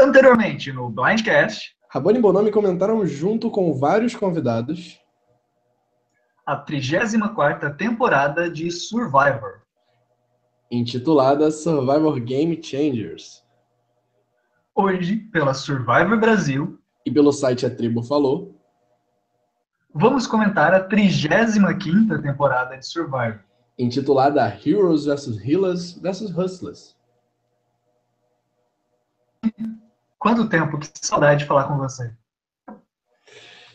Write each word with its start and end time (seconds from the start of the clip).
Anteriormente, 0.00 0.72
no 0.72 0.88
Blindcast, 0.88 1.76
Rabone 1.90 2.18
e 2.18 2.22
Bonomi 2.22 2.50
comentaram 2.50 3.04
junto 3.06 3.50
com 3.50 3.74
vários 3.74 4.16
convidados 4.16 4.98
a 6.46 6.56
34ª 6.64 7.76
temporada 7.76 8.50
de 8.50 8.70
Survivor. 8.70 9.60
intitulada 10.70 11.50
Survivor 11.50 12.18
Game 12.18 12.62
Changers. 12.62 13.44
Hoje, 14.74 15.18
pela 15.18 15.52
Survivor 15.52 16.18
Brasil, 16.18 16.80
E 17.04 17.10
pelo 17.12 17.30
site 17.30 17.66
A 17.66 17.70
Tribo 17.70 18.02
Falou, 18.02 18.58
vamos 19.92 20.26
comentar 20.26 20.72
a 20.72 20.88
35ª 20.88 22.22
temporada 22.22 22.74
de 22.78 22.86
Survivor. 22.86 23.44
intitulada 23.78 24.46
Heroes 24.64 25.04
vs 25.04 25.44
Healers 25.44 25.92
vs 26.00 26.34
Hustlers. 26.34 26.96
Quanto 30.20 30.48
tempo, 30.50 30.78
que 30.78 30.86
saudade 31.00 31.40
de 31.40 31.46
falar 31.46 31.66
com 31.66 31.78
você. 31.78 32.12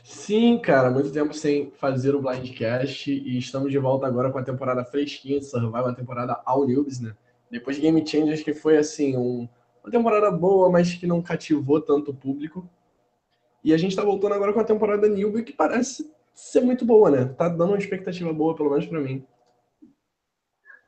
Sim, 0.03 0.59
cara, 0.59 0.91
muito 0.91 1.11
tempo 1.11 1.33
sem 1.33 1.71
fazer 1.71 2.13
o 2.13 2.21
Blindcast 2.21 3.11
e 3.11 3.37
estamos 3.39 3.71
de 3.71 3.79
volta 3.79 4.05
agora 4.05 4.31
com 4.31 4.37
a 4.37 4.43
temporada 4.43 4.85
fresquinha 4.85 5.39
de 5.39 5.45
Survival, 5.45 5.87
a 5.87 5.95
temporada 5.95 6.39
All 6.45 6.67
Noobs, 6.67 6.99
né? 6.99 7.15
Depois 7.49 7.75
de 7.75 7.81
Game 7.81 8.07
Changers, 8.07 8.43
que 8.43 8.53
foi 8.53 8.77
assim, 8.77 9.17
um- 9.17 9.49
uma 9.83 9.91
temporada 9.91 10.29
boa, 10.29 10.69
mas 10.69 10.93
que 10.93 11.07
não 11.07 11.21
cativou 11.21 11.81
tanto 11.81 12.11
o 12.11 12.15
público. 12.15 12.69
E 13.63 13.73
a 13.73 13.77
gente 13.77 13.95
tá 13.95 14.03
voltando 14.03 14.35
agora 14.35 14.53
com 14.53 14.59
a 14.59 14.63
temporada 14.63 15.07
Newbie, 15.09 15.43
que 15.43 15.53
parece 15.53 16.11
ser 16.33 16.61
muito 16.61 16.85
boa, 16.85 17.09
né? 17.09 17.25
Tá 17.25 17.49
dando 17.49 17.69
uma 17.71 17.77
expectativa 17.77 18.31
boa, 18.31 18.55
pelo 18.55 18.69
menos 18.69 18.85
pra 18.85 19.01
mim. 19.01 19.25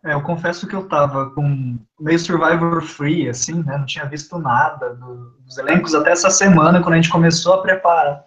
É, 0.07 0.13
eu 0.13 0.21
confesso 0.21 0.65
que 0.67 0.73
eu 0.75 0.87
tava 0.87 1.31
com 1.31 1.77
meio 1.99 2.17
Survivor 2.17 2.81
free, 2.81 3.27
assim, 3.27 3.61
né? 3.63 3.77
Não 3.77 3.85
tinha 3.85 4.05
visto 4.05 4.37
nada 4.39 4.93
do- 4.95 5.31
dos 5.41 5.57
elencos 5.57 5.93
até 5.93 6.11
essa 6.11 6.29
semana, 6.29 6.81
quando 6.81 6.93
a 6.93 6.95
gente 6.95 7.09
começou 7.09 7.55
a 7.55 7.61
preparar 7.61 8.23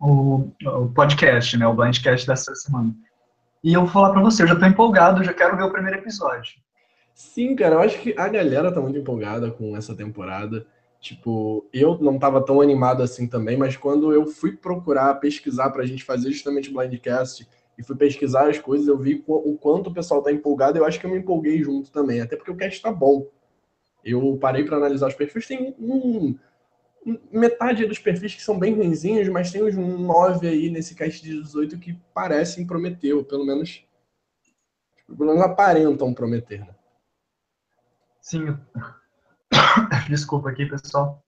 o, 0.00 0.50
o 0.64 0.88
podcast, 0.92 1.56
né? 1.56 1.66
O 1.66 1.74
Blindcast 1.74 2.26
dessa 2.26 2.54
semana. 2.54 2.94
E 3.62 3.72
eu 3.72 3.82
vou 3.82 3.90
falar 3.90 4.10
pra 4.10 4.20
você, 4.20 4.42
eu 4.42 4.46
já 4.48 4.56
tô 4.56 4.66
empolgado, 4.66 5.22
já 5.22 5.32
quero 5.32 5.56
ver 5.56 5.64
o 5.64 5.70
primeiro 5.72 5.98
episódio. 5.98 6.54
Sim, 7.14 7.54
cara, 7.56 7.76
eu 7.76 7.80
acho 7.80 7.98
que 8.00 8.14
a 8.18 8.28
galera 8.28 8.72
tá 8.72 8.80
muito 8.80 8.98
empolgada 8.98 9.50
com 9.50 9.76
essa 9.76 9.94
temporada. 9.94 10.66
Tipo, 11.00 11.68
eu 11.72 11.96
não 12.00 12.18
tava 12.18 12.44
tão 12.44 12.60
animado 12.60 13.02
assim 13.02 13.28
também, 13.28 13.56
mas 13.56 13.76
quando 13.76 14.12
eu 14.12 14.26
fui 14.26 14.56
procurar, 14.56 15.14
pesquisar 15.14 15.70
pra 15.70 15.86
gente 15.86 16.02
fazer 16.04 16.32
justamente 16.32 16.70
o 16.70 16.74
Blindcast 16.74 17.46
e 17.78 17.82
fui 17.84 17.94
pesquisar 17.94 18.50
as 18.50 18.58
coisas, 18.58 18.88
eu 18.88 18.98
vi 18.98 19.22
o 19.24 19.56
quanto 19.56 19.88
o 19.88 19.94
pessoal 19.94 20.20
tá 20.20 20.32
empolgado, 20.32 20.76
eu 20.76 20.84
acho 20.84 20.98
que 20.98 21.06
eu 21.06 21.10
me 21.10 21.18
empolguei 21.18 21.62
junto 21.62 21.92
também, 21.92 22.20
até 22.20 22.34
porque 22.36 22.50
o 22.50 22.56
cast 22.56 22.82
tá 22.82 22.90
bom. 22.90 23.30
Eu 24.04 24.36
parei 24.36 24.64
pra 24.64 24.76
analisar 24.76 25.06
os 25.06 25.14
perfis, 25.14 25.46
tem 25.46 25.76
um, 25.78 26.36
metade 27.30 27.86
dos 27.86 28.00
perfis 28.00 28.34
que 28.34 28.42
são 28.42 28.58
bem 28.58 28.74
ruinzinhos, 28.74 29.28
mas 29.28 29.52
tem 29.52 29.62
uns 29.62 29.76
nove 29.76 30.48
aí 30.48 30.70
nesse 30.70 30.96
cast 30.96 31.22
de 31.22 31.40
18 31.40 31.78
que 31.78 31.94
parecem 32.12 32.66
prometer, 32.66 33.12
ou 33.12 33.24
pelo 33.24 33.46
menos, 33.46 33.86
pelo 35.06 35.30
menos 35.30 35.42
aparentam 35.42 36.12
prometer, 36.12 36.60
né? 36.60 36.74
Sim. 38.20 38.58
Desculpa 40.10 40.50
aqui, 40.50 40.66
pessoal. 40.66 41.24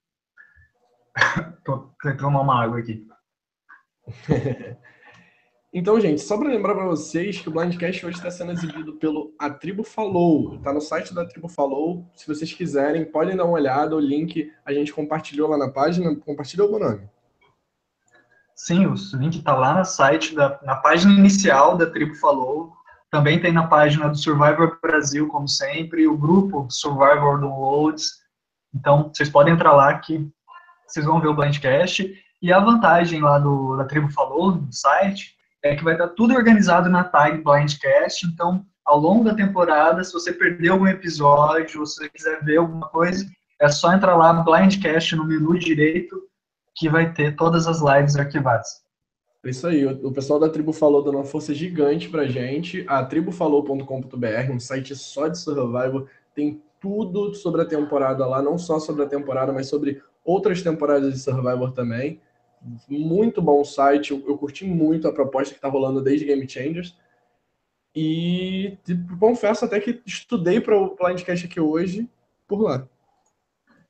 Tô 1.65 1.91
tentando 2.03 2.19
tomar 2.19 2.41
uma 2.41 2.61
água 2.61 2.81
aqui. 2.81 3.07
Então, 5.73 6.01
gente, 6.01 6.21
só 6.21 6.37
para 6.37 6.49
lembrar 6.49 6.75
para 6.75 6.85
vocês 6.85 7.39
que 7.39 7.49
o 7.49 7.53
Blindcast 7.53 8.05
hoje 8.05 8.17
está 8.17 8.29
sendo 8.29 8.51
exibido 8.51 8.95
pelo 8.95 9.33
A 9.39 9.49
Tribo 9.49 9.85
Falou. 9.85 10.57
Está 10.57 10.73
no 10.73 10.81
site 10.81 11.15
da 11.15 11.25
Tribo 11.25 11.49
Falou. 11.49 12.05
Se 12.13 12.27
vocês 12.27 12.53
quiserem, 12.53 13.05
podem 13.05 13.37
dar 13.37 13.45
uma 13.45 13.55
olhada. 13.55 13.95
O 13.95 14.01
link 14.01 14.53
a 14.65 14.73
gente 14.73 14.93
compartilhou 14.93 15.49
lá 15.49 15.57
na 15.57 15.71
página. 15.71 16.17
Compartilhou 16.17 16.75
o 16.75 16.79
nome. 16.79 17.09
Sim, 18.53 18.85
o 18.87 18.95
link 19.15 19.39
está 19.39 19.55
lá 19.55 19.79
no 19.79 19.85
site, 19.85 20.35
da, 20.35 20.59
na 20.65 20.75
página 20.75 21.15
inicial 21.15 21.79
da 21.79 21.87
Tribo 21.87 22.17
Falou. 22.17 22.73
Também 23.09 23.41
tem 23.41 23.53
na 23.53 23.69
página 23.69 24.09
do 24.09 24.19
Survivor 24.19 24.77
Brasil, 24.83 25.29
como 25.29 25.47
sempre, 25.47 26.09
o 26.09 26.19
grupo 26.19 26.67
Survivor 26.69 27.41
Downloads. 27.41 28.11
Então, 28.75 29.09
vocês 29.15 29.31
podem 29.31 29.55
entrar 29.55 29.73
lá 29.73 29.97
que 29.99 30.29
vocês 30.85 31.07
vão 31.07 31.21
ver 31.21 31.29
o 31.29 31.35
Blindcast. 31.35 32.13
E 32.43 32.53
a 32.53 32.59
vantagem 32.59 33.21
lá 33.21 33.39
do, 33.39 33.77
da 33.77 33.85
Tribo 33.85 34.11
Falou, 34.11 34.57
no 34.57 34.73
site, 34.73 35.39
é 35.63 35.77
que 35.77 35.85
vai 35.85 35.95
estar 35.95 36.09
tudo 36.09 36.35
organizado 36.35 36.89
na 36.89 37.05
tag 37.05 37.43
Blindcast. 37.43 38.27
Então, 38.27 38.65
ao 38.85 38.99
longo 38.99 39.25
da 39.25 39.35
temporada, 39.35 40.03
se 40.03 40.13
você 40.13 40.33
perdeu 40.33 40.75
algum 40.75 40.87
episódio, 40.87 41.81
ou 41.81 41.87
se 41.87 41.97
você 41.97 42.09
quiser 42.09 42.43
ver 42.45 42.59
alguma 42.59 42.89
coisa, 42.89 43.27
é 43.61 43.69
só 43.69 43.93
entrar 43.93 44.17
lá 44.17 44.33
no 44.33 44.45
Blindcast, 44.45 45.15
no 45.17 45.27
menu 45.27 45.59
direito, 45.59 46.17
que 46.75 46.89
vai 46.89 47.13
ter 47.13 47.37
todas 47.37 47.67
as 47.67 47.81
lives 47.81 48.17
arquivadas. 48.17 48.69
É 49.45 49.51
isso 49.51 49.67
aí. 49.67 49.87
O 49.87 50.13
pessoal 50.13 50.39
da 50.39 50.49
Tribo 50.49 50.73
Falou 50.73 51.03
dando 51.03 51.17
uma 51.17 51.25
força 51.25 51.55
gigante 51.55 52.09
pra 52.09 52.27
gente. 52.27 52.85
A 52.89 53.05
tribofalou.com.br, 53.05 54.53
um 54.53 54.61
site 54.61 54.95
só 54.95 55.29
de 55.29 55.39
Survival. 55.39 56.07
Tem 56.35 56.63
tudo 56.81 57.35
sobre 57.35 57.63
a 57.63 57.67
temporada 57.67 58.27
lá, 58.27 58.43
não 58.43 58.59
só 58.59 58.79
sobre 58.79 59.03
a 59.03 59.07
temporada, 59.07 59.53
mas 59.53 59.69
sobre 59.69 60.03
outras 60.25 60.63
temporadas 60.63 61.13
de 61.13 61.21
Survivor 61.21 61.73
também. 61.73 62.21
Muito 62.89 63.41
bom 63.41 63.65
site. 63.65 64.11
Eu, 64.11 64.23
eu 64.27 64.37
curti 64.37 64.65
muito 64.65 65.09
a 65.09 65.13
proposta 65.13 65.55
que 65.55 65.61
tá 65.61 65.69
rolando 65.69 66.03
desde 66.03 66.27
Game 66.27 66.49
Changers. 66.49 66.97
E 67.95 68.77
tipo, 68.85 69.17
confesso 69.19 69.65
até 69.65 69.81
que 69.81 70.01
estudei 70.07 70.61
para 70.61 70.77
o 70.77 70.95
Blindcast 70.95 71.47
aqui 71.47 71.61
hoje 71.61 72.09
por 72.47 72.61
lá. 72.61 72.87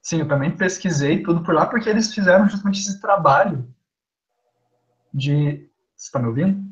Sim, 0.01 0.21
eu 0.21 0.29
também 0.29 0.51
pesquisei 0.57 1.23
tudo 1.23 1.43
por 1.43 1.55
lá, 1.55 1.67
porque 1.67 1.89
eles 1.89 2.15
fizeram 2.15 2.49
justamente 2.49 2.81
esse 2.81 3.01
trabalho 3.01 3.69
de. 5.13 5.69
Você 5.97 6.07
está 6.07 6.19
me 6.19 6.29
ouvindo? 6.29 6.71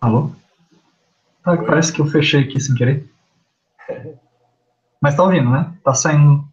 Alô? 0.00 0.30
Ah, 1.44 1.52
Oi. 1.52 1.66
parece 1.66 1.92
que 1.92 2.00
eu 2.00 2.06
fechei 2.06 2.44
aqui 2.44 2.58
sem 2.58 2.74
querer. 2.74 3.06
Mas 5.00 5.14
tá 5.14 5.22
ouvindo, 5.22 5.50
né? 5.50 5.76
Tá 5.84 5.92
saindo. 5.92 6.48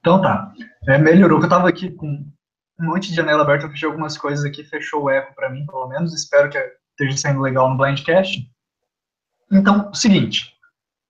Então 0.00 0.20
tá. 0.20 0.52
É, 0.86 0.98
melhorou, 0.98 1.38
que 1.38 1.46
eu 1.46 1.50
tava 1.50 1.66
aqui 1.66 1.90
com 1.90 2.26
um 2.78 2.86
monte 2.86 3.10
de 3.10 3.16
janela 3.16 3.42
aberta, 3.42 3.66
eu 3.66 3.70
fechei 3.70 3.88
algumas 3.88 4.18
coisas 4.18 4.44
aqui, 4.44 4.64
fechou 4.64 5.04
o 5.04 5.10
eco 5.10 5.34
para 5.34 5.50
mim, 5.50 5.64
pelo 5.66 5.88
menos. 5.88 6.12
Espero 6.12 6.50
que 6.50 6.58
esteja 6.90 7.16
saindo 7.16 7.40
legal 7.40 7.70
no 7.70 7.76
Blindcast. 7.76 8.48
Então, 9.50 9.90
o 9.90 9.94
seguinte. 9.94 10.52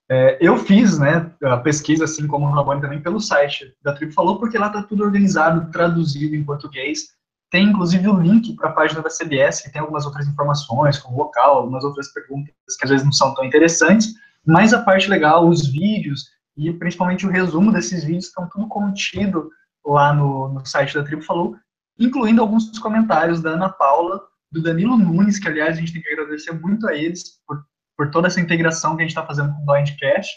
é, 0.08 0.36
eu 0.40 0.58
fiz, 0.58 0.98
né, 0.98 1.30
a 1.42 1.56
pesquisa, 1.56 2.04
assim 2.04 2.26
como 2.26 2.46
o 2.46 2.50
Rabone 2.50 2.80
também, 2.80 3.00
pelo 3.00 3.20
site 3.20 3.74
da 3.82 3.94
Tribo 3.94 4.12
Falou, 4.12 4.38
porque 4.38 4.58
lá 4.58 4.68
tá 4.68 4.82
tudo 4.82 5.02
organizado, 5.02 5.70
traduzido 5.70 6.36
em 6.36 6.44
português. 6.44 7.14
Tem, 7.50 7.68
inclusive, 7.68 8.08
o 8.08 8.20
link 8.20 8.54
para 8.56 8.70
a 8.70 8.72
página 8.72 9.00
da 9.00 9.08
CBS, 9.08 9.62
que 9.62 9.70
tem 9.70 9.80
algumas 9.80 10.04
outras 10.04 10.26
informações, 10.26 10.98
como 10.98 11.16
local, 11.16 11.58
algumas 11.58 11.84
outras 11.84 12.12
perguntas 12.12 12.52
que 12.78 12.84
às 12.84 12.90
vezes 12.90 13.04
não 13.04 13.12
são 13.12 13.32
tão 13.34 13.44
interessantes, 13.44 14.12
mas 14.44 14.74
a 14.74 14.82
parte 14.82 15.08
legal, 15.08 15.48
os 15.48 15.66
vídeos 15.66 16.34
e 16.56 16.72
principalmente 16.72 17.26
o 17.26 17.30
resumo 17.30 17.72
desses 17.72 18.04
vídeos 18.04 18.26
estão 18.26 18.48
tudo 18.48 18.68
contido 18.68 19.50
lá 19.84 20.12
no, 20.12 20.48
no 20.48 20.66
site 20.66 20.94
da 20.94 21.04
Tribo 21.04 21.22
Falou, 21.22 21.56
incluindo 21.98 22.40
alguns 22.40 22.78
comentários 22.78 23.40
da 23.40 23.50
Ana 23.50 23.68
Paula, 23.68 24.20
do 24.50 24.62
Danilo 24.62 24.96
Nunes, 24.96 25.38
que 25.38 25.48
aliás 25.48 25.76
a 25.76 25.80
gente 25.80 25.92
tem 25.92 26.02
que 26.02 26.12
agradecer 26.12 26.52
muito 26.52 26.86
a 26.88 26.94
eles 26.94 27.40
por, 27.46 27.64
por 27.96 28.10
toda 28.10 28.28
essa 28.28 28.40
integração 28.40 28.96
que 28.96 29.02
a 29.02 29.04
gente 29.04 29.10
está 29.16 29.26
fazendo 29.26 29.52
com 29.52 29.62
o 29.62 29.66
Blindcast, 29.66 30.32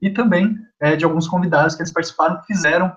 e 0.00 0.10
também 0.10 0.56
é, 0.80 0.94
de 0.96 1.04
alguns 1.04 1.26
convidados 1.26 1.74
que 1.74 1.82
eles 1.82 1.92
participaram 1.92 2.40
que 2.40 2.46
fizeram 2.46 2.94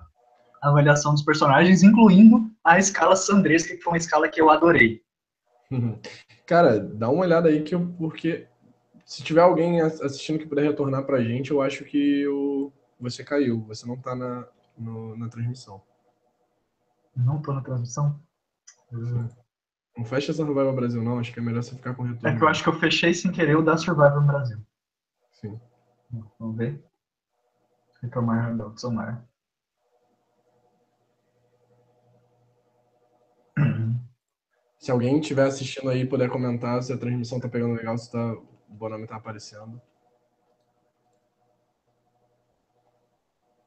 a 0.61 0.69
avaliação 0.69 1.13
dos 1.13 1.23
personagens, 1.23 1.83
incluindo 1.83 2.49
a 2.63 2.77
escala 2.77 3.15
Sandresca, 3.15 3.75
que 3.75 3.81
foi 3.81 3.93
uma 3.93 3.97
escala 3.97 4.27
que 4.27 4.41
eu 4.41 4.49
adorei. 4.49 5.01
Cara, 6.45 6.79
dá 6.79 7.09
uma 7.09 7.21
olhada 7.21 7.47
aí 7.47 7.61
que 7.61 7.75
eu, 7.75 7.87
porque 7.97 8.47
se 9.05 9.23
tiver 9.23 9.41
alguém 9.41 9.81
ass- 9.81 10.01
assistindo 10.01 10.39
que 10.39 10.47
puder 10.47 10.63
retornar 10.63 11.03
pra 11.03 11.23
gente, 11.23 11.51
eu 11.51 11.61
acho 11.61 11.85
que 11.85 12.27
o, 12.27 12.71
você 12.99 13.23
caiu, 13.23 13.61
você 13.61 13.87
não 13.87 13.95
tá 13.95 14.15
na, 14.15 14.45
no- 14.79 15.15
na 15.17 15.29
transmissão. 15.29 15.81
Não 17.15 17.41
tô 17.41 17.53
na 17.53 17.61
transmissão. 17.61 18.19
Não 19.97 20.05
fecha 20.05 20.31
essa 20.31 20.45
Survival 20.45 20.73
Brasil, 20.73 21.03
não. 21.03 21.19
Acho 21.19 21.33
que 21.33 21.39
é 21.39 21.43
melhor 21.43 21.61
você 21.63 21.75
ficar 21.75 21.93
com 21.93 22.03
retorno. 22.03 22.27
É 22.29 22.37
que 22.37 22.43
eu 22.43 22.47
acho 22.47 22.63
que 22.63 22.69
eu 22.69 22.79
fechei 22.79 23.13
sem 23.13 23.31
querer 23.31 23.57
o 23.57 23.61
da 23.61 23.77
Survivor 23.77 24.25
Brasil. 24.25 24.57
Sim. 25.31 25.59
Vamos 26.39 26.57
ver. 26.57 26.83
Retomar 28.01 28.55
da 28.55 28.75
somar. 28.77 29.27
Se 34.79 34.91
alguém 34.91 35.19
estiver 35.19 35.45
assistindo 35.45 35.89
aí 35.89 36.05
puder 36.07 36.29
comentar 36.29 36.81
se 36.81 36.93
a 36.93 36.97
transmissão 36.97 37.39
tá 37.39 37.49
pegando 37.49 37.73
legal, 37.75 37.97
se 37.97 38.09
tá, 38.11 38.33
o 38.33 38.73
Bonami 38.73 39.05
tá 39.05 39.17
aparecendo. 39.17 39.81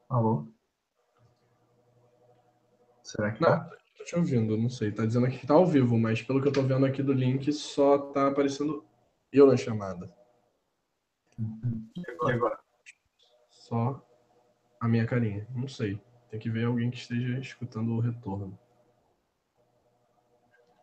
Alô? 0.09 0.52
Será 3.13 3.31
que 3.31 3.43
Não, 3.43 3.51
tá? 3.51 3.71
tô 3.99 4.05
te 4.05 4.17
ouvindo, 4.17 4.57
não 4.57 4.71
sei. 4.71 4.91
Tá 4.91 5.05
dizendo 5.05 5.27
aqui 5.27 5.39
que 5.39 5.47
tá 5.47 5.53
ao 5.53 5.67
vivo, 5.67 5.99
mas 5.99 6.23
pelo 6.23 6.41
que 6.41 6.49
eu 6.49 6.53
tô 6.53 6.63
vendo 6.63 6.87
aqui 6.87 7.03
do 7.03 7.13
link, 7.13 7.53
só 7.53 7.99
tá 7.99 8.29
aparecendo 8.29 8.83
eu 9.31 9.47
na 9.47 9.55
chamada. 9.55 10.11
E 11.39 12.31
agora? 12.31 12.59
Só 13.51 14.03
a 14.81 14.89
minha 14.89 15.05
carinha. 15.07 15.47
Não 15.55 15.69
sei. 15.69 16.01
Tem 16.31 16.41
que 16.41 16.49
ver 16.49 16.65
alguém 16.65 16.91
que 16.91 16.97
esteja 16.97 17.39
escutando 17.39 17.93
o 17.93 18.01
retorno. 18.01 18.59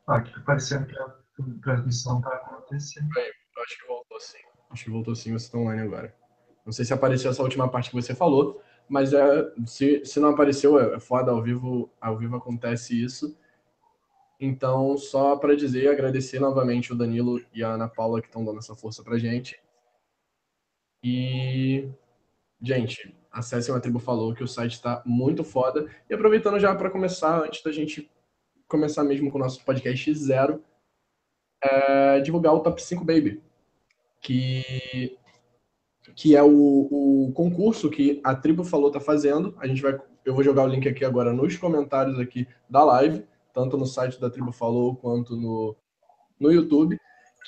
Ah, 0.05 0.17
aqui 0.17 0.39
parecendo 0.41 0.85
que 0.85 0.99
a 0.99 1.15
transmissão 1.63 2.19
está 2.19 2.35
acontecendo. 2.35 3.09
Bem, 3.09 3.31
acho 3.63 3.79
que 3.79 3.87
voltou 3.87 4.19
sim. 4.19 4.37
Acho 4.69 4.83
que 4.83 4.91
voltou 4.91 5.15
sim, 5.15 5.31
você 5.31 5.45
está 5.45 5.57
online 5.57 5.81
agora. 5.81 6.15
Não 6.63 6.71
sei 6.71 6.85
se 6.85 6.93
apareceu 6.93 7.31
essa 7.31 7.41
última 7.41 7.67
parte 7.67 7.89
que 7.89 7.95
você 7.95 8.13
falou, 8.13 8.61
mas 8.89 9.13
é, 9.13 9.53
se, 9.65 10.03
se 10.03 10.19
não 10.19 10.29
apareceu, 10.29 10.79
é, 10.79 10.95
é 10.95 10.99
foda, 10.99 11.31
ao 11.31 11.41
vivo, 11.41 11.89
ao 12.01 12.17
vivo 12.17 12.35
acontece 12.35 13.01
isso. 13.01 13.37
Então, 14.39 14.97
só 14.97 15.35
para 15.35 15.55
dizer, 15.55 15.89
agradecer 15.89 16.39
novamente 16.39 16.91
o 16.91 16.95
Danilo 16.95 17.41
e 17.53 17.63
a 17.63 17.69
Ana 17.69 17.87
Paula 17.87 18.21
que 18.21 18.27
estão 18.27 18.43
dando 18.43 18.59
essa 18.59 18.75
força 18.75 19.03
pra 19.03 19.19
gente. 19.19 19.61
E, 21.03 21.89
gente, 22.61 23.15
acessem 23.31 23.75
A 23.75 23.79
Tribo 23.79 23.99
Falou, 23.99 24.33
que 24.33 24.43
o 24.43 24.47
site 24.47 24.73
está 24.73 25.03
muito 25.05 25.43
foda. 25.43 25.89
E 26.09 26.13
aproveitando 26.13 26.59
já 26.59 26.73
para 26.73 26.89
começar, 26.89 27.43
antes 27.43 27.61
da 27.61 27.71
gente 27.71 28.09
começar 28.67 29.03
mesmo 29.03 29.29
com 29.31 29.37
o 29.37 29.41
nosso 29.41 29.63
podcast 29.65 30.13
zero, 30.15 30.63
é, 31.61 32.21
divulgar 32.21 32.53
o 32.53 32.61
Top 32.61 32.81
5 32.81 33.03
Baby, 33.03 33.41
que, 34.21 35.17
que 36.15 36.35
é 36.35 36.43
o, 36.43 36.47
o 36.49 37.31
concurso 37.33 37.89
que 37.89 38.19
a 38.23 38.35
Tribo 38.35 38.63
Falou 38.63 38.91
tá 38.91 38.99
fazendo. 38.99 39.55
A 39.59 39.67
gente 39.67 39.81
vai, 39.81 39.99
eu 40.25 40.33
vou 40.33 40.43
jogar 40.43 40.63
o 40.63 40.67
link 40.67 40.87
aqui 40.87 41.05
agora 41.05 41.33
nos 41.33 41.57
comentários 41.57 42.19
aqui 42.19 42.47
da 42.69 42.83
live, 42.83 43.25
tanto 43.53 43.77
no 43.77 43.85
site 43.85 44.19
da 44.19 44.29
Tribo 44.29 44.51
Falou 44.51 44.95
quanto 44.95 45.35
no, 45.35 45.75
no 46.39 46.51
YouTube 46.51 46.99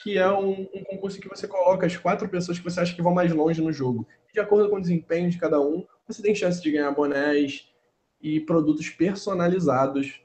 que 0.02 0.18
é 0.18 0.28
um, 0.32 0.62
um, 0.74 0.84
concurso 0.84 1.20
que 1.20 1.30
você 1.30 1.48
coloca 1.48 1.86
as 1.86 1.96
quatro 1.96 2.28
pessoas 2.28 2.58
que 2.58 2.64
você 2.64 2.80
acha 2.80 2.96
que 2.96 3.02
vão 3.02 3.14
mais 3.14 3.32
longe 3.32 3.62
no 3.62 3.72
jogo. 3.72 4.08
De 4.34 4.40
acordo 4.40 4.70
com 4.70 4.78
o 4.78 4.82
desempenho 4.82 5.30
de 5.30 5.38
cada 5.38 5.60
um, 5.60 5.86
você 6.08 6.22
tem 6.22 6.34
chance 6.34 6.62
de 6.62 6.72
ganhar 6.72 6.92
bonés 6.92 7.72
e 8.20 8.40
produtos 8.40 8.90
personalizados 8.90 10.22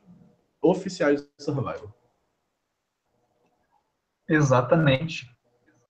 oficiais 0.62 1.22
do 1.22 1.28
Survival. 1.38 1.94
Exatamente. 4.28 5.35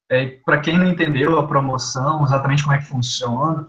É, 0.09 0.27
Para 0.45 0.61
quem 0.61 0.79
não 0.79 0.87
entendeu 0.87 1.39
a 1.39 1.47
promoção, 1.47 2.25
exatamente 2.25 2.63
como 2.63 2.75
é 2.75 2.79
que 2.79 2.87
funciona, 2.87 3.69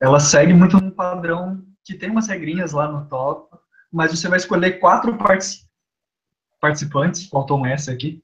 ela 0.00 0.20
segue 0.20 0.52
muito 0.52 0.76
um 0.76 0.90
padrão 0.90 1.62
que 1.84 1.94
tem 1.94 2.10
umas 2.10 2.28
regrinhas 2.28 2.72
lá 2.72 2.86
no 2.86 3.06
top, 3.06 3.56
mas 3.92 4.10
você 4.10 4.28
vai 4.28 4.38
escolher 4.38 4.78
quatro 4.78 5.16
participantes, 6.60 7.28
faltou 7.28 7.60
um 7.60 7.66
S 7.66 7.90
aqui, 7.90 8.22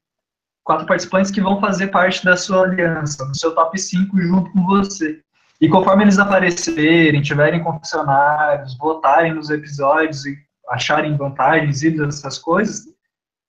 quatro 0.64 0.86
participantes 0.86 1.30
que 1.30 1.40
vão 1.40 1.60
fazer 1.60 1.88
parte 1.88 2.24
da 2.24 2.36
sua 2.36 2.62
aliança, 2.62 3.24
do 3.26 3.36
seu 3.36 3.54
top 3.54 3.78
5 3.78 4.20
junto 4.20 4.52
com 4.52 4.66
você. 4.66 5.22
E 5.60 5.68
conforme 5.68 6.04
eles 6.04 6.18
aparecerem, 6.18 7.20
tiverem 7.20 7.62
confessionários, 7.62 8.76
votarem 8.78 9.34
nos 9.34 9.50
episódios 9.50 10.24
e 10.24 10.38
acharem 10.68 11.16
vantagens 11.16 11.82
e 11.82 11.90
dessas 11.90 12.38
coisas, 12.38 12.86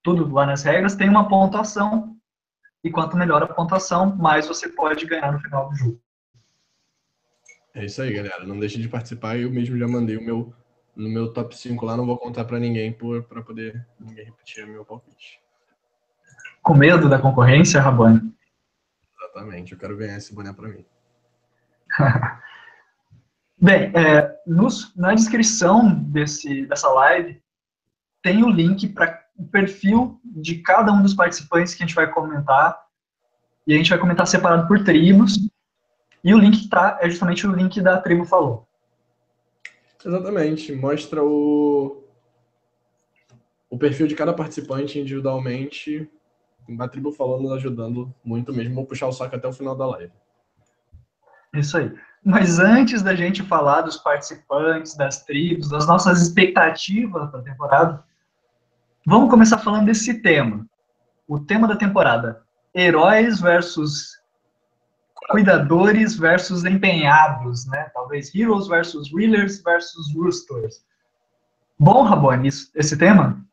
tudo 0.02 0.34
lá 0.34 0.46
nas 0.46 0.64
regras, 0.64 0.96
tem 0.96 1.10
uma 1.10 1.28
pontuação. 1.28 2.09
E 2.84 2.90
quanto 2.90 3.18
melhor 3.18 3.44
a 3.44 3.48
pontuação, 3.48 4.16
mais 4.16 4.48
você 4.48 4.70
pode 4.70 5.06
ganhar 5.06 5.32
no 5.32 5.40
final 5.40 5.70
do 5.70 5.76
jogo. 5.76 6.02
É 7.74 7.86
isso 7.86 8.02
aí, 8.02 8.14
galera. 8.14 8.46
Não 8.46 8.60
deixe 8.60 8.80
de 8.80 8.88
participar. 8.88 9.38
Eu 9.38 9.52
mesmo 9.52 9.78
já 9.78 9.88
mandei 9.88 10.18
o 10.18 10.24
meu 10.24 10.54
no 10.96 11.08
meu 11.08 11.32
top 11.32 11.56
5 11.56 11.86
lá, 11.86 11.96
não 11.96 12.06
vou 12.06 12.18
contar 12.18 12.44
para 12.44 12.60
ninguém 12.60 12.92
para 12.92 13.42
poder 13.42 13.88
ninguém 13.98 14.26
repetir 14.26 14.66
o 14.66 14.68
meu 14.68 14.84
palpite 14.84 15.40
com 16.62 16.76
medo 16.76 17.10
da 17.10 17.20
concorrência, 17.20 17.82
Rabani? 17.82 18.32
Exatamente, 19.20 19.74
eu 19.74 19.80
quero 19.80 19.98
ganhar 19.98 20.18
esse 20.18 20.34
boné 20.34 20.54
para 20.54 20.70
mim. 20.70 20.86
Bem, 23.62 23.92
é, 23.96 24.40
nos, 24.46 24.96
na 24.96 25.14
descrição 25.14 25.94
desse, 25.96 26.66
dessa 26.68 26.88
live 26.90 27.42
tem 28.22 28.44
o 28.44 28.50
link 28.50 28.88
para 28.90 29.24
o 29.38 29.46
perfil 29.46 30.20
de 30.24 30.56
cada 30.56 30.92
um 30.92 31.02
dos 31.02 31.14
participantes 31.14 31.74
que 31.74 31.84
a 31.84 31.86
gente 31.86 31.96
vai 31.96 32.12
comentar. 32.12 32.78
E 33.66 33.74
a 33.74 33.78
gente 33.78 33.90
vai 33.90 34.00
comentar 34.00 34.28
separado 34.28 34.68
por 34.68 34.84
tribos. 34.84 35.38
E 36.24 36.34
o 36.34 36.38
link 36.38 36.58
que 36.58 36.64
está 36.66 36.98
é 37.02 37.10
justamente 37.10 37.48
o 37.48 37.52
link 37.52 37.80
da 37.82 38.00
tribo 38.02 38.26
falou. 38.26 38.68
Exatamente. 40.04 40.74
Mostra 40.74 41.24
o, 41.24 42.04
o 43.70 43.78
perfil 43.78 44.08
de 44.08 44.16
cada 44.16 44.34
participante 44.34 45.00
individualmente 45.00 46.10
a 46.80 46.88
tribo 46.88 47.12
falando, 47.12 47.54
ajudando 47.54 48.14
muito 48.24 48.54
mesmo. 48.54 48.76
Vou 48.76 48.86
puxar 48.86 49.08
o 49.08 49.12
saco 49.12 49.36
até 49.36 49.48
o 49.48 49.54
final 49.54 49.76
da 49.76 49.88
live. 49.88 50.12
Isso 51.54 51.78
aí. 51.78 51.92
Mas 52.24 52.60
antes 52.60 53.02
da 53.02 53.16
gente 53.16 53.42
falar 53.44 53.82
dos 53.82 53.98
participantes, 53.98 54.96
das 54.96 55.24
tribos, 55.24 55.70
das 55.70 55.88
nossas 55.88 56.22
expectativas 56.22 57.30
para 57.32 57.40
a 57.40 57.44
temporada, 57.44 58.04
vamos 59.06 59.30
começar 59.30 59.58
falando 59.58 59.86
desse 59.86 60.22
tema. 60.22 60.66
O 61.28 61.40
tema 61.40 61.68
da 61.68 61.76
temporada: 61.76 62.44
heróis 62.74 63.40
versus 63.40 64.20
cuidadores 65.30 66.16
versus 66.16 66.66
empenhados, 66.66 67.68
né? 67.68 67.90
Talvez 67.94 68.34
heroes 68.34 68.68
versus 68.68 69.12
reelers 69.14 69.62
versus 69.62 70.14
roosters. 70.16 70.84
Bom, 71.78 72.04
Rabone, 72.04 72.48
esse 72.48 72.98
tema? 72.98 73.46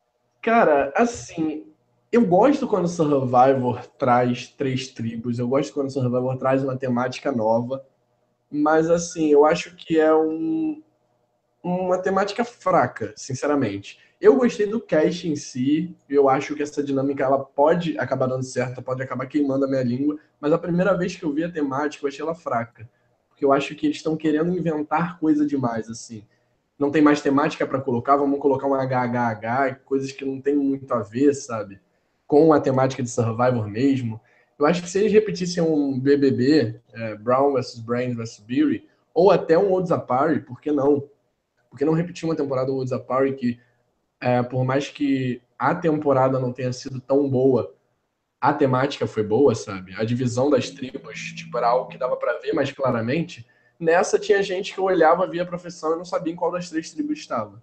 Cara, 0.42 0.92
assim, 0.96 1.66
eu 2.10 2.24
gosto 2.24 2.66
quando 2.66 2.86
o 2.86 2.88
Survivor 2.88 3.86
traz 3.98 4.48
três 4.48 4.88
tribos, 4.88 5.38
eu 5.38 5.46
gosto 5.46 5.72
quando 5.72 5.88
o 5.88 5.92
Survivor 5.92 6.36
traz 6.36 6.62
uma 6.64 6.76
temática 6.76 7.30
nova, 7.30 7.84
mas 8.50 8.88
assim, 8.88 9.28
eu 9.28 9.44
acho 9.44 9.76
que 9.76 9.98
é 9.98 10.14
um, 10.14 10.82
uma 11.62 11.98
temática 11.98 12.44
fraca, 12.44 13.12
sinceramente. 13.16 13.98
Eu 14.20 14.36
gostei 14.36 14.66
do 14.66 14.80
cast 14.80 15.28
em 15.28 15.36
si, 15.36 15.94
eu 16.08 16.28
acho 16.28 16.54
que 16.54 16.62
essa 16.62 16.82
dinâmica 16.82 17.24
ela 17.24 17.38
pode 17.38 17.98
acabar 17.98 18.26
dando 18.26 18.42
certo, 18.42 18.82
pode 18.82 19.02
acabar 19.02 19.26
queimando 19.26 19.66
a 19.66 19.68
minha 19.68 19.82
língua, 19.82 20.18
mas 20.40 20.52
a 20.52 20.58
primeira 20.58 20.96
vez 20.96 21.14
que 21.14 21.24
eu 21.24 21.32
vi 21.32 21.44
a 21.44 21.52
temática, 21.52 22.04
eu 22.04 22.08
achei 22.08 22.22
ela 22.22 22.34
fraca. 22.34 22.88
Porque 23.28 23.44
eu 23.44 23.52
acho 23.52 23.74
que 23.74 23.86
eles 23.86 23.98
estão 23.98 24.16
querendo 24.16 24.56
inventar 24.56 25.18
coisa 25.18 25.46
demais, 25.46 25.90
assim. 25.90 26.24
Não 26.78 26.90
tem 26.90 27.02
mais 27.02 27.20
temática 27.20 27.66
para 27.66 27.80
colocar, 27.80 28.16
vamos 28.16 28.40
colocar 28.40 28.66
um 28.66 28.74
HHH, 28.74 29.80
coisas 29.84 30.12
que 30.12 30.24
não 30.24 30.40
tem 30.40 30.56
muito 30.56 30.92
a 30.92 31.02
ver, 31.02 31.34
sabe? 31.34 31.80
com 32.26 32.52
a 32.52 32.60
temática 32.60 33.02
de 33.02 33.10
Survivor 33.10 33.68
mesmo. 33.68 34.20
Eu 34.58 34.66
acho 34.66 34.82
que 34.82 34.88
se 34.88 34.98
eles 34.98 35.12
repetissem 35.12 35.62
um 35.62 35.98
BBB, 35.98 36.80
é, 36.92 37.14
Brown 37.16 37.52
vs. 37.52 37.78
Brain 37.80 38.14
vs. 38.14 38.40
Beery, 38.40 38.88
ou 39.14 39.30
até 39.30 39.56
um 39.56 39.70
Woods 39.70 39.92
Apari, 39.92 40.40
por 40.40 40.60
que 40.60 40.72
não? 40.72 41.08
Por 41.70 41.78
que 41.78 41.84
não 41.84 41.92
repetir 41.92 42.28
uma 42.28 42.36
temporada 42.36 42.68
do 42.68 42.76
Woods 42.76 42.92
Apari 42.92 43.34
que, 43.34 43.58
é, 44.20 44.42
por 44.42 44.64
mais 44.64 44.88
que 44.88 45.42
a 45.58 45.74
temporada 45.74 46.38
não 46.38 46.52
tenha 46.52 46.72
sido 46.72 47.00
tão 47.00 47.28
boa, 47.28 47.74
a 48.40 48.52
temática 48.52 49.06
foi 49.06 49.22
boa, 49.22 49.54
sabe? 49.54 49.94
A 49.96 50.04
divisão 50.04 50.50
das 50.50 50.70
tribos, 50.70 51.18
tipo, 51.34 51.56
era 51.56 51.68
algo 51.68 51.88
que 51.88 51.98
dava 51.98 52.16
para 52.16 52.38
ver 52.38 52.52
mais 52.52 52.70
claramente. 52.70 53.46
Nessa 53.78 54.18
tinha 54.18 54.42
gente 54.42 54.74
que 54.74 54.80
olhava, 54.80 55.26
via 55.26 55.42
a 55.42 55.46
profissão 55.46 55.94
e 55.94 55.96
não 55.96 56.04
sabia 56.04 56.32
em 56.32 56.36
qual 56.36 56.52
das 56.52 56.70
três 56.70 56.90
tribos 56.90 57.18
estava. 57.18 57.62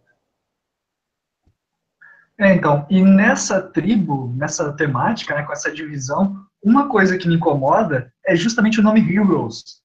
É, 2.38 2.54
então, 2.54 2.86
e 2.90 3.02
nessa 3.02 3.62
tribo, 3.62 4.34
nessa 4.36 4.74
temática, 4.74 5.36
né, 5.36 5.44
com 5.44 5.54
essa 5.54 5.72
divisão, 5.72 6.46
uma 6.64 6.90
coisa 6.90 7.18
que 7.18 7.28
me 7.28 7.36
incomoda 7.36 8.12
é 8.26 8.36
justamente 8.36 8.80
o 8.80 8.84
nome 8.84 9.02
Heroes. 9.02 9.82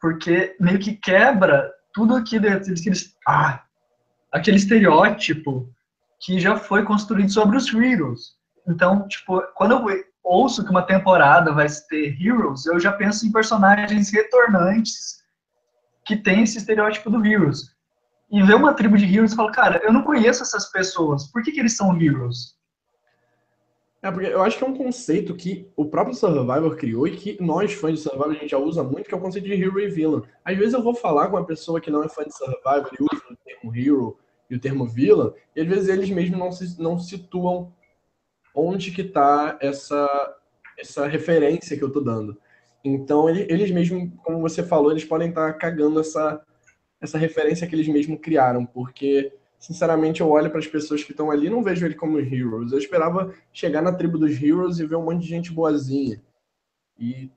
Porque 0.00 0.54
meio 0.60 0.78
que 0.78 0.94
quebra 0.94 1.72
tudo 1.92 2.14
aquilo, 2.14 2.48
aqueles, 2.48 3.16
ah, 3.26 3.65
aquele 4.36 4.56
estereótipo 4.56 5.68
que 6.20 6.38
já 6.38 6.56
foi 6.56 6.82
construído 6.84 7.30
sobre 7.30 7.56
os 7.56 7.72
Heroes. 7.72 8.36
Então, 8.68 9.06
tipo, 9.08 9.40
quando 9.54 9.72
eu 9.72 10.04
ouço 10.22 10.64
que 10.64 10.70
uma 10.70 10.82
temporada 10.82 11.52
vai 11.52 11.66
ter 11.88 12.16
Heroes, 12.20 12.66
eu 12.66 12.78
já 12.80 12.92
penso 12.92 13.26
em 13.26 13.32
personagens 13.32 14.10
retornantes 14.10 15.22
que 16.04 16.16
tem 16.16 16.42
esse 16.42 16.58
estereótipo 16.58 17.10
do 17.10 17.24
Heroes 17.24 17.76
e 18.30 18.42
ver 18.42 18.54
uma 18.54 18.74
tribo 18.74 18.96
de 18.96 19.04
heroes 19.04 19.32
e 19.32 19.36
falar, 19.36 19.52
cara, 19.52 19.80
eu 19.84 19.92
não 19.92 20.02
conheço 20.02 20.42
essas 20.42 20.70
pessoas, 20.70 21.30
por 21.30 21.42
que, 21.42 21.52
que 21.52 21.60
eles 21.60 21.76
são 21.76 21.96
heroes? 22.00 22.56
É, 24.02 24.10
porque 24.10 24.26
eu 24.26 24.42
acho 24.42 24.58
que 24.58 24.64
é 24.64 24.66
um 24.66 24.76
conceito 24.76 25.34
que 25.34 25.68
o 25.74 25.86
próprio 25.86 26.14
Survivor 26.14 26.76
criou 26.76 27.08
e 27.08 27.16
que 27.16 27.42
nós, 27.42 27.72
fãs 27.72 27.94
de 27.94 28.00
Survivor, 28.00 28.30
a 28.30 28.34
gente 28.34 28.50
já 28.50 28.58
usa 28.58 28.82
muito, 28.82 29.08
que 29.08 29.14
é 29.14 29.16
o 29.16 29.20
conceito 29.20 29.46
de 29.46 29.54
hero 29.54 29.80
e 29.80 29.88
villain. 29.88 30.22
Às 30.44 30.56
vezes 30.56 30.74
eu 30.74 30.82
vou 30.82 30.94
falar 30.94 31.28
com 31.28 31.36
uma 31.36 31.46
pessoa 31.46 31.80
que 31.80 31.90
não 31.90 32.04
é 32.04 32.08
fã 32.08 32.22
de 32.22 32.36
Survivor 32.36 32.90
e 32.92 33.02
usa 33.02 33.22
o 33.30 33.36
termo 33.36 33.76
hero 33.76 34.18
e 34.48 34.54
o 34.54 34.60
termo 34.60 34.86
villain, 34.86 35.32
e 35.54 35.60
às 35.60 35.66
vezes 35.66 35.88
eles 35.88 36.10
mesmos 36.10 36.38
não, 36.38 36.52
se, 36.52 36.80
não 36.80 36.98
situam 36.98 37.72
onde 38.54 38.90
que 38.90 39.04
tá 39.04 39.58
essa, 39.60 40.36
essa 40.78 41.06
referência 41.06 41.76
que 41.76 41.84
eu 41.84 41.92
tô 41.92 42.00
dando. 42.00 42.38
Então, 42.84 43.28
eles 43.28 43.70
mesmos, 43.70 44.10
como 44.22 44.40
você 44.40 44.62
falou, 44.62 44.92
eles 44.92 45.04
podem 45.04 45.28
estar 45.28 45.52
tá 45.52 45.58
cagando 45.58 45.98
essa, 45.98 46.40
essa 47.00 47.18
referência 47.18 47.66
que 47.66 47.74
eles 47.74 47.88
mesmos 47.88 48.20
criaram, 48.20 48.64
porque 48.64 49.32
sinceramente 49.58 50.20
eu 50.20 50.30
olho 50.30 50.50
para 50.50 50.60
as 50.60 50.66
pessoas 50.66 51.02
que 51.02 51.10
estão 51.10 51.30
ali 51.30 51.50
não 51.50 51.62
vejo 51.62 51.84
ele 51.84 51.94
como 51.94 52.20
heroes. 52.20 52.72
Eu 52.72 52.78
esperava 52.78 53.34
chegar 53.52 53.82
na 53.82 53.92
tribo 53.92 54.18
dos 54.18 54.40
heroes 54.40 54.78
e 54.78 54.86
ver 54.86 54.96
um 54.96 55.04
monte 55.04 55.22
de 55.22 55.28
gente 55.28 55.52
boazinha. 55.52 56.22
E 56.98 57.30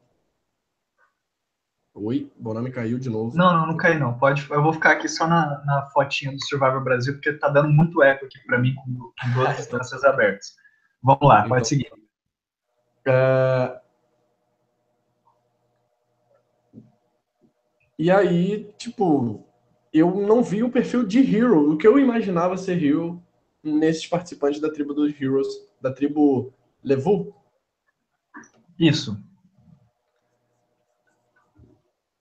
Oi, 1.94 2.32
o 2.40 2.54
nome 2.54 2.72
caiu 2.72 3.00
de 3.00 3.10
novo. 3.10 3.36
Não, 3.36 3.52
não, 3.52 3.68
não 3.68 3.78
caiu 3.78 4.00
não. 4.00 4.18
Pode, 4.18 4.50
eu 4.50 4.62
vou 4.62 4.72
ficar 4.72 4.92
aqui 4.92 5.08
só 5.08 5.28
na, 5.28 5.64
na 5.66 5.90
fotinha 5.90 6.32
do 6.32 6.44
Survivor 6.46 6.84
Brasil, 6.84 7.14
porque 7.14 7.34
tá 7.34 7.50
dando 7.50 7.70
muito 7.70 8.02
eco 8.04 8.26
aqui 8.26 8.40
para 8.46 8.60
mim 8.60 8.76
com, 8.76 8.86
com 8.94 9.34
duas 9.34 9.60
instâncias 9.60 10.04
abertas. 10.04 10.56
Vamos 11.02 11.28
lá, 11.28 11.48
pode 11.48 11.54
então, 11.54 11.66
seguir. 11.66 11.92
É... 13.06 13.82
E 17.98 18.10
aí, 18.10 18.74
tipo, 18.78 19.46
eu 19.92 20.16
não 20.22 20.42
vi 20.42 20.64
o 20.64 20.72
perfil 20.72 21.06
de 21.06 21.20
Hero, 21.20 21.74
o 21.74 21.78
que 21.78 21.88
eu 21.88 22.00
imaginava 22.00 22.56
ser 22.56 22.82
Hero 22.82 23.22
nesses 23.64 24.08
participantes 24.08 24.62
da 24.62 24.72
tribo 24.72 24.94
dos 24.94 25.20
Heroes, 25.20 25.48
da 25.82 25.92
tribo 25.92 26.54
Levu. 26.84 27.36
Isso. 28.80 29.22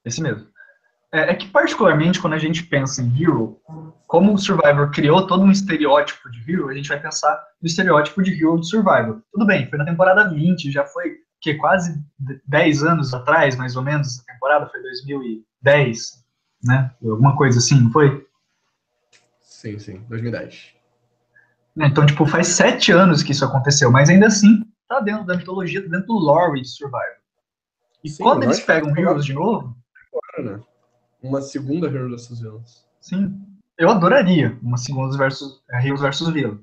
Esse 0.04 0.22
mesmo. 0.22 0.46
É, 1.12 1.30
é, 1.30 1.34
que, 1.34 1.48
particularmente, 1.48 2.20
quando 2.20 2.34
a 2.34 2.38
gente 2.38 2.62
pensa 2.62 3.02
em 3.02 3.22
Hero, 3.22 3.60
como 4.06 4.34
o 4.34 4.38
Survivor 4.38 4.90
criou 4.90 5.26
todo 5.26 5.42
um 5.42 5.50
estereótipo 5.50 6.30
de 6.30 6.50
Hero, 6.50 6.68
a 6.68 6.74
gente 6.74 6.88
vai 6.88 7.00
pensar 7.00 7.34
no 7.60 7.66
estereótipo 7.66 8.22
de 8.22 8.32
Hero 8.32 8.56
do 8.56 8.64
Survivor. 8.64 9.22
Tudo 9.32 9.46
bem, 9.46 9.66
foi 9.68 9.78
na 9.78 9.84
temporada 9.84 10.28
20, 10.28 10.70
já 10.70 10.84
foi 10.84 11.16
que 11.40 11.54
quase 11.54 12.02
10 12.46 12.82
anos 12.82 13.14
atrás, 13.14 13.56
mais 13.56 13.76
ou 13.76 13.82
menos, 13.82 14.08
essa 14.08 14.24
temporada 14.26 14.66
foi 14.66 14.82
2010, 14.82 16.24
né? 16.64 16.90
Alguma 17.02 17.36
coisa 17.36 17.58
assim, 17.58 17.80
não 17.80 17.90
foi? 17.90 18.26
Sim, 19.40 19.78
sim, 19.78 20.04
2010. 20.08 20.74
Então, 21.76 22.04
tipo, 22.04 22.26
faz 22.26 22.48
sete 22.48 22.90
anos 22.90 23.22
que 23.22 23.32
isso 23.32 23.44
aconteceu, 23.44 23.90
mas 23.90 24.10
ainda 24.10 24.26
assim, 24.26 24.64
tá 24.88 25.00
dentro 25.00 25.24
da 25.24 25.36
mitologia, 25.36 25.82
tá 25.82 25.88
dentro 25.88 26.08
do 26.08 26.18
lore 26.18 26.60
de 26.60 26.68
Survivor. 26.68 27.18
E 28.02 28.08
sim, 28.08 28.22
quando 28.22 28.42
eles 28.42 28.60
pegam 28.60 28.96
Heroes 28.96 29.24
de 29.24 29.32
novo, 29.32 29.76
né? 30.42 30.60
Uma 31.22 31.40
segunda 31.40 31.88
Heroes 31.88 32.10
versus 32.10 32.40
Villains. 32.40 32.86
Sim. 33.00 33.40
Eu 33.76 33.90
adoraria 33.90 34.58
uma 34.62 34.76
segunda 34.76 35.16
versus, 35.16 35.62
é, 35.70 35.84
Heroes 35.84 36.00
versus 36.00 36.28
Villain. 36.28 36.60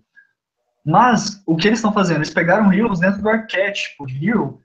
Mas 0.85 1.41
o 1.47 1.55
que 1.55 1.67
eles 1.67 1.79
estão 1.79 1.91
fazendo? 1.91 2.17
Eles 2.17 2.33
pegaram 2.33 2.71
Heroes 2.71 2.99
dentro 2.99 3.21
do 3.21 3.29
arquétipo 3.29 4.05
de 4.05 4.29
Hero, 4.29 4.61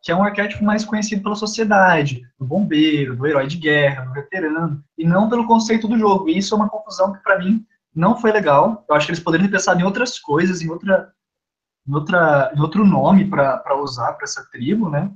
que 0.00 0.10
é 0.10 0.16
um 0.16 0.22
arquétipo 0.22 0.64
mais 0.64 0.84
conhecido 0.84 1.22
pela 1.22 1.34
sociedade, 1.34 2.22
do 2.38 2.46
bombeiro, 2.46 3.16
do 3.16 3.26
herói 3.26 3.46
de 3.46 3.58
guerra, 3.58 4.04
do 4.04 4.12
veterano, 4.12 4.82
e 4.96 5.06
não 5.06 5.28
pelo 5.28 5.46
conceito 5.46 5.86
do 5.86 5.98
jogo. 5.98 6.28
E 6.28 6.38
isso 6.38 6.54
é 6.54 6.56
uma 6.56 6.70
confusão 6.70 7.12
que, 7.12 7.22
para 7.22 7.38
mim, 7.38 7.66
não 7.94 8.16
foi 8.16 8.32
legal. 8.32 8.84
Eu 8.88 8.94
acho 8.94 9.06
que 9.06 9.12
eles 9.12 9.22
poderiam 9.22 9.46
ter 9.46 9.52
pensado 9.56 9.80
em 9.80 9.84
outras 9.84 10.18
coisas, 10.18 10.62
em, 10.62 10.70
outra, 10.70 11.12
em, 11.86 11.94
outra, 11.94 12.52
em 12.56 12.60
outro 12.60 12.86
nome 12.86 13.28
para 13.28 13.76
usar 13.82 14.12
para 14.14 14.24
essa 14.24 14.48
tribo, 14.50 14.88
né? 14.88 15.12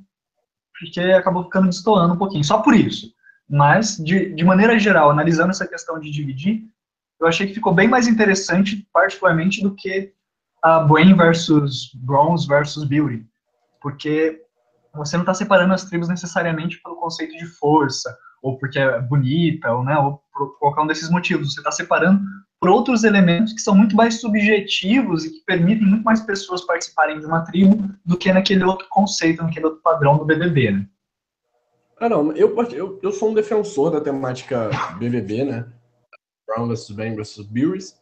Porque 0.78 1.00
acabou 1.00 1.44
ficando 1.44 1.68
destoando 1.68 2.14
um 2.14 2.18
pouquinho, 2.18 2.44
só 2.44 2.58
por 2.58 2.74
isso. 2.74 3.14
Mas, 3.52 3.98
de, 3.98 4.34
de 4.34 4.44
maneira 4.44 4.78
geral, 4.78 5.10
analisando 5.10 5.50
essa 5.50 5.66
questão 5.66 6.00
de 6.00 6.10
dividir, 6.10 6.62
eu 7.20 7.26
achei 7.26 7.46
que 7.46 7.52
ficou 7.52 7.74
bem 7.74 7.86
mais 7.86 8.08
interessante, 8.08 8.88
particularmente, 8.90 9.62
do 9.62 9.74
que 9.74 10.10
a 10.62 10.80
Brain 10.80 11.14
versus 11.14 11.90
Bronze 11.94 12.48
versus 12.48 12.84
Beauty. 12.84 13.26
Porque 13.78 14.40
você 14.94 15.18
não 15.18 15.22
está 15.22 15.34
separando 15.34 15.74
as 15.74 15.84
tribos 15.84 16.08
necessariamente 16.08 16.80
pelo 16.82 16.96
conceito 16.96 17.36
de 17.36 17.44
força, 17.44 18.16
ou 18.42 18.58
porque 18.58 18.78
é 18.78 18.98
bonita, 19.02 19.70
ou, 19.70 19.84
né, 19.84 19.98
ou 19.98 20.22
por 20.32 20.58
qualquer 20.58 20.80
um 20.80 20.86
desses 20.86 21.10
motivos. 21.10 21.52
Você 21.52 21.60
está 21.60 21.70
separando 21.70 22.22
por 22.58 22.70
outros 22.70 23.04
elementos 23.04 23.52
que 23.52 23.60
são 23.60 23.74
muito 23.74 23.94
mais 23.94 24.18
subjetivos 24.18 25.26
e 25.26 25.30
que 25.30 25.44
permitem 25.44 25.86
muito 25.86 26.04
mais 26.04 26.22
pessoas 26.22 26.64
participarem 26.64 27.20
de 27.20 27.26
uma 27.26 27.42
tribo 27.42 27.90
do 28.02 28.16
que 28.16 28.32
naquele 28.32 28.64
outro 28.64 28.86
conceito, 28.88 29.42
naquele 29.42 29.66
outro 29.66 29.82
padrão 29.82 30.16
do 30.16 30.24
BBB, 30.24 30.70
né? 30.70 30.88
Ah, 32.02 32.08
não, 32.08 32.32
eu, 32.32 32.52
eu, 32.72 32.98
eu 33.00 33.12
sou 33.12 33.30
um 33.30 33.34
defensor 33.34 33.88
da 33.88 34.00
temática 34.00 34.70
BBB, 34.98 35.44
né? 35.44 35.72
Brown 36.44 36.66
vs. 36.66 36.90
Ben 36.90 37.14
vs. 37.14 37.42
Beers, 37.42 37.96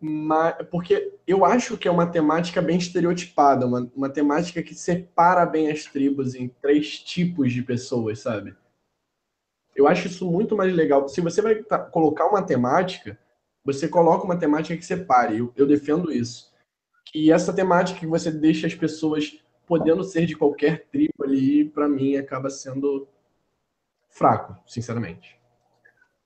mas, 0.00 0.54
porque 0.70 1.18
eu 1.26 1.44
acho 1.44 1.76
que 1.76 1.88
é 1.88 1.90
uma 1.90 2.06
temática 2.06 2.62
bem 2.62 2.78
estereotipada, 2.78 3.66
uma, 3.66 3.90
uma 3.96 4.08
temática 4.08 4.62
que 4.62 4.76
separa 4.76 5.44
bem 5.44 5.72
as 5.72 5.86
tribos 5.86 6.36
em 6.36 6.46
três 6.62 7.00
tipos 7.00 7.52
de 7.52 7.62
pessoas, 7.62 8.20
sabe? 8.20 8.54
Eu 9.74 9.88
acho 9.88 10.06
isso 10.06 10.30
muito 10.30 10.56
mais 10.56 10.72
legal. 10.72 11.08
Se 11.08 11.20
você 11.20 11.42
vai 11.42 11.64
colocar 11.90 12.26
uma 12.26 12.46
temática, 12.46 13.18
você 13.64 13.88
coloca 13.88 14.24
uma 14.24 14.38
temática 14.38 14.76
que 14.76 14.86
separe. 14.86 15.38
Eu, 15.38 15.52
eu 15.56 15.66
defendo 15.66 16.12
isso. 16.12 16.52
E 17.12 17.32
essa 17.32 17.52
temática 17.52 17.98
que 17.98 18.06
você 18.06 18.30
deixa 18.30 18.68
as 18.68 18.74
pessoas 18.76 19.36
podendo 19.66 20.04
ser 20.04 20.26
de 20.26 20.36
qualquer 20.36 20.86
tribo 20.92 21.24
ali, 21.24 21.64
para 21.64 21.88
mim, 21.88 22.14
acaba 22.14 22.48
sendo 22.48 23.08
fraco, 24.12 24.56
sinceramente. 24.66 25.36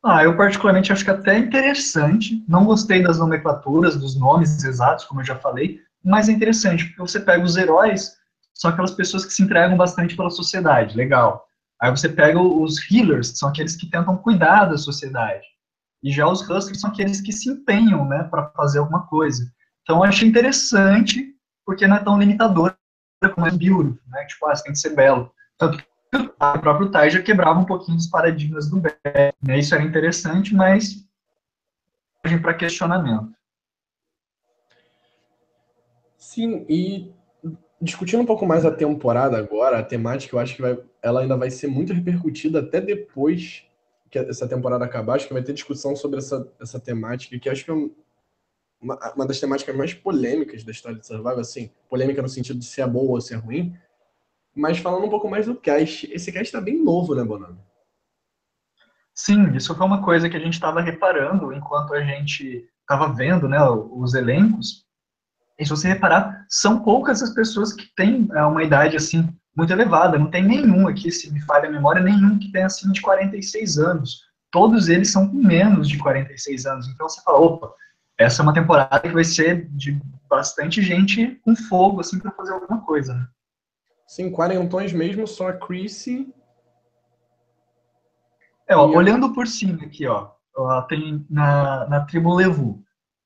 Ah, 0.05 0.23
eu 0.23 0.37
particularmente 0.37 0.93
acho 0.93 1.05
que 1.05 1.11
até 1.11 1.38
interessante. 1.38 2.45
Não 2.49 2.64
gostei 2.64 3.02
das 3.02 3.19
nomenclaturas, 3.19 3.97
dos 3.97 4.19
nomes 4.19 4.62
exatos, 4.62 5.05
como 5.05 5.21
eu 5.21 5.25
já 5.25 5.37
falei, 5.37 5.81
mas 6.05 6.28
é 6.28 6.33
interessante, 6.33 6.85
porque 6.85 7.00
você 7.00 7.19
pega 7.19 7.45
os 7.45 7.57
heróis, 7.57 8.16
são 8.55 8.71
aquelas 8.71 8.93
pessoas 8.93 9.25
que 9.25 9.33
se 9.33 9.43
entregam 9.43 9.76
bastante 9.76 10.16
pela 10.16 10.31
sociedade, 10.31 10.97
legal. 10.97 11.45
Aí 11.81 11.90
você 11.90 12.09
pega 12.09 12.40
os 12.40 12.78
healers, 12.90 13.33
que 13.33 13.38
são 13.38 13.49
aqueles 13.49 13.76
que 13.76 13.90
tentam 13.90 14.16
cuidar 14.16 14.66
da 14.66 14.78
sociedade. 14.78 15.45
E 16.02 16.12
já 16.12 16.26
os 16.26 16.40
hustlers 16.40 16.81
são 16.81 16.90
aqueles 16.90 17.21
que 17.21 17.33
se 17.33 17.50
empenham, 17.50 18.07
né, 18.09 18.25
para 18.25 18.49
fazer 18.50 18.78
alguma 18.78 19.07
coisa. 19.07 19.45
Então 19.83 19.97
eu 19.97 20.05
achei 20.05 20.28
interessante, 20.28 21.35
porque 21.64 21.87
não 21.87 21.97
é 21.97 22.00
tão 22.05 22.19
limitador 22.19 22.75
como 23.35 23.47
é 23.47 23.50
beautiful, 23.50 23.99
né? 24.09 24.25
Tipo, 24.26 24.47
ah, 24.47 24.55
você 24.55 24.62
tem 24.62 24.73
que 24.73 24.78
ser 24.78 24.95
belo. 24.95 25.33
Tanto 25.59 25.83
o 26.15 26.59
próprio 26.61 26.91
Tai 26.91 27.11
já 27.11 27.23
quebrava 27.23 27.59
um 27.59 27.65
pouquinho 27.65 27.97
dos 27.97 28.09
paradigmas 28.09 28.69
do 28.69 28.81
Beck, 28.81 29.35
né? 29.43 29.59
Isso 29.59 29.75
era 29.75 29.85
interessante, 29.85 30.55
mas 30.55 31.05
para 32.43 32.55
questionamento. 32.55 33.33
Sim, 36.19 36.67
e 36.69 37.13
discutindo 37.81 38.23
um 38.23 38.27
pouco 38.27 38.47
mais 38.47 38.65
a 38.65 38.71
temporada 38.71 39.39
agora, 39.39 39.79
a 39.79 39.83
temática, 39.83 40.35
eu 40.35 40.41
acho 40.41 40.57
que 40.57 40.63
vai, 40.63 40.79
ela 41.03 41.21
ainda 41.21 41.37
vai 41.37 41.51
ser 41.51 41.69
muito 41.69 41.93
repercutida 41.93 42.61
até 42.61 42.81
depois 42.81 43.65
que 44.11 44.19
essa 44.19 44.49
temporada 44.49 44.85
acabar. 44.85 45.15
Acho 45.15 45.29
que 45.29 45.33
vai 45.33 45.43
ter 45.43 45.53
discussão 45.53 45.95
sobre 45.95 46.19
essa, 46.19 46.51
essa 46.61 46.81
temática, 46.81 47.39
que 47.39 47.49
acho 47.49 47.65
que 47.65 47.71
é 47.71 47.75
uma, 48.81 49.13
uma 49.15 49.27
das 49.27 49.41
temáticas 49.41 49.77
mais 49.77 49.95
polêmicas 49.95 50.65
da 50.65 50.73
história 50.73 50.99
de 50.99 51.07
Survival, 51.07 51.39
assim, 51.39 51.71
polêmica 51.89 52.23
no 52.23 52.29
sentido 52.29 52.59
de 52.59 52.65
se 52.65 52.81
é 52.81 52.87
boa 52.87 53.13
ou 53.13 53.21
se 53.21 53.35
é 53.35 53.37
ruim, 53.37 53.77
mas 54.57 54.79
falando 54.79 55.05
um 55.05 55.11
pouco 55.11 55.29
mais 55.29 55.47
do 55.47 55.55
cast, 55.55 56.11
esse 56.11 56.33
cast 56.33 56.47
está 56.47 56.61
bem 56.61 56.83
novo, 56.83 57.15
né, 57.15 57.23
Bonano? 57.23 57.61
Sim, 59.15 59.55
isso 59.55 59.75
foi 59.75 59.87
uma 59.87 60.03
coisa 60.03 60.29
que 60.29 60.37
a 60.37 60.41
gente 60.41 60.55
estava 60.55 60.81
reparando 60.81 61.53
enquanto 61.53 61.95
a 61.95 62.03
gente 62.03 62.69
estava 62.81 63.13
vendo 63.13 63.49
né, 63.49 63.59
os 63.63 64.15
elencos. 64.15 64.85
E 65.59 65.65
se 65.65 65.71
você 65.71 65.89
reparar, 65.89 66.45
são 66.49 66.83
poucas 66.83 67.23
as 67.23 67.31
pessoas 67.31 67.73
que 67.73 67.87
têm 67.95 68.29
é, 68.35 68.43
uma 68.43 68.63
idade 68.63 68.97
assim 68.97 69.29
muito 69.57 69.73
elevada. 69.73 70.19
Não 70.19 70.31
tem 70.31 70.43
nenhum 70.43 70.87
aqui, 70.87 71.11
se 71.11 71.33
me 71.33 71.41
falha 71.41 71.69
a 71.69 71.73
memória, 71.73 72.03
nenhum 72.03 72.39
que 72.39 72.53
tenha 72.53 72.67
acima 72.67 72.93
de 72.93 73.01
46 73.01 73.79
anos. 73.79 74.21
Todos 74.51 74.89
eles 74.89 75.11
são 75.11 75.29
com 75.29 75.37
menos 75.37 75.89
de 75.89 75.99
46 75.99 76.67
anos. 76.67 76.89
Então 76.89 77.09
você 77.09 77.23
fala, 77.23 77.39
opa, 77.39 77.73
essa 78.19 78.41
é 78.41 78.43
uma 78.43 78.55
temporada 78.55 79.01
que 79.01 79.09
vai 79.15 79.25
ser 79.25 79.67
de 79.71 79.99
bastante 80.29 80.83
gente 80.83 81.41
com 81.43 81.57
fogo 81.57 82.01
assim 82.01 82.19
para 82.19 82.33
fazer 82.33 82.53
alguma 82.53 82.83
coisa. 82.83 83.15
Né? 83.15 83.27
Sim, 84.07 84.31
quarentões 84.31 84.93
mesmo, 84.93 85.27
só 85.27 85.49
a 85.49 85.53
Chrissy. 85.53 86.33
É, 88.69 88.77
ó, 88.77 88.87
olhando 88.87 89.33
por 89.33 89.47
cima 89.47 89.85
aqui, 89.85 90.07
ó, 90.07 90.31
ó, 90.57 90.83
tem 90.83 91.25
na, 91.29 91.89
na 91.89 92.05
tribo 92.05 92.35
Levu. 92.35 92.83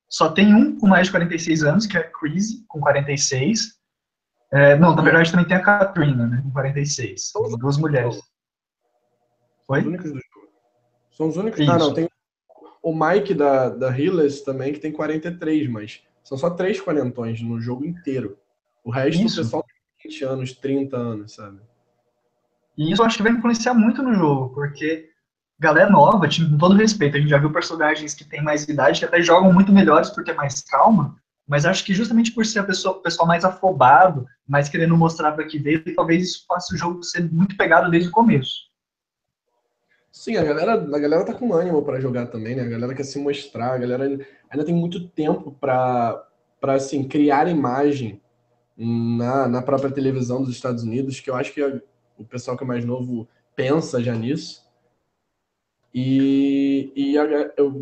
Só 0.08 0.28
tem 0.30 0.54
um 0.54 0.78
com 0.78 0.86
mais 0.86 1.06
de 1.06 1.12
46 1.12 1.62
anos, 1.62 1.86
que 1.86 1.96
é 1.96 2.00
a 2.00 2.10
Chrissy, 2.10 2.64
com 2.66 2.80
46. 2.80 3.78
É, 4.52 4.76
não, 4.76 4.94
na 4.94 5.02
verdade 5.02 5.30
também 5.30 5.46
tem 5.46 5.56
a 5.56 5.62
Katrina, 5.62 6.26
né, 6.26 6.40
com 6.42 6.50
46. 6.50 7.30
São 7.30 7.42
duas 7.56 7.76
mulheres. 7.76 8.20
Oi? 9.68 9.82
São 11.12 11.28
os 11.28 11.36
únicos. 11.36 11.60
Isso. 11.60 11.70
Ah, 11.70 11.78
não, 11.78 11.94
tem 11.94 12.08
o 12.82 12.94
Mike 12.94 13.34
da, 13.34 13.68
da 13.68 13.96
Hillis 13.96 14.42
também, 14.42 14.72
que 14.72 14.80
tem 14.80 14.90
43, 14.90 15.68
mas 15.68 16.02
são 16.24 16.36
só 16.36 16.50
três 16.50 16.80
quarentões 16.80 17.40
no 17.40 17.60
jogo 17.60 17.84
inteiro. 17.84 18.38
O 18.82 18.90
resto 18.90 19.22
Isso. 19.22 19.40
o 19.40 19.44
pessoal 19.44 19.64
20 20.02 20.24
anos, 20.24 20.52
30 20.52 20.96
anos, 20.96 21.34
sabe? 21.34 21.58
E 22.76 22.92
isso 22.92 23.02
eu 23.02 23.06
acho 23.06 23.16
que 23.16 23.22
vai 23.22 23.32
influenciar 23.32 23.74
muito 23.74 24.02
no 24.02 24.14
jogo, 24.14 24.54
porque 24.54 25.10
galera 25.58 25.90
nova, 25.90 26.26
com 26.26 26.58
todo 26.58 26.74
respeito, 26.74 27.16
a 27.16 27.20
gente 27.20 27.28
já 27.28 27.38
viu 27.38 27.52
personagens 27.52 28.14
que 28.14 28.24
têm 28.24 28.42
mais 28.42 28.66
idade 28.66 29.00
que 29.00 29.04
até 29.04 29.20
jogam 29.20 29.52
muito 29.52 29.70
melhores 29.70 30.08
por 30.08 30.24
ter 30.24 30.34
mais 30.34 30.62
calma, 30.62 31.16
mas 31.46 31.66
acho 31.66 31.84
que 31.84 31.92
justamente 31.92 32.32
por 32.32 32.46
ser 32.46 32.60
a 32.60 32.64
pessoa, 32.64 32.96
o 32.96 33.02
pessoal 33.02 33.28
mais 33.28 33.44
afobado, 33.44 34.26
mais 34.48 34.68
querendo 34.68 34.96
mostrar 34.96 35.32
para 35.32 35.44
que 35.44 35.58
veio, 35.58 35.82
talvez 35.94 36.22
isso 36.22 36.44
faça 36.46 36.74
o 36.74 36.78
jogo 36.78 37.02
ser 37.02 37.30
muito 37.30 37.56
pegado 37.56 37.90
desde 37.90 38.08
o 38.08 38.12
começo. 38.12 38.70
Sim, 40.10 40.36
a 40.36 40.42
galera, 40.42 40.72
a 40.74 40.98
galera 40.98 41.24
tá 41.24 41.34
com 41.34 41.52
ânimo 41.52 41.82
para 41.84 42.00
jogar 42.00 42.26
também, 42.26 42.56
né? 42.56 42.62
A 42.62 42.68
galera 42.68 42.94
quer 42.94 43.04
se 43.04 43.18
mostrar, 43.18 43.74
a 43.74 43.78
galera 43.78 44.04
ainda 44.50 44.64
tem 44.64 44.74
muito 44.74 45.08
tempo 45.08 45.52
para 45.52 46.24
assim, 46.62 47.06
criar 47.06 47.48
imagem 47.48 48.20
na, 48.82 49.46
na 49.46 49.62
própria 49.62 49.90
televisão 49.90 50.42
dos 50.42 50.54
Estados 50.54 50.82
Unidos, 50.82 51.20
que 51.20 51.28
eu 51.28 51.36
acho 51.36 51.52
que 51.52 51.62
o 52.16 52.24
pessoal 52.24 52.56
que 52.56 52.64
é 52.64 52.66
mais 52.66 52.84
novo 52.84 53.28
pensa 53.54 54.02
já 54.02 54.14
nisso. 54.14 54.66
E, 55.92 56.92
e 56.96 57.14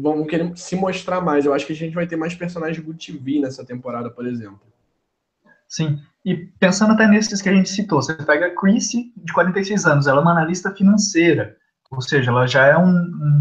vamos 0.01 0.27
querer 0.27 0.57
se 0.57 0.75
mostrar 0.75 1.21
mais. 1.21 1.45
Eu 1.45 1.55
acho 1.55 1.67
que 1.67 1.73
a 1.73 1.77
gente 1.77 1.95
vai 1.95 2.07
ter 2.07 2.17
mais 2.17 2.35
personagens 2.35 2.85
Good 2.85 3.13
TV 3.13 3.39
nessa 3.39 3.65
temporada, 3.65 4.11
por 4.11 4.27
exemplo. 4.27 4.61
Sim, 5.69 6.01
e 6.25 6.35
pensando 6.35 6.95
até 6.95 7.07
nesses 7.07 7.43
que 7.43 7.49
a 7.49 7.53
gente 7.53 7.69
citou, 7.69 8.03
você 8.03 8.15
pega 8.15 8.47
a 8.47 8.55
Chrissy, 8.55 9.13
de 9.17 9.33
46 9.35 9.85
anos, 9.85 10.07
ela 10.07 10.21
é 10.21 10.23
uma 10.23 10.33
analista 10.33 10.75
financeira, 10.75 11.57
ou 11.91 12.01
seja, 12.01 12.31
ela 12.31 12.47
já 12.47 12.67
é 12.67 12.77
um, 12.77 12.91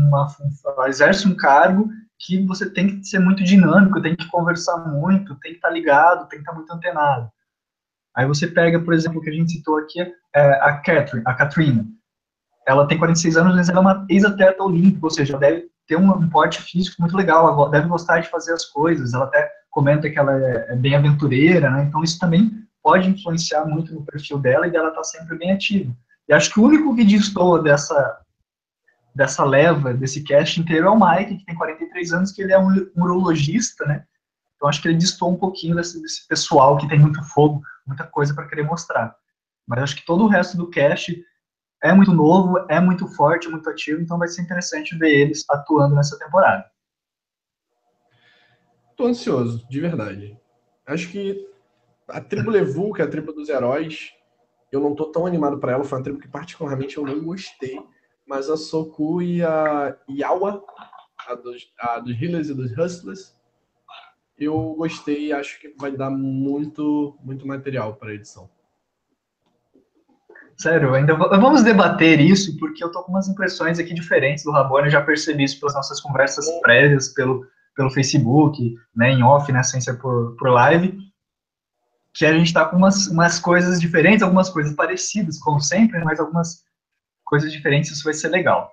uma, 0.09 0.27
ela 0.65 0.89
exerce 0.89 1.25
um 1.25 1.35
cargo 1.35 1.89
que 2.19 2.45
você 2.45 2.69
tem 2.69 2.99
que 2.99 3.07
ser 3.07 3.19
muito 3.19 3.43
dinâmico, 3.43 4.01
tem 4.01 4.15
que 4.15 4.27
conversar 4.27 4.77
muito, 4.89 5.35
tem 5.35 5.51
que 5.51 5.57
estar 5.57 5.69
ligado, 5.69 6.27
tem 6.27 6.39
que 6.39 6.43
estar 6.43 6.53
muito 6.53 6.71
antenado. 6.71 7.31
Aí 8.17 8.25
você 8.25 8.47
pega, 8.47 8.79
por 8.79 8.95
exemplo, 8.95 9.19
o 9.19 9.21
que 9.21 9.29
a 9.29 9.33
gente 9.33 9.51
citou 9.51 9.77
aqui, 9.77 10.01
é 10.35 10.41
a 10.53 10.73
Catherine, 10.77 11.23
a 11.23 11.35
Katrina. 11.35 11.85
Ela 12.67 12.87
tem 12.87 12.97
46 12.97 13.37
anos, 13.37 13.55
mas 13.55 13.69
ela 13.69 13.77
é 13.77 13.81
uma 13.81 14.07
ex-atleta 14.09 14.63
olímpica, 14.63 15.05
ou 15.05 15.11
seja, 15.11 15.33
ela 15.33 15.39
deve 15.39 15.69
ter 15.87 15.95
um 15.97 16.27
porte 16.27 16.59
físico 16.63 16.99
muito 16.99 17.15
legal, 17.15 17.47
ela 17.47 17.69
deve 17.69 17.87
gostar 17.87 18.19
de 18.19 18.27
fazer 18.27 18.53
as 18.53 18.65
coisas, 18.65 19.13
ela 19.13 19.25
até 19.25 19.47
comenta 19.69 20.09
que 20.09 20.17
ela 20.17 20.33
é, 20.33 20.73
é 20.73 20.75
bem 20.75 20.95
aventureira, 20.95 21.69
né? 21.69 21.83
Então 21.83 22.03
isso 22.03 22.17
também 22.17 22.51
pode 22.81 23.07
influenciar 23.07 23.65
muito 23.65 23.93
no 23.93 24.03
perfil 24.03 24.39
dela 24.39 24.67
e 24.67 24.71
dela 24.71 24.89
tá 24.89 25.03
sempre 25.03 25.37
bem 25.37 25.51
ativa. 25.51 25.95
E 26.27 26.33
acho 26.33 26.51
que 26.51 26.59
o 26.59 26.63
único 26.63 26.95
que 26.95 27.05
destoa 27.05 27.61
dessa 27.61 28.19
dessa 29.13 29.43
leva, 29.43 29.93
desse 29.93 30.23
cast 30.23 30.59
inteiro 30.59 30.87
é 30.87 30.89
o 30.89 30.99
Mike, 30.99 31.37
que 31.37 31.45
tem 31.45 31.55
43 31.55 32.13
anos, 32.13 32.31
que 32.31 32.41
ele 32.41 32.53
é 32.53 32.59
um 32.59 32.69
urologista, 32.95 33.85
né? 33.85 34.03
Então 34.57 34.67
acho 34.67 34.81
que 34.81 34.87
ele 34.87 34.97
distou 34.97 35.31
um 35.31 35.37
pouquinho 35.37 35.75
desse, 35.75 36.01
desse 36.01 36.27
pessoal 36.27 36.77
que 36.77 36.89
tem 36.89 36.99
muito 36.99 37.23
fogo, 37.23 37.61
muita 37.85 38.05
coisa 38.05 38.33
para 38.33 38.47
querer 38.47 38.63
mostrar. 38.63 39.15
Mas 39.65 39.83
acho 39.83 39.95
que 39.95 40.05
todo 40.05 40.23
o 40.23 40.27
resto 40.27 40.57
do 40.57 40.69
cast 40.69 41.23
é 41.81 41.93
muito 41.93 42.11
novo, 42.11 42.65
é 42.67 42.79
muito 42.79 43.07
forte, 43.07 43.47
muito 43.47 43.69
ativo, 43.69 44.01
então 44.01 44.17
vai 44.17 44.27
ser 44.27 44.41
interessante 44.41 44.97
ver 44.97 45.13
eles 45.13 45.45
atuando 45.49 45.95
nessa 45.95 46.17
temporada. 46.17 46.65
Tô 48.95 49.05
ansioso, 49.05 49.67
de 49.69 49.79
verdade. 49.79 50.35
Acho 50.87 51.09
que 51.09 51.47
a 52.07 52.19
tribo 52.19 52.49
Levu, 52.49 52.93
que 52.93 53.01
é 53.01 53.05
a 53.05 53.09
tribo 53.09 53.31
dos 53.31 53.47
heróis, 53.47 54.11
eu 54.71 54.81
não 54.81 54.95
tô 54.95 55.05
tão 55.11 55.27
animado 55.27 55.59
para 55.59 55.73
ela, 55.73 55.83
foi 55.83 55.99
uma 55.99 56.03
tribo 56.03 56.19
que 56.19 56.27
particularmente 56.27 56.97
eu 56.97 57.05
não 57.05 57.23
gostei. 57.23 57.79
Mas 58.25 58.49
a 58.49 58.57
Soku 58.57 59.21
e 59.21 59.43
a 59.43 59.95
Yawa, 60.09 60.63
a 61.27 61.35
dos, 61.35 61.71
a 61.79 61.99
dos 61.99 62.19
Healers 62.19 62.49
e 62.49 62.53
dos 62.55 62.75
Hustlers, 62.75 63.36
eu 64.37 64.75
gostei 64.77 65.27
e 65.27 65.33
acho 65.33 65.59
que 65.59 65.73
vai 65.79 65.91
dar 65.91 66.09
muito, 66.09 67.17
muito 67.23 67.47
material 67.47 67.95
para 67.95 68.13
edição. 68.13 68.49
Sério, 70.55 70.95
ainda 70.95 71.15
vamos 71.15 71.63
debater 71.63 72.19
isso, 72.19 72.57
porque 72.57 72.83
eu 72.83 72.91
tô 72.91 73.03
com 73.03 73.11
umas 73.11 73.27
impressões 73.27 73.77
aqui 73.77 73.93
diferentes 73.93 74.43
do 74.43 74.51
Rabone, 74.51 74.87
eu 74.87 74.91
já 74.91 75.01
percebi 75.01 75.43
isso 75.43 75.59
pelas 75.59 75.75
nossas 75.75 76.01
conversas 76.01 76.49
prévias, 76.61 77.09
pelo, 77.09 77.45
pelo 77.75 77.91
Facebook, 77.91 78.75
né, 78.95 79.11
em 79.11 79.21
off, 79.21 79.51
né, 79.51 79.61
sem 79.61 79.79
ser 79.79 79.99
por, 79.99 80.35
por 80.35 80.49
live, 80.49 80.97
que 82.11 82.25
a 82.25 82.33
gente 82.33 82.47
está 82.47 82.65
com 82.65 82.75
umas, 82.75 83.07
umas 83.07 83.39
coisas 83.39 83.79
diferentes, 83.79 84.23
algumas 84.23 84.49
coisas 84.49 84.73
parecidas, 84.73 85.37
como 85.37 85.59
sempre, 85.59 86.03
mas 86.03 86.19
algumas 86.19 86.63
coisas 87.23 87.51
diferentes, 87.51 87.91
isso 87.91 88.03
vai 88.03 88.13
ser 88.13 88.29
legal. 88.29 88.71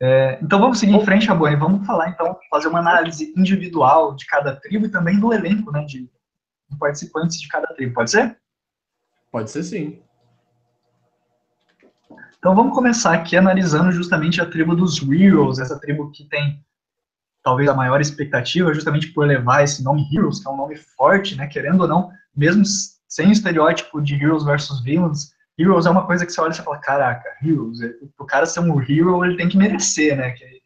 É, 0.00 0.38
então 0.40 0.60
vamos 0.60 0.78
seguir 0.78 0.94
em 0.94 1.04
frente, 1.04 1.26
Rabone, 1.26 1.56
vamos 1.56 1.86
falar 1.86 2.10
então, 2.10 2.38
fazer 2.50 2.68
uma 2.68 2.78
análise 2.78 3.32
individual 3.36 4.14
de 4.14 4.26
cada 4.26 4.54
tribo 4.54 4.86
e 4.86 4.90
também 4.90 5.18
do 5.18 5.32
elenco, 5.32 5.72
né, 5.72 5.84
de, 5.84 6.08
de 6.68 6.78
participantes 6.78 7.40
de 7.40 7.48
cada 7.48 7.66
tribo, 7.74 7.94
pode 7.94 8.10
ser? 8.10 8.38
Pode 9.32 9.50
ser 9.50 9.64
sim. 9.64 10.00
Então 12.38 12.54
vamos 12.54 12.74
começar 12.74 13.14
aqui 13.14 13.36
analisando 13.36 13.90
justamente 13.90 14.40
a 14.40 14.46
tribo 14.46 14.76
dos 14.76 15.02
Heroes, 15.02 15.58
essa 15.58 15.78
tribo 15.78 16.12
que 16.12 16.24
tem 16.28 16.64
talvez 17.42 17.68
a 17.68 17.74
maior 17.74 18.00
expectativa, 18.00 18.72
justamente 18.72 19.08
por 19.12 19.26
levar 19.26 19.64
esse 19.64 19.82
nome 19.82 20.06
Heroes, 20.12 20.38
que 20.38 20.46
é 20.46 20.50
um 20.50 20.56
nome 20.56 20.76
forte, 20.76 21.34
né, 21.34 21.48
querendo 21.48 21.80
ou 21.80 21.88
não, 21.88 22.10
mesmo 22.36 22.62
sem 23.08 23.28
o 23.28 23.32
estereótipo 23.32 24.00
de 24.00 24.14
Heroes 24.14 24.44
versus 24.44 24.80
Villains, 24.80 25.32
Heroes 25.58 25.86
é 25.86 25.90
uma 25.90 26.06
coisa 26.06 26.24
que 26.24 26.32
você 26.32 26.40
olha 26.40 26.52
e 26.52 26.54
você 26.54 26.62
fala, 26.62 26.78
caraca, 26.78 27.36
Heroes, 27.42 27.80
o 28.18 28.24
cara 28.24 28.46
ser 28.46 28.60
um 28.60 28.80
hero, 28.80 29.24
ele 29.24 29.36
tem 29.36 29.48
que 29.48 29.56
merecer, 29.56 30.16
né, 30.16 30.30
que 30.30 30.44
é 30.44 30.58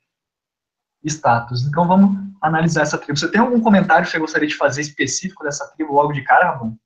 status. 1.05 1.67
Então 1.67 1.87
vamos 1.87 2.17
analisar 2.41 2.83
essa 2.83 2.99
tribo. 2.99 3.19
Você 3.19 3.31
tem 3.31 3.41
algum 3.41 3.61
comentário 3.61 4.05
que 4.05 4.11
você 4.11 4.19
gostaria 4.19 4.49
de 4.49 4.55
fazer 4.55 4.81
específico 4.81 5.45
dessa 5.45 5.67
tribo 5.73 5.95
logo 5.95 6.13
de 6.13 6.23
cara, 6.23 6.53
Ramon? 6.53 6.77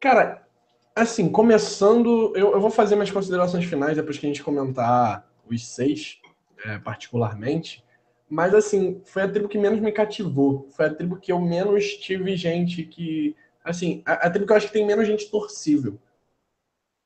Cara, 0.00 0.46
assim, 0.94 1.28
começando, 1.28 2.32
eu, 2.36 2.52
eu 2.52 2.60
vou 2.60 2.70
fazer 2.70 2.94
minhas 2.94 3.10
considerações 3.10 3.64
finais 3.64 3.96
depois 3.96 4.18
que 4.18 4.26
a 4.26 4.28
gente 4.28 4.42
comentar 4.42 5.26
os 5.48 5.66
seis, 5.66 6.18
é, 6.64 6.78
particularmente. 6.78 7.84
Mas, 8.28 8.54
assim, 8.54 9.00
foi 9.04 9.22
a 9.22 9.28
tribo 9.28 9.48
que 9.48 9.58
menos 9.58 9.80
me 9.80 9.90
cativou. 9.90 10.68
Foi 10.76 10.86
a 10.86 10.94
tribo 10.94 11.16
que 11.16 11.32
eu 11.32 11.40
menos 11.40 11.84
tive 11.96 12.36
gente 12.36 12.82
que. 12.82 13.34
Assim, 13.64 14.02
a, 14.04 14.26
a 14.26 14.30
tribo 14.30 14.46
que 14.46 14.52
eu 14.52 14.56
acho 14.56 14.66
que 14.66 14.72
tem 14.72 14.86
menos 14.86 15.06
gente 15.06 15.30
torcível. 15.30 15.98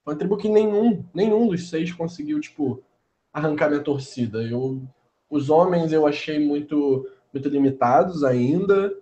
Foi 0.05 0.15
uma 0.15 0.19
tribo 0.19 0.37
que 0.37 0.49
nenhum, 0.49 1.05
nenhum 1.15 1.47
dos 1.49 1.69
seis 1.69 1.93
conseguiu, 1.93 2.41
tipo, 2.41 2.83
arrancar 3.33 3.69
minha 3.69 3.83
torcida. 3.83 4.43
Eu, 4.43 4.83
os 5.31 5.51
homens 5.51 5.93
eu 5.93 6.07
achei 6.07 6.39
muito, 6.39 7.09
muito 7.33 7.49
limitados 7.49 8.25
ainda. 8.25 8.95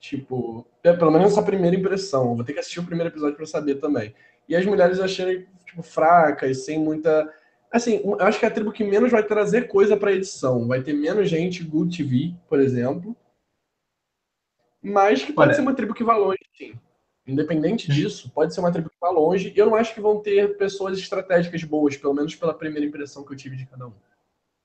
Tipo, 0.00 0.66
é, 0.82 0.92
pelo 0.92 1.10
menos 1.10 1.32
essa 1.32 1.42
primeira 1.42 1.76
impressão. 1.76 2.34
Vou 2.34 2.44
ter 2.44 2.52
que 2.52 2.60
assistir 2.60 2.80
o 2.80 2.86
primeiro 2.86 3.10
episódio 3.10 3.36
para 3.36 3.46
saber 3.46 3.76
também. 3.76 4.14
E 4.48 4.54
as 4.54 4.64
mulheres 4.64 4.98
eu 4.98 5.04
achei, 5.04 5.46
tipo, 5.64 5.82
fracas, 5.82 6.64
sem 6.64 6.78
muita 6.78 7.30
Assim, 7.74 8.00
eu 8.04 8.20
acho 8.20 8.38
que 8.38 8.44
é 8.44 8.48
a 8.48 8.52
tribo 8.52 8.70
que 8.70 8.84
menos 8.84 9.10
vai 9.10 9.24
trazer 9.24 9.66
coisa 9.66 9.96
para 9.96 10.12
edição. 10.12 10.68
Vai 10.68 10.80
ter 10.80 10.92
menos 10.92 11.28
gente 11.28 11.64
Good 11.64 11.96
TV, 11.96 12.32
por 12.48 12.60
exemplo. 12.60 13.16
Mas 14.80 15.24
que 15.24 15.32
pode 15.32 15.48
Olha. 15.48 15.56
ser 15.56 15.62
uma 15.62 15.74
tribo 15.74 15.92
que 15.92 16.04
vá 16.04 16.16
longe, 16.16 16.38
sim. 16.56 16.78
Independente 17.26 17.90
disso, 17.90 18.30
pode 18.34 18.52
ser 18.52 18.60
uma 18.60 18.70
tribo 18.70 18.90
que 18.90 18.96
vá 19.00 19.08
longe. 19.08 19.52
Eu 19.56 19.66
não 19.66 19.74
acho 19.74 19.94
que 19.94 20.00
vão 20.00 20.20
ter 20.20 20.56
pessoas 20.58 20.98
estratégicas 20.98 21.64
boas, 21.64 21.96
pelo 21.96 22.12
menos 22.12 22.34
pela 22.34 22.52
primeira 22.52 22.86
impressão 22.86 23.24
que 23.24 23.32
eu 23.32 23.36
tive 23.36 23.56
de 23.56 23.66
cada 23.66 23.86
um. 23.86 23.92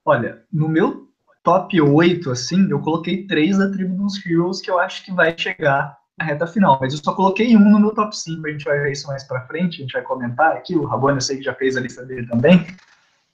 Olha, 0.04 0.44
no 0.52 0.68
meu 0.68 1.08
top 1.44 1.80
8, 1.80 2.30
assim, 2.32 2.70
eu 2.70 2.82
coloquei 2.82 3.26
três 3.26 3.58
da 3.58 3.72
tribo 3.72 3.96
dos 3.96 4.24
Heroes 4.26 4.60
que 4.60 4.70
eu 4.70 4.78
acho 4.78 5.06
que 5.06 5.12
vai 5.14 5.34
chegar 5.38 5.98
na 6.18 6.26
reta 6.26 6.46
final. 6.46 6.78
Mas 6.82 6.94
eu 6.94 7.00
só 7.02 7.14
coloquei 7.14 7.56
um 7.56 7.70
no 7.70 7.80
meu 7.80 7.94
top 7.94 8.16
5, 8.16 8.46
a 8.46 8.52
gente 8.52 8.66
vai 8.66 8.80
ver 8.80 8.92
isso 8.92 9.08
mais 9.08 9.24
pra 9.24 9.48
frente, 9.48 9.78
a 9.78 9.82
gente 9.82 9.94
vai 9.94 10.02
comentar 10.02 10.52
aqui. 10.52 10.76
O 10.76 10.86
Rabone 10.86 11.18
eu 11.18 11.22
sei 11.22 11.38
que 11.38 11.44
já 11.44 11.54
fez 11.56 11.78
a 11.78 11.82
lista 11.82 12.06
dele 12.06 12.28
também. 12.28 12.68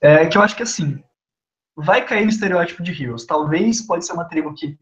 É, 0.00 0.26
que 0.26 0.38
eu 0.38 0.42
acho 0.42 0.54
que 0.54 0.62
assim, 0.62 1.02
vai 1.74 2.04
cair 2.04 2.24
no 2.24 2.30
estereótipo 2.30 2.82
de 2.82 3.02
Heroes. 3.02 3.26
Talvez 3.26 3.82
pode 3.82 4.06
ser 4.06 4.12
uma 4.12 4.24
tribo 4.24 4.54
que 4.54 4.78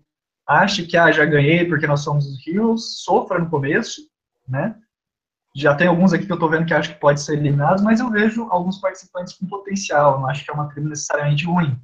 ache 0.47 0.87
que 0.87 0.97
ah, 0.97 1.11
já 1.11 1.25
ganhei 1.25 1.65
porque 1.65 1.87
nós 1.87 2.01
somos 2.01 2.27
os 2.27 2.47
Heroes, 2.47 3.03
sofra 3.03 3.39
no 3.39 3.49
começo, 3.49 4.03
né? 4.49 4.77
Já 5.57 5.75
tem 5.75 5.87
alguns 5.87 6.13
aqui 6.13 6.27
que 6.27 6.33
eu 6.33 6.39
tô 6.39 6.49
vendo 6.49 6.67
que 6.67 6.75
acho 6.75 6.95
que 6.95 7.01
pode 7.01 7.21
ser 7.21 7.35
eliminados, 7.35 7.83
mas 7.83 8.01
eu 8.01 8.11
vejo 8.11 8.49
alguns 8.51 8.79
participantes 8.79 9.35
com 9.35 9.47
potencial, 9.47 10.21
não 10.21 10.29
acho 10.29 10.45
que 10.45 10.51
é 10.51 10.55
uma 10.55 10.69
tribo 10.69 10.89
necessariamente 10.89 11.47
ruim. 11.47 11.81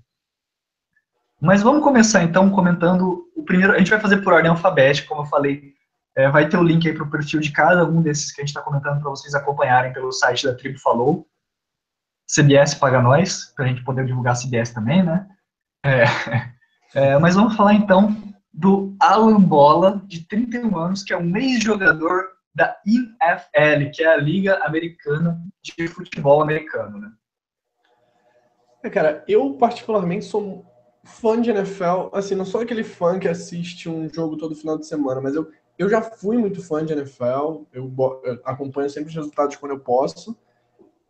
Mas 1.40 1.62
vamos 1.62 1.82
começar 1.82 2.22
então 2.22 2.50
comentando 2.50 3.30
o 3.34 3.42
primeiro. 3.42 3.72
A 3.72 3.78
gente 3.78 3.90
vai 3.90 4.00
fazer 4.00 4.18
por 4.18 4.32
ordem 4.32 4.50
alfabética, 4.50 5.08
como 5.08 5.22
eu 5.22 5.26
falei. 5.26 5.72
É, 6.16 6.28
vai 6.28 6.48
ter 6.48 6.58
o 6.58 6.62
link 6.62 6.86
aí 6.86 6.94
para 6.94 7.04
o 7.04 7.10
perfil 7.10 7.40
de 7.40 7.52
cada 7.52 7.86
um 7.86 8.02
desses 8.02 8.32
que 8.32 8.40
a 8.40 8.42
gente 8.42 8.50
está 8.50 8.60
comentando 8.60 9.00
para 9.00 9.08
vocês 9.08 9.34
acompanharem 9.34 9.92
pelo 9.92 10.12
site 10.12 10.44
da 10.44 10.54
Tribo 10.54 10.78
Falou. 10.78 11.26
CBS 12.26 12.74
paga 12.74 13.00
nós, 13.00 13.52
para 13.56 13.64
a 13.64 13.68
gente 13.68 13.82
poder 13.82 14.04
divulgar 14.04 14.36
CBS 14.36 14.70
também, 14.70 15.02
né? 15.02 15.26
É, 15.84 16.04
é, 16.94 17.18
mas 17.18 17.36
vamos 17.36 17.56
falar 17.56 17.74
então 17.74 18.14
do 18.52 18.94
Alan 19.00 19.40
Bola, 19.40 20.02
de 20.06 20.26
31 20.26 20.76
anos, 20.76 21.02
que 21.02 21.12
é 21.12 21.16
um 21.16 21.34
ex-jogador 21.36 22.28
da 22.54 22.76
NFL, 22.86 23.90
que 23.94 24.02
é 24.02 24.06
a 24.06 24.16
Liga 24.16 24.64
Americana 24.64 25.40
de 25.62 25.88
Futebol 25.88 26.42
Americano, 26.42 26.98
né? 26.98 27.12
É, 28.82 28.88
cara, 28.88 29.24
eu 29.28 29.54
particularmente 29.54 30.24
sou 30.24 30.64
fã 31.04 31.40
de 31.40 31.50
NFL, 31.50 32.08
assim, 32.12 32.34
não 32.34 32.44
sou 32.44 32.60
aquele 32.60 32.82
fã 32.82 33.18
que 33.18 33.28
assiste 33.28 33.88
um 33.88 34.08
jogo 34.08 34.36
todo 34.36 34.54
final 34.54 34.78
de 34.78 34.86
semana, 34.86 35.20
mas 35.20 35.34
eu, 35.34 35.50
eu 35.78 35.88
já 35.88 36.00
fui 36.02 36.36
muito 36.36 36.62
fã 36.62 36.84
de 36.84 36.92
NFL, 36.92 37.64
eu, 37.72 37.92
eu 38.24 38.40
acompanho 38.44 38.88
sempre 38.88 39.10
os 39.10 39.14
resultados 39.14 39.56
quando 39.56 39.72
eu 39.72 39.80
posso, 39.80 40.36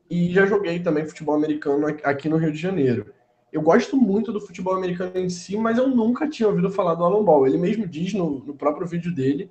e 0.08 0.32
já 0.32 0.46
joguei 0.46 0.80
também 0.80 1.06
futebol 1.06 1.36
americano 1.36 1.86
aqui 2.02 2.28
no 2.28 2.36
Rio 2.36 2.52
de 2.52 2.58
Janeiro. 2.58 3.14
Eu 3.52 3.62
gosto 3.62 3.96
muito 3.96 4.32
do 4.32 4.40
futebol 4.40 4.74
americano 4.74 5.16
em 5.16 5.28
si, 5.28 5.56
mas 5.56 5.78
eu 5.78 5.88
nunca 5.88 6.28
tinha 6.28 6.48
ouvido 6.48 6.70
falar 6.70 6.94
do 6.94 7.04
Alan 7.04 7.24
Ball. 7.24 7.46
Ele 7.46 7.58
mesmo 7.58 7.86
diz 7.86 8.14
no, 8.14 8.44
no 8.44 8.54
próprio 8.54 8.86
vídeo 8.86 9.12
dele 9.12 9.50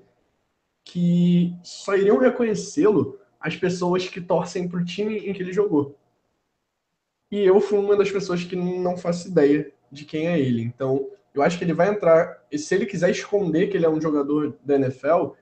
que 0.91 1.55
só 1.61 1.95
iriam 1.95 2.17
reconhecê-lo 2.17 3.19
as 3.39 3.55
pessoas 3.55 4.07
que 4.07 4.19
torcem 4.19 4.67
para 4.67 4.79
o 4.79 4.83
time 4.85 5.17
em 5.19 5.33
que 5.33 5.41
ele 5.41 5.53
jogou. 5.53 5.95
E 7.31 7.39
eu 7.39 7.61
fui 7.61 7.77
uma 7.77 7.95
das 7.95 8.09
pessoas 8.09 8.43
que 8.43 8.55
não 8.55 8.97
faço 8.97 9.27
ideia 9.27 9.71
de 9.91 10.03
quem 10.03 10.27
é 10.27 10.39
ele. 10.39 10.63
Então, 10.63 11.07
eu 11.33 11.43
acho 11.43 11.59
que 11.59 11.63
ele 11.63 11.75
vai 11.75 11.89
entrar. 11.89 12.43
E 12.51 12.57
se 12.57 12.73
ele 12.73 12.87
quiser 12.87 13.11
esconder 13.11 13.67
que 13.67 13.77
ele 13.77 13.85
é 13.85 13.89
um 13.89 14.01
jogador 14.01 14.57
da 14.65 14.75
NFL, 14.75 15.33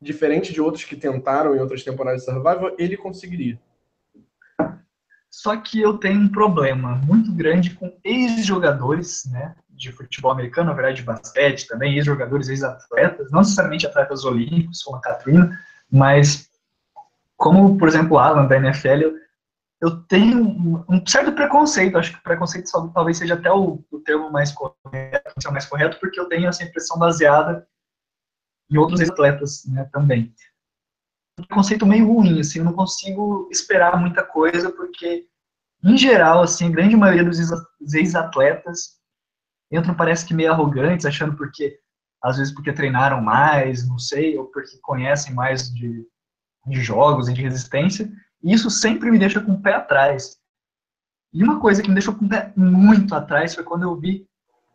diferente 0.00 0.54
de 0.54 0.60
outros 0.60 0.84
que 0.84 0.96
tentaram 0.96 1.54
em 1.54 1.60
outras 1.60 1.84
temporadas 1.84 2.22
de 2.22 2.26
Survival, 2.26 2.74
ele 2.78 2.96
conseguiria. 2.96 3.60
Só 5.30 5.54
que 5.58 5.82
eu 5.82 5.98
tenho 5.98 6.20
um 6.20 6.32
problema 6.32 6.96
muito 7.06 7.30
grande 7.30 7.74
com 7.74 7.94
ex-jogadores, 8.02 9.26
né, 9.30 9.54
de 9.76 9.92
futebol 9.92 10.32
americano, 10.32 10.70
na 10.70 10.74
verdade 10.74 10.96
de 10.96 11.02
basquete 11.02 11.66
também, 11.66 11.94
ex-jogadores, 11.96 12.48
ex-atletas, 12.48 13.30
não 13.30 13.40
necessariamente 13.40 13.86
atletas 13.86 14.24
olímpicos, 14.24 14.82
como 14.82 14.96
a 14.96 15.00
Katrina, 15.00 15.58
mas 15.90 16.50
como, 17.36 17.76
por 17.78 17.86
exemplo, 17.86 18.16
o 18.16 18.18
Alan 18.18 18.46
da 18.46 18.56
NFL, 18.56 19.02
eu, 19.02 19.14
eu 19.80 20.02
tenho 20.04 20.42
um, 20.42 20.84
um, 20.88 21.06
certo 21.06 21.32
preconceito, 21.32 21.98
acho 21.98 22.14
que 22.14 22.22
preconceito 22.22 22.70
talvez 22.94 23.18
seja 23.18 23.34
até 23.34 23.52
o, 23.52 23.84
o 23.90 24.00
termo 24.00 24.30
mais 24.30 24.52
correto, 24.52 25.52
mais 25.52 25.66
correto, 25.66 25.98
porque 26.00 26.18
eu 26.18 26.28
tenho 26.28 26.48
essa 26.48 26.64
impressão 26.64 26.98
baseada 26.98 27.66
em 28.70 28.78
outros 28.78 29.00
atletas 29.00 29.64
né, 29.66 29.88
também. 29.92 30.34
Um 31.38 31.54
conceito 31.54 31.84
meio 31.84 32.06
ruim, 32.06 32.40
assim, 32.40 32.60
eu 32.60 32.64
não 32.64 32.72
consigo 32.72 33.48
esperar 33.52 34.00
muita 34.00 34.24
coisa, 34.24 34.70
porque, 34.70 35.26
em 35.84 35.98
geral, 35.98 36.42
assim, 36.42 36.66
a 36.66 36.70
grande 36.70 36.96
maioria 36.96 37.22
dos 37.22 37.94
ex-atletas 37.94 38.96
entram, 39.70 39.94
parece 39.94 40.24
que 40.24 40.34
meio 40.34 40.52
arrogantes, 40.52 41.06
achando 41.06 41.36
porque, 41.36 41.78
às 42.22 42.36
vezes 42.36 42.52
porque 42.52 42.72
treinaram 42.72 43.20
mais, 43.20 43.88
não 43.88 43.98
sei, 43.98 44.36
ou 44.36 44.46
porque 44.46 44.78
conhecem 44.82 45.34
mais 45.34 45.72
de, 45.72 46.06
de 46.66 46.80
jogos 46.80 47.28
e 47.28 47.34
de 47.34 47.42
resistência, 47.42 48.10
e 48.42 48.52
isso 48.52 48.70
sempre 48.70 49.10
me 49.10 49.18
deixa 49.18 49.40
com 49.40 49.52
o 49.52 49.62
pé 49.62 49.74
atrás. 49.74 50.36
E 51.32 51.42
uma 51.42 51.60
coisa 51.60 51.82
que 51.82 51.88
me 51.88 51.94
deixou 51.94 52.14
com 52.14 52.24
o 52.24 52.28
pé 52.28 52.52
muito 52.56 53.14
atrás 53.14 53.54
foi 53.54 53.64
quando 53.64 53.82
eu 53.82 53.96
vi 53.98 54.26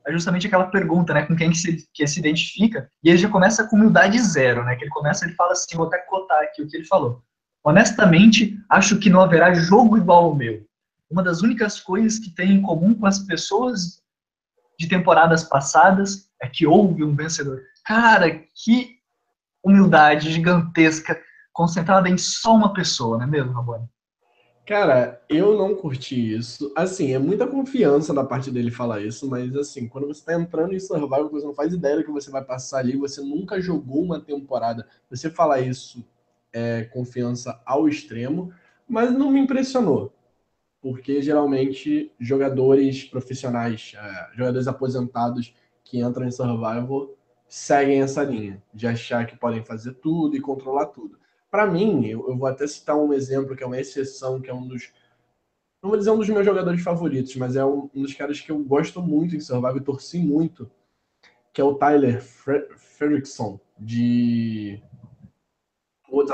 é 0.05 0.11
justamente 0.11 0.47
aquela 0.47 0.65
pergunta, 0.65 1.13
né, 1.13 1.25
com 1.25 1.35
quem 1.35 1.51
que 1.51 1.57
se, 1.57 1.87
que 1.93 2.07
se 2.07 2.19
identifica, 2.19 2.89
e 3.03 3.09
ele 3.09 3.17
já 3.17 3.29
começa 3.29 3.67
com 3.67 3.75
humildade 3.75 4.19
zero, 4.19 4.63
né, 4.63 4.75
que 4.75 4.83
ele 4.83 4.91
começa, 4.91 5.25
ele 5.25 5.35
fala 5.35 5.51
assim, 5.51 5.77
vou 5.77 5.87
até 5.87 5.99
cotar 5.99 6.41
aqui 6.41 6.61
o 6.61 6.67
que 6.67 6.77
ele 6.77 6.85
falou. 6.85 7.21
Honestamente, 7.63 8.57
acho 8.67 8.97
que 8.97 9.09
não 9.09 9.21
haverá 9.21 9.53
jogo 9.53 9.97
igual 9.97 10.25
ao 10.25 10.35
meu. 10.35 10.65
Uma 11.09 11.21
das 11.21 11.41
únicas 11.41 11.79
coisas 11.79 12.17
que 12.17 12.31
tem 12.31 12.53
em 12.53 12.61
comum 12.61 12.95
com 12.95 13.05
as 13.05 13.19
pessoas 13.19 14.01
de 14.81 14.87
temporadas 14.87 15.43
passadas 15.43 16.27
é 16.41 16.47
que 16.47 16.65
houve 16.65 17.03
um 17.03 17.15
vencedor. 17.15 17.61
Cara, 17.85 18.43
que 18.55 18.97
humildade 19.63 20.31
gigantesca, 20.31 21.21
concentrada 21.53 22.09
em 22.09 22.17
só 22.17 22.55
uma 22.55 22.73
pessoa, 22.73 23.17
não 23.17 23.25
é 23.25 23.27
mesmo, 23.27 23.53
Rabone? 23.53 23.87
Cara, 24.65 25.21
eu 25.29 25.55
não 25.55 25.75
curti 25.75 26.35
isso. 26.35 26.73
Assim, 26.75 27.13
é 27.13 27.19
muita 27.19 27.45
confiança 27.45 28.11
da 28.11 28.23
parte 28.23 28.49
dele 28.49 28.71
falar 28.71 29.01
isso, 29.01 29.29
mas 29.29 29.55
assim, 29.55 29.87
quando 29.87 30.07
você 30.07 30.25
tá 30.25 30.33
entrando 30.33 30.73
em 30.73 30.79
survival, 30.79 31.29
você 31.29 31.45
não 31.45 31.53
faz 31.53 31.73
ideia 31.73 31.97
do 31.97 32.03
que 32.03 32.11
você 32.11 32.31
vai 32.31 32.43
passar 32.43 32.79
ali, 32.79 32.97
você 32.97 33.21
nunca 33.21 33.61
jogou 33.61 34.01
uma 34.01 34.19
temporada. 34.19 34.87
Você 35.11 35.29
falar 35.29 35.61
isso 35.61 36.03
é 36.51 36.85
confiança 36.85 37.61
ao 37.65 37.87
extremo, 37.87 38.51
mas 38.87 39.11
não 39.11 39.29
me 39.29 39.39
impressionou. 39.39 40.11
Porque 40.81 41.21
geralmente 41.21 42.11
jogadores 42.19 43.03
profissionais, 43.03 43.93
é, 43.95 44.35
jogadores 44.35 44.67
aposentados 44.67 45.53
que 45.83 45.99
entram 45.99 46.25
em 46.25 46.31
survival 46.31 47.15
seguem 47.47 48.01
essa 48.01 48.23
linha 48.23 48.63
de 48.73 48.87
achar 48.87 49.27
que 49.27 49.37
podem 49.37 49.63
fazer 49.63 49.93
tudo 49.95 50.35
e 50.35 50.41
controlar 50.41 50.87
tudo 50.87 51.21
para 51.51 51.67
mim, 51.67 52.05
eu, 52.07 52.29
eu, 52.29 52.37
vou 52.37 52.47
até 52.47 52.65
citar 52.65 52.95
um 52.95 53.11
exemplo 53.11 53.55
que 53.57 53.63
é 53.63 53.67
uma 53.67 53.79
exceção, 53.79 54.39
que 54.39 54.49
é 54.49 54.53
um 54.53 54.65
dos. 54.65 54.93
Não 55.83 55.89
vou 55.89 55.99
dizer 55.99 56.11
um 56.11 56.17
dos 56.17 56.29
meus 56.29 56.45
jogadores 56.45 56.81
favoritos, 56.81 57.35
mas 57.35 57.57
é 57.57 57.65
um, 57.65 57.89
um 57.93 58.03
dos 58.03 58.13
caras 58.13 58.39
que 58.39 58.51
eu 58.51 58.59
gosto 58.63 59.01
muito 59.01 59.35
em 59.35 59.41
Survival 59.41 59.77
e 59.77 59.81
torci 59.81 60.19
muito, 60.19 60.71
que 61.51 61.59
é 61.59 61.63
o 61.63 61.75
Tyler 61.75 62.21
Fre 62.23 62.67
Fredrickson, 62.77 63.59
de 63.77 64.81
Woods 66.09 66.31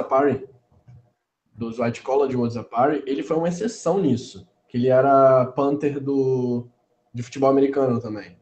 dos 1.58 1.80
White 1.80 2.04
Collar 2.04 2.30
de 2.30 2.64
Party. 2.64 3.04
Ele 3.08 3.24
foi 3.24 3.36
uma 3.36 3.50
exceção 3.50 4.00
nisso, 4.00 4.48
que 4.70 4.78
ele 4.78 4.88
era 4.88 5.46
punter 5.48 6.00
do, 6.00 6.68
de 7.14 7.24
futebol 7.24 7.50
americano 7.50 8.00
também. 8.00 8.38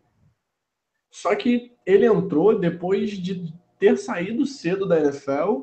Só 1.09 1.33
que 1.33 1.73
ele 1.85 2.05
entrou 2.05 2.59
depois 2.59 3.11
de 3.11 3.53
ter 3.79 3.97
saído 3.97 4.45
cedo 4.45 4.85
da 4.85 4.99
NFL 4.99 5.61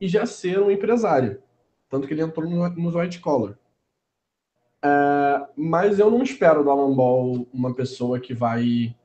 e 0.00 0.08
já 0.08 0.26
ser 0.26 0.60
um 0.60 0.70
empresário. 0.70 1.40
Tanto 1.88 2.08
que 2.08 2.14
ele 2.14 2.22
entrou 2.22 2.50
no, 2.50 2.68
nos 2.70 2.94
white 2.96 3.20
collar. 3.20 3.56
É, 4.84 5.46
mas 5.56 6.00
eu 6.00 6.10
não 6.10 6.22
espero 6.22 6.64
do 6.64 6.70
Alan 6.70 6.94
Ball 6.94 7.46
uma 7.52 7.72
pessoa 7.72 8.18
que 8.18 8.34
vai 8.34 8.96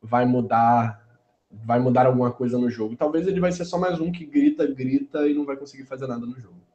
vai 0.00 0.24
mudar 0.24 1.04
vai 1.50 1.80
mudar 1.80 2.06
alguma 2.06 2.30
coisa 2.30 2.58
no 2.58 2.70
jogo. 2.70 2.94
Talvez 2.94 3.26
ele 3.26 3.40
vai 3.40 3.50
ser 3.50 3.64
só 3.64 3.78
mais 3.78 3.98
um 3.98 4.12
que 4.12 4.24
grita, 4.24 4.66
grita 4.66 5.26
e 5.26 5.34
não 5.34 5.44
vai 5.44 5.56
conseguir 5.56 5.84
fazer 5.86 6.06
nada 6.06 6.24
no 6.24 6.38
jogo. 6.38 6.67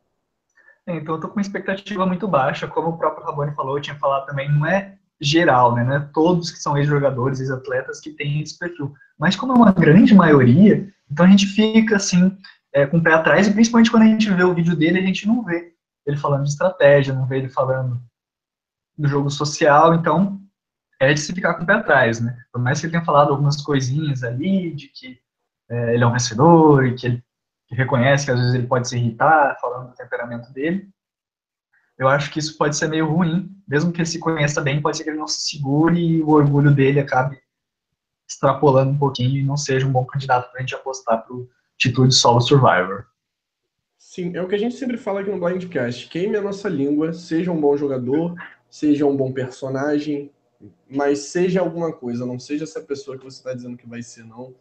Então 0.87 1.15
eu 1.15 1.21
tô 1.21 1.27
com 1.29 1.35
uma 1.35 1.41
expectativa 1.41 2.05
muito 2.05 2.27
baixa, 2.27 2.67
como 2.67 2.89
o 2.89 2.97
próprio 2.97 3.25
Rabone 3.25 3.55
falou, 3.55 3.77
eu 3.77 3.81
tinha 3.81 3.95
falado 3.95 4.25
também, 4.25 4.51
não 4.51 4.65
é 4.65 4.97
geral, 5.21 5.73
né? 5.73 5.83
Não 5.83 5.93
é 5.95 5.99
todos 6.13 6.51
que 6.51 6.59
são 6.59 6.77
ex-jogadores, 6.77 7.39
ex-atletas 7.39 8.01
que 8.01 8.11
têm 8.11 8.41
esse 8.41 8.57
perfil. 8.57 8.93
Mas 9.17 9.35
como 9.35 9.53
é 9.53 9.55
uma 9.55 9.71
grande 9.71 10.13
maioria, 10.13 10.91
então 11.09 11.25
a 11.25 11.29
gente 11.29 11.45
fica 11.47 11.95
assim, 11.95 12.37
é, 12.73 12.85
com 12.85 12.97
o 12.97 13.03
pé 13.03 13.13
atrás, 13.13 13.47
e 13.47 13.53
principalmente 13.53 13.89
quando 13.89 14.03
a 14.03 14.07
gente 14.07 14.29
vê 14.29 14.43
o 14.43 14.53
vídeo 14.53 14.75
dele, 14.75 14.99
a 14.99 15.05
gente 15.05 15.25
não 15.25 15.43
vê 15.43 15.73
ele 16.05 16.17
falando 16.17 16.43
de 16.43 16.49
estratégia, 16.49 17.13
não 17.13 17.25
vê 17.25 17.37
ele 17.37 17.49
falando 17.49 18.01
do 18.97 19.07
jogo 19.07 19.29
social, 19.29 19.93
então 19.95 20.41
é 20.99 21.13
de 21.13 21.19
se 21.19 21.33
ficar 21.33 21.53
com 21.55 21.63
o 21.63 21.65
pé 21.65 21.73
atrás, 21.73 22.19
né? 22.19 22.37
Por 22.51 22.61
mais 22.61 22.79
que 22.79 22.85
ele 22.85 22.91
tenha 22.91 23.05
falado 23.05 23.31
algumas 23.31 23.61
coisinhas 23.61 24.23
ali, 24.23 24.73
de 24.73 24.87
que 24.89 25.19
é, 25.69 25.93
ele 25.93 26.03
é 26.03 26.07
um 26.07 26.11
vencedor, 26.11 26.85
e 26.85 26.95
que 26.95 27.07
ele 27.07 27.23
que 27.67 27.75
reconhece 27.75 28.25
que 28.25 28.31
às 28.31 28.39
vezes 28.39 28.53
ele 28.55 28.67
pode 28.67 28.87
se 28.87 28.97
irritar 28.97 29.57
falando 29.59 29.89
do 29.89 29.95
temperamento 29.95 30.51
dele, 30.51 30.89
eu 31.97 32.07
acho 32.07 32.31
que 32.31 32.39
isso 32.39 32.57
pode 32.57 32.75
ser 32.75 32.87
meio 32.87 33.07
ruim, 33.07 33.55
mesmo 33.67 33.91
que 33.91 33.99
ele 33.99 34.07
se 34.07 34.19
conheça 34.19 34.61
bem, 34.61 34.81
pode 34.81 34.97
ser 34.97 35.03
que 35.03 35.09
ele 35.09 35.19
não 35.19 35.27
se 35.27 35.49
segure 35.49 35.99
e 35.99 36.21
o 36.21 36.29
orgulho 36.29 36.73
dele 36.73 36.99
acabe 36.99 37.39
extrapolando 38.27 38.91
um 38.91 38.97
pouquinho 38.97 39.37
e 39.37 39.43
não 39.43 39.55
seja 39.55 39.85
um 39.85 39.91
bom 39.91 40.05
candidato 40.05 40.49
para 40.49 40.59
a 40.59 40.61
gente 40.61 40.75
apostar 40.75 41.23
para 41.23 41.35
o 41.35 41.47
título 41.77 42.07
de 42.07 42.15
solo 42.15 42.41
survivor. 42.41 43.05
Sim, 43.97 44.35
é 44.35 44.41
o 44.41 44.47
que 44.47 44.55
a 44.55 44.59
gente 44.59 44.75
sempre 44.75 44.97
fala 44.97 45.21
aqui 45.21 45.29
no 45.29 45.39
Blindcast. 45.39 46.09
Queime 46.09 46.37
a 46.37 46.41
nossa 46.41 46.67
língua, 46.67 47.13
seja 47.13 47.51
um 47.51 47.59
bom 47.59 47.77
jogador, 47.77 48.35
seja 48.69 49.05
um 49.05 49.15
bom 49.15 49.31
personagem, 49.31 50.31
mas 50.89 51.19
seja 51.19 51.61
alguma 51.61 51.91
coisa, 51.93 52.25
não 52.25 52.39
seja 52.39 52.63
essa 52.63 52.81
pessoa 52.81 53.17
que 53.17 53.23
você 53.23 53.37
está 53.37 53.53
dizendo 53.53 53.77
que 53.77 53.87
vai 53.87 54.01
ser, 54.01 54.23
não. 54.25 54.53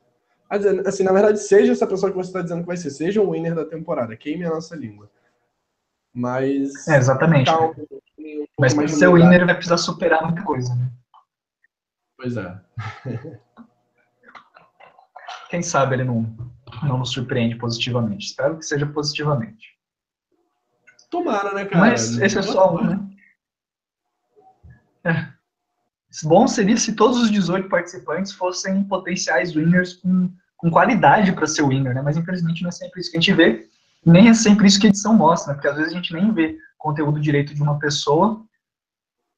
Assim, 0.86 1.02
na 1.02 1.12
verdade, 1.12 1.38
seja 1.38 1.72
essa 1.72 1.86
pessoa 1.86 2.10
que 2.10 2.16
você 2.16 2.28
está 2.28 2.42
dizendo 2.42 2.60
que 2.60 2.66
vai 2.66 2.76
ser, 2.76 2.90
seja 2.90 3.22
o 3.22 3.30
winner 3.30 3.54
da 3.54 3.64
temporada, 3.64 4.16
queime 4.16 4.44
a 4.44 4.50
nossa 4.50 4.76
língua. 4.76 5.10
Mas. 6.12 6.86
É, 6.88 6.96
exatamente. 6.96 7.46
Tá 7.46 7.58
um, 7.58 7.70
um 8.18 8.46
mas 8.60 8.74
para 8.74 8.86
ser 8.86 9.08
o 9.08 9.14
winner 9.14 9.46
vai 9.46 9.54
precisar 9.54 9.78
superar 9.78 10.22
muita 10.22 10.42
coisa, 10.42 10.74
né? 10.74 10.90
Pois 12.16 12.36
é. 12.36 12.60
Quem 15.48 15.62
sabe 15.62 15.96
ele 15.96 16.04
não 16.04 16.52
não 16.82 16.98
nos 16.98 17.12
surpreende 17.12 17.56
positivamente. 17.56 18.26
Espero 18.26 18.58
que 18.58 18.64
seja 18.64 18.86
positivamente. 18.86 19.76
Tomara, 21.10 21.52
né, 21.52 21.64
cara? 21.66 21.78
Mas 21.78 22.18
esse 22.18 22.38
é 22.38 22.42
só 22.42 22.74
um, 22.74 22.84
né? 22.84 23.08
É. 25.04 25.32
Bom 26.24 26.46
seria 26.46 26.76
se 26.76 26.94
todos 26.94 27.18
os 27.18 27.30
18 27.30 27.68
participantes 27.68 28.32
fossem 28.32 28.84
potenciais 28.84 29.54
winners 29.54 29.94
com, 29.94 30.32
com 30.62 30.70
qualidade 30.70 31.32
para 31.32 31.44
ser 31.44 31.66
winner, 31.66 31.92
né? 31.92 32.00
Mas 32.00 32.16
infelizmente 32.16 32.62
não 32.62 32.68
é 32.68 32.72
sempre 32.72 33.00
isso 33.00 33.10
que 33.10 33.16
a 33.16 33.20
gente 33.20 33.34
vê, 33.34 33.68
nem 34.06 34.28
é 34.28 34.34
sempre 34.34 34.68
isso 34.68 34.78
que 34.78 34.86
a 34.86 34.90
edição 34.90 35.12
mostra, 35.12 35.48
né? 35.48 35.54
porque 35.54 35.68
às 35.68 35.76
vezes 35.76 35.92
a 35.92 35.96
gente 35.96 36.14
nem 36.14 36.32
vê 36.32 36.56
conteúdo 36.78 37.20
direito 37.20 37.52
de 37.52 37.60
uma 37.60 37.80
pessoa, 37.80 38.44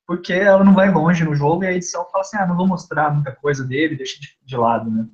porque 0.06 0.34
ela 0.34 0.62
não 0.62 0.74
vai 0.74 0.92
longe 0.92 1.24
no 1.24 1.34
jogo 1.34 1.64
e 1.64 1.66
a 1.66 1.72
edição 1.72 2.04
fala 2.12 2.20
assim: 2.20 2.36
ah, 2.36 2.46
não 2.46 2.56
vou 2.56 2.66
mostrar 2.66 3.10
muita 3.10 3.32
coisa 3.32 3.64
dele, 3.64 3.96
deixa 3.96 4.20
de, 4.20 4.36
de 4.44 4.56
lado, 4.56 4.90
né? 4.90 5.06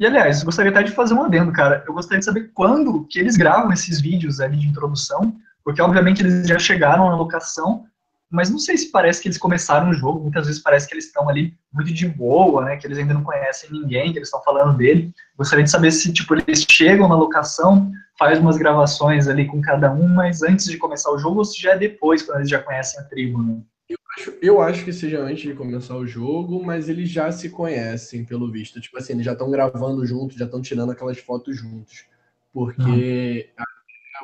E, 0.00 0.06
aliás, 0.06 0.42
gostaria 0.42 0.72
até 0.72 0.82
de 0.82 0.90
fazer 0.90 1.14
um 1.14 1.22
adendo, 1.22 1.52
cara. 1.52 1.84
Eu 1.86 1.94
gostaria 1.94 2.18
de 2.18 2.24
saber 2.24 2.50
quando 2.52 3.06
que 3.06 3.20
eles 3.20 3.36
gravam 3.36 3.72
esses 3.72 4.00
vídeos 4.00 4.40
ali 4.40 4.58
de 4.58 4.66
introdução, 4.66 5.36
porque, 5.64 5.80
obviamente, 5.80 6.20
eles 6.20 6.48
já 6.48 6.58
chegaram 6.58 7.08
na 7.08 7.14
locação, 7.14 7.86
mas 8.32 8.48
não 8.48 8.58
sei 8.58 8.78
se 8.78 8.90
parece 8.90 9.20
que 9.20 9.28
eles 9.28 9.36
começaram 9.36 9.90
o 9.90 9.92
jogo, 9.92 10.20
muitas 10.20 10.46
vezes 10.46 10.62
parece 10.62 10.88
que 10.88 10.94
eles 10.94 11.04
estão 11.04 11.28
ali 11.28 11.54
muito 11.70 11.92
de 11.92 12.08
boa, 12.08 12.64
né, 12.64 12.78
que 12.78 12.86
eles 12.86 12.96
ainda 12.96 13.12
não 13.12 13.22
conhecem 13.22 13.70
ninguém, 13.70 14.10
que 14.10 14.18
eles 14.18 14.28
estão 14.28 14.42
falando 14.42 14.78
dele. 14.78 15.12
Gostaria 15.36 15.62
de 15.62 15.70
saber 15.70 15.90
se, 15.92 16.10
tipo, 16.10 16.34
eles 16.34 16.64
chegam 16.68 17.06
na 17.08 17.14
locação, 17.14 17.92
faz 18.18 18.38
umas 18.38 18.56
gravações 18.56 19.28
ali 19.28 19.46
com 19.46 19.60
cada 19.60 19.92
um, 19.92 20.08
mas 20.08 20.42
antes 20.42 20.64
de 20.64 20.78
começar 20.78 21.10
o 21.12 21.18
jogo, 21.18 21.38
ou 21.38 21.44
se 21.44 21.60
já 21.60 21.72
é 21.72 21.78
depois, 21.78 22.22
quando 22.22 22.38
eles 22.38 22.48
já 22.48 22.58
conhecem 22.58 23.00
a 23.00 23.04
tribo, 23.04 23.42
né? 23.42 23.60
Eu 23.90 23.98
acho, 24.16 24.34
eu 24.40 24.62
acho 24.62 24.84
que 24.84 24.92
seja 24.94 25.20
antes 25.20 25.42
de 25.42 25.54
começar 25.54 25.96
o 25.96 26.06
jogo, 26.06 26.64
mas 26.64 26.88
eles 26.88 27.10
já 27.10 27.30
se 27.30 27.50
conhecem, 27.50 28.24
pelo 28.24 28.50
visto. 28.50 28.80
Tipo 28.80 28.96
assim, 28.96 29.12
eles 29.12 29.26
já 29.26 29.32
estão 29.32 29.50
gravando 29.50 30.06
juntos, 30.06 30.38
já 30.38 30.46
estão 30.46 30.62
tirando 30.62 30.92
aquelas 30.92 31.18
fotos 31.18 31.58
juntos. 31.58 32.06
Porque 32.50 33.50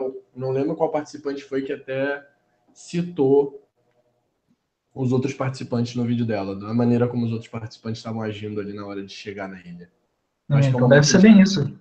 uhum. 0.01 0.14
não 0.35 0.51
lembro 0.51 0.75
qual 0.75 0.90
participante 0.90 1.44
foi 1.44 1.61
que 1.61 1.73
até 1.75 2.27
citou 2.73 3.68
os 4.99 5.13
outros 5.13 5.33
participantes 5.33 5.95
no 5.95 6.05
vídeo 6.05 6.27
dela, 6.27 6.57
da 6.57 6.75
maneira 6.75 7.07
como 7.07 7.25
os 7.25 7.31
outros 7.31 7.49
participantes 7.49 8.01
estavam 8.01 8.21
agindo 8.21 8.61
ali 8.61 8.73
na 8.73 8.85
hora 8.85 9.05
de 9.05 9.13
chegar 9.13 9.49
na 9.49 9.61
ilha. 9.61 9.89
É, 10.51 10.61
então 10.67 10.89
deve 10.89 11.07
ser 11.07 11.21
bem 11.21 11.41
isso. 11.41 11.79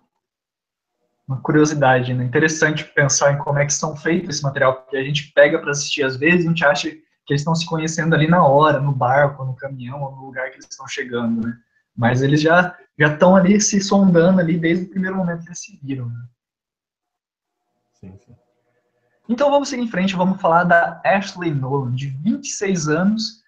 uma 1.27 1.41
curiosidade, 1.41 2.13
né? 2.13 2.23
Interessante 2.23 2.85
pensar 2.85 3.33
em 3.33 3.39
como 3.39 3.57
é 3.57 3.65
que 3.65 3.73
são 3.73 3.95
feitos 3.95 4.35
esse 4.35 4.43
material, 4.43 4.75
porque 4.75 4.97
a 4.97 5.03
gente 5.03 5.31
pega 5.33 5.57
para 5.57 5.71
assistir 5.71 6.03
às 6.03 6.15
vezes 6.15 6.43
e 6.43 6.47
a 6.47 6.49
gente 6.49 6.65
acha 6.65 6.91
que 6.91 7.33
eles 7.33 7.41
estão 7.41 7.55
se 7.55 7.65
conhecendo 7.65 8.13
ali 8.13 8.27
na 8.27 8.45
hora, 8.45 8.79
no 8.79 8.91
barco, 8.91 9.43
no 9.43 9.55
caminhão, 9.55 10.03
ou 10.03 10.15
no 10.15 10.25
lugar 10.27 10.49
que 10.51 10.57
eles 10.57 10.67
estão 10.69 10.87
chegando, 10.87 11.41
né? 11.41 11.57
Mas 11.95 12.21
eles 12.21 12.39
já 12.39 12.77
já 12.99 13.13
estão 13.13 13.35
ali 13.35 13.59
se 13.59 13.81
sondando 13.81 14.39
ali 14.39 14.57
desde 14.57 14.85
o 14.85 14.89
primeiro 14.89 15.15
momento 15.15 15.41
que 15.41 15.49
eles 15.49 15.59
se 15.59 15.79
viram, 15.81 16.07
né? 16.07 16.25
Sim, 17.93 18.15
sim. 18.19 18.35
Então 19.29 19.51
vamos 19.51 19.67
seguir 19.67 19.83
em 19.83 19.89
frente, 19.89 20.15
vamos 20.15 20.39
falar 20.39 20.63
da 20.63 21.01
Ashley 21.03 21.53
Nolan, 21.53 21.93
de 21.93 22.07
26 22.07 22.87
anos, 22.87 23.43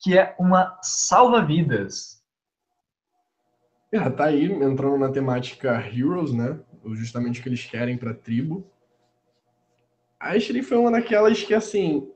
que 0.00 0.18
é 0.18 0.34
uma 0.38 0.76
salva-vidas. 0.82 2.20
É, 3.92 4.10
tá 4.10 4.24
aí 4.24 4.44
entrando 4.44 4.98
na 4.98 5.10
temática 5.10 5.80
Heroes, 5.86 6.32
né? 6.32 6.58
Justamente 6.94 7.38
o 7.38 7.42
que 7.42 7.48
eles 7.48 7.64
querem 7.64 7.96
para 7.96 8.10
a 8.10 8.14
tribo. 8.14 8.66
A 10.18 10.30
Ashley 10.30 10.62
foi 10.62 10.78
uma 10.78 10.90
daquelas 10.90 11.42
que, 11.42 11.54
assim, 11.54 12.10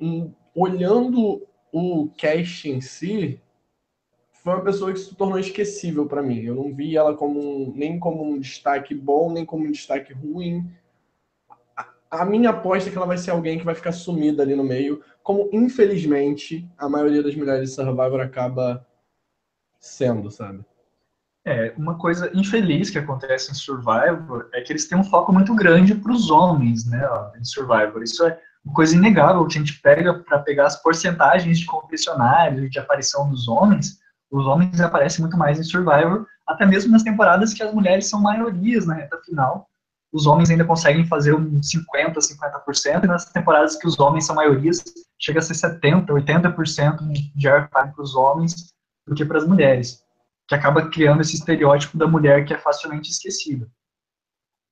olhando 0.54 1.46
o 1.72 2.08
cast 2.16 2.68
em 2.68 2.80
si, 2.80 3.40
foi 4.32 4.54
uma 4.54 4.64
pessoa 4.64 4.92
que 4.92 4.98
se 4.98 5.14
tornou 5.14 5.38
esquecível 5.38 6.06
para 6.06 6.22
mim. 6.22 6.40
Eu 6.40 6.54
não 6.54 6.74
vi 6.74 6.96
ela 6.96 7.14
como 7.16 7.72
nem 7.76 7.98
como 7.98 8.24
um 8.24 8.38
destaque 8.38 8.94
bom, 8.94 9.32
nem 9.32 9.44
como 9.44 9.64
um 9.64 9.70
destaque 9.70 10.12
ruim 10.12 10.68
a 12.20 12.24
minha 12.24 12.50
aposta 12.50 12.88
é 12.88 12.92
que 12.92 12.96
ela 12.96 13.06
vai 13.06 13.18
ser 13.18 13.30
alguém 13.30 13.58
que 13.58 13.64
vai 13.64 13.74
ficar 13.74 13.92
sumida 13.92 14.42
ali 14.42 14.54
no 14.54 14.64
meio, 14.64 15.02
como 15.22 15.48
infelizmente 15.52 16.68
a 16.78 16.88
maioria 16.88 17.22
das 17.22 17.34
mulheres 17.34 17.70
de 17.70 17.74
Survivor 17.74 18.20
acaba 18.20 18.86
sendo, 19.78 20.30
sabe? 20.30 20.64
É, 21.46 21.74
uma 21.76 21.98
coisa 21.98 22.30
infeliz 22.34 22.88
que 22.88 22.98
acontece 22.98 23.50
em 23.50 23.54
Survivor 23.54 24.48
é 24.54 24.62
que 24.62 24.72
eles 24.72 24.88
têm 24.88 24.96
um 24.96 25.04
foco 25.04 25.32
muito 25.32 25.54
grande 25.54 25.94
para 25.94 26.12
os 26.12 26.30
homens, 26.30 26.86
né, 26.86 27.06
ó, 27.06 27.32
em 27.36 27.44
Survivor. 27.44 28.02
Isso 28.02 28.24
é 28.24 28.38
uma 28.64 28.74
coisa 28.74 28.96
inegável 28.96 29.46
que 29.46 29.58
a 29.58 29.60
gente 29.60 29.78
pega 29.82 30.14
para 30.14 30.38
pegar 30.38 30.66
as 30.66 30.80
porcentagens 30.82 31.58
de 31.58 31.66
confessionários, 31.66 32.70
de 32.70 32.78
aparição 32.78 33.28
dos 33.28 33.46
homens. 33.46 33.98
Os 34.30 34.46
homens 34.46 34.80
aparecem 34.80 35.20
muito 35.20 35.36
mais 35.36 35.58
em 35.58 35.62
Survivor, 35.62 36.26
até 36.46 36.64
mesmo 36.64 36.92
nas 36.92 37.02
temporadas 37.02 37.52
que 37.52 37.62
as 37.62 37.74
mulheres 37.74 38.08
são 38.08 38.20
maiorias 38.20 38.86
na 38.86 38.94
reta 38.94 39.20
final 39.22 39.68
os 40.14 40.26
homens 40.26 40.48
ainda 40.48 40.64
conseguem 40.64 41.04
fazer 41.04 41.34
um 41.34 41.60
50%, 41.60 42.14
50%, 42.14 43.02
e 43.02 43.06
nas 43.08 43.24
temporadas 43.32 43.74
que 43.74 43.88
os 43.88 43.98
homens 43.98 44.24
são 44.24 44.36
maiorias, 44.36 44.84
chega 45.20 45.40
a 45.40 45.42
ser 45.42 45.54
70%, 45.54 46.06
80% 46.06 46.98
de 47.34 47.48
airtime 47.48 47.92
para 47.92 48.02
os 48.02 48.14
homens 48.14 48.72
do 49.04 49.12
que 49.12 49.24
para 49.24 49.38
as 49.38 49.46
mulheres, 49.46 50.04
que 50.46 50.54
acaba 50.54 50.88
criando 50.88 51.20
esse 51.20 51.34
estereótipo 51.34 51.98
da 51.98 52.06
mulher 52.06 52.44
que 52.44 52.54
é 52.54 52.58
facilmente 52.58 53.10
esquecida. 53.10 53.68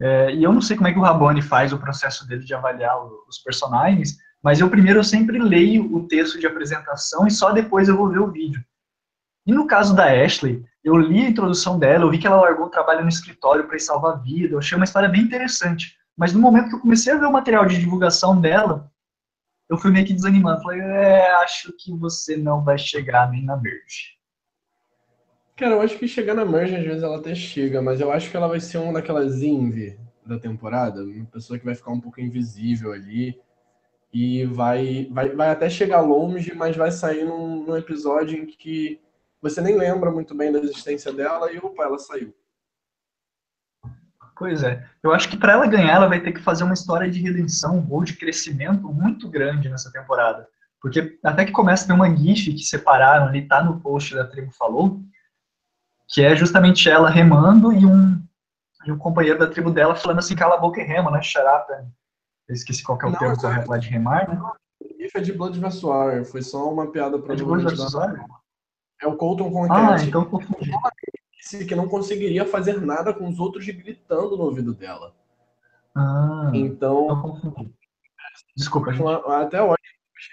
É, 0.01 0.33
e 0.33 0.45
eu 0.45 0.53
não 0.53 0.63
sei 0.63 0.77
como 0.77 0.87
é 0.87 0.93
que 0.93 0.99
o 0.99 1.03
Rabone 1.03 1.43
faz 1.43 1.73
o 1.73 1.79
processo 1.79 2.27
dele 2.29 2.45
de 2.45 2.55
avaliar 2.55 2.97
os 3.29 3.39
personagens, 3.39 4.17
mas 4.41 4.61
eu 4.61 4.71
primeiro 4.71 5.01
eu 5.01 5.05
sempre 5.05 5.41
leio 5.41 5.93
o 5.93 6.07
texto 6.07 6.39
de 6.39 6.47
apresentação 6.47 7.27
e 7.27 7.33
só 7.33 7.51
depois 7.51 7.89
eu 7.89 7.97
vou 7.97 8.09
ver 8.09 8.21
o 8.21 8.31
vídeo. 8.31 8.65
E 9.45 9.53
no 9.53 9.67
caso 9.67 9.93
da 9.93 10.07
Ashley, 10.07 10.65
eu 10.85 10.97
li 10.97 11.25
a 11.25 11.29
introdução 11.29 11.79
dela, 11.79 12.05
eu 12.05 12.11
vi 12.11 12.19
que 12.19 12.27
ela 12.27 12.41
largou 12.41 12.67
o 12.67 12.71
trabalho 12.71 13.03
no 13.03 13.09
escritório 13.09 13.67
para 13.67 13.77
ir 13.77 13.81
salvar 13.81 14.15
a 14.15 14.17
vida, 14.17 14.55
eu 14.55 14.59
achei 14.59 14.77
uma 14.77 14.85
história 14.85 15.09
bem 15.09 15.23
interessante. 15.23 15.97
Mas 16.17 16.33
no 16.33 16.41
momento 16.41 16.69
que 16.69 16.75
eu 16.75 16.81
comecei 16.81 17.13
a 17.13 17.17
ver 17.17 17.27
o 17.27 17.33
material 17.33 17.65
de 17.65 17.79
divulgação 17.79 18.41
dela, 18.41 18.91
eu 19.69 19.79
fui 19.79 19.91
meio 19.91 20.07
que 20.07 20.13
desanimando. 20.13 20.63
Falei, 20.63 20.81
é, 20.81 21.33
acho 21.37 21.73
que 21.79 21.97
você 21.97 22.37
não 22.37 22.63
vai 22.63 22.77
chegar 22.77 23.31
nem 23.31 23.45
na 23.45 23.57
merge. 23.57 24.19
Cara, 25.57 25.75
eu 25.75 25.81
acho 25.81 25.99
que 25.99 26.09
chegar 26.09 26.35
na 26.35 26.45
merge 26.45 26.77
às 26.77 26.85
vezes 26.85 27.03
ela 27.03 27.19
até 27.19 27.35
chega, 27.35 27.81
mas 27.81 28.01
eu 28.01 28.11
acho 28.11 28.31
que 28.31 28.37
ela 28.37 28.49
vai 28.49 28.59
ser 28.59 28.79
uma 28.79 28.95
daquelas 28.95 29.43
Invi 29.43 29.99
da 30.27 30.39
temporada, 30.39 31.03
uma 31.03 31.27
pessoa 31.27 31.59
que 31.59 31.65
vai 31.65 31.75
ficar 31.75 31.93
um 31.93 32.01
pouco 32.01 32.21
invisível 32.21 32.93
ali 32.93 33.39
e 34.13 34.45
vai, 34.45 35.09
vai, 35.11 35.31
vai 35.31 35.51
até 35.51 35.71
chegar 35.71 36.01
longe, 36.01 36.55
mas 36.55 36.77
vai 36.77 36.91
sair 36.91 37.25
num, 37.25 37.65
num 37.65 37.77
episódio 37.77 38.39
em 38.39 38.47
que 38.47 39.01
você 39.43 39.61
nem 39.61 39.77
lembra 39.77 40.11
muito 40.11 40.35
bem 40.35 40.53
da 40.53 40.61
existência 40.61 41.13
dela 41.13 41.51
e 41.53 41.59
opa, 41.59 41.83
ela 41.83 41.99
saiu. 41.99 42.33
Pois 44.37 44.63
é. 44.63 44.89
Eu 45.03 45.13
acho 45.13 45.29
que 45.29 45.37
para 45.37 45.53
ela 45.53 45.67
ganhar, 45.67 45.95
ela 45.95 46.09
vai 46.09 46.21
ter 46.21 46.33
que 46.33 46.41
fazer 46.41 46.65
uma 46.65 46.75
história 46.75 47.11
de 47.11 47.21
redenção 47.21 47.87
ou 47.91 48.03
de 48.03 48.15
crescimento 48.15 48.89
muito 48.89 49.29
grande 49.29 49.69
nessa 49.69 49.91
temporada. 49.91 50.49
Porque 50.81 51.19
até 51.23 51.45
que 51.45 51.53
começa 51.53 51.85
a 51.85 51.87
ter 51.89 51.93
uma 51.93 52.15
GIF 52.15 52.55
que 52.55 52.65
separaram 52.65 53.27
ali, 53.27 53.47
tá 53.47 53.63
no 53.63 53.81
post 53.81 54.15
da 54.15 54.27
tribo 54.27 54.51
falou, 54.53 55.01
que 56.09 56.23
é 56.23 56.35
justamente 56.35 56.89
ela 56.89 57.09
remando 57.09 57.73
e 57.73 57.87
um, 57.87 58.21
e 58.85 58.91
um 58.91 58.99
companheiro 58.99 59.39
da 59.39 59.47
tribo 59.47 59.71
dela 59.71 59.95
falando 59.95 60.19
assim, 60.19 60.35
cala 60.35 60.57
a 60.57 60.61
boca 60.61 60.81
e 60.81 60.85
rema, 60.85 61.11
né? 61.11 61.23
Xarapa. 61.23 61.87
Eu 62.49 62.55
esqueci 62.55 62.83
qual 62.83 62.99
é 63.01 63.07
o 63.07 63.11
Não, 63.11 63.19
termo 63.19 63.41
correto 63.41 63.71
lá 63.71 63.79
de 63.79 63.89
remar, 63.89 64.29
né? 64.29 64.41
GIF 64.99 65.17
é 65.17 65.21
de 65.21 65.33
Blood 65.33 65.61
vs. 65.61 65.83
War, 65.83 66.25
foi 66.25 66.43
só 66.43 66.69
uma 66.73 66.91
piada 66.91 67.19
para 67.19 67.35
é 67.35 67.37
de 67.37 67.45
Blood 67.45 67.65
vs. 67.65 67.95
War? 67.95 68.42
É 69.03 69.07
o 69.07 69.17
Colton 69.17 69.51
com 69.51 69.65
a 69.65 69.95
Ah, 69.95 70.05
então 70.05 70.25
confundi. 70.25 70.71
Disse 71.37 71.65
que 71.65 71.75
não 71.75 71.89
conseguiria 71.89 72.47
fazer 72.47 72.81
nada 72.81 73.13
com 73.13 73.29
os 73.29 73.41
outros 73.41 73.67
gritando 73.67 74.37
no 74.37 74.45
ouvido 74.45 74.73
dela. 74.73 75.13
Ah, 75.95 76.51
então. 76.55 77.09
confundi. 77.21 77.75
Desculpa, 78.57 78.93
gente. 78.93 79.05
Até 79.27 79.61
hoje, 79.61 79.77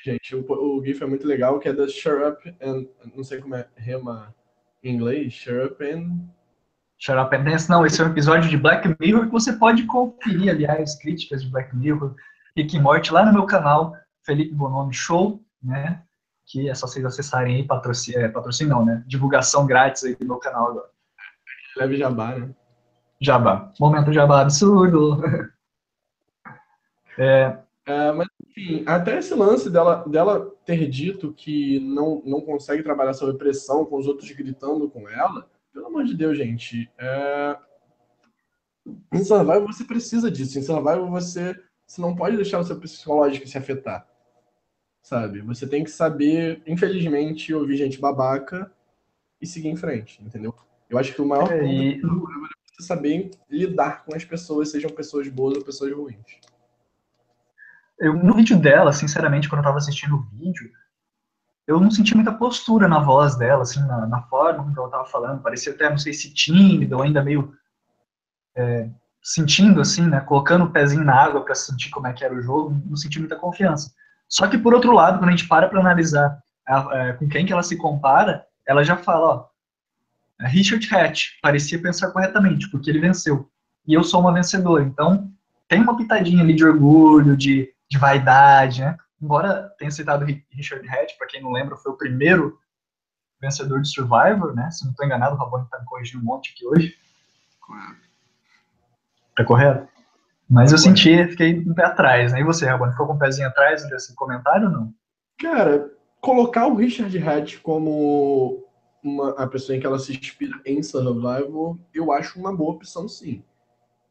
gente, 0.06 0.36
o, 0.36 0.46
o 0.48 0.86
GIF 0.86 1.02
é 1.04 1.08
muito 1.08 1.26
legal, 1.26 1.60
que 1.60 1.68
é 1.68 1.74
da 1.74 1.88
Shut 1.88 2.24
Up 2.24 2.56
and. 2.62 2.86
Não 3.16 3.24
sei 3.24 3.42
como 3.42 3.56
é 3.56 3.68
rema 3.76 4.36
em 4.84 4.94
inglês. 4.94 5.34
Shut 5.34 5.74
Up 5.74 5.84
and. 5.84 6.30
Shut 7.00 7.18
Up 7.18 7.36
and 7.36 7.44
Dance. 7.46 7.70
Não, 7.70 7.86
esse 7.86 8.00
é 8.00 8.06
um 8.06 8.12
episódio 8.12 8.50
de 8.50 8.58
Black 8.58 8.88
Mirror 9.00 9.26
que 9.26 9.32
você 9.32 9.54
pode 9.54 9.84
conferir, 9.88 10.50
aliás, 10.50 10.96
críticas 10.96 11.42
de 11.42 11.50
Black 11.50 11.76
Mirror, 11.76 12.14
Rick 12.56 12.76
e 12.76 12.80
Morty 12.80 13.12
lá 13.12 13.26
no 13.26 13.34
meu 13.34 13.46
canal, 13.48 13.96
Felipe 14.24 14.54
Bonomi 14.54 14.94
Show, 14.94 15.44
né? 15.64 16.04
Que 16.50 16.68
é 16.68 16.74
só 16.74 16.88
vocês 16.88 17.06
acessarem 17.06 17.58
aí, 17.58 17.64
patrocínio, 17.64 18.22
é, 18.22 18.28
patrocínio 18.28 18.74
não, 18.74 18.84
né? 18.84 19.04
Divulgação 19.06 19.68
grátis 19.68 20.04
aí 20.04 20.16
do 20.16 20.26
meu 20.26 20.38
canal 20.38 20.72
agora. 20.72 20.90
Leve 21.78 21.96
jabá, 21.96 22.40
né? 22.40 22.50
Jabá. 23.22 23.72
Momento 23.80 24.12
jabá 24.12 24.42
absurdo. 24.42 25.22
é, 27.20 27.56
é, 27.86 28.12
mas, 28.14 28.28
enfim, 28.48 28.84
até 28.88 29.20
esse 29.20 29.36
lance 29.36 29.70
dela, 29.70 30.04
dela 30.08 30.52
ter 30.66 30.90
dito 30.90 31.32
que 31.34 31.80
não, 31.82 32.24
não 32.26 32.42
consegue 32.42 32.82
trabalhar 32.82 33.14
sob 33.14 33.38
pressão 33.38 33.86
com 33.86 33.98
os 33.98 34.08
outros 34.08 34.32
gritando 34.32 34.90
com 34.90 35.08
ela, 35.08 35.48
pelo 35.72 35.86
amor 35.86 36.04
de 36.04 36.16
Deus, 36.16 36.36
gente. 36.36 36.92
É... 36.98 37.58
Em 39.14 39.24
Survival 39.24 39.68
você 39.68 39.84
precisa 39.84 40.32
disso. 40.32 40.58
Em 40.58 40.64
Survival 40.64 41.08
você, 41.12 41.56
você 41.86 42.02
não 42.02 42.16
pode 42.16 42.36
deixar 42.36 42.58
o 42.58 42.64
seu 42.64 42.80
psicológico 42.80 43.48
se 43.48 43.58
afetar 43.58 44.09
sabe? 45.02 45.42
Você 45.42 45.68
tem 45.68 45.84
que 45.84 45.92
saber, 45.92 46.62
infelizmente, 46.66 47.54
ouvir 47.54 47.78
gente 47.78 48.00
babaca 48.00 48.72
e 49.42 49.48
seguir 49.48 49.70
em 49.70 49.76
frente, 49.76 50.24
entendeu? 50.24 50.54
Eu 50.90 50.98
acho 50.98 51.14
que 51.14 51.22
o 51.22 51.28
maior 51.28 51.52
é, 51.52 51.66
e... 51.66 51.96
é 51.96 52.02
você 52.02 52.84
saber 52.84 53.32
lidar 53.50 54.06
com 54.06 54.16
as 54.16 54.24
pessoas, 54.24 54.72
sejam 54.72 54.90
pessoas 54.90 55.28
boas 55.28 55.58
ou 55.58 55.64
pessoas 55.64 55.94
ruins. 55.94 56.40
Eu, 58.00 58.14
no 58.14 58.34
vídeo 58.34 58.58
dela, 58.58 58.94
sinceramente, 58.94 59.50
quando 59.50 59.60
eu 59.60 59.66
tava 59.66 59.78
assistindo 59.78 60.16
o 60.16 60.24
vídeo, 60.38 60.72
eu 61.68 61.80
não 61.80 61.92
senti 61.92 62.16
muita 62.16 62.34
postura 62.34 62.88
na 62.88 63.00
voz 63.00 63.38
dela, 63.38 63.64
assim, 63.64 63.80
na, 63.82 64.08
na 64.08 64.22
forma 64.24 64.64
como 64.64 64.80
ela 64.80 64.90
tava 64.90 65.06
falando. 65.06 65.42
Parecia 65.42 65.74
até, 65.74 65.90
não 65.90 65.98
sei 65.98 66.14
se 66.14 66.34
tímida 66.34 66.96
ou 66.96 67.04
ainda 67.04 67.24
meio 67.24 67.54
é, 68.56 68.90
sentindo, 69.22 69.82
assim, 69.82 70.08
né, 70.08 70.22
colocando 70.22 70.66
o 70.66 70.72
pezinho 70.72 71.04
na 71.04 71.14
água 71.14 71.44
para 71.44 71.54
sentir 71.54 71.90
como 71.90 72.08
é 72.08 72.14
que 72.14 72.24
era 72.24 72.34
o 72.34 72.42
jogo, 72.42 72.76
não 72.86 72.96
senti 72.96 73.20
muita 73.20 73.36
confiança. 73.36 73.94
Só 74.30 74.48
que, 74.48 74.58
por 74.58 74.76
outro 74.76 74.94
lado, 74.94 75.18
quando 75.18 75.30
a 75.30 75.32
gente 75.32 75.48
para 75.48 75.68
para 75.68 75.80
analisar 75.80 76.40
a, 76.66 76.78
a, 76.78 77.14
com 77.14 77.28
quem 77.28 77.46
que 77.46 77.52
ela 77.52 77.64
se 77.64 77.76
compara, 77.76 78.46
ela 78.66 78.84
já 78.84 78.96
fala, 78.96 79.28
ó, 79.28 79.50
Richard 80.48 80.88
Hatch 80.94 81.40
parecia 81.42 81.82
pensar 81.82 82.12
corretamente, 82.12 82.70
porque 82.70 82.90
ele 82.90 83.00
venceu. 83.00 83.50
E 83.88 83.94
eu 83.94 84.04
sou 84.04 84.22
uma 84.22 84.32
vencedora. 84.32 84.84
Então, 84.84 85.32
tem 85.68 85.82
uma 85.82 85.98
pitadinha 85.98 86.44
ali 86.44 86.54
de 86.54 86.64
orgulho, 86.64 87.36
de, 87.36 87.74
de 87.90 87.98
vaidade, 87.98 88.82
né? 88.82 88.96
Embora 89.22 89.74
tenha 89.78 89.92
citado 89.92 90.24
Richard 90.52 90.88
Hatch, 90.88 91.18
para 91.18 91.28
quem 91.28 91.42
não 91.42 91.52
lembra, 91.52 91.76
foi 91.76 91.92
o 91.92 91.98
primeiro 91.98 92.58
vencedor 93.42 93.82
de 93.82 93.90
Survivor, 93.90 94.54
né? 94.54 94.70
Se 94.72 94.86
não 94.86 94.92
estou 94.92 95.06
enganado, 95.06 95.36
o 95.36 95.38
Rabone 95.38 95.66
está 95.66 95.80
me 95.80 95.86
corrigindo 95.86 96.22
um 96.22 96.26
monte 96.26 96.54
aqui 96.54 96.66
hoje. 96.66 96.96
Correto. 97.60 98.10
Tá 99.36 99.44
correto? 99.44 99.89
Mas 100.50 100.72
eu 100.72 100.78
senti, 100.78 101.26
fiquei 101.28 101.60
um 101.60 101.74
pé 101.74 101.86
atrás, 101.86 102.34
né? 102.34 102.40
E 102.40 102.44
você, 102.44 102.66
Rabone, 102.66 102.92
ficou 102.92 103.06
com 103.06 103.14
o 103.14 103.16
um 103.16 103.20
pezinho 103.20 103.48
atrás 103.48 103.88
desse 103.88 104.16
comentário 104.16 104.68
ou 104.68 104.74
não? 104.74 104.94
Cara, 105.38 105.92
colocar 106.20 106.68
o 106.68 106.76
Richard 106.76 107.16
Hatch 107.18 107.60
como 107.62 108.66
uma, 109.04 109.30
a 109.32 109.46
pessoa 109.46 109.76
em 109.76 109.80
que 109.80 109.86
ela 109.86 110.00
se 110.00 110.12
inspira 110.12 110.60
em 110.66 110.82
Survival, 110.82 111.78
eu 111.94 112.12
acho 112.12 112.40
uma 112.40 112.56
boa 112.56 112.72
opção, 112.72 113.08
sim. 113.08 113.44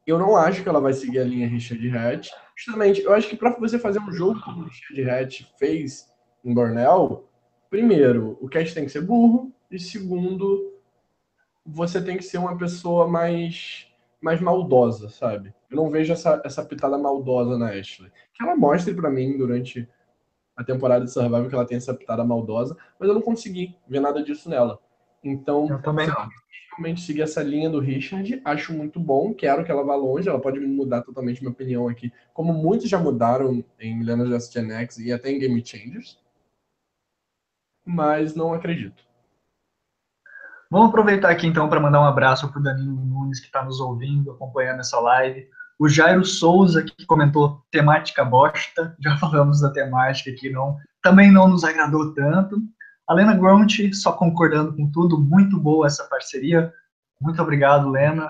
Eu 0.07 0.17
não 0.17 0.35
acho 0.35 0.63
que 0.63 0.69
ela 0.69 0.79
vai 0.79 0.93
seguir 0.93 1.19
a 1.19 1.25
linha 1.25 1.47
Richard 1.47 1.97
Hatch. 1.97 2.29
Justamente, 2.55 3.01
eu 3.01 3.13
acho 3.13 3.27
que 3.27 3.35
para 3.35 3.51
você 3.59 3.77
fazer 3.77 3.99
um 3.99 4.11
jogo 4.11 4.41
como 4.41 4.61
o 4.61 4.65
Richard 4.65 5.09
Hatch 5.09 5.41
fez 5.57 6.07
em 6.43 6.53
Bornell, 6.53 7.27
primeiro, 7.69 8.37
o 8.41 8.47
cast 8.47 8.73
tem 8.73 8.85
que 8.85 8.91
ser 8.91 9.01
burro, 9.01 9.53
e 9.69 9.77
segundo, 9.77 10.73
você 11.65 12.01
tem 12.01 12.17
que 12.17 12.23
ser 12.23 12.37
uma 12.37 12.57
pessoa 12.57 13.07
mais 13.07 13.88
mais 14.21 14.41
maldosa, 14.41 15.09
sabe? 15.09 15.53
Eu 15.69 15.77
não 15.77 15.89
vejo 15.89 16.11
essa, 16.11 16.41
essa 16.43 16.63
pitada 16.63 16.97
maldosa 16.97 17.57
na 17.57 17.71
Ashley. 17.71 18.11
Que 18.33 18.43
ela 18.43 18.55
mostre 18.55 18.93
para 18.93 19.09
mim 19.09 19.37
durante 19.37 19.87
a 20.55 20.63
temporada 20.63 21.05
de 21.05 21.11
Survivor 21.11 21.47
que 21.47 21.55
ela 21.55 21.65
tem 21.65 21.77
essa 21.77 21.93
pitada 21.93 22.23
maldosa, 22.23 22.75
mas 22.99 23.07
eu 23.07 23.15
não 23.15 23.21
consegui 23.21 23.77
ver 23.87 24.01
nada 24.01 24.21
disso 24.21 24.49
nela. 24.49 24.77
Então, 25.23 25.69
eu 25.69 25.81
também 25.81 26.07
não. 26.07 26.27
realmente 26.71 27.01
seguir 27.01 27.21
essa 27.21 27.41
linha 27.41 27.69
do 27.69 27.79
Richard, 27.79 28.41
acho 28.43 28.73
muito 28.73 28.99
bom, 28.99 29.33
quero 29.33 29.63
que 29.63 29.71
ela 29.71 29.83
vá 29.83 29.95
longe, 29.95 30.27
ela 30.27 30.39
pode 30.39 30.59
mudar 30.59 31.01
totalmente 31.01 31.39
minha 31.41 31.51
opinião 31.51 31.87
aqui, 31.87 32.11
como 32.33 32.53
muitos 32.53 32.89
já 32.89 32.99
mudaram 32.99 33.63
em 33.79 33.97
Millennials 33.97 34.51
Gen 34.51 34.71
X 34.71 34.97
e 34.97 35.13
até 35.13 35.31
em 35.31 35.39
Game 35.39 35.65
Changers. 35.65 36.19
Mas 37.85 38.35
não 38.35 38.53
acredito. 38.53 39.08
Vamos 40.71 40.89
aproveitar 40.89 41.31
aqui 41.31 41.47
então 41.47 41.67
para 41.67 41.79
mandar 41.79 41.99
um 41.99 42.05
abraço 42.05 42.47
para 42.47 42.59
o 42.59 42.63
Danilo 42.63 43.03
Nunes 43.03 43.39
que 43.39 43.47
está 43.47 43.63
nos 43.63 43.79
ouvindo, 43.79 44.31
acompanhando 44.31 44.81
essa 44.81 44.99
live. 44.99 45.47
O 45.79 45.89
Jairo 45.89 46.23
Souza 46.23 46.83
que 46.83 47.05
comentou 47.07 47.65
temática 47.71 48.23
bosta, 48.23 48.95
já 48.99 49.17
falamos 49.17 49.61
da 49.61 49.71
temática 49.71 50.31
que 50.31 50.51
não, 50.51 50.77
também 51.01 51.31
não 51.31 51.47
nos 51.47 51.63
agradou 51.63 52.13
tanto. 52.13 52.61
A 53.07 53.13
Lena 53.15 53.35
Grunt 53.35 53.91
só 53.93 54.11
concordando 54.11 54.75
com 54.75 54.91
tudo, 54.91 55.19
muito 55.19 55.59
boa 55.59 55.87
essa 55.87 56.03
parceria. 56.03 56.71
Muito 57.19 57.41
obrigado, 57.41 57.89
Lena. 57.89 58.29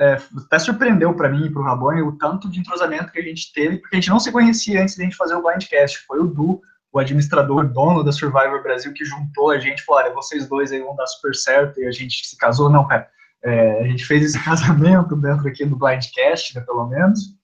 É, 0.00 0.18
até 0.44 0.58
surpreendeu 0.58 1.14
para 1.14 1.28
mim 1.28 1.46
e 1.46 1.50
para 1.50 1.62
o 1.62 1.64
Rabone 1.64 2.02
o 2.02 2.16
tanto 2.18 2.50
de 2.50 2.58
entrosamento 2.58 3.12
que 3.12 3.20
a 3.20 3.22
gente 3.22 3.52
teve, 3.52 3.78
porque 3.78 3.94
a 3.94 4.00
gente 4.00 4.10
não 4.10 4.18
se 4.18 4.32
conhecia 4.32 4.82
antes 4.82 4.96
de 4.96 5.02
a 5.02 5.04
gente 5.04 5.16
fazer 5.16 5.34
o 5.36 5.42
Blindcast. 5.42 5.98
Foi 6.06 6.18
o 6.18 6.26
Du 6.26 6.60
o 6.92 6.98
administrador, 6.98 7.68
dono 7.68 8.02
da 8.02 8.12
Survivor 8.12 8.62
Brasil, 8.62 8.92
que 8.92 9.04
juntou 9.04 9.50
a 9.50 9.58
gente, 9.58 9.82
falou, 9.82 10.02
olha, 10.02 10.14
vocês 10.14 10.48
dois 10.48 10.72
aí 10.72 10.80
vão 10.80 10.96
dar 10.96 11.06
super 11.06 11.34
certo, 11.34 11.80
e 11.80 11.86
a 11.86 11.90
gente 11.90 12.26
se 12.26 12.36
casou, 12.36 12.68
não, 12.68 12.86
cara, 12.86 13.08
é, 13.42 13.80
a 13.80 13.88
gente 13.88 14.04
fez 14.04 14.24
esse 14.24 14.38
casamento 14.44 15.14
dentro 15.16 15.48
aqui 15.48 15.64
do 15.64 15.76
Blindcast, 15.76 16.56
né, 16.56 16.62
pelo 16.62 16.86
menos. 16.86 17.36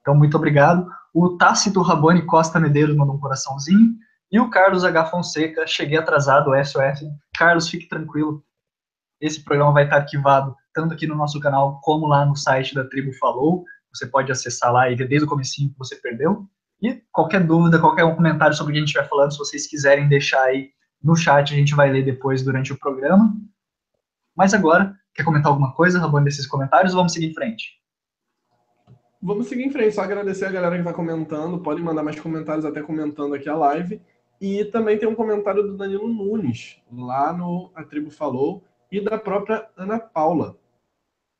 Então, 0.00 0.14
muito 0.14 0.36
obrigado. 0.36 0.88
O 1.14 1.36
Tácito 1.36 1.80
Rabone 1.80 2.26
Costa 2.26 2.58
Medeiros 2.58 2.96
mandou 2.96 3.14
um 3.14 3.20
coraçãozinho, 3.20 3.94
e 4.30 4.40
o 4.40 4.50
Carlos 4.50 4.82
H. 4.82 5.06
Fonseca, 5.06 5.66
cheguei 5.66 5.98
atrasado, 5.98 6.52
SOS. 6.64 7.06
Carlos, 7.36 7.68
fique 7.68 7.86
tranquilo, 7.86 8.42
esse 9.22 9.44
programa 9.44 9.72
vai 9.72 9.84
estar 9.84 9.98
arquivado 9.98 10.56
tanto 10.74 10.94
aqui 10.94 11.06
no 11.06 11.14
nosso 11.14 11.38
canal 11.38 11.80
como 11.80 12.06
lá 12.06 12.26
no 12.26 12.34
site 12.34 12.74
da 12.74 12.84
Tribo 12.88 13.12
Falou. 13.14 13.64
Você 13.94 14.06
pode 14.06 14.32
acessar 14.32 14.72
lá 14.72 14.90
e 14.90 14.96
ver 14.96 15.06
desde 15.06 15.26
o 15.26 15.28
comecinho 15.28 15.70
que 15.70 15.78
você 15.78 15.94
perdeu. 15.96 16.48
E 16.82 17.00
qualquer 17.12 17.46
dúvida, 17.46 17.78
qualquer 17.78 18.12
comentário 18.14 18.56
sobre 18.56 18.72
o 18.72 18.74
que 18.74 18.82
a 18.82 18.84
gente 18.84 18.94
vai 18.94 19.06
falando, 19.06 19.32
se 19.32 19.38
vocês 19.38 19.68
quiserem 19.68 20.08
deixar 20.08 20.42
aí 20.42 20.70
no 21.00 21.14
chat, 21.14 21.54
a 21.54 21.56
gente 21.56 21.76
vai 21.76 21.90
ler 21.90 22.04
depois 22.04 22.42
durante 22.42 22.72
o 22.72 22.78
programa. 22.78 23.32
Mas 24.36 24.52
agora, 24.52 24.96
quer 25.14 25.22
comentar 25.22 25.52
alguma 25.52 25.72
coisa, 25.74 26.00
Rabone, 26.00 26.24
desses 26.24 26.46
comentários, 26.46 26.92
ou 26.92 26.98
vamos 26.98 27.12
seguir 27.12 27.30
em 27.30 27.34
frente? 27.34 27.80
Vamos 29.22 29.46
seguir 29.46 29.62
em 29.62 29.70
frente, 29.70 29.94
só 29.94 30.02
agradecer 30.02 30.46
a 30.46 30.50
galera 30.50 30.74
que 30.74 30.80
está 30.80 30.92
comentando, 30.92 31.60
podem 31.60 31.84
mandar 31.84 32.02
mais 32.02 32.18
comentários 32.18 32.64
até 32.64 32.82
comentando 32.82 33.34
aqui 33.34 33.48
a 33.48 33.54
live. 33.54 34.02
E 34.40 34.64
também 34.64 34.98
tem 34.98 35.08
um 35.08 35.14
comentário 35.14 35.62
do 35.62 35.76
Danilo 35.76 36.08
Nunes, 36.08 36.82
lá 36.90 37.32
no 37.32 37.70
A 37.76 37.84
Tribo 37.84 38.10
Falou, 38.10 38.64
e 38.90 39.00
da 39.00 39.16
própria 39.16 39.68
Ana 39.76 40.00
Paula. 40.00 40.58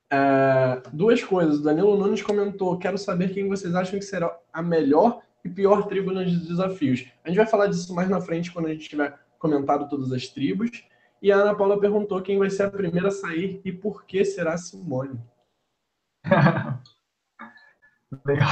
É, 0.09 0.81
duas 0.93 1.25
coisas. 1.25 1.59
O 1.59 1.63
Danilo 1.65 1.97
Nunes 1.97 2.23
comentou: 2.23 2.79
quero 2.79 2.97
saber 2.97 3.35
quem 3.35 3.49
vocês 3.49 3.75
acham 3.75 3.99
que 3.99 4.05
será 4.05 4.33
a 4.53 4.63
melhor 4.63 5.21
e 5.45 5.49
pior 5.49 5.87
tribo 5.87 6.13
nos 6.13 6.47
desafios. 6.47 7.07
A 7.25 7.29
gente 7.29 7.37
vai 7.37 7.47
falar 7.47 7.67
disso 7.67 7.95
mais 7.95 8.09
na 8.09 8.21
frente 8.21 8.53
quando 8.53 8.67
a 8.67 8.71
gente 8.71 8.89
tiver 8.89 9.19
comentado 9.39 9.89
todas 9.89 10.13
as 10.13 10.29
tribos. 10.29 10.71
E 11.21 11.31
a 11.31 11.37
Ana 11.37 11.55
Paula 11.55 11.79
perguntou 11.81 12.23
quem 12.23 12.39
vai 12.39 12.51
ser 12.51 12.65
a 12.65 12.71
primeira 12.71 13.09
a 13.09 13.13
sair 13.13 13.61
e 13.65 13.73
por 13.73 14.05
que 14.05 14.25
será 14.25 14.57
Simone. 14.57 15.21
Legal. 18.25 18.49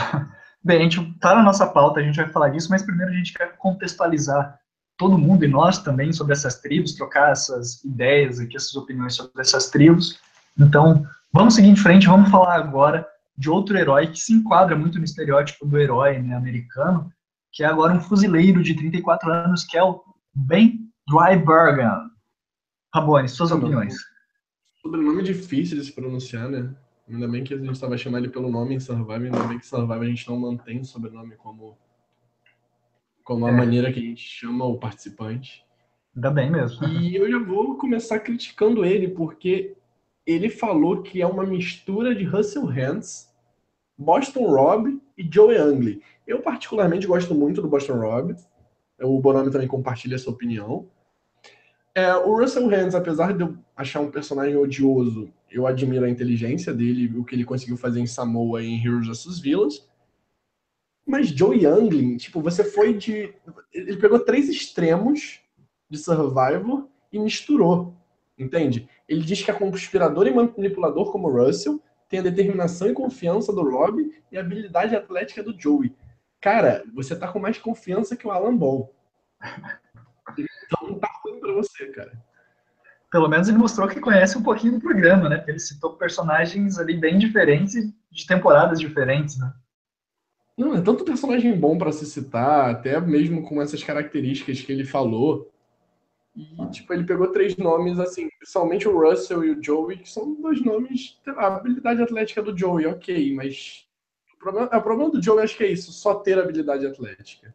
Bem, 0.63 0.79
a 0.79 0.83
gente 0.83 1.19
tá 1.19 1.35
na 1.35 1.43
nossa 1.43 1.67
pauta, 1.67 2.01
a 2.01 2.03
gente 2.03 2.17
vai 2.17 2.29
falar 2.29 2.51
disso, 2.51 2.69
mas 2.71 2.83
primeiro 2.83 3.13
a 3.13 3.15
gente 3.15 3.33
quer 3.33 3.57
contextualizar 3.57 4.59
todo 4.97 5.17
mundo 5.19 5.45
e 5.45 5.49
nós 5.49 5.79
também 5.79 6.13
sobre 6.13 6.35
essas 6.35 6.61
tribos, 6.61 6.93
trocar 6.93 7.33
essas 7.33 7.83
ideias 7.83 8.39
aqui, 8.39 8.57
essas 8.57 8.75
opiniões 8.75 9.15
sobre 9.15 9.41
essas 9.41 9.71
tribos. 9.71 10.21
Então, 10.59 11.07
vamos 11.33 11.55
seguir 11.55 11.71
em 11.71 11.77
frente, 11.77 12.07
vamos 12.07 12.31
falar 12.31 12.57
agora 12.57 13.07
de 13.37 13.49
outro 13.51 13.77
herói 13.77 14.09
que 14.09 14.19
se 14.19 14.33
enquadra 14.33 14.77
muito 14.77 14.99
no 14.99 15.05
estereótipo 15.05 15.67
do 15.67 15.79
herói 15.79 16.19
né, 16.19 16.35
americano, 16.35 17.11
que 17.53 17.63
é 17.63 17.67
agora 17.67 17.95
um 17.95 18.01
fuzileiro 18.01 18.63
de 18.63 18.75
34 18.75 19.33
anos, 19.33 19.65
que 19.65 19.77
é 19.77 19.83
o 19.83 20.03
Ben 20.35 20.79
Drybergen. 21.09 22.11
Rabone, 22.95 23.29
suas 23.29 23.51
opiniões. 23.51 23.95
Sobrenome 24.83 25.23
difícil 25.23 25.79
de 25.79 25.85
se 25.85 25.93
pronunciar, 25.93 26.49
né? 26.49 26.75
Ainda 27.09 27.27
bem 27.27 27.43
que 27.43 27.55
a 27.55 27.59
gente 27.59 27.73
estava 27.73 27.99
chamando 27.99 28.25
ele 28.25 28.33
pelo 28.33 28.51
nome 28.51 28.75
em 28.75 28.81
Survivor, 28.81 29.25
ainda 29.25 29.43
bem 29.45 29.59
que 29.59 29.67
Survivor 29.67 30.03
a 30.03 30.09
gente 30.09 30.29
não 30.29 30.39
mantém 30.39 30.81
o 30.81 30.85
sobrenome 30.85 31.35
como, 31.37 31.77
como 33.25 33.47
a 33.47 33.51
é. 33.51 33.53
maneira 33.53 33.93
que 33.93 33.99
a 33.99 34.03
gente 34.03 34.23
chama 34.23 34.65
o 34.65 34.79
participante. 34.79 35.65
Ainda 36.15 36.31
bem 36.31 36.51
mesmo. 36.51 36.87
E 36.87 37.17
eu 37.17 37.31
já 37.31 37.39
vou 37.39 37.77
começar 37.77 38.21
criticando 38.21 38.85
ele, 38.85 39.09
porque 39.09 39.77
ele 40.31 40.49
falou 40.49 41.03
que 41.03 41.21
é 41.21 41.27
uma 41.27 41.45
mistura 41.45 42.15
de 42.15 42.25
Russell 42.25 42.65
Hands 42.67 43.31
Boston 44.01 44.47
Rob 44.47 44.99
e 45.17 45.29
Joey 45.31 45.59
Angley. 45.59 46.03
Eu 46.27 46.41
particularmente 46.41 47.07
gosto 47.07 47.35
muito 47.35 47.61
do 47.61 47.69
Boston 47.69 47.99
Rob. 47.99 48.35
O 48.99 49.21
Bonami 49.21 49.51
também 49.51 49.69
compartilha 49.69 50.15
essa 50.15 50.31
opinião. 50.31 50.89
É, 51.95 52.15
o 52.15 52.35
Russell 52.35 52.67
Hands, 52.69 52.95
apesar 52.95 53.35
de 53.35 53.43
eu 53.43 53.59
achar 53.77 54.01
um 54.01 54.11
personagem 54.11 54.57
odioso, 54.57 55.31
eu 55.51 55.67
admiro 55.67 56.07
a 56.07 56.11
inteligência 56.11 56.73
dele, 56.73 57.19
o 57.19 57.25
que 57.25 57.35
ele 57.35 57.45
conseguiu 57.45 57.77
fazer 57.77 58.01
em 58.01 58.07
Samoa 58.07 58.63
e 58.63 58.69
em 58.69 58.83
Heroes 58.83 59.07
vs. 59.07 59.39
Villains. 59.39 59.87
Mas 61.07 61.29
Joey 61.29 61.67
Anglin, 61.67 62.17
tipo, 62.17 62.41
você 62.41 62.65
foi 62.65 62.95
de. 62.95 63.35
Ele 63.73 63.97
pegou 63.97 64.21
três 64.21 64.49
extremos 64.49 65.41
de 65.91 65.99
Survivor 65.99 66.89
e 67.13 67.19
misturou. 67.19 68.00
Entende? 68.41 68.89
Ele 69.07 69.21
diz 69.21 69.43
que 69.43 69.51
é 69.51 69.55
conspirador 69.55 70.27
e 70.27 70.33
manipulador 70.33 71.13
como 71.13 71.31
Russell, 71.31 71.81
tem 72.09 72.21
a 72.21 72.23
determinação 72.23 72.89
e 72.89 72.95
confiança 72.95 73.53
do 73.53 73.63
Rob 73.63 74.11
e 74.33 74.39
a 74.39 74.41
habilidade 74.41 74.97
atlética 74.97 75.43
do 75.43 75.55
Joey. 75.57 75.95
Cara, 76.41 76.83
você 76.95 77.15
tá 77.15 77.29
com 77.29 77.39
mais 77.39 77.59
confiança 77.59 78.17
que 78.17 78.27
o 78.27 78.31
Alan 78.31 78.57
Ball. 78.57 78.93
Então 80.39 80.89
não 80.89 80.99
tá 80.99 81.09
ruim 81.23 81.39
pra 81.39 81.53
você, 81.53 81.87
cara. 81.89 82.13
Pelo 83.11 83.29
menos 83.29 83.49
ele 83.49 83.59
mostrou 83.59 83.89
que 83.89 84.01
conhece 84.01 84.39
um 84.39 84.43
pouquinho 84.43 84.75
do 84.75 84.81
programa, 84.81 85.29
né? 85.29 85.37
Porque 85.37 85.51
ele 85.51 85.59
citou 85.59 85.97
personagens 85.97 86.79
ali 86.79 86.97
bem 86.97 87.19
diferentes 87.19 87.93
de 88.11 88.27
temporadas 88.27 88.81
diferentes, 88.81 89.39
né? 89.39 89.53
Não, 90.57 90.75
é 90.75 90.81
tanto 90.81 91.05
personagem 91.05 91.59
bom 91.59 91.77
para 91.77 91.93
se 91.93 92.07
citar, 92.07 92.71
até 92.71 93.01
mesmo 93.01 93.43
com 93.43 93.61
essas 93.61 93.83
características 93.83 94.61
que 94.61 94.73
ele 94.73 94.85
falou. 94.85 95.50
E, 96.41 96.71
tipo, 96.71 96.93
ele 96.93 97.05
pegou 97.05 97.31
três 97.33 97.57
nomes, 97.57 97.99
assim, 97.99 98.29
principalmente 98.39 98.89
o 98.89 98.99
Russell 98.99 99.45
e 99.45 99.51
o 99.51 99.63
Joey, 99.63 99.99
que 99.99 100.09
são 100.09 100.35
dois 100.35 100.65
nomes. 100.65 101.19
A 101.37 101.57
habilidade 101.57 102.03
atlética 102.03 102.43
do 102.43 102.57
Joey, 102.57 102.87
ok, 102.87 103.35
mas. 103.35 103.87
O 104.35 104.39
problema, 104.39 104.67
o 104.75 104.83
problema 104.83 105.11
do 105.11 105.23
Joey 105.23 105.45
acho 105.45 105.57
que 105.57 105.65
é 105.65 105.71
isso, 105.71 105.93
só 105.93 106.15
ter 106.15 106.39
habilidade 106.39 106.87
atlética. 106.87 107.55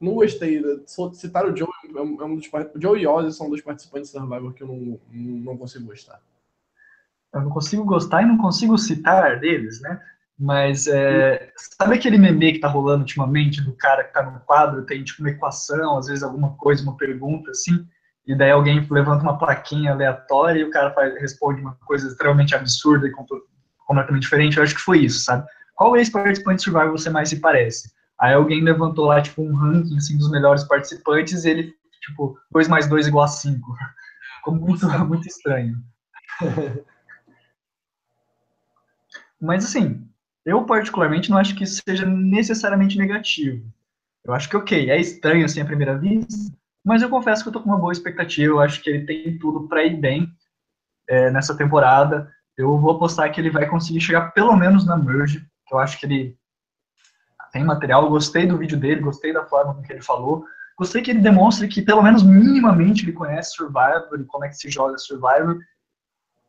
Não 0.00 0.14
gostei. 0.14 0.60
Citar 1.14 1.46
o 1.46 1.56
Joey 1.56 1.70
é 1.96 2.00
um 2.00 2.36
dos. 2.36 2.48
O 2.74 2.80
Joey 2.80 3.02
e 3.02 3.06
Ozzy 3.06 3.36
são 3.36 3.48
dois 3.48 3.62
participantes 3.62 4.10
de 4.10 4.18
Survivor 4.18 4.52
que 4.52 4.64
eu 4.64 4.68
não, 4.68 5.00
não 5.12 5.56
consigo 5.56 5.86
gostar. 5.86 6.20
Eu 7.32 7.42
não 7.42 7.50
consigo 7.50 7.84
gostar 7.84 8.22
e 8.22 8.26
não 8.26 8.36
consigo 8.36 8.76
citar 8.76 9.38
deles, 9.38 9.80
né? 9.80 10.02
Mas 10.42 10.88
é, 10.88 11.52
sabe 11.56 11.94
aquele 11.94 12.18
meme 12.18 12.54
que 12.54 12.58
tá 12.58 12.66
rolando 12.66 13.02
ultimamente 13.02 13.62
do 13.62 13.76
cara 13.76 14.02
que 14.02 14.12
tá 14.12 14.28
no 14.28 14.40
quadro, 14.40 14.84
tem 14.84 15.04
tipo 15.04 15.22
uma 15.22 15.30
equação, 15.30 15.96
às 15.96 16.08
vezes 16.08 16.24
alguma 16.24 16.56
coisa, 16.56 16.82
uma 16.82 16.96
pergunta 16.96 17.52
assim, 17.52 17.86
e 18.26 18.34
daí 18.34 18.50
alguém 18.50 18.84
levanta 18.90 19.22
uma 19.22 19.38
plaquinha 19.38 19.92
aleatória 19.92 20.58
e 20.58 20.64
o 20.64 20.70
cara 20.72 20.92
faz, 20.94 21.14
responde 21.20 21.60
uma 21.60 21.76
coisa 21.86 22.08
extremamente 22.08 22.56
absurda 22.56 23.06
e 23.06 23.12
completamente 23.86 24.22
diferente. 24.22 24.56
Eu 24.56 24.64
acho 24.64 24.74
que 24.74 24.80
foi 24.80 25.04
isso, 25.04 25.20
sabe? 25.20 25.46
Qual 25.76 25.96
ex-participante 25.96 26.56
de 26.56 26.64
Survivor 26.64 26.90
você 26.90 27.08
mais 27.08 27.28
se 27.28 27.38
parece? 27.38 27.92
Aí 28.20 28.34
alguém 28.34 28.64
levantou 28.64 29.06
lá, 29.06 29.22
tipo, 29.22 29.42
um 29.42 29.54
ranking 29.54 29.96
assim, 29.96 30.18
dos 30.18 30.28
melhores 30.28 30.64
participantes 30.64 31.44
e 31.44 31.50
ele, 31.50 31.72
tipo, 32.00 32.36
2 32.50 32.66
mais 32.66 32.88
2 32.88 33.06
igual 33.06 33.26
a 33.26 33.28
5. 33.28 33.76
Ficou 34.38 34.56
muito, 34.56 34.88
muito 35.06 35.28
estranho. 35.28 35.76
Mas 39.40 39.64
assim, 39.64 40.08
eu, 40.44 40.64
particularmente, 40.64 41.30
não 41.30 41.38
acho 41.38 41.54
que 41.54 41.64
isso 41.64 41.80
seja 41.86 42.04
necessariamente 42.06 42.98
negativo. 42.98 43.64
Eu 44.24 44.34
acho 44.34 44.48
que, 44.48 44.56
ok, 44.56 44.90
é 44.90 45.00
estranho 45.00 45.44
assim 45.44 45.60
à 45.60 45.64
primeira 45.64 45.96
vista, 45.96 46.52
mas 46.84 47.02
eu 47.02 47.08
confesso 47.08 47.42
que 47.42 47.48
eu 47.48 47.52
tô 47.52 47.60
com 47.60 47.68
uma 47.68 47.78
boa 47.78 47.92
expectativa. 47.92 48.52
Eu 48.52 48.60
acho 48.60 48.82
que 48.82 48.90
ele 48.90 49.04
tem 49.04 49.38
tudo 49.38 49.68
para 49.68 49.84
ir 49.84 49.96
bem 49.96 50.28
é, 51.08 51.30
nessa 51.30 51.56
temporada. 51.56 52.30
Eu 52.56 52.78
vou 52.78 52.92
apostar 52.92 53.32
que 53.32 53.40
ele 53.40 53.50
vai 53.50 53.68
conseguir 53.68 54.00
chegar 54.00 54.32
pelo 54.32 54.56
menos 54.56 54.84
na 54.84 54.96
Merge. 54.96 55.46
Eu 55.70 55.78
acho 55.78 55.98
que 55.98 56.06
ele 56.06 56.36
tem 57.52 57.64
material. 57.64 58.04
Eu 58.04 58.10
gostei 58.10 58.46
do 58.46 58.58
vídeo 58.58 58.78
dele, 58.78 59.00
gostei 59.00 59.32
da 59.32 59.44
forma 59.44 59.74
com 59.74 59.82
que 59.82 59.92
ele 59.92 60.02
falou. 60.02 60.44
Gostei 60.76 61.02
que 61.02 61.10
ele 61.10 61.20
demonstre 61.20 61.68
que, 61.68 61.82
pelo 61.82 62.02
menos 62.02 62.22
minimamente, 62.22 63.04
ele 63.04 63.12
conhece 63.12 63.54
Survivor 63.54 64.20
e 64.20 64.24
como 64.24 64.44
é 64.44 64.48
que 64.48 64.56
se 64.56 64.70
joga 64.70 64.98
Survivor. 64.98 65.58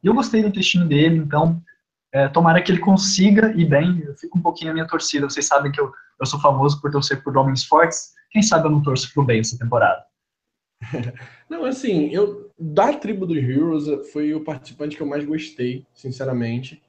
E 0.02 0.08
eu 0.08 0.14
gostei 0.14 0.42
do 0.42 0.52
textinho 0.52 0.88
dele, 0.88 1.18
então 1.18 1.62
é, 2.14 2.28
tomara 2.30 2.62
que 2.62 2.72
ele 2.72 2.80
consiga 2.80 3.52
ir 3.58 3.66
bem. 3.66 4.04
Eu 4.06 4.16
fico 4.16 4.38
um 4.38 4.42
pouquinho 4.42 4.72
a 4.72 4.74
minha 4.74 4.88
torcida. 4.88 5.28
Vocês 5.28 5.48
sabem 5.48 5.72
que 5.72 5.82
eu, 5.82 5.92
eu 6.20 6.26
sou 6.26 6.40
famoso 6.40 6.80
por 6.80 6.92
torcer 6.92 7.24
por 7.24 7.36
homens 7.36 7.66
fortes. 7.66 8.14
Quem 8.30 8.44
sabe 8.44 8.68
eu 8.68 8.72
não 8.72 8.84
torço 8.84 9.12
pro 9.14 9.24
bem 9.24 9.40
essa 9.40 9.58
temporada. 9.58 10.06
Não, 11.50 11.66
assim, 11.66 12.10
eu 12.10 12.52
da 12.60 12.94
tribo 12.94 13.26
dos 13.26 13.38
Heroes 13.38 14.12
foi 14.12 14.34
o 14.34 14.44
participante 14.44 14.96
que 14.96 15.02
eu 15.02 15.08
mais 15.08 15.24
gostei, 15.24 15.86
sinceramente. 15.94 16.82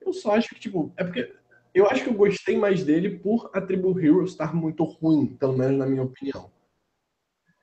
Eu 0.00 0.12
só 0.12 0.36
acho 0.36 0.48
que, 0.50 0.60
tipo, 0.60 0.92
é 0.96 1.04
porque 1.04 1.32
eu 1.74 1.86
acho 1.86 2.04
que 2.04 2.10
eu 2.10 2.14
gostei 2.14 2.56
mais 2.56 2.84
dele 2.84 3.18
por 3.18 3.50
a 3.52 3.60
tribo 3.60 3.98
Heroes 3.98 4.30
estar 4.30 4.54
muito 4.54 4.84
ruim, 4.84 5.26
pelo 5.26 5.56
menos 5.56 5.78
na 5.78 5.86
minha 5.86 6.02
opinião. 6.02 6.50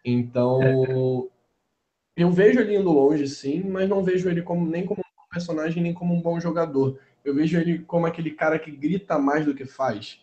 Então, 0.04 0.62
é. 0.64 2.24
eu 2.24 2.32
vejo 2.32 2.60
ele 2.60 2.78
indo 2.78 2.92
longe, 2.92 3.28
sim, 3.28 3.64
mas 3.64 3.88
não 3.90 4.04
vejo 4.04 4.30
ele 4.30 4.42
como 4.42 4.66
nem 4.66 4.86
como 4.86 5.02
um 5.02 5.30
personagem, 5.30 5.84
nem 5.84 5.94
como 5.94 6.14
um 6.14 6.22
bom 6.22 6.40
jogador. 6.40 7.00
Eu 7.24 7.36
vejo 7.36 7.60
ele 7.60 7.80
como 7.80 8.06
aquele 8.06 8.32
cara 8.32 8.58
que 8.58 8.72
grita 8.72 9.18
mais 9.18 9.46
do 9.46 9.54
que 9.54 9.66
faz. 9.66 10.20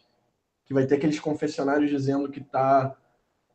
Que 0.65 0.75
vai 0.75 0.87
ter 0.87 0.97
aqueles 0.97 1.21
confessionários 1.21 1.91
dizendo 1.91 2.29
que 2.29 2.41
tá 2.41 2.97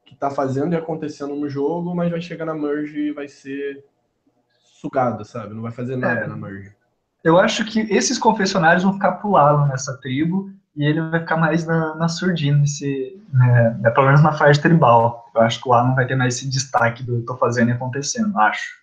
que 0.05 0.15
tá 0.17 0.29
fazendo 0.29 0.73
e 0.73 0.75
acontecendo 0.75 1.33
no 1.35 1.47
jogo, 1.47 1.95
mas 1.95 2.11
vai 2.11 2.19
chegar 2.19 2.43
na 2.43 2.53
merge 2.53 2.99
e 2.99 3.11
vai 3.13 3.29
ser 3.29 3.85
sugado, 4.81 5.23
sabe? 5.23 5.53
Não 5.53 5.61
vai 5.61 5.71
fazer 5.71 5.95
nada 5.95 6.21
é. 6.21 6.27
na 6.27 6.35
merge. 6.35 6.75
Eu 7.23 7.39
acho 7.39 7.63
que 7.65 7.79
esses 7.81 8.17
confessionários 8.17 8.83
vão 8.83 8.93
ficar 8.93 9.13
pro 9.13 9.31
lado 9.31 9.67
nessa 9.67 9.97
tribo 10.01 10.51
e 10.75 10.83
ele 10.83 10.99
vai 11.01 11.19
ficar 11.19 11.37
mais 11.37 11.65
na, 11.65 11.95
na 11.95 12.09
surdina, 12.09 12.57
nesse, 12.57 13.21
né, 13.31 13.77
né, 13.79 13.89
pelo 13.91 14.07
menos 14.07 14.21
na 14.21 14.33
fase 14.33 14.61
tribal. 14.61 15.29
Eu 15.33 15.41
acho 15.41 15.61
que 15.61 15.69
o 15.69 15.73
Alan 15.73 15.95
vai 15.95 16.05
ter 16.07 16.15
mais 16.15 16.35
esse 16.35 16.49
destaque 16.49 17.03
do 17.03 17.23
tô 17.23 17.37
fazendo 17.37 17.69
e 17.69 17.73
acontecendo, 17.73 18.37
acho. 18.39 18.81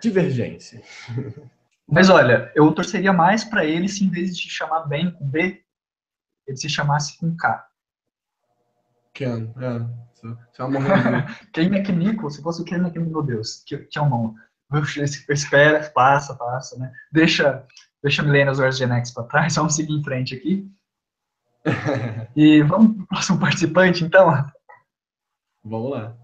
Divergência. 0.00 0.82
Mas 1.88 2.10
olha, 2.10 2.50
eu 2.54 2.72
torceria 2.72 3.12
mais 3.12 3.44
para 3.44 3.64
ele 3.64 3.88
se 3.88 4.04
em 4.04 4.10
vez 4.10 4.36
de 4.36 4.42
se 4.42 4.50
chamar 4.50 4.86
Ben 4.86 5.10
com 5.10 5.28
B, 5.28 5.62
ele 6.46 6.56
se 6.56 6.68
chamasse 6.68 7.18
com 7.18 7.36
K. 7.36 7.66
Ken, 9.14 9.52
é. 9.56 10.06
Você 10.14 10.62
vai 10.62 10.70
morrer. 10.70 11.50
Ken 11.52 11.66
McNichol, 11.66 12.30
se 12.30 12.42
fosse 12.42 12.60
o 12.62 12.64
Ken 12.64 12.76
McNichol, 12.76 13.12
meu 13.12 13.22
Deus, 13.22 13.62
que, 13.66 13.78
que 13.78 13.98
é 13.98 14.02
um 14.02 14.08
nome. 14.08 14.34
Espera, 15.28 15.88
passa, 15.90 16.34
passa, 16.34 16.76
né? 16.76 16.92
Deixa, 17.12 17.64
deixa 18.02 18.22
Millennials 18.22 18.58
vs 18.58 18.78
Gen 18.78 18.92
X 18.92 19.12
para 19.12 19.24
trás, 19.24 19.54
vamos 19.56 19.76
seguir 19.76 19.92
em 19.92 20.02
frente 20.02 20.34
aqui. 20.34 20.68
e 22.34 22.62
vamos 22.62 22.96
para 22.96 23.04
o 23.04 23.06
próximo 23.06 23.40
participante, 23.40 24.04
então? 24.04 24.30
Vamos 25.64 25.90
lá. 25.90 26.16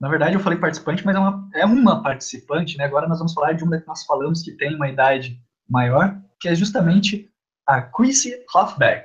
Na 0.00 0.08
verdade, 0.08 0.34
eu 0.34 0.40
falei 0.40 0.58
participante, 0.58 1.04
mas 1.04 1.14
é 1.14 1.18
uma, 1.18 1.50
é 1.54 1.66
uma 1.66 2.02
participante, 2.02 2.78
né? 2.78 2.84
Agora 2.84 3.06
nós 3.06 3.18
vamos 3.18 3.34
falar 3.34 3.52
de 3.52 3.62
uma 3.62 3.78
que 3.78 3.86
nós 3.86 4.04
falamos 4.06 4.42
que 4.42 4.52
tem 4.52 4.74
uma 4.74 4.88
idade 4.88 5.38
maior, 5.68 6.18
que 6.40 6.48
é 6.48 6.54
justamente 6.54 7.30
a 7.66 7.82
Chrissy 7.82 8.34
Hoffbeck 8.54 9.04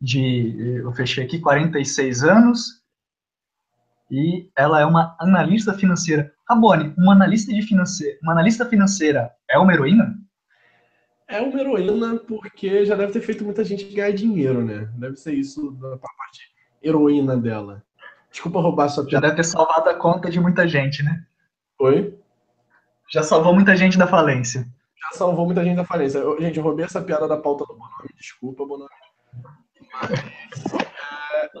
de, 0.00 0.78
eu 0.82 0.92
fechei 0.92 1.24
aqui, 1.24 1.38
46 1.38 2.24
anos, 2.24 2.80
e 4.10 4.48
ela 4.56 4.80
é 4.80 4.86
uma 4.86 5.16
analista 5.20 5.74
financeira. 5.74 6.32
Rabone, 6.48 6.94
uma 6.96 7.12
analista 7.12 7.52
de 7.52 7.62
financeira, 7.62 8.18
uma 8.22 8.32
analista 8.32 8.64
financeira 8.64 9.30
é 9.48 9.58
uma 9.58 9.72
heroína? 9.72 10.16
É 11.28 11.40
uma 11.40 11.60
heroína 11.60 12.16
porque 12.18 12.84
já 12.84 12.96
deve 12.96 13.12
ter 13.12 13.20
feito 13.20 13.44
muita 13.44 13.62
gente 13.64 13.84
ganhar 13.84 14.12
dinheiro, 14.12 14.64
né? 14.64 14.90
Deve 14.96 15.16
ser 15.16 15.34
isso 15.34 15.70
da 15.72 15.96
parte 15.96 16.50
heroína 16.82 17.36
dela. 17.36 17.84
Desculpa 18.30 18.60
roubar 18.60 18.88
sua 18.88 19.04
piada. 19.04 19.26
Já 19.26 19.32
deve 19.32 19.42
ter 19.42 19.48
salvado 19.48 19.88
a 19.88 19.94
conta 19.94 20.30
de 20.30 20.40
muita 20.40 20.66
gente, 20.66 21.02
né? 21.02 21.24
Oi? 21.78 22.18
Já 23.10 23.22
salvou 23.22 23.52
muita 23.52 23.76
gente 23.76 23.98
da 23.98 24.06
falência. 24.06 24.66
Já 24.96 25.18
salvou 25.18 25.46
muita 25.46 25.64
gente 25.64 25.76
da 25.76 25.84
falência. 25.84 26.18
Eu, 26.18 26.40
gente, 26.40 26.56
eu 26.58 26.62
roubei 26.62 26.84
essa 26.84 27.02
piada 27.02 27.26
da 27.26 27.36
pauta 27.36 27.64
do 27.64 27.74
Bonome. 27.74 28.10
Desculpa, 28.16 28.64
Bonome. 28.64 28.90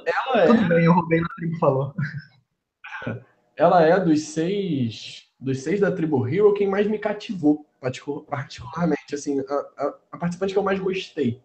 Ela 0.06 0.42
é... 0.42 0.46
Tudo 0.46 0.68
bem, 0.68 0.84
eu 0.84 0.92
roubei 0.92 1.20
na 1.20 1.28
tribo 1.36 1.58
falou. 1.58 1.94
Ela 3.56 3.82
é 3.82 3.98
dos 3.98 4.28
seis, 4.28 5.28
dos 5.38 5.60
seis 5.62 5.80
da 5.80 5.90
tribo 5.90 6.26
Hero 6.26 6.54
quem 6.54 6.68
mais 6.68 6.86
me 6.86 6.98
cativou, 6.98 7.66
particularmente, 8.28 9.14
assim, 9.14 9.40
a, 9.40 9.54
a, 9.76 9.94
a 10.12 10.18
participante 10.18 10.52
que 10.52 10.58
eu 10.58 10.62
mais 10.62 10.78
gostei 10.78 11.42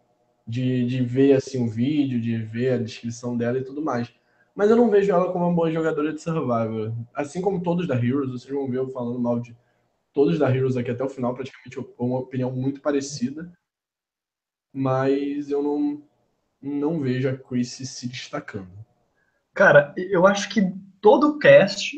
de, 0.48 0.86
de 0.86 1.04
ver 1.04 1.34
assim 1.34 1.64
um 1.64 1.68
vídeo, 1.68 2.22
de 2.22 2.38
ver 2.38 2.74
a 2.74 2.78
descrição 2.78 3.36
dela 3.36 3.58
e 3.58 3.64
tudo 3.64 3.82
mais. 3.82 4.14
Mas 4.56 4.70
eu 4.70 4.78
não 4.78 4.90
vejo 4.90 5.12
ela 5.12 5.32
como 5.34 5.46
uma 5.46 5.54
boa 5.54 5.70
jogadora 5.70 6.14
de 6.14 6.22
Survivor. 6.22 6.94
Assim 7.14 7.42
como 7.42 7.62
todos 7.62 7.86
da 7.86 7.96
Heroes, 7.96 8.32
vocês 8.32 8.54
vão 8.54 8.70
ver 8.70 8.78
eu 8.78 8.90
falando 8.90 9.20
mal 9.20 9.38
de 9.40 9.56
todos 10.14 10.40
da 10.40 10.50
Heroes 10.50 10.78
aqui 10.78 10.90
até 10.90 11.04
o 11.04 11.10
final, 11.10 11.34
praticamente 11.34 11.78
uma 12.00 12.20
opinião 12.20 12.50
muito 12.50 12.80
parecida. 12.80 13.52
Mas 14.74 15.50
eu 15.50 15.62
não, 15.62 16.02
não 16.62 17.02
vejo 17.02 17.28
a 17.28 17.38
Chris 17.38 17.72
se 17.72 18.08
destacando. 18.08 18.72
Cara, 19.54 19.94
eu 19.98 20.26
acho 20.26 20.50
que 20.50 20.74
todo 21.02 21.32
o 21.32 21.40
cast 21.40 21.98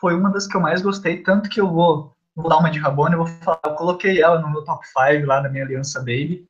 foi 0.00 0.16
uma 0.16 0.30
das 0.30 0.48
que 0.48 0.56
eu 0.56 0.60
mais 0.60 0.82
gostei, 0.82 1.22
tanto 1.22 1.48
que 1.48 1.60
eu 1.60 1.70
vou, 1.70 2.12
vou 2.34 2.48
dar 2.48 2.58
uma 2.58 2.70
de 2.70 2.78
Rabona, 2.78 3.14
eu 3.14 3.24
vou 3.24 3.26
falar, 3.26 3.60
eu 3.64 3.74
coloquei 3.74 4.20
ela 4.20 4.40
no 4.40 4.50
meu 4.50 4.64
top 4.64 4.84
5 4.86 5.26
lá 5.26 5.40
na 5.40 5.48
minha 5.48 5.64
aliança 5.64 6.00
Baby, 6.00 6.46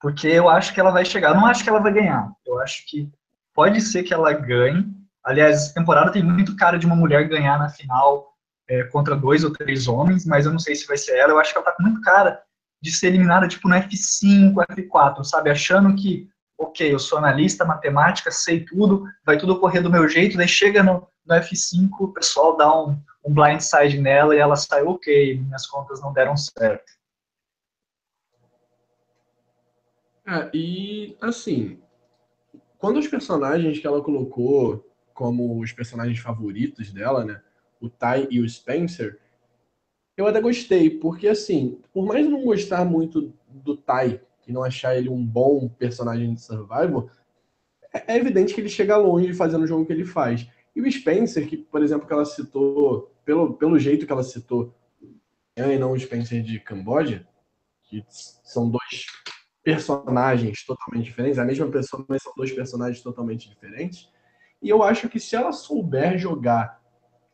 porque 0.00 0.28
eu 0.28 0.48
acho 0.48 0.72
que 0.72 0.80
ela 0.80 0.90
vai 0.90 1.04
chegar. 1.04 1.30
Eu 1.30 1.36
não 1.36 1.46
acho 1.46 1.62
que 1.62 1.68
ela 1.68 1.80
vai 1.80 1.92
ganhar. 1.92 2.32
Eu 2.46 2.58
acho 2.58 2.86
que 2.86 3.10
pode 3.58 3.80
ser 3.80 4.04
que 4.04 4.14
ela 4.14 4.32
ganhe. 4.32 4.86
Aliás, 5.24 5.56
essa 5.56 5.74
temporada 5.74 6.12
tem 6.12 6.22
muito 6.22 6.54
cara 6.54 6.78
de 6.78 6.86
uma 6.86 6.94
mulher 6.94 7.28
ganhar 7.28 7.58
na 7.58 7.68
final 7.68 8.32
é, 8.68 8.84
contra 8.84 9.16
dois 9.16 9.42
ou 9.42 9.52
três 9.52 9.88
homens, 9.88 10.24
mas 10.24 10.46
eu 10.46 10.52
não 10.52 10.60
sei 10.60 10.76
se 10.76 10.86
vai 10.86 10.96
ser 10.96 11.16
ela. 11.16 11.32
Eu 11.32 11.40
acho 11.40 11.50
que 11.50 11.58
ela 11.58 11.64
tá 11.64 11.72
com 11.72 11.82
muito 11.82 12.00
cara 12.02 12.40
de 12.80 12.92
ser 12.92 13.08
eliminada 13.08 13.48
tipo 13.48 13.68
no 13.68 13.74
F5, 13.74 14.54
F4, 14.70 15.24
sabe? 15.24 15.50
Achando 15.50 15.92
que 15.96 16.28
ok, 16.56 16.94
eu 16.94 17.00
sou 17.00 17.18
analista, 17.18 17.64
matemática, 17.64 18.30
sei 18.30 18.64
tudo, 18.64 19.08
vai 19.26 19.36
tudo 19.36 19.54
ocorrer 19.54 19.82
do 19.82 19.90
meu 19.90 20.08
jeito, 20.08 20.36
daí 20.36 20.46
chega 20.46 20.80
no, 20.80 21.08
no 21.26 21.34
F5, 21.34 21.88
o 21.98 22.12
pessoal 22.12 22.56
dá 22.56 22.72
um, 22.72 22.96
um 23.24 23.34
blindside 23.34 23.98
nela 23.98 24.36
e 24.36 24.38
ela 24.38 24.54
sai, 24.54 24.82
ok, 24.84 25.36
minhas 25.36 25.66
contas 25.66 26.00
não 26.00 26.12
deram 26.12 26.36
certo. 26.36 26.92
É, 30.28 30.48
e 30.54 31.16
assim, 31.20 31.80
quando 32.78 32.98
os 32.98 33.08
personagens 33.08 33.78
que 33.78 33.86
ela 33.86 34.02
colocou 34.02 34.86
como 35.12 35.60
os 35.60 35.72
personagens 35.72 36.18
favoritos 36.20 36.92
dela, 36.92 37.24
né, 37.24 37.42
o 37.80 37.88
Ty 37.88 38.28
e 38.30 38.40
o 38.40 38.48
Spencer, 38.48 39.18
eu 40.16 40.26
até 40.26 40.40
gostei, 40.40 40.90
porque 40.90 41.28
assim, 41.28 41.80
por 41.92 42.06
mais 42.06 42.28
não 42.28 42.44
gostar 42.44 42.84
muito 42.84 43.34
do 43.48 43.76
Ty 43.76 44.20
e 44.46 44.52
não 44.52 44.62
achar 44.62 44.96
ele 44.96 45.08
um 45.08 45.24
bom 45.24 45.68
personagem 45.68 46.32
de 46.34 46.40
survival, 46.40 47.10
é, 47.92 48.14
é 48.14 48.16
evidente 48.16 48.54
que 48.54 48.60
ele 48.60 48.68
chega 48.68 48.96
longe 48.96 49.34
fazendo 49.34 49.64
o 49.64 49.66
jogo 49.66 49.84
que 49.84 49.92
ele 49.92 50.04
faz. 50.04 50.48
E 50.74 50.80
o 50.80 50.90
Spencer, 50.90 51.46
que, 51.48 51.56
por 51.56 51.82
exemplo, 51.82 52.06
que 52.06 52.12
ela 52.12 52.24
citou, 52.24 53.12
pelo, 53.24 53.54
pelo 53.54 53.78
jeito 53.78 54.06
que 54.06 54.12
ela 54.12 54.22
citou, 54.22 54.74
e 55.56 55.78
não 55.78 55.92
o 55.92 55.98
Spencer 55.98 56.42
de 56.42 56.60
Camboja, 56.60 57.26
que 57.82 58.04
são 58.08 58.70
dois 58.70 59.06
personagens 59.68 60.64
totalmente 60.64 61.04
diferentes, 61.04 61.38
a 61.38 61.44
mesma 61.44 61.70
pessoa, 61.70 62.02
mas 62.08 62.22
são 62.22 62.32
dois 62.34 62.50
personagens 62.50 63.02
totalmente 63.02 63.50
diferentes. 63.50 64.10
E 64.62 64.70
eu 64.70 64.82
acho 64.82 65.10
que 65.10 65.20
se 65.20 65.36
ela 65.36 65.52
souber 65.52 66.16
jogar 66.16 66.80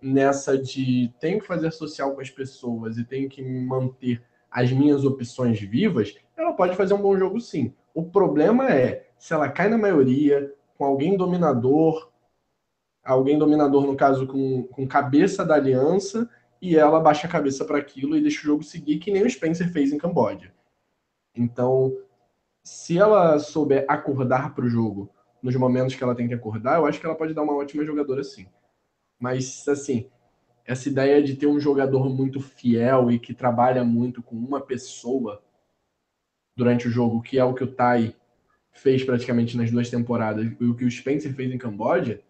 nessa 0.03 0.59
de 0.59 1.15
tenho 1.21 1.39
que 1.39 1.47
fazer 1.47 1.71
social 1.71 2.13
com 2.13 2.21
as 2.21 2.31
pessoas 2.31 2.99
e 2.99 3.05
tenho 3.05 3.29
que 3.29 3.41
manter 3.41 4.21
as 4.51 4.73
minhas 4.73 5.05
opções 5.05 5.61
vivas, 5.61 6.17
ela 6.37 6.53
pode 6.55 6.77
fazer 6.77 6.95
um 6.95 7.01
bom 7.01 7.17
jogo 7.17 7.41
sim. 7.41 7.73
O 7.95 8.03
problema 8.03 8.69
é 8.69 9.07
se 9.17 9.33
ela 9.33 9.49
cai 9.49 9.69
na 9.69 9.79
maioria, 9.79 10.53
com 10.77 10.85
alguém 10.85 11.17
dominador, 11.17 12.11
alguém 13.05 13.39
dominador, 13.39 13.87
no 13.87 13.95
caso, 13.95 14.27
com, 14.27 14.65
com 14.65 14.89
cabeça 14.89 15.45
da 15.45 15.55
aliança, 15.55 16.29
e 16.61 16.77
ela 16.77 16.99
baixa 16.99 17.29
a 17.29 17.31
cabeça 17.31 17.65
para 17.65 17.79
aquilo 17.79 18.17
e 18.17 18.21
deixa 18.21 18.41
o 18.41 18.47
jogo 18.47 18.65
seguir, 18.65 18.99
que 18.99 19.13
nem 19.13 19.23
o 19.23 19.31
Spencer 19.31 19.73
fez 19.73 19.93
em 19.93 19.99
Camboja. 19.99 20.53
Então, 21.37 21.97
se 22.65 22.99
ela 22.99 23.39
souber 23.39 23.85
acordar 23.87 24.55
para 24.55 24.65
o 24.65 24.69
jogo 24.69 25.11
nos 25.43 25.55
momentos 25.55 25.95
que 25.95 26.03
ela 26.03 26.15
tem 26.15 26.27
que 26.27 26.35
acordar, 26.35 26.79
eu 26.79 26.87
acho 26.87 26.99
que 26.99 27.05
ela 27.05 27.15
pode 27.15 27.35
dar 27.35 27.43
uma 27.43 27.55
ótima 27.55 27.85
jogadora 27.85 28.25
sim. 28.25 28.47
Mas, 29.21 29.69
assim, 29.69 30.11
essa 30.65 30.89
ideia 30.89 31.23
de 31.23 31.37
ter 31.37 31.47
um 31.47 31.61
jogador 31.61 32.09
muito 32.09 32.41
fiel 32.41 33.11
e 33.11 33.19
que 33.19 33.35
trabalha 33.35 33.85
muito 33.85 34.23
com 34.23 34.35
uma 34.35 34.61
pessoa 34.61 35.43
durante 36.57 36.89
o 36.89 36.91
jogo, 36.91 37.21
que 37.21 37.39
é 37.39 37.45
o 37.45 37.53
que 37.53 37.65
o 37.65 37.73
Tai 37.73 38.17
fez 38.73 39.05
praticamente 39.05 39.57
nas 39.57 39.71
duas 39.71 39.91
temporadas 39.91 40.47
e 40.59 40.65
o 40.65 40.75
que 40.75 40.85
o 40.85 40.91
Spencer 40.91 41.35
fez 41.35 41.53
em 41.53 41.59
Camboja, 41.59 42.23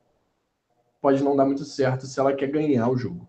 pode 1.00 1.22
não 1.22 1.36
dar 1.36 1.46
muito 1.46 1.64
certo 1.64 2.06
se 2.06 2.18
ela 2.18 2.34
quer 2.34 2.48
ganhar 2.48 2.88
o 2.88 2.96
jogo. 2.96 3.28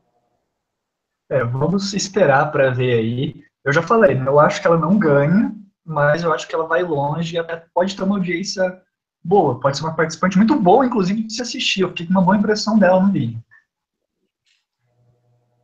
É, 1.29 1.43
vamos 1.43 1.93
esperar 1.93 2.51
para 2.51 2.71
ver 2.71 2.99
aí. 2.99 3.43
Eu 3.63 3.73
já 3.73 3.81
falei, 3.81 4.15
né? 4.15 4.27
eu 4.27 4.39
acho 4.39 4.61
que 4.61 4.67
ela 4.67 4.77
não 4.77 4.97
ganha, 4.97 5.55
mas 5.85 6.23
eu 6.23 6.33
acho 6.33 6.47
que 6.47 6.55
ela 6.55 6.67
vai 6.67 6.81
longe 6.83 7.35
e 7.35 7.37
até 7.37 7.57
pode 7.73 7.95
ter 7.95 8.03
uma 8.03 8.15
audiência 8.15 8.81
boa. 9.23 9.59
Pode 9.59 9.77
ser 9.77 9.83
uma 9.83 9.95
participante 9.95 10.37
muito 10.37 10.59
boa, 10.59 10.85
inclusive, 10.85 11.23
de 11.23 11.33
se 11.33 11.41
assistir. 11.41 11.81
Eu 11.81 11.89
fiquei 11.89 12.07
com 12.07 12.13
uma 12.13 12.23
boa 12.23 12.37
impressão 12.37 12.79
dela 12.79 13.01
no 13.01 13.11
vídeo. 13.11 13.43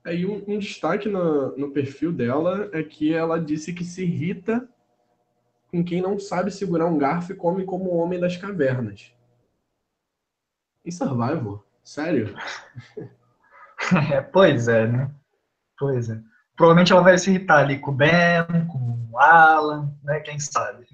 Aí 0.05 0.25
um, 0.25 0.43
um 0.47 0.59
destaque 0.59 1.09
no, 1.09 1.55
no 1.57 1.71
perfil 1.71 2.11
dela 2.11 2.69
é 2.71 2.83
que 2.83 3.13
ela 3.13 3.39
disse 3.39 3.73
que 3.73 3.83
se 3.83 4.03
irrita 4.03 4.67
com 5.71 5.83
quem 5.83 6.01
não 6.01 6.19
sabe 6.19 6.51
segurar 6.51 6.85
um 6.85 6.97
garfo 6.97 7.31
e 7.31 7.35
come 7.35 7.63
como 7.63 7.85
o 7.85 7.97
homem 7.97 8.19
das 8.19 8.35
cavernas. 8.35 9.13
Em 10.85 10.91
Survival? 10.91 11.65
Sério? 11.83 12.35
É, 14.13 14.21
pois 14.21 14.67
é, 14.67 14.85
né? 14.85 15.11
Pois 15.77 16.07
é. 16.07 16.21
Provavelmente 16.55 16.91
ela 16.91 17.01
vai 17.01 17.17
se 17.17 17.29
irritar 17.29 17.59
ali 17.59 17.79
com 17.79 17.91
o 17.91 17.95
Ben, 17.95 18.67
com 18.67 19.07
o 19.11 19.17
Alan, 19.17 19.93
né? 20.03 20.19
Quem 20.19 20.39
sabe. 20.39 20.85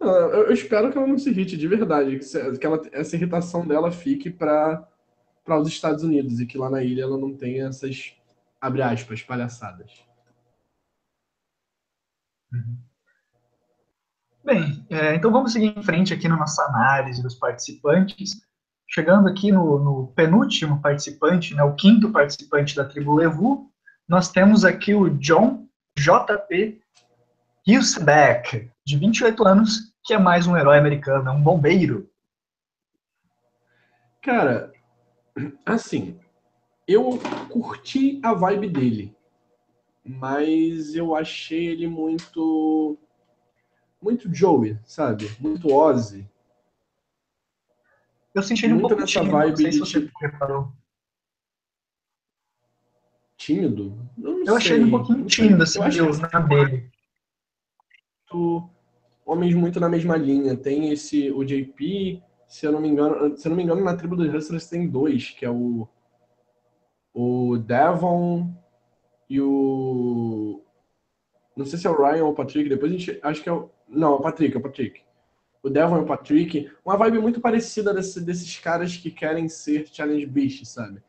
Eu 0.00 0.52
espero 0.52 0.92
que 0.92 0.98
ela 0.98 1.06
não 1.06 1.18
se 1.18 1.30
irrite 1.30 1.56
de 1.56 1.66
verdade, 1.66 2.18
que 2.58 2.66
ela, 2.66 2.80
essa 2.92 3.16
irritação 3.16 3.66
dela 3.66 3.90
fique 3.90 4.30
para 4.30 4.86
os 5.48 5.68
Estados 5.68 6.04
Unidos 6.04 6.38
e 6.38 6.46
que 6.46 6.58
lá 6.58 6.70
na 6.70 6.82
ilha 6.82 7.02
ela 7.02 7.18
não 7.18 7.34
tenha 7.34 7.66
essas, 7.68 8.14
abre 8.60 8.82
aspas, 8.82 9.22
palhaçadas. 9.22 10.04
Uhum. 12.52 12.78
Bem, 14.44 14.86
é, 14.90 15.14
então 15.16 15.32
vamos 15.32 15.52
seguir 15.52 15.76
em 15.76 15.82
frente 15.82 16.14
aqui 16.14 16.28
na 16.28 16.36
nossa 16.36 16.62
análise 16.62 17.20
dos 17.22 17.34
participantes. 17.34 18.46
Chegando 18.88 19.28
aqui 19.28 19.50
no, 19.50 19.78
no 19.78 20.06
penúltimo 20.08 20.80
participante, 20.80 21.54
né, 21.54 21.62
o 21.62 21.74
quinto 21.74 22.10
participante 22.12 22.74
da 22.76 22.84
tribo 22.84 23.14
Levu, 23.14 23.70
nós 24.08 24.30
temos 24.30 24.64
aqui 24.64 24.94
o 24.94 25.10
John 25.10 25.66
JP 25.98 26.80
Husbeck, 27.66 28.70
de 28.84 28.96
28 28.96 29.44
anos, 29.44 29.92
que 30.04 30.14
é 30.14 30.18
mais 30.18 30.46
um 30.46 30.56
herói 30.56 30.78
americano, 30.78 31.28
é 31.28 31.32
um 31.32 31.42
bombeiro. 31.42 32.08
Cara, 34.22 34.72
assim, 35.64 36.18
eu 36.86 37.18
curti 37.50 38.20
a 38.22 38.32
vibe 38.32 38.68
dele, 38.68 39.16
mas 40.04 40.94
eu 40.94 41.16
achei 41.16 41.66
ele 41.66 41.88
muito 41.88 42.96
muito 44.00 44.32
Joey, 44.32 44.78
sabe? 44.84 45.28
Muito 45.40 45.72
Ozzy. 45.72 46.28
Eu 48.36 48.42
senti 48.42 48.66
ele 48.66 48.74
muito 48.74 48.84
um 48.84 48.88
pouco 48.88 49.00
nessa 49.00 49.20
tímido, 49.20 49.32
vibe 49.32 49.56
se 49.56 49.70
de 49.70 49.78
você 49.78 50.00
tipo, 50.02 50.18
reparou. 50.18 50.72
tímido. 53.38 53.98
Eu, 54.22 54.44
eu 54.44 54.56
achei 54.56 54.76
ele 54.76 54.84
um 54.84 54.90
pouquinho 54.90 55.24
tímido, 55.24 55.62
assim, 55.62 55.80
eu 55.96 56.18
na 56.18 56.40
dele. 56.40 56.90
Homens 59.24 59.54
muito 59.54 59.80
na 59.80 59.88
mesma 59.88 60.18
linha. 60.18 60.54
Tem 60.54 60.92
esse, 60.92 61.32
o 61.32 61.44
JP, 61.44 62.22
se 62.46 62.66
eu 62.66 62.72
não 62.72 62.80
me 62.80 62.88
engano, 62.88 63.38
se 63.38 63.48
eu 63.48 63.50
não 63.50 63.56
me 63.56 63.62
engano, 63.62 63.82
na 63.82 63.96
tribo 63.96 64.14
dos 64.14 64.32
Hustlers 64.32 64.68
tem 64.68 64.86
dois, 64.86 65.30
que 65.30 65.46
é 65.46 65.50
o 65.50 65.88
o 67.14 67.56
Devon 67.56 68.54
e 69.30 69.40
o 69.40 70.62
não 71.56 71.64
sei 71.64 71.78
se 71.78 71.86
é 71.86 71.90
o 71.90 71.96
Ryan 71.96 72.24
ou 72.24 72.32
o 72.32 72.34
Patrick, 72.34 72.68
depois 72.68 72.92
a 72.92 72.98
gente 72.98 73.18
acho 73.22 73.42
que 73.42 73.48
é 73.48 73.52
o 73.52 73.70
não, 73.88 74.12
é 74.12 74.16
o 74.16 74.20
Patrick, 74.20 74.54
é 74.54 74.58
o 74.58 74.62
Patrick. 74.62 75.00
O 75.66 75.70
Devon 75.70 75.96
e 75.96 76.00
o 76.02 76.06
Patrick, 76.06 76.70
uma 76.84 76.96
vibe 76.96 77.18
muito 77.18 77.40
parecida 77.40 77.92
desse, 77.92 78.20
desses 78.20 78.56
caras 78.60 78.96
que 78.96 79.10
querem 79.10 79.48
ser 79.48 79.84
Challenge 79.90 80.24
Beast, 80.24 80.64
sabe? 80.64 81.02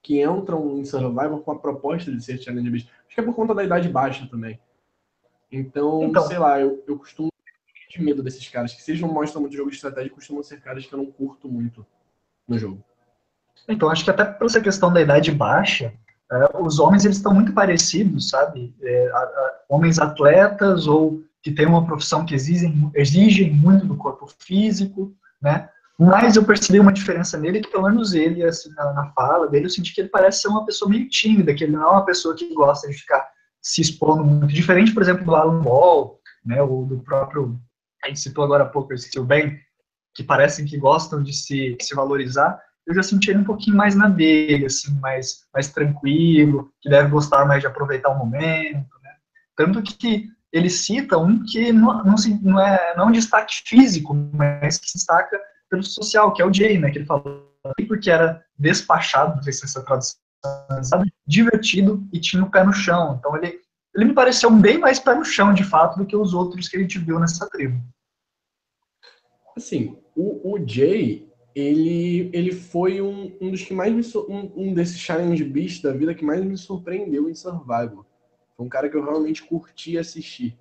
Que 0.00 0.22
entram 0.22 0.78
em 0.78 0.84
Survivor 0.84 1.40
com 1.40 1.50
a 1.50 1.58
proposta 1.58 2.12
de 2.12 2.22
ser 2.22 2.38
Challenge 2.38 2.70
Beast. 2.70 2.88
Acho 3.06 3.14
que 3.16 3.20
é 3.20 3.24
por 3.24 3.34
conta 3.34 3.52
da 3.52 3.64
idade 3.64 3.88
baixa 3.88 4.24
também. 4.30 4.60
Então, 5.50 6.04
então 6.04 6.22
sei 6.28 6.38
lá, 6.38 6.60
eu, 6.60 6.80
eu 6.86 6.96
costumo 6.96 7.28
ter 7.92 8.00
medo 8.00 8.22
desses 8.22 8.48
caras, 8.48 8.72
que 8.72 8.80
se 8.80 8.94
não 9.00 9.12
mostram 9.12 9.40
muito 9.40 9.56
jogo 9.56 9.68
de 9.68 9.74
estratégia, 9.74 10.12
costumam 10.12 10.44
ser 10.44 10.60
caras 10.60 10.86
que 10.86 10.94
eu 10.94 10.98
não 10.98 11.06
curto 11.06 11.48
muito 11.48 11.84
no 12.46 12.56
jogo. 12.56 12.84
Então, 13.68 13.90
acho 13.90 14.04
que 14.04 14.10
até 14.10 14.24
por 14.24 14.46
essa 14.46 14.60
questão 14.60 14.92
da 14.92 15.00
idade 15.00 15.32
baixa, 15.32 15.92
é, 16.30 16.56
os 16.60 16.78
homens 16.78 17.04
eles 17.04 17.16
estão 17.16 17.34
muito 17.34 17.52
parecidos, 17.52 18.28
sabe? 18.28 18.72
É, 18.80 19.08
a, 19.08 19.18
a, 19.18 19.60
homens 19.68 19.98
atletas 19.98 20.86
ou 20.86 21.20
que 21.48 21.54
têm 21.54 21.66
uma 21.66 21.86
profissão 21.86 22.26
que 22.26 22.34
exigem, 22.34 22.90
exigem 22.94 23.50
muito 23.50 23.86
do 23.86 23.96
corpo 23.96 24.28
físico, 24.38 25.16
né? 25.40 25.68
Mas 25.98 26.36
eu 26.36 26.44
percebi 26.44 26.78
uma 26.78 26.92
diferença 26.92 27.38
nele, 27.38 27.60
que 27.60 27.70
pelo 27.70 27.84
menos 27.84 28.12
ele, 28.12 28.44
assim, 28.44 28.70
na, 28.74 28.92
na, 28.92 29.12
fala 29.12 29.48
dele, 29.48 29.64
eu 29.64 29.70
senti 29.70 29.94
que 29.94 30.02
ele 30.02 30.10
parece 30.10 30.42
ser 30.42 30.48
uma 30.48 30.64
pessoa 30.64 30.90
meio 30.90 31.08
tímida, 31.08 31.54
que 31.54 31.64
ele 31.64 31.72
não 31.72 31.82
é 31.82 31.90
uma 31.90 32.04
pessoa 32.04 32.36
que 32.36 32.54
gosta 32.54 32.86
de 32.86 32.94
ficar 32.94 33.26
se 33.62 33.80
expondo 33.80 34.24
muito. 34.24 34.54
Diferente, 34.54 34.92
por 34.92 35.02
exemplo, 35.02 35.24
do 35.24 35.34
Alan 35.34 35.60
Ball, 35.60 36.20
né, 36.44 36.62
ou 36.62 36.84
do 36.84 36.98
próprio, 37.00 37.58
a 38.04 38.08
gente 38.08 38.20
citou 38.20 38.44
agora 38.44 38.64
há 38.64 38.68
pouco, 38.68 38.92
o 38.92 39.24
Ben, 39.24 39.58
que 40.14 40.22
parecem 40.22 40.66
que 40.66 40.78
gostam 40.78 41.22
de 41.22 41.32
se, 41.32 41.76
se 41.80 41.94
valorizar, 41.94 42.60
eu 42.86 42.94
já 42.94 43.02
senti 43.02 43.30
ele 43.30 43.40
um 43.40 43.44
pouquinho 43.44 43.76
mais 43.76 43.94
na 43.94 44.08
dele, 44.08 44.66
assim, 44.66 44.92
mais, 45.00 45.46
mais 45.52 45.68
tranquilo, 45.68 46.70
que 46.80 46.90
deve 46.90 47.08
gostar 47.08 47.44
mais 47.44 47.60
de 47.60 47.66
aproveitar 47.66 48.10
o 48.10 48.18
momento, 48.18 48.90
né? 49.02 49.10
Tanto 49.56 49.82
que 49.82 50.28
ele 50.52 50.70
cita 50.70 51.18
um 51.18 51.44
que 51.44 51.72
não, 51.72 52.02
não, 52.04 52.16
se, 52.16 52.42
não, 52.42 52.60
é, 52.60 52.96
não 52.96 53.04
é 53.04 53.06
um 53.08 53.12
destaque 53.12 53.62
físico, 53.66 54.14
mas 54.32 54.78
que 54.78 54.90
se 54.90 54.98
destaca 54.98 55.38
pelo 55.68 55.82
social, 55.82 56.32
que 56.32 56.40
é 56.40 56.46
o 56.46 56.52
Jay, 56.52 56.78
né? 56.78 56.90
Que 56.90 56.98
ele 56.98 57.06
falou 57.06 57.46
porque 57.86 58.10
era 58.10 58.42
despachado, 58.58 59.36
não 59.36 59.42
sei 59.42 59.52
se 59.52 59.64
essa 59.64 59.84
tradução 59.84 60.18
sabe? 60.82 61.12
divertido 61.26 62.06
e 62.12 62.20
tinha 62.20 62.42
o 62.42 62.50
pé 62.50 62.64
no 62.64 62.72
chão. 62.72 63.16
Então 63.18 63.36
ele, 63.36 63.60
ele 63.94 64.04
me 64.06 64.14
pareceu 64.14 64.50
bem 64.50 64.78
mais 64.78 64.98
pé 64.98 65.14
no 65.14 65.24
chão, 65.24 65.52
de 65.52 65.64
fato, 65.64 65.98
do 65.98 66.06
que 66.06 66.16
os 66.16 66.32
outros 66.32 66.68
que 66.68 66.76
a 66.76 66.80
gente 66.80 66.98
viu 66.98 67.18
nessa 67.18 67.48
tribo. 67.48 67.82
Assim, 69.56 69.98
o, 70.14 70.54
o 70.54 70.66
Jay, 70.66 71.28
ele, 71.54 72.30
ele 72.32 72.52
foi 72.52 73.00
um, 73.00 73.36
um 73.40 73.50
dos 73.50 73.62
que 73.62 73.74
mais 73.74 73.92
me 73.92 74.02
um, 74.28 74.52
um 74.56 74.74
desses 74.74 74.98
challenge 74.98 75.42
beasts 75.44 75.82
da 75.82 75.92
vida 75.92 76.14
que 76.14 76.24
mais 76.24 76.44
me 76.44 76.56
surpreendeu 76.56 77.28
em 77.28 77.34
Survival. 77.34 78.06
Foi 78.58 78.66
um 78.66 78.68
cara 78.68 78.88
que 78.88 78.96
eu 78.96 79.04
realmente 79.04 79.44
curti 79.44 79.96
assistir. 79.96 80.58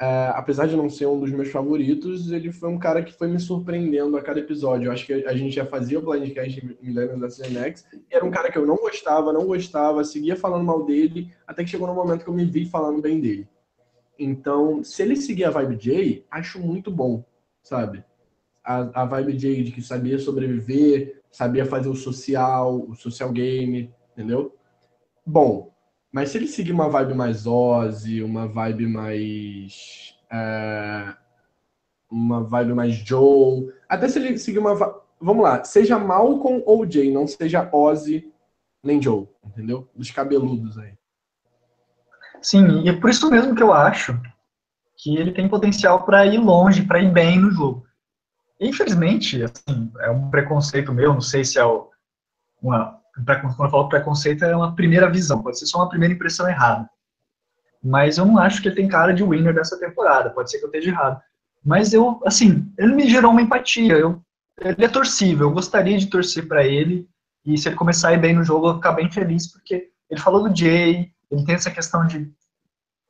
É, 0.00 0.28
apesar 0.34 0.68
de 0.68 0.76
não 0.76 0.88
ser 0.88 1.06
um 1.06 1.18
dos 1.18 1.32
meus 1.32 1.50
favoritos, 1.50 2.30
ele 2.30 2.52
foi 2.52 2.68
um 2.68 2.78
cara 2.78 3.02
que 3.02 3.12
foi 3.12 3.26
me 3.26 3.40
surpreendendo 3.40 4.16
a 4.16 4.22
cada 4.22 4.38
episódio. 4.38 4.86
Eu 4.86 4.92
acho 4.92 5.04
que 5.04 5.12
a 5.12 5.34
gente 5.34 5.56
já 5.56 5.66
fazia 5.66 5.98
o 5.98 6.02
Blindcast 6.02 6.64
Millennium 6.80 7.18
da 7.18 7.28
CNX, 7.28 7.84
e 7.92 8.14
era 8.14 8.24
um 8.24 8.30
cara 8.30 8.50
que 8.50 8.56
eu 8.56 8.64
não 8.64 8.76
gostava, 8.76 9.32
não 9.32 9.44
gostava, 9.44 10.04
seguia 10.04 10.36
falando 10.36 10.64
mal 10.64 10.84
dele, 10.84 11.32
até 11.44 11.64
que 11.64 11.70
chegou 11.70 11.88
no 11.88 11.94
momento 11.94 12.22
que 12.22 12.30
eu 12.30 12.34
me 12.34 12.44
vi 12.44 12.64
falando 12.64 13.02
bem 13.02 13.20
dele. 13.20 13.48
Então, 14.16 14.84
se 14.84 15.02
ele 15.02 15.16
seguir 15.16 15.46
a 15.46 15.50
vibe 15.50 15.76
J, 15.76 16.24
acho 16.30 16.60
muito 16.60 16.92
bom, 16.92 17.24
sabe? 17.60 18.04
A, 18.62 19.02
a 19.02 19.04
vibe 19.04 19.36
J 19.36 19.64
de 19.64 19.72
que 19.72 19.82
sabia 19.82 20.16
sobreviver, 20.16 21.22
sabia 21.28 21.66
fazer 21.66 21.88
o 21.88 21.96
social, 21.96 22.86
o 22.88 22.94
social 22.94 23.32
game, 23.32 23.92
entendeu? 24.12 24.54
Bom, 25.26 25.73
mas 26.14 26.30
se 26.30 26.38
ele 26.38 26.46
seguir 26.46 26.70
uma 26.70 26.88
vibe 26.88 27.12
mais 27.12 27.44
Ozzy, 27.44 28.22
uma 28.22 28.46
vibe 28.46 28.86
mais. 28.86 30.14
É, 30.30 31.12
uma 32.08 32.44
vibe 32.44 32.72
mais 32.72 32.94
Joe. 32.94 33.72
Até 33.88 34.08
se 34.08 34.20
ele 34.20 34.38
seguir 34.38 34.60
uma. 34.60 34.76
Vamos 35.20 35.42
lá, 35.42 35.64
seja 35.64 35.98
Malcolm 35.98 36.62
ou 36.66 36.88
Jay, 36.88 37.10
não 37.10 37.26
seja 37.26 37.68
Ozzy 37.72 38.32
nem 38.80 39.02
Joe, 39.02 39.26
entendeu? 39.44 39.90
Dos 39.92 40.12
cabeludos 40.12 40.78
aí. 40.78 40.92
Sim, 42.40 42.82
e 42.84 42.88
é 42.88 42.92
por 42.92 43.10
isso 43.10 43.28
mesmo 43.28 43.52
que 43.52 43.62
eu 43.62 43.72
acho 43.72 44.16
que 44.96 45.16
ele 45.16 45.32
tem 45.32 45.48
potencial 45.48 46.04
para 46.04 46.24
ir 46.24 46.38
longe, 46.38 46.86
para 46.86 47.02
ir 47.02 47.12
bem 47.12 47.40
no 47.40 47.50
jogo. 47.50 47.84
Infelizmente, 48.60 49.42
assim, 49.42 49.90
é 49.98 50.10
um 50.12 50.30
preconceito 50.30 50.92
meu, 50.92 51.12
não 51.12 51.20
sei 51.20 51.44
se 51.44 51.58
é 51.58 51.64
uma 52.62 53.00
quando 53.14 53.60
eu 53.60 53.70
falo 53.70 53.88
preconceito, 53.88 54.44
é 54.44 54.56
uma 54.56 54.74
primeira 54.74 55.08
visão, 55.08 55.42
pode 55.42 55.58
ser 55.58 55.66
só 55.66 55.78
uma 55.78 55.88
primeira 55.88 56.14
impressão 56.14 56.48
errada. 56.48 56.88
Mas 57.82 58.18
eu 58.18 58.24
não 58.24 58.38
acho 58.38 58.60
que 58.60 58.68
ele 58.68 58.76
tem 58.76 58.88
cara 58.88 59.12
de 59.12 59.22
winner 59.22 59.54
dessa 59.54 59.78
temporada, 59.78 60.30
pode 60.30 60.50
ser 60.50 60.58
que 60.58 60.64
eu 60.64 60.68
esteja 60.68 60.90
errado. 60.90 61.20
Mas 61.64 61.92
eu, 61.92 62.20
assim, 62.24 62.70
ele 62.78 62.94
me 62.94 63.08
gerou 63.08 63.30
uma 63.30 63.42
empatia, 63.42 63.94
eu, 63.94 64.22
ele 64.60 64.84
é 64.84 64.88
torcível, 64.88 65.48
eu 65.48 65.54
gostaria 65.54 65.96
de 65.98 66.06
torcer 66.06 66.48
para 66.48 66.64
ele, 66.64 67.08
e 67.44 67.56
se 67.58 67.68
ele 67.68 67.76
começar 67.76 68.08
a 68.08 68.12
ir 68.14 68.20
bem 68.20 68.34
no 68.34 68.44
jogo, 68.44 68.66
eu 68.66 68.70
vou 68.72 68.74
ficar 68.76 68.92
bem 68.92 69.10
feliz, 69.10 69.46
porque 69.50 69.90
ele 70.10 70.20
falou 70.20 70.48
do 70.48 70.56
Jay, 70.56 71.10
ele 71.30 71.44
tem 71.44 71.54
essa 71.54 71.70
questão 71.70 72.06
de 72.06 72.32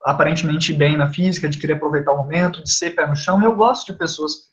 aparentemente 0.04 0.72
ir 0.72 0.76
bem 0.76 0.96
na 0.96 1.10
física, 1.10 1.48
de 1.48 1.58
querer 1.58 1.74
aproveitar 1.74 2.12
o 2.12 2.18
momento, 2.18 2.62
de 2.62 2.70
ser 2.70 2.90
pé 2.90 3.06
no 3.06 3.16
chão, 3.16 3.42
eu 3.42 3.54
gosto 3.54 3.92
de 3.92 3.98
pessoas 3.98 4.52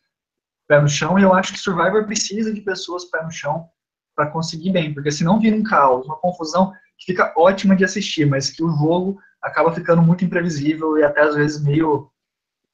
pé 0.67 0.79
no 0.79 0.87
chão, 0.87 1.19
e 1.19 1.23
eu 1.23 1.33
acho 1.33 1.51
que 1.51 1.59
Survivor 1.59 2.05
precisa 2.05 2.53
de 2.53 2.61
pessoas 2.61 3.05
pé 3.05 3.21
no 3.23 3.31
chão, 3.31 3.67
para 4.15 4.27
conseguir 4.27 4.71
bem, 4.71 4.93
porque 4.93 5.11
senão 5.11 5.39
vira 5.39 5.55
um 5.55 5.63
caos, 5.63 6.05
uma 6.05 6.17
confusão 6.17 6.73
que 6.97 7.05
fica 7.05 7.33
ótima 7.37 7.75
de 7.75 7.83
assistir, 7.83 8.25
mas 8.25 8.49
que 8.49 8.63
o 8.63 8.69
jogo 8.69 9.19
acaba 9.41 9.73
ficando 9.73 10.01
muito 10.01 10.23
imprevisível 10.23 10.97
e 10.97 11.03
até 11.03 11.21
às 11.21 11.35
vezes 11.35 11.63
meio, 11.63 12.09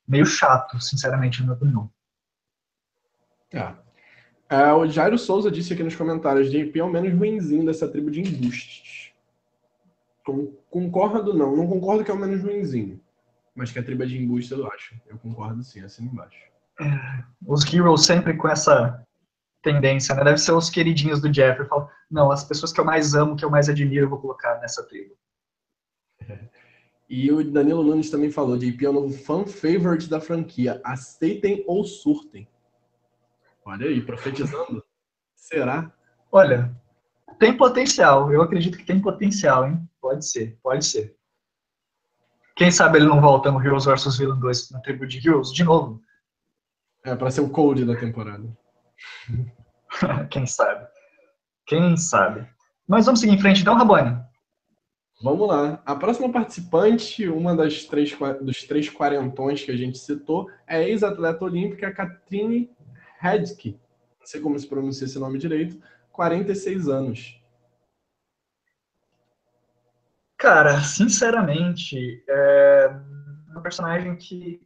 meio 0.07 0.25
chato, 0.25 0.79
sinceramente, 0.81 1.39
na 1.39 1.45
minha 1.45 1.55
opinião. 1.55 1.91
Tá. 3.49 3.79
É, 4.49 4.71
o 4.73 4.87
Jairo 4.87 5.17
Souza 5.17 5.51
disse 5.51 5.73
aqui 5.73 5.83
nos 5.83 5.95
comentários: 5.95 6.49
JP 6.49 6.79
é 6.79 6.83
o 6.83 6.89
menos 6.89 7.13
ruinzinho 7.13 7.65
dessa 7.65 7.87
tribo 7.87 8.09
de 8.09 8.21
embustes. 8.21 9.11
Concordo, 10.69 11.33
não. 11.33 11.55
Não 11.55 11.67
concordo 11.67 12.03
que 12.03 12.11
é 12.11 12.13
o 12.13 12.17
menos 12.17 12.41
ruinzinho. 12.41 12.99
Mas 13.55 13.71
que 13.71 13.79
a 13.79 13.83
tribo 13.83 14.03
é 14.03 14.05
de 14.05 14.21
embuste, 14.21 14.51
eu 14.53 14.67
acho. 14.71 14.95
Eu 15.07 15.17
concordo 15.17 15.63
sim, 15.63 15.81
assim 15.81 16.05
embaixo. 16.05 16.37
É, 16.79 17.23
os 17.45 17.65
Heroes 17.73 18.05
sempre 18.05 18.35
com 18.35 18.47
essa 18.47 19.03
tendência, 19.71 20.15
né? 20.15 20.23
Deve 20.23 20.37
ser 20.37 20.53
os 20.53 20.69
queridinhos 20.69 21.21
do 21.21 21.29
Jeff. 21.29 21.59
Eu 21.59 21.67
falo, 21.67 21.89
não, 22.09 22.31
as 22.31 22.43
pessoas 22.43 22.71
que 22.71 22.79
eu 22.79 22.85
mais 22.85 23.13
amo, 23.13 23.35
que 23.35 23.43
eu 23.43 23.49
mais 23.49 23.67
admiro, 23.67 24.05
eu 24.05 24.09
vou 24.09 24.19
colocar 24.19 24.59
nessa 24.59 24.83
tribo. 24.83 25.15
E 27.09 27.31
o 27.31 27.41
Danilo 27.41 27.83
Nunes 27.83 28.09
também 28.09 28.29
falou, 28.29 28.57
JP 28.57 28.85
é 28.85 28.89
o 28.89 28.91
novo 28.91 29.13
fan 29.13 29.45
favorite 29.45 30.09
da 30.09 30.19
franquia. 30.19 30.81
Aceitem 30.83 31.63
ou 31.65 31.85
surtem. 31.85 32.45
Olha 33.65 33.87
aí, 33.87 34.01
profetizando. 34.01 34.83
Será? 35.33 35.89
Olha, 36.29 36.77
tem 37.39 37.55
potencial. 37.55 38.29
Eu 38.29 38.41
acredito 38.41 38.77
que 38.77 38.83
tem 38.83 39.01
potencial, 39.01 39.65
hein? 39.65 39.89
Pode 40.01 40.27
ser, 40.27 40.59
pode 40.61 40.85
ser. 40.85 41.15
Quem 42.57 42.71
sabe 42.71 42.97
ele 42.97 43.07
não 43.07 43.21
volta 43.21 43.49
no 43.49 43.65
Heroes 43.65 43.85
vs 43.85 44.17
Villain 44.17 44.39
2 44.41 44.71
na 44.71 44.81
tribo 44.81 45.07
de 45.07 45.25
Heroes 45.25 45.53
de 45.53 45.63
novo. 45.63 46.01
É, 47.05 47.15
para 47.15 47.31
ser 47.31 47.39
o 47.39 47.49
Cold 47.49 47.85
da 47.85 47.95
temporada. 47.95 48.45
Quem 50.29 50.45
sabe? 50.45 50.87
Quem 51.65 51.97
sabe? 51.97 52.47
Mas 52.87 53.05
vamos 53.05 53.19
seguir 53.19 53.33
em 53.33 53.41
frente 53.41 53.61
então, 53.61 53.75
Rabone. 53.75 54.17
Vamos 55.21 55.47
lá. 55.47 55.81
A 55.85 55.95
próxima 55.95 56.31
participante, 56.31 57.27
uma 57.27 57.55
das 57.55 57.85
três, 57.85 58.15
dos 58.41 58.63
três 58.63 58.89
quarentões 58.89 59.63
que 59.63 59.71
a 59.71 59.75
gente 59.75 59.97
citou, 59.97 60.49
é 60.67 60.77
a 60.77 60.83
ex-atleta 60.83 61.43
olímpica 61.43 61.91
Katrine 61.91 62.69
Hedke. 63.21 63.79
Não 64.19 64.27
sei 64.27 64.39
como 64.39 64.57
se 64.59 64.67
pronuncia 64.67 65.05
esse 65.05 65.17
nome 65.17 65.39
direito. 65.39 65.81
46 66.11 66.87
anos. 66.87 67.41
Cara, 70.37 70.81
sinceramente, 70.81 72.23
é 72.29 72.89
uma 73.49 73.61
personagem 73.61 74.15
que. 74.15 74.61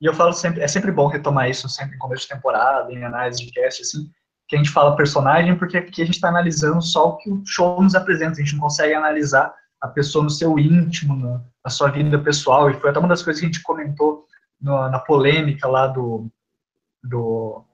E 0.00 0.06
eu 0.06 0.14
falo 0.14 0.32
sempre, 0.32 0.62
é 0.62 0.68
sempre 0.68 0.90
bom 0.90 1.06
retomar 1.06 1.48
isso 1.48 1.68
sempre 1.68 1.94
em 1.94 1.98
começo 1.98 2.22
de 2.22 2.34
temporada, 2.34 2.90
em 2.90 3.04
análise 3.04 3.44
de 3.44 3.52
cast, 3.52 3.82
assim, 3.82 4.10
que 4.50 4.56
a 4.56 4.58
gente 4.58 4.70
fala 4.70 4.96
personagem, 4.96 5.56
porque 5.56 5.78
aqui 5.78 6.02
a 6.02 6.04
gente 6.04 6.16
está 6.16 6.28
analisando 6.28 6.82
só 6.82 7.10
o 7.10 7.16
que 7.18 7.30
o 7.30 7.40
show 7.46 7.80
nos 7.80 7.94
apresenta, 7.94 8.32
a 8.32 8.42
gente 8.42 8.54
não 8.54 8.62
consegue 8.62 8.92
analisar 8.92 9.54
a 9.80 9.86
pessoa 9.86 10.24
no 10.24 10.28
seu 10.28 10.58
íntimo, 10.58 11.14
na, 11.14 11.40
na 11.64 11.70
sua 11.70 11.88
vida 11.88 12.18
pessoal, 12.18 12.68
e 12.68 12.74
foi 12.74 12.90
até 12.90 12.98
uma 12.98 13.08
das 13.08 13.22
coisas 13.22 13.38
que 13.38 13.46
a 13.46 13.48
gente 13.48 13.62
comentou 13.62 14.26
no, 14.60 14.88
na 14.88 14.98
polêmica 14.98 15.68
lá 15.68 15.86
do, 15.86 16.28
do, 17.00 17.64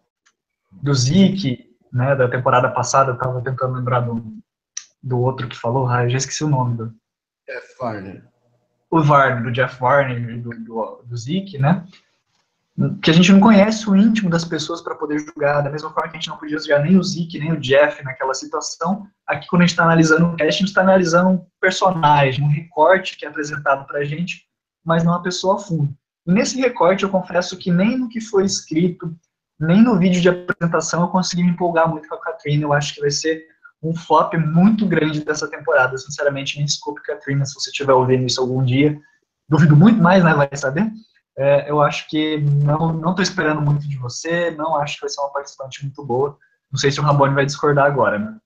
do 0.70 0.94
Zeke, 0.94 1.74
né, 1.90 2.14
da 2.14 2.28
temporada 2.28 2.70
passada, 2.70 3.12
eu 3.12 3.18
tava 3.18 3.40
tentando 3.40 3.72
lembrar 3.72 4.00
do, 4.00 4.22
do 5.02 5.18
outro 5.18 5.48
que 5.48 5.56
falou, 5.56 5.88
ah, 5.88 6.04
eu 6.04 6.10
já 6.10 6.18
esqueci 6.18 6.44
o 6.44 6.48
nome 6.48 6.76
do... 6.76 6.94
Jeff 7.48 7.74
Varner. 7.80 8.22
O 8.90 9.02
Varner, 9.02 9.42
do 9.42 9.50
Jeff 9.50 9.80
Varner 9.80 10.42
do, 10.42 10.50
do, 10.50 11.02
do 11.06 11.16
Zeke, 11.16 11.56
né, 11.56 11.86
que 13.02 13.10
a 13.10 13.14
gente 13.14 13.32
não 13.32 13.40
conhece 13.40 13.88
o 13.88 13.96
íntimo 13.96 14.28
das 14.28 14.44
pessoas 14.44 14.82
para 14.82 14.94
poder 14.94 15.18
julgar, 15.18 15.62
da 15.62 15.70
mesma 15.70 15.90
forma 15.90 16.10
que 16.10 16.16
a 16.16 16.20
gente 16.20 16.28
não 16.28 16.36
podia 16.36 16.58
julgar 16.58 16.82
nem 16.82 16.98
o 16.98 17.02
Zeke, 17.02 17.38
nem 17.38 17.52
o 17.52 17.60
Jeff 17.60 18.04
naquela 18.04 18.34
situação, 18.34 19.06
aqui 19.26 19.46
quando 19.48 19.62
a 19.62 19.64
gente 19.64 19.72
está 19.72 19.84
analisando 19.84 20.26
o 20.26 20.36
cast, 20.36 20.48
a 20.48 20.50
gente 20.50 20.68
está 20.68 20.82
analisando 20.82 21.30
um 21.30 21.46
personagem, 21.58 22.44
um 22.44 22.48
recorte 22.48 23.16
que 23.16 23.24
é 23.24 23.28
apresentado 23.28 23.86
para 23.86 24.00
a 24.00 24.04
gente, 24.04 24.44
mas 24.84 25.02
não 25.02 25.14
a 25.14 25.22
pessoa 25.22 25.56
a 25.56 25.58
fundo. 25.58 25.88
E 26.26 26.32
nesse 26.32 26.60
recorte, 26.60 27.02
eu 27.02 27.08
confesso 27.08 27.56
que 27.56 27.70
nem 27.70 27.96
no 27.96 28.10
que 28.10 28.20
foi 28.20 28.44
escrito, 28.44 29.16
nem 29.58 29.82
no 29.82 29.98
vídeo 29.98 30.20
de 30.20 30.28
apresentação 30.28 31.00
eu 31.00 31.08
consegui 31.08 31.42
me 31.44 31.50
empolgar 31.50 31.88
muito 31.88 32.06
com 32.08 32.14
a 32.14 32.20
Katrina, 32.20 32.64
eu 32.64 32.74
acho 32.74 32.94
que 32.94 33.00
vai 33.00 33.10
ser 33.10 33.42
um 33.82 33.94
flop 33.94 34.34
muito 34.34 34.86
grande 34.86 35.24
dessa 35.24 35.48
temporada, 35.48 35.96
sinceramente, 35.96 36.58
me 36.58 36.64
desculpe, 36.64 37.02
Katrina, 37.02 37.44
se 37.46 37.54
você 37.54 37.70
estiver 37.70 37.92
ouvindo 37.92 38.26
isso 38.26 38.40
algum 38.40 38.62
dia, 38.62 39.00
duvido 39.48 39.74
muito 39.74 40.02
mais, 40.02 40.22
né, 40.22 40.34
vai 40.34 40.48
saber, 40.54 40.90
é, 41.36 41.70
eu 41.70 41.82
acho 41.82 42.08
que 42.08 42.38
não 42.38 42.92
não 42.92 43.10
estou 43.10 43.22
esperando 43.22 43.60
muito 43.60 43.86
de 43.86 43.96
você, 43.96 44.50
não 44.50 44.76
acho 44.76 44.94
que 44.94 45.02
vai 45.02 45.10
ser 45.10 45.20
uma 45.20 45.32
participante 45.32 45.82
muito 45.82 46.04
boa. 46.04 46.38
Não 46.70 46.78
sei 46.78 46.90
se 46.90 46.98
o 46.98 47.02
Rabone 47.02 47.34
vai 47.34 47.46
discordar 47.46 47.86
agora, 47.86 48.18
né? 48.18 48.36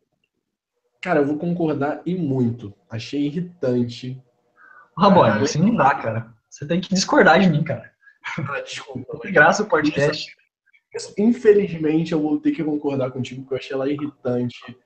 Cara, 1.01 1.21
eu 1.21 1.27
vou 1.27 1.39
concordar 1.39 2.03
e 2.05 2.15
muito. 2.15 2.75
Achei 2.91 3.27
irritante. 3.27 4.23
Rabone, 4.97 5.43
assim 5.43 5.61
não 5.61 5.75
dá, 5.75 5.95
cara. 5.95 6.35
Você 6.49 6.67
tem 6.67 6.81
que 6.81 6.93
discordar 6.93 7.41
de 7.41 7.49
mim, 7.49 7.63
cara. 7.63 7.91
Ah, 8.37 8.61
desculpa. 8.61 9.19
Que 9.21 9.31
graça 9.31 9.63
o 9.63 9.67
podcast. 9.67 10.37
Infelizmente, 11.17 12.13
eu 12.13 12.21
vou 12.21 12.39
ter 12.39 12.51
que 12.51 12.63
concordar 12.63 13.11
contigo, 13.11 13.43
porque 13.43 13.55
eu 13.55 13.59
achei 13.59 13.75
ela 13.75 13.91
irritante 13.91 14.77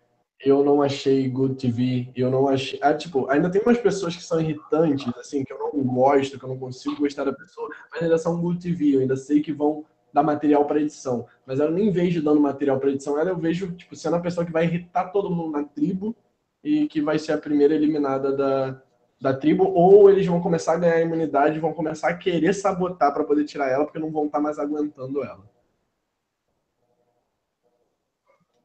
eu 0.40 0.64
não 0.64 0.82
achei 0.82 1.28
Good 1.28 1.56
TV, 1.56 2.10
eu 2.14 2.30
não 2.30 2.48
achei. 2.48 2.78
Ah, 2.82 2.94
tipo, 2.94 3.28
ainda 3.30 3.50
tem 3.50 3.62
umas 3.62 3.78
pessoas 3.78 4.14
que 4.14 4.22
são 4.22 4.40
irritantes, 4.40 5.12
assim, 5.16 5.44
que 5.44 5.52
eu 5.52 5.58
não 5.58 5.82
gosto, 5.82 6.38
que 6.38 6.44
eu 6.44 6.48
não 6.48 6.58
consigo 6.58 6.96
gostar 6.96 7.24
da 7.24 7.32
pessoa, 7.32 7.68
mas 7.90 8.02
ainda 8.02 8.18
são 8.18 8.40
Good 8.40 8.60
TV, 8.60 8.96
eu 8.96 9.00
ainda 9.00 9.16
sei 9.16 9.40
que 9.40 9.52
vão 9.52 9.84
dar 10.12 10.22
material 10.22 10.64
para 10.64 10.80
edição. 10.80 11.26
Mas 11.46 11.60
eu 11.60 11.70
nem 11.70 11.90
vejo 11.90 12.22
dando 12.22 12.40
material 12.40 12.78
para 12.78 12.90
edição, 12.90 13.18
ela 13.18 13.30
eu 13.30 13.38
vejo, 13.38 13.72
tipo, 13.72 13.96
sendo 13.96 14.16
a 14.16 14.20
pessoa 14.20 14.46
que 14.46 14.52
vai 14.52 14.64
irritar 14.64 15.10
todo 15.10 15.30
mundo 15.30 15.52
na 15.52 15.64
tribo 15.64 16.14
e 16.62 16.86
que 16.88 17.00
vai 17.00 17.18
ser 17.18 17.32
a 17.32 17.38
primeira 17.38 17.74
eliminada 17.74 18.32
da, 18.32 18.82
da 19.20 19.34
tribo, 19.34 19.64
ou 19.64 20.10
eles 20.10 20.26
vão 20.26 20.40
começar 20.40 20.74
a 20.74 20.78
ganhar 20.78 21.00
imunidade, 21.00 21.58
vão 21.58 21.72
começar 21.72 22.08
a 22.08 22.16
querer 22.16 22.52
sabotar 22.54 23.12
para 23.12 23.24
poder 23.24 23.44
tirar 23.44 23.68
ela, 23.68 23.84
porque 23.84 23.98
não 23.98 24.10
vão 24.10 24.26
estar 24.26 24.38
tá 24.38 24.42
mais 24.42 24.58
aguentando 24.58 25.22
ela. 25.22 25.53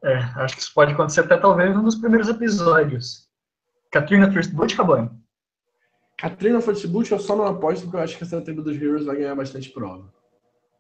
É, 0.03 0.15
acho 0.37 0.55
que 0.55 0.61
isso 0.61 0.73
pode 0.73 0.93
acontecer 0.93 1.21
até 1.21 1.37
talvez 1.37 1.75
um 1.75 1.83
dos 1.83 1.95
primeiros 1.95 2.29
episódios. 2.29 3.27
Katrina 3.91 4.31
First 4.31 4.51
Boot, 4.51 4.75
Cabane? 4.75 5.09
Katrina 6.17 6.61
First 6.61 6.87
Boot 6.87 7.11
eu 7.11 7.19
só 7.19 7.35
não 7.35 7.45
aposto 7.45 7.83
porque 7.83 7.97
eu 7.97 8.01
acho 8.01 8.17
que 8.17 8.23
essa 8.23 8.41
tribo 8.41 8.61
dos 8.61 8.75
Heroes 8.75 9.05
vai 9.05 9.17
ganhar 9.17 9.35
bastante 9.35 9.69
prova. 9.69 10.13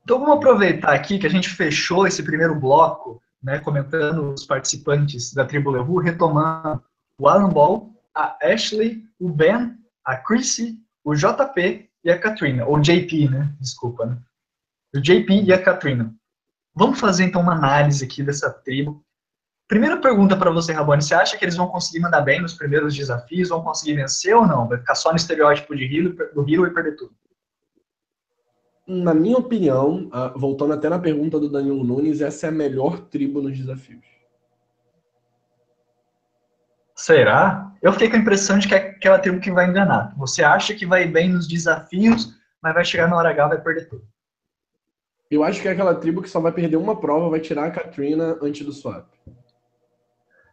Então 0.03 0.19
vamos 0.19 0.37
aproveitar 0.37 0.93
aqui 0.93 1.19
que 1.19 1.27
a 1.27 1.29
gente 1.29 1.49
fechou 1.49 2.07
esse 2.07 2.23
primeiro 2.23 2.55
bloco, 2.59 3.21
né, 3.41 3.59
comentando 3.59 4.33
os 4.33 4.45
participantes 4.45 5.33
da 5.33 5.45
tribo 5.45 5.71
Levu, 5.71 5.99
retomando 5.99 6.83
o 7.17 7.27
Alan 7.27 7.49
Ball, 7.49 7.93
a 8.13 8.37
Ashley, 8.41 9.05
o 9.19 9.29
Ben, 9.29 9.77
a 10.03 10.17
Chrissy, 10.17 10.77
o 11.03 11.13
JP 11.13 11.89
e 12.03 12.09
a 12.09 12.17
Katrina, 12.17 12.65
ou 12.65 12.79
JP, 12.79 13.29
né? 13.29 13.53
Desculpa, 13.59 14.05
né? 14.05 14.17
O 14.95 14.99
JP 14.99 15.43
e 15.43 15.53
a 15.53 15.61
Katrina. 15.61 16.13
Vamos 16.73 16.99
fazer 16.99 17.25
então 17.25 17.41
uma 17.41 17.53
análise 17.53 18.03
aqui 18.03 18.23
dessa 18.23 18.49
tribo 18.49 19.03
Primeira 19.69 19.97
pergunta 19.97 20.35
para 20.35 20.49
você, 20.49 20.73
Rabone, 20.73 20.99
você 20.99 21.13
acha 21.13 21.37
que 21.37 21.45
eles 21.45 21.55
vão 21.55 21.67
conseguir 21.67 21.99
mandar 21.99 22.21
bem 22.21 22.41
nos 22.41 22.55
primeiros 22.55 22.95
desafios, 22.95 23.49
vão 23.49 23.61
conseguir 23.61 23.93
vencer 23.93 24.35
ou 24.35 24.47
não? 24.47 24.67
Vai 24.67 24.79
ficar 24.79 24.95
só 24.95 25.11
no 25.11 25.15
estereótipo 25.15 25.75
de 25.75 25.85
Hero, 25.85 26.15
do 26.33 26.41
Hero 26.41 26.65
e 26.65 26.73
perder 26.73 26.95
tudo? 26.95 27.13
Na 28.87 29.13
minha 29.13 29.37
opinião, 29.37 30.09
ah, 30.11 30.33
voltando 30.35 30.73
até 30.73 30.89
na 30.89 30.97
pergunta 30.97 31.39
do 31.39 31.47
Danilo 31.47 31.83
Nunes, 31.83 32.19
essa 32.19 32.47
é 32.47 32.49
a 32.49 32.51
melhor 32.51 32.97
tribo 32.97 33.43
nos 33.43 33.55
desafios. 33.55 34.03
Será? 36.95 37.71
Eu 37.79 37.93
fiquei 37.93 38.09
com 38.09 38.15
a 38.15 38.19
impressão 38.19 38.57
de 38.57 38.67
que 38.67 38.73
é 38.73 38.77
aquela 38.77 39.19
tribo 39.19 39.39
que 39.39 39.51
vai 39.51 39.69
enganar. 39.69 40.15
Você 40.17 40.43
acha 40.43 40.73
que 40.73 40.83
vai 40.83 41.05
bem 41.05 41.29
nos 41.29 41.47
desafios, 41.47 42.35
mas 42.59 42.73
vai 42.73 42.83
chegar 42.83 43.07
na 43.07 43.15
hora 43.15 43.29
H 43.29 43.45
e 43.45 43.49
vai 43.49 43.61
perder 43.61 43.87
tudo. 43.87 44.03
Eu 45.29 45.43
acho 45.43 45.61
que 45.61 45.67
é 45.67 45.71
aquela 45.71 45.93
tribo 45.93 46.23
que 46.23 46.29
só 46.29 46.39
vai 46.39 46.51
perder 46.51 46.77
uma 46.77 46.99
prova, 46.99 47.29
vai 47.29 47.39
tirar 47.39 47.67
a 47.67 47.71
Katrina 47.71 48.35
antes 48.41 48.65
do 48.65 48.73
swap. 48.73 49.07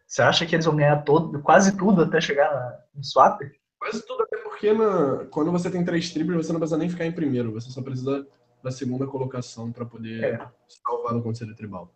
Você 0.06 0.22
acha 0.22 0.46
que 0.46 0.54
eles 0.54 0.66
vão 0.66 0.76
ganhar 0.76 1.02
todo, 1.02 1.40
quase 1.42 1.76
tudo 1.76 2.02
até 2.02 2.20
chegar 2.20 2.78
no 2.94 3.02
swap? 3.02 3.40
Quase 3.78 4.06
tudo, 4.06 4.22
até 4.22 4.36
porque 4.38 4.72
na, 4.72 5.26
quando 5.30 5.50
você 5.50 5.70
tem 5.70 5.84
três 5.84 6.12
tribos, 6.12 6.36
você 6.36 6.52
não 6.52 6.60
precisa 6.60 6.78
nem 6.78 6.88
ficar 6.88 7.04
em 7.04 7.12
primeiro, 7.12 7.52
você 7.52 7.70
só 7.70 7.82
precisa 7.82 8.26
da 8.62 8.70
segunda 8.70 9.06
colocação 9.06 9.72
para 9.72 9.84
poder 9.84 10.24
é. 10.24 10.48
salvar 10.84 11.12
no 11.12 11.22
Conselho 11.22 11.54
Tribal. 11.54 11.92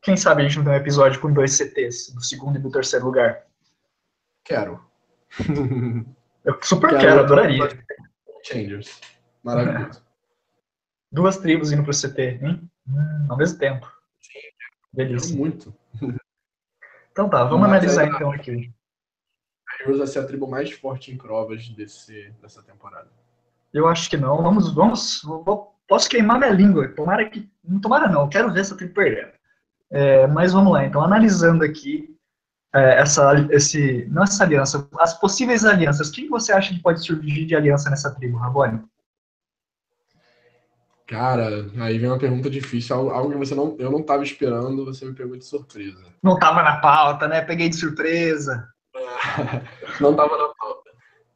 Quem 0.00 0.16
sabe 0.16 0.42
a 0.42 0.44
gente 0.44 0.58
não 0.58 0.64
tem 0.64 0.74
um 0.74 0.76
episódio 0.76 1.20
com 1.20 1.32
dois 1.32 1.52
CTs, 1.52 2.14
do 2.14 2.22
segundo 2.22 2.56
e 2.56 2.60
do 2.60 2.70
terceiro 2.70 3.06
lugar? 3.06 3.46
Quero. 4.44 4.80
Eu 6.44 6.58
super 6.62 6.90
quero, 6.90 7.00
quero 7.00 7.20
adoraria. 7.20 7.68
Changers. 8.42 9.00
Maravilhoso. 9.42 10.04
Duas 11.10 11.38
tribos 11.38 11.72
indo 11.72 11.82
pro 11.82 11.92
CT, 11.92 12.40
hein? 12.42 12.70
Hum, 12.86 13.26
ao 13.30 13.36
mesmo 13.36 13.58
tempo. 13.58 13.90
Delícia. 14.92 15.36
Muito. 15.36 15.74
Então 17.14 17.28
tá, 17.28 17.44
vamos 17.44 17.60
Mas 17.60 17.70
analisar 17.70 18.08
então 18.08 18.32
aqui. 18.32 18.72
A 19.68 19.82
Heroes 19.82 19.98
vai 19.98 20.06
ser 20.08 20.18
a 20.18 20.26
tribo 20.26 20.48
mais 20.48 20.72
forte 20.72 21.12
em 21.12 21.16
provas 21.16 21.68
desse, 21.68 22.34
dessa 22.42 22.60
temporada. 22.60 23.08
Eu 23.72 23.86
acho 23.86 24.10
que 24.10 24.16
não. 24.16 24.42
Vamos, 24.42 24.74
vamos. 24.74 25.22
Vou, 25.22 25.76
posso 25.86 26.08
queimar 26.08 26.40
minha 26.40 26.50
língua. 26.50 26.88
Tomara 26.88 27.24
que. 27.30 27.48
Não 27.62 27.80
tomara 27.80 28.08
não, 28.08 28.22
eu 28.22 28.28
quero 28.28 28.52
ver 28.52 28.60
essa 28.60 28.76
tribo 28.76 28.94
perder. 28.94 29.32
É, 29.92 30.26
mas 30.26 30.52
vamos 30.52 30.72
lá, 30.72 30.84
então, 30.84 31.00
analisando 31.00 31.62
aqui 31.62 32.18
é, 32.74 32.98
essa, 32.98 33.32
esse, 33.50 34.08
não 34.10 34.24
essa 34.24 34.42
aliança, 34.42 34.88
as 34.98 35.14
possíveis 35.20 35.64
alianças, 35.64 36.10
quem 36.10 36.28
você 36.28 36.52
acha 36.52 36.74
que 36.74 36.82
pode 36.82 37.04
surgir 37.04 37.46
de 37.46 37.54
aliança 37.54 37.88
nessa 37.88 38.12
tribo, 38.12 38.38
Rabone? 38.38 38.82
Cara, 41.06 41.70
aí 41.80 41.98
vem 41.98 42.08
uma 42.08 42.18
pergunta 42.18 42.48
difícil, 42.48 43.10
algo 43.10 43.30
que 43.30 43.36
você 43.36 43.54
não, 43.54 43.76
eu 43.78 43.90
não 43.90 44.00
estava 44.00 44.22
esperando, 44.22 44.86
você 44.86 45.04
me 45.04 45.14
pegou 45.14 45.36
de 45.36 45.44
surpresa. 45.44 46.02
Não 46.22 46.34
estava 46.34 46.62
na 46.62 46.78
pauta, 46.78 47.28
né? 47.28 47.42
Peguei 47.42 47.68
de 47.68 47.76
surpresa. 47.76 48.66
não 50.00 50.12
estava 50.12 50.38
na 50.38 50.48
pauta. 50.54 50.90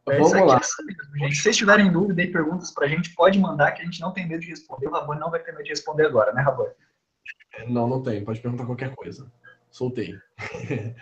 É, 0.09 0.19
Vamos 0.19 0.33
lá. 0.33 0.57
É 0.57 1.19
gente. 1.19 1.37
Se 1.37 1.43
vocês 1.43 1.57
tiverem 1.57 1.93
dúvida 1.93 2.23
e 2.23 2.33
perguntas 2.33 2.71
para 2.71 2.87
a 2.87 2.89
gente, 2.89 3.14
pode 3.14 3.39
mandar 3.39 3.73
que 3.73 3.83
a 3.83 3.85
gente 3.85 4.01
não 4.01 4.11
tem 4.11 4.27
medo 4.27 4.41
de 4.41 4.49
responder. 4.49 4.89
O 4.89 4.93
Rabone 4.93 5.21
não 5.21 5.31
vai 5.31 5.41
ter 5.41 5.53
medo 5.53 5.64
de 5.64 5.71
responder 5.71 6.07
agora, 6.07 6.33
né, 6.33 6.41
Rabone? 6.41 6.73
Não, 7.66 7.87
não 7.87 8.03
tem. 8.03 8.25
Pode 8.25 8.41
perguntar 8.41 8.64
qualquer 8.64 8.95
coisa. 8.95 9.31
Soltei. 9.71 10.14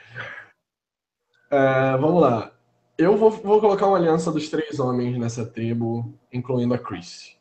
é, 1.50 1.96
vamos 1.98 2.20
lá. 2.20 2.52
Eu 2.98 3.16
vou, 3.16 3.30
vou 3.30 3.60
colocar 3.60 3.86
uma 3.86 3.98
aliança 3.98 4.32
dos 4.32 4.48
três 4.48 4.80
homens 4.80 5.16
nessa 5.18 5.46
tribo, 5.46 6.18
incluindo 6.32 6.74
a 6.74 6.78
Chris. 6.78 7.35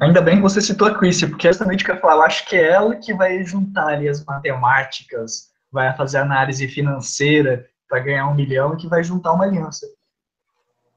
Ainda 0.00 0.20
bem 0.20 0.36
que 0.36 0.42
você 0.42 0.60
citou 0.60 0.88
a 0.88 0.94
Chrissy, 0.94 1.26
porque 1.26 1.48
é 1.48 1.52
justamente 1.52 1.82
o 1.82 1.86
que 1.86 2.06
eu 2.06 2.22
acho 2.22 2.46
que 2.46 2.56
é 2.56 2.70
ela 2.70 2.96
que 2.96 3.14
vai 3.14 3.44
juntar 3.44 3.88
ali 3.88 4.08
as 4.08 4.24
matemáticas, 4.24 5.52
vai 5.70 5.94
fazer 5.96 6.18
análise 6.18 6.66
financeira 6.68 7.68
para 7.88 8.00
ganhar 8.00 8.28
um 8.28 8.34
milhão 8.34 8.74
e 8.74 8.76
que 8.76 8.88
vai 8.88 9.02
juntar 9.02 9.32
uma 9.32 9.44
aliança. 9.44 9.86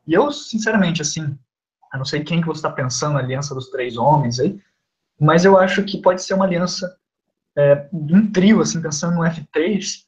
E 0.05 0.13
eu, 0.13 0.31
sinceramente, 0.31 1.01
assim, 1.01 1.38
eu 1.93 1.97
não 1.97 2.05
sei 2.05 2.23
quem 2.23 2.41
que 2.41 2.47
você 2.47 2.59
está 2.59 2.69
pensando 2.69 3.13
na 3.13 3.19
aliança 3.19 3.53
dos 3.53 3.69
três 3.69 3.97
homens 3.97 4.39
aí, 4.39 4.59
mas 5.19 5.45
eu 5.45 5.57
acho 5.57 5.83
que 5.83 6.01
pode 6.01 6.21
ser 6.21 6.33
uma 6.33 6.45
aliança 6.45 6.97
é, 7.57 7.88
um 7.91 8.31
trio, 8.31 8.61
assim, 8.61 8.81
pensando 8.81 9.15
no 9.15 9.23
F3, 9.23 10.03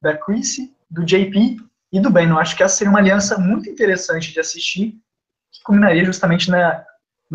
da 0.00 0.16
Chrissy, 0.16 0.74
do 0.90 1.04
JP 1.04 1.58
e 1.92 2.00
do 2.00 2.10
Ben. 2.10 2.28
Eu 2.28 2.38
acho 2.38 2.56
que 2.56 2.62
essa 2.62 2.76
seria 2.76 2.90
uma 2.90 2.98
aliança 2.98 3.38
muito 3.38 3.68
interessante 3.68 4.32
de 4.32 4.40
assistir, 4.40 4.98
que 5.52 5.62
culminaria 5.62 6.04
justamente 6.04 6.50
na, 6.50 6.84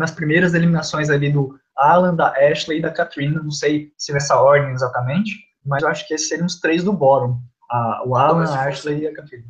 nas 0.00 0.10
primeiras 0.10 0.54
eliminações 0.54 1.10
ali 1.10 1.30
do 1.30 1.60
Alan, 1.76 2.14
da 2.14 2.32
Ashley 2.32 2.78
e 2.78 2.82
da 2.82 2.90
Katrina. 2.90 3.42
Não 3.42 3.50
sei 3.50 3.92
se 3.98 4.14
nessa 4.14 4.40
ordem 4.40 4.72
exatamente, 4.72 5.30
mas 5.64 5.82
eu 5.82 5.88
acho 5.88 6.08
que 6.08 6.14
esses 6.14 6.26
seriam 6.26 6.46
os 6.46 6.58
três 6.58 6.82
do 6.82 6.92
bottom. 6.92 7.38
A, 7.70 8.02
o 8.06 8.16
Alan, 8.16 8.44
a 8.44 8.66
Ashley 8.66 9.00
e 9.00 9.06
a 9.06 9.14
Katrina. 9.14 9.44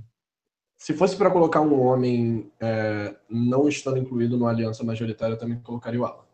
Se 0.76 0.92
fosse 0.92 1.16
para 1.16 1.30
colocar 1.30 1.60
um 1.60 1.80
homem 1.80 2.50
é, 2.58 3.14
não 3.30 3.68
estando 3.68 3.98
incluído 3.98 4.36
numa 4.36 4.50
aliança 4.50 4.82
majoritária, 4.82 5.34
eu 5.34 5.38
também 5.38 5.60
colocaria 5.60 6.00
o 6.00 6.04
Alan. 6.04 6.24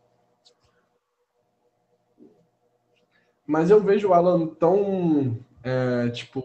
Mas 3.45 3.69
eu 3.69 3.79
vejo 3.79 4.09
o 4.09 4.13
Alan 4.13 4.47
tão, 4.47 5.37
é, 5.63 6.09
tipo, 6.09 6.43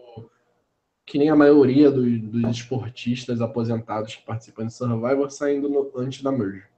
que 1.05 1.17
nem 1.17 1.29
a 1.29 1.35
maioria 1.35 1.89
do, 1.89 2.19
dos 2.19 2.57
esportistas 2.57 3.41
aposentados 3.41 4.15
que 4.15 4.25
participam 4.25 4.67
de 4.67 4.73
Survivor 4.73 5.31
saindo 5.31 5.67
no, 5.67 5.91
antes 5.97 6.21
da 6.21 6.31
merge. 6.31 6.72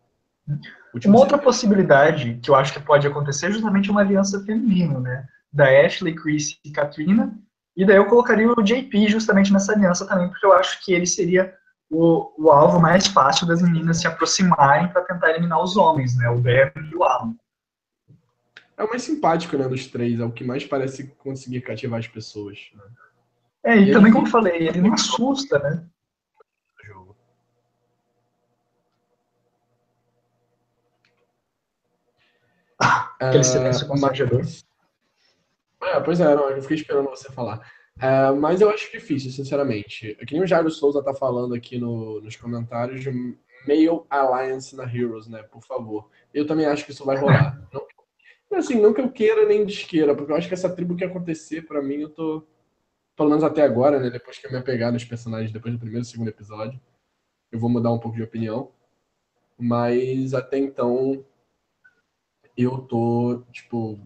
Uma 1.05 1.19
outra 1.19 1.37
possibilidade 1.37 2.39
que 2.41 2.49
eu 2.49 2.55
acho 2.55 2.73
que 2.73 2.79
pode 2.79 3.07
acontecer 3.07 3.47
é 3.47 3.51
justamente 3.51 3.89
uma 3.89 4.01
aliança 4.01 4.43
feminina, 4.43 4.99
né? 4.99 5.27
Da 5.51 5.65
Ashley, 5.65 6.15
Chris 6.15 6.59
e 6.63 6.71
Katrina. 6.71 7.37
E 7.75 7.85
daí 7.85 7.97
eu 7.97 8.05
colocaria 8.05 8.49
o 8.49 8.63
JP 8.63 9.07
justamente 9.09 9.51
nessa 9.51 9.73
aliança 9.73 10.07
também, 10.07 10.29
porque 10.29 10.45
eu 10.45 10.53
acho 10.53 10.83
que 10.83 10.93
ele 10.93 11.05
seria 11.05 11.53
o, 11.89 12.31
o 12.37 12.49
alvo 12.49 12.79
mais 12.79 13.07
fácil 13.07 13.45
das 13.47 13.61
meninas 13.61 13.99
se 13.99 14.07
aproximarem 14.07 14.87
para 14.87 15.01
tentar 15.01 15.31
eliminar 15.31 15.61
os 15.61 15.75
homens, 15.75 16.15
né? 16.17 16.29
O 16.29 16.37
Ben 16.37 16.71
e 16.91 16.95
o 16.95 17.03
Alan. 17.03 17.35
É 18.77 18.83
o 18.83 18.89
mais 18.89 19.03
simpático, 19.03 19.57
né, 19.57 19.67
dos 19.67 19.87
três. 19.87 20.19
É 20.19 20.25
o 20.25 20.31
que 20.31 20.43
mais 20.43 20.65
parece 20.65 21.07
conseguir 21.17 21.61
cativar 21.61 21.99
as 21.99 22.07
pessoas. 22.07 22.59
Né? 22.73 22.83
É, 23.63 23.77
e, 23.77 23.89
e 23.89 23.93
também, 23.93 24.07
ele... 24.07 24.13
como 24.13 24.27
eu 24.27 24.31
falei, 24.31 24.67
ele 24.67 24.81
não 24.81 24.93
assusta, 24.93 25.59
né? 25.59 25.85
Aquele 33.19 33.43
silêncio 33.43 33.87
constrangedor. 33.87 34.41
É, 35.81 35.99
pois 35.99 36.19
é, 36.19 36.35
não, 36.35 36.49
eu 36.49 36.61
fiquei 36.61 36.77
esperando 36.77 37.09
você 37.09 37.31
falar. 37.31 37.61
É, 37.99 38.31
mas 38.31 38.59
eu 38.59 38.69
acho 38.69 38.91
difícil, 38.91 39.31
sinceramente. 39.31 40.17
É 40.19 40.25
que 40.25 40.33
nem 40.33 40.43
o 40.43 40.47
Jairo 40.47 40.69
Souza 40.69 41.03
tá 41.03 41.13
falando 41.13 41.53
aqui 41.53 41.77
no, 41.77 42.19
nos 42.21 42.35
comentários 42.35 43.01
de 43.01 43.11
Male 43.67 44.05
Alliance 44.09 44.75
na 44.75 44.83
Heroes, 44.83 45.27
né? 45.27 45.43
Por 45.43 45.63
favor. 45.63 46.09
Eu 46.33 46.45
também 46.45 46.65
acho 46.65 46.85
que 46.85 46.91
isso 46.91 47.05
vai 47.05 47.17
rolar. 47.17 47.61
Não, 48.51 48.59
assim, 48.59 48.79
não 48.79 48.93
que 48.93 49.01
eu 49.01 49.11
queira 49.11 49.45
nem 49.45 49.65
desqueira, 49.65 50.15
porque 50.15 50.31
eu 50.31 50.35
acho 50.35 50.47
que 50.47 50.53
essa 50.53 50.73
tribo 50.73 50.95
que 50.95 51.03
acontecer, 51.03 51.63
para 51.63 51.81
mim, 51.81 52.01
eu 52.01 52.09
tô. 52.09 52.45
Pelo 53.15 53.29
menos 53.29 53.43
até 53.43 53.63
agora, 53.63 53.99
né? 53.99 54.09
Depois 54.09 54.37
que 54.37 54.45
eu 54.45 54.51
me 54.51 54.57
apegar 54.57 54.93
nos 54.93 55.03
personagens, 55.03 55.51
depois 55.51 55.73
do 55.73 55.79
primeiro 55.79 56.05
e 56.05 56.07
segundo 56.07 56.29
episódio, 56.29 56.79
eu 57.51 57.59
vou 57.59 57.69
mudar 57.69 57.91
um 57.91 57.99
pouco 57.99 58.15
de 58.15 58.23
opinião. 58.23 58.71
Mas 59.57 60.33
até 60.33 60.57
então, 60.57 61.25
eu 62.57 62.79
tô, 62.79 63.43
tipo, 63.51 63.99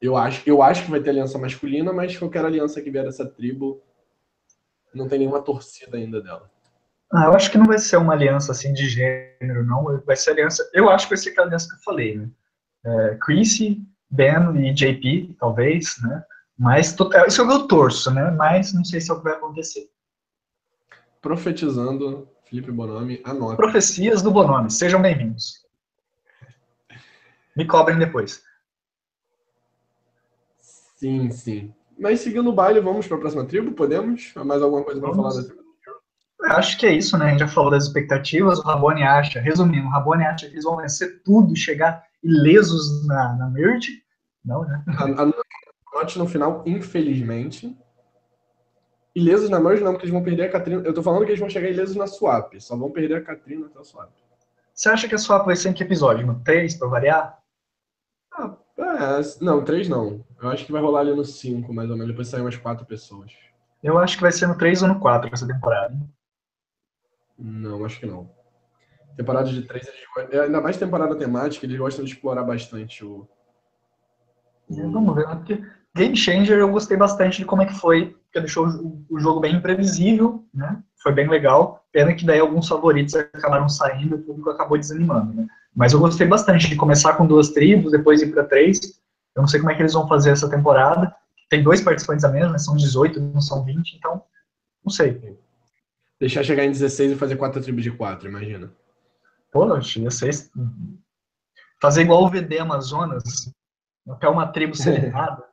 eu 0.00 0.16
acho, 0.16 0.42
eu 0.46 0.62
acho 0.62 0.84
que 0.84 0.90
vai 0.90 1.00
ter 1.00 1.10
aliança 1.10 1.38
masculina, 1.38 1.92
mas 1.92 2.16
qualquer 2.16 2.44
aliança 2.44 2.80
que 2.80 2.90
vier 2.90 3.04
dessa 3.04 3.26
tribo 3.26 3.82
não 4.94 5.08
tem 5.08 5.20
nenhuma 5.20 5.42
torcida 5.42 5.96
ainda 5.96 6.20
dela. 6.20 6.50
Ah, 7.12 7.24
eu 7.24 7.32
acho 7.34 7.50
que 7.50 7.58
não 7.58 7.66
vai 7.66 7.78
ser 7.78 7.96
uma 7.96 8.12
aliança 8.12 8.52
assim 8.52 8.72
de 8.72 8.88
gênero, 8.88 9.64
não. 9.64 10.00
Vai 10.04 10.16
ser 10.16 10.32
aliança. 10.32 10.68
Eu 10.74 10.90
acho 10.90 11.06
que 11.06 11.14
vai 11.14 11.18
ser 11.18 11.30
aquela 11.30 11.46
aliança 11.46 11.68
que 11.68 11.74
eu 11.74 11.80
falei, 11.80 12.18
né? 12.18 12.30
É, 12.84 13.18
Chrissy, 13.20 13.82
Ben 14.10 14.56
e 14.56 14.72
JP, 14.72 15.36
talvez, 15.38 15.96
né? 16.02 16.22
Mas 16.58 16.88
isso 16.88 17.40
é 17.40 17.42
o 17.42 17.48
que 17.48 17.54
eu 17.54 17.66
torço, 17.66 18.10
né? 18.10 18.30
Mas 18.32 18.74
não 18.74 18.84
sei 18.84 19.00
se 19.00 19.10
é 19.10 19.14
o 19.14 19.18
que 19.18 19.24
vai 19.24 19.34
acontecer. 19.34 19.88
Profetizando, 21.22 22.28
Felipe 22.44 22.70
Bonomi, 22.70 23.20
anota. 23.24 23.56
Profecias 23.56 24.22
do 24.22 24.30
Bonomi, 24.30 24.70
sejam 24.70 25.00
bem-vindos. 25.00 25.67
Me 27.58 27.66
cobrem 27.66 27.98
depois. 27.98 28.40
Sim, 30.60 31.28
sim. 31.32 31.74
Mas 31.98 32.20
seguindo 32.20 32.48
o 32.48 32.52
baile, 32.52 32.80
vamos 32.80 33.08
para 33.08 33.16
a 33.16 33.20
próxima 33.20 33.44
tribo? 33.44 33.72
Podemos? 33.72 34.32
Mais 34.36 34.62
alguma 34.62 34.84
coisa 34.84 35.00
para 35.00 35.12
falar 35.12 35.34
da 35.34 35.42
tribo? 35.42 35.64
Acho 36.50 36.78
que 36.78 36.86
é 36.86 36.92
isso, 36.92 37.18
né? 37.18 37.26
A 37.26 37.30
gente 37.30 37.40
já 37.40 37.48
falou 37.48 37.72
das 37.72 37.82
expectativas. 37.82 38.60
O 38.60 38.62
Rabone 38.62 39.02
acha, 39.02 39.40
resumindo, 39.40 39.88
o 39.88 39.90
Rabone 39.90 40.24
acha 40.24 40.46
que 40.46 40.52
eles 40.52 40.62
vão 40.62 40.76
vencer 40.76 41.20
tudo, 41.24 41.56
chegar 41.56 42.04
ilesos 42.22 43.04
na, 43.08 43.34
na 43.34 43.50
merge. 43.50 44.04
Não, 44.44 44.62
né? 44.62 44.84
Anote 45.92 46.16
no 46.16 46.28
final, 46.28 46.62
infelizmente. 46.64 47.76
Ilesos 49.16 49.50
na 49.50 49.58
merge 49.58 49.82
não, 49.82 49.90
porque 49.94 50.04
eles 50.04 50.14
vão 50.14 50.22
perder 50.22 50.44
a 50.44 50.52
Katrina. 50.52 50.82
Eu 50.84 50.94
tô 50.94 51.02
falando 51.02 51.24
que 51.24 51.32
eles 51.32 51.40
vão 51.40 51.50
chegar 51.50 51.68
ilesos 51.68 51.96
na 51.96 52.06
swap. 52.06 52.54
Só 52.60 52.76
vão 52.76 52.92
perder 52.92 53.16
a 53.16 53.24
Katrina 53.24 53.66
até 53.66 53.80
a 53.80 53.84
swap. 53.84 54.10
Você 54.72 54.88
acha 54.88 55.08
que 55.08 55.16
a 55.16 55.18
swap 55.18 55.44
vai 55.44 55.56
ser 55.56 55.70
em 55.70 55.72
que 55.72 55.82
episódio? 55.82 56.24
No 56.24 56.38
3, 56.44 56.76
para 56.76 56.86
variar? 56.86 57.37
Ah, 58.38 58.56
é, 58.78 59.44
não, 59.44 59.64
três 59.64 59.88
não. 59.88 60.24
Eu 60.40 60.48
acho 60.48 60.64
que 60.64 60.72
vai 60.72 60.80
rolar 60.80 61.00
ali 61.00 61.14
no 61.14 61.24
5, 61.24 61.72
mais 61.74 61.90
ou 61.90 61.96
menos. 61.96 62.12
Depois 62.12 62.28
sair 62.28 62.40
umas 62.40 62.56
quatro 62.56 62.86
pessoas. 62.86 63.32
Eu 63.82 63.98
acho 63.98 64.16
que 64.16 64.22
vai 64.22 64.32
ser 64.32 64.46
no 64.46 64.56
3 64.56 64.82
ou 64.82 64.88
no 64.88 65.00
4 65.00 65.30
essa 65.32 65.46
temporada. 65.46 65.96
Não, 67.38 67.84
acho 67.84 68.00
que 68.00 68.06
não. 68.06 68.30
Temporada 69.16 69.50
de 69.50 69.62
3, 69.62 69.88
eles... 69.88 70.32
É, 70.32 70.40
ainda 70.40 70.60
mais 70.60 70.76
temporada 70.76 71.16
temática, 71.16 71.66
eles 71.66 71.78
gostam 71.78 72.04
de 72.04 72.12
explorar 72.12 72.44
bastante 72.44 73.04
o. 73.04 73.28
É, 74.70 74.82
vamos 74.82 75.14
ver, 75.14 75.26
né? 75.26 75.34
porque 75.34 75.64
Game 75.94 76.16
Changer 76.16 76.58
eu 76.58 76.70
gostei 76.70 76.96
bastante 76.96 77.38
de 77.38 77.44
como 77.44 77.62
é 77.62 77.66
que 77.66 77.74
foi, 77.74 78.16
porque 78.24 78.40
deixou 78.40 78.66
o 79.08 79.18
jogo 79.18 79.40
bem 79.40 79.56
imprevisível, 79.56 80.44
né? 80.52 80.82
Foi 81.02 81.12
bem 81.12 81.28
legal. 81.28 81.84
Pena 81.92 82.14
que 82.14 82.24
daí 82.24 82.40
alguns 82.40 82.68
favoritos 82.68 83.14
acabaram 83.14 83.68
saindo 83.68 84.16
e 84.16 84.18
o 84.18 84.22
público 84.22 84.50
acabou 84.50 84.78
desanimando, 84.78 85.32
né? 85.32 85.46
Mas 85.74 85.92
eu 85.92 86.00
gostei 86.00 86.26
bastante 86.26 86.68
de 86.68 86.76
começar 86.76 87.14
com 87.14 87.26
duas 87.26 87.50
tribos, 87.50 87.92
depois 87.92 88.20
ir 88.20 88.32
para 88.32 88.44
três. 88.44 89.00
Eu 89.34 89.42
não 89.42 89.46
sei 89.46 89.60
como 89.60 89.70
é 89.70 89.74
que 89.74 89.82
eles 89.82 89.92
vão 89.92 90.08
fazer 90.08 90.30
essa 90.30 90.50
temporada. 90.50 91.14
Tem 91.48 91.62
dois 91.62 91.80
participantes 91.80 92.24
a 92.24 92.28
menos, 92.28 92.52
né? 92.52 92.58
São 92.58 92.76
18, 92.76 93.20
não 93.20 93.40
são 93.40 93.64
20, 93.64 93.96
então 93.96 94.22
não 94.84 94.90
sei. 94.90 95.38
Deixar 96.18 96.42
chegar 96.42 96.64
em 96.64 96.72
16 96.72 97.12
e 97.12 97.16
fazer 97.16 97.36
quatro 97.36 97.62
tribos 97.62 97.84
de 97.84 97.92
quatro, 97.92 98.28
imagina. 98.28 98.72
Pô, 99.52 99.66
ia 99.76 100.10
ser. 100.10 100.30
Fazer 101.80 102.02
igual 102.02 102.24
o 102.24 102.28
VD 102.28 102.58
Amazonas, 102.58 103.52
até 104.08 104.28
uma 104.28 104.48
tribo 104.48 104.74
selecionada. 104.74 105.44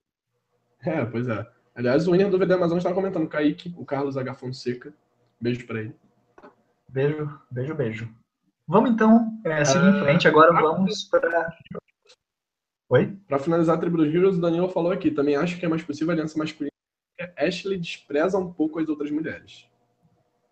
é, 0.84 1.04
pois 1.06 1.26
é. 1.26 1.46
Aliás, 1.78 2.08
o 2.08 2.10
winner 2.10 2.28
do 2.28 2.36
VD 2.36 2.54
Amazonas 2.54 2.78
estava 2.78 2.96
comentando, 2.96 3.28
Kaique, 3.28 3.72
o 3.78 3.84
Carlos 3.84 4.16
H. 4.16 4.34
Fonseca. 4.34 4.92
Beijo 5.40 5.64
para 5.64 5.78
ele. 5.78 5.94
Beijo, 6.88 7.40
beijo, 7.48 7.74
beijo. 7.76 8.14
Vamos 8.66 8.90
então 8.90 9.38
é, 9.44 9.64
seguir 9.64 9.86
em 9.86 10.00
frente. 10.00 10.26
Agora 10.26 10.52
vamos 10.52 11.04
para. 11.04 11.56
Oi? 12.88 13.16
Para 13.28 13.38
finalizar 13.38 13.76
a 13.76 13.78
tribo 13.78 13.96
dos 13.96 14.12
Heroes, 14.12 14.38
o 14.38 14.40
Daniel 14.40 14.68
falou 14.68 14.90
aqui. 14.90 15.12
Também 15.12 15.36
acho 15.36 15.56
que 15.56 15.66
é 15.66 15.68
mais 15.68 15.84
possível 15.84 16.10
a 16.10 16.14
aliança 16.14 16.36
masculina. 16.36 16.72
Ashley 17.36 17.78
despreza 17.78 18.36
um 18.38 18.52
pouco 18.52 18.80
as 18.80 18.88
outras 18.88 19.12
mulheres. 19.12 19.64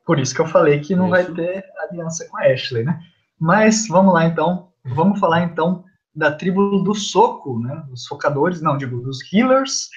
Por 0.05 0.21
isso 0.21 0.33
que 0.33 0.41
eu 0.41 0.47
falei 0.47 0.79
que 0.79 0.95
não 0.95 1.11
vai 1.11 1.25
ter 1.25 1.65
aliança 1.89 2.29
com 2.29 2.37
a 2.37 2.43
Ashley, 2.43 2.85
né? 2.85 3.01
Mas 3.37 3.89
vamos 3.89 4.15
lá 4.15 4.27
então. 4.27 4.71
Vamos 4.85 5.19
falar 5.19 5.43
então 5.43 5.85
da 6.15 6.31
tribo 6.31 6.85
do 6.85 6.95
soco, 6.95 7.59
né? 7.59 7.83
Dos 7.89 8.07
focadores, 8.07 8.63
não, 8.63 8.79
digo, 8.79 9.01
dos 9.01 9.19
healers, 9.33 9.91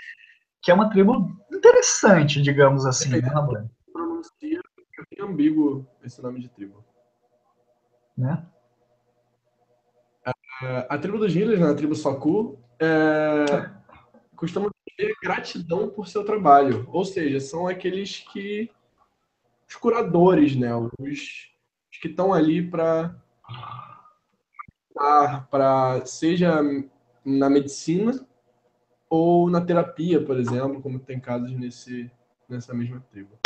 que 0.62 0.72
é 0.72 0.74
uma 0.74 0.89
tribo 0.89 1.30
interessante, 1.51 2.41
digamos 2.41 2.86
assim, 2.86 3.14
é, 3.14 3.22
né, 3.22 3.28
Rablan? 3.28 3.70
Pronuncia 3.91 4.62
é 5.18 5.24
ambíguo 5.24 5.88
esse 6.03 6.22
nome 6.22 6.39
de 6.39 6.49
tribo 6.49 6.84
né? 8.20 8.45
A, 10.26 10.95
a 10.95 10.97
tribo 10.97 11.18
dos 11.18 11.34
Healers, 11.34 11.60
né, 11.60 11.70
a 11.70 11.74
tribo 11.74 11.95
Soku, 11.95 12.60
é, 12.78 13.70
costuma 14.36 14.70
ter 14.97 15.16
gratidão 15.24 15.89
por 15.89 16.07
seu 16.07 16.26
trabalho. 16.26 16.86
Ou 16.91 17.05
seja, 17.05 17.39
são 17.39 17.68
aqueles 17.68 18.20
que. 18.32 18.70
os 19.68 19.76
curadores, 19.76 20.55
né? 20.55 20.76
Os, 20.76 20.91
os 20.99 21.97
que 22.01 22.10
estão 22.10 22.34
ali 22.34 22.70
para. 22.70 23.16
para 25.49 26.05
seja 26.05 26.62
na 27.24 27.49
medicina 27.49 28.28
ou 29.10 29.49
na 29.49 29.60
terapia, 29.60 30.24
por 30.24 30.38
exemplo, 30.38 30.82
como 30.82 30.99
tem 30.99 31.20
casos 31.20 31.51
nesse, 31.51 32.10
nessa 32.47 32.74
mesma 32.74 33.03
tribo. 33.10 33.38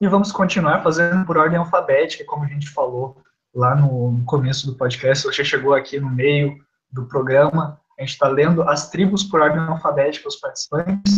E 0.00 0.08
vamos 0.08 0.32
continuar 0.32 0.82
fazendo 0.82 1.24
por 1.24 1.36
ordem 1.36 1.58
alfabética, 1.58 2.24
como 2.24 2.44
a 2.44 2.48
gente 2.48 2.68
falou 2.68 3.22
lá 3.54 3.74
no 3.74 4.24
começo 4.24 4.66
do 4.66 4.76
podcast. 4.76 5.24
Você 5.24 5.44
chegou 5.44 5.72
aqui 5.72 6.00
no 6.00 6.10
meio 6.10 6.58
do 6.90 7.06
programa, 7.06 7.80
a 7.98 8.02
gente 8.02 8.12
está 8.12 8.28
lendo 8.28 8.62
as 8.62 8.90
tribos 8.90 9.22
por 9.22 9.40
ordem 9.40 9.60
alfabética, 9.60 10.28
os 10.28 10.36
participantes, 10.36 11.14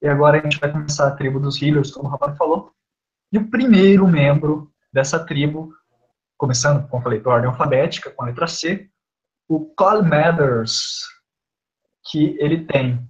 e 0.00 0.08
agora 0.08 0.38
a 0.38 0.42
gente 0.42 0.58
vai 0.58 0.70
começar 0.70 1.08
a 1.08 1.10
tribo 1.10 1.40
dos 1.40 1.60
healers, 1.60 1.90
como 1.90 2.08
o 2.08 2.10
Rafael 2.12 2.36
falou. 2.36 2.72
E 3.32 3.38
o 3.38 3.50
primeiro 3.50 4.06
membro 4.06 4.72
dessa 4.92 5.18
tribo, 5.18 5.72
começando, 6.36 6.86
como 6.88 7.00
eu 7.00 7.04
falei, 7.04 7.20
por 7.20 7.32
ordem 7.32 7.50
alfabética, 7.50 8.10
com 8.10 8.22
a 8.22 8.26
letra 8.26 8.46
C, 8.46 8.88
o 9.48 9.66
Cole 9.74 10.08
Mathers, 10.08 11.00
que 12.10 12.36
ele 12.38 12.64
tem 12.64 13.00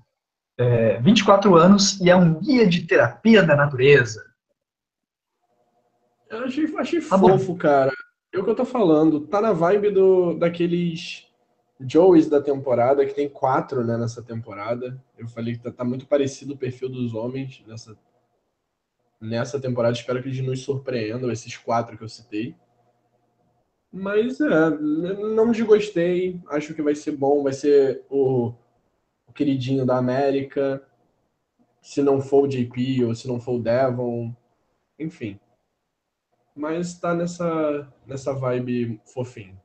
é, 0.58 1.00
24 1.00 1.56
anos 1.56 1.98
e 2.00 2.10
é 2.10 2.16
um 2.16 2.38
guia 2.38 2.66
de 2.66 2.86
terapia 2.86 3.42
da 3.42 3.56
natureza. 3.56 4.30
Eu 6.28 6.44
achei, 6.44 6.76
achei 6.76 7.00
tá 7.00 7.18
fofo, 7.18 7.52
bom. 7.54 7.58
cara. 7.58 7.92
É 8.32 8.38
o 8.38 8.44
que 8.44 8.50
eu 8.50 8.54
tô 8.54 8.64
falando. 8.64 9.26
Tá 9.26 9.40
na 9.40 9.52
vibe 9.52 9.90
do, 9.90 10.34
daqueles 10.34 11.26
Joeys 11.80 12.28
da 12.28 12.40
temporada, 12.40 13.04
que 13.06 13.14
tem 13.14 13.28
quatro 13.28 13.82
né, 13.82 13.96
nessa 13.96 14.22
temporada. 14.22 15.02
Eu 15.18 15.26
falei 15.28 15.54
que 15.54 15.62
tá, 15.62 15.72
tá, 15.72 15.84
muito 15.84 16.06
parecido 16.06 16.54
o 16.54 16.58
perfil 16.58 16.88
dos 16.88 17.14
homens 17.14 17.64
nessa, 17.66 17.98
nessa 19.20 19.58
temporada. 19.58 19.96
Espero 19.96 20.22
que 20.22 20.28
eles 20.28 20.40
nos 20.40 20.62
surpreendam, 20.62 21.30
esses 21.30 21.56
quatro 21.56 21.96
que 21.96 22.04
eu 22.04 22.08
citei. 22.08 22.54
Mas 23.92 24.40
é, 24.40 24.70
não 24.70 25.50
desgostei. 25.50 26.40
Acho 26.48 26.74
que 26.74 26.82
vai 26.82 26.94
ser 26.94 27.12
bom. 27.12 27.42
Vai 27.42 27.54
ser 27.54 28.04
o, 28.08 28.54
o 29.30 29.32
queridinho 29.32 29.86
da 29.86 29.96
América. 29.96 30.82
Se 31.80 32.02
não 32.02 32.20
for 32.20 32.44
o 32.44 32.48
JP 32.48 33.04
ou 33.04 33.14
se 33.14 33.26
não 33.26 33.40
for 33.40 33.54
o 33.54 33.62
Devon. 33.62 34.34
Enfim. 34.98 35.38
Mas 36.54 36.98
tá 36.98 37.14
nessa, 37.14 37.90
nessa 38.06 38.34
vibe 38.34 39.00
fofinho. 39.06 39.58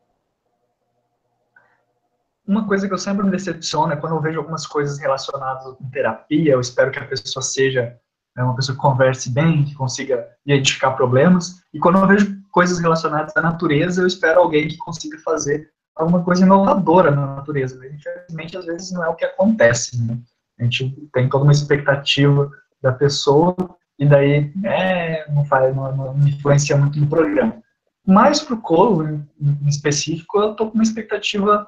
Uma 2.48 2.68
coisa 2.68 2.88
que 2.88 2.94
eu 2.94 2.98
sempre 2.98 3.26
me 3.26 3.32
decepciona 3.32 3.94
é 3.94 3.98
quando 3.98 4.16
eu 4.16 4.22
vejo 4.22 4.40
algumas 4.40 4.68
coisas 4.68 5.00
relacionadas 5.00 5.64
com 5.76 5.90
terapia. 5.90 6.54
Eu 6.54 6.62
espero 6.62 6.92
que 6.92 7.00
a 7.00 7.08
pessoa 7.08 7.42
seja 7.42 8.00
né, 8.36 8.44
uma 8.44 8.56
pessoa 8.56 8.76
que 8.76 8.82
converse 8.82 9.32
bem, 9.32 9.66
que 9.66 9.74
consiga 9.74 10.30
identificar 10.46 10.92
problemas. 10.92 11.64
E 11.74 11.80
quando 11.80 11.98
eu 11.98 12.08
vejo 12.08 12.40
coisas 12.52 12.80
relacionadas 12.80 13.36
à 13.36 13.42
natureza, 13.42 14.02
eu 14.02 14.08
espero 14.08 14.40
alguém 14.40 14.68
que 14.68 14.78
consiga 14.78 15.18
fazer 15.20 15.74
alguma 15.96 16.24
coisa 16.24 16.46
inovadora 16.46 17.12
na 17.12 17.36
natureza. 17.38 17.78
Mas, 17.80 17.94
infelizmente, 17.94 18.58
às 18.58 18.66
vezes 18.66 18.92
não 18.92 19.04
é 19.06 19.10
o 19.10 19.16
que 19.16 19.26
acontece. 19.26 20.02
Né? 20.02 20.20
A 20.60 20.64
gente 20.64 20.90
tem 21.14 21.30
toda 21.30 21.44
uma 21.44 21.52
expectativa 21.52 22.52
da 22.82 22.92
pessoa 22.92 23.56
e 23.98 24.06
daí 24.06 24.52
é, 24.64 25.32
não, 25.32 25.46
faz, 25.46 25.74
não, 25.76 25.96
não 25.96 26.28
influencia 26.28 26.76
muito 26.76 27.00
no 27.00 27.08
programa. 27.08 27.62
Mas 28.06 28.42
para 28.42 28.56
o 28.56 28.62
Colo, 28.62 29.08
em, 29.08 29.28
em, 29.40 29.68
específico, 29.68 30.40
eu 30.40 30.52
estou 30.52 30.70
com 30.70 30.76
uma 30.76 30.84
expectativa 30.84 31.68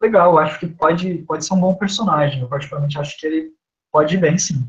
legal. 0.00 0.32
Eu 0.32 0.38
acho 0.38 0.60
que 0.60 0.66
pode, 0.66 1.14
pode 1.26 1.44
ser 1.44 1.54
um 1.54 1.60
bom 1.60 1.74
personagem. 1.74 2.40
Eu 2.40 2.48
particularmente 2.48 2.98
acho 2.98 3.18
que 3.18 3.26
ele 3.26 3.50
pode 3.90 4.14
ir 4.14 4.18
bem, 4.18 4.38
sim. 4.38 4.64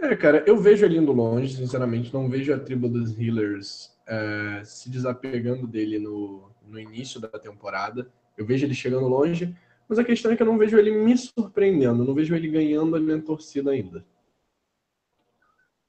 É, 0.00 0.14
cara, 0.16 0.42
eu 0.46 0.56
vejo 0.56 0.84
ele 0.84 0.96
indo 0.96 1.12
longe, 1.12 1.54
sinceramente. 1.54 2.12
Não 2.12 2.28
vejo 2.28 2.52
a 2.52 2.58
tribo 2.58 2.88
dos 2.88 3.16
Healers 3.18 3.90
é, 4.08 4.62
se 4.64 4.90
desapegando 4.90 5.66
dele 5.66 5.98
no, 5.98 6.50
no 6.66 6.80
início 6.80 7.20
da 7.20 7.28
temporada. 7.28 8.10
Eu 8.36 8.46
vejo 8.46 8.64
ele 8.64 8.74
chegando 8.74 9.06
longe, 9.06 9.54
mas 9.88 9.98
a 9.98 10.04
questão 10.04 10.32
é 10.32 10.36
que 10.36 10.42
eu 10.42 10.46
não 10.46 10.58
vejo 10.58 10.78
ele 10.78 10.90
me 10.90 11.16
surpreendendo. 11.16 12.02
Eu 12.02 12.06
não 12.06 12.14
vejo 12.14 12.34
ele 12.34 12.48
ganhando 12.48 12.96
a 12.96 13.00
minha 13.00 13.20
torcida 13.20 13.70
ainda. 13.70 14.04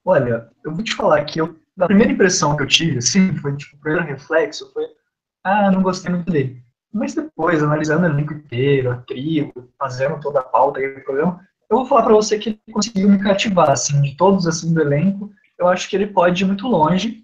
Olha, 0.03 0.49
eu 0.63 0.73
vou 0.73 0.83
te 0.83 0.95
falar 0.95 1.23
que 1.25 1.39
eu, 1.39 1.57
a 1.79 1.85
primeira 1.85 2.11
impressão 2.11 2.55
que 2.55 2.63
eu 2.63 2.67
tive, 2.67 2.97
assim, 2.97 3.35
foi 3.35 3.55
tipo, 3.55 3.75
o 3.77 3.79
primeiro 3.79 4.05
reflexo 4.05 4.71
foi, 4.73 4.85
ah, 5.43 5.71
não 5.71 5.81
gostei 5.81 6.13
muito 6.13 6.31
dele. 6.31 6.63
Mas 6.91 7.13
depois, 7.13 7.61
analisando 7.61 8.03
o 8.03 8.09
elenco 8.09 8.33
inteiro, 8.33 8.91
a 8.91 8.97
tribo, 8.97 9.69
fazendo 9.77 10.19
toda 10.19 10.39
a 10.39 10.43
pauta 10.43 10.81
do 10.81 11.03
programa, 11.03 11.47
eu 11.69 11.77
vou 11.77 11.85
falar 11.85 12.03
para 12.03 12.13
você 12.13 12.39
que 12.39 12.49
ele 12.49 12.73
conseguiu 12.73 13.09
me 13.09 13.19
cativar, 13.19 13.69
assim, 13.69 14.01
de 14.01 14.17
todos 14.17 14.47
assim 14.47 14.73
do 14.73 14.81
elenco, 14.81 15.31
eu 15.57 15.67
acho 15.67 15.87
que 15.87 15.95
ele 15.95 16.07
pode 16.07 16.43
ir 16.43 16.47
muito 16.47 16.67
longe. 16.67 17.23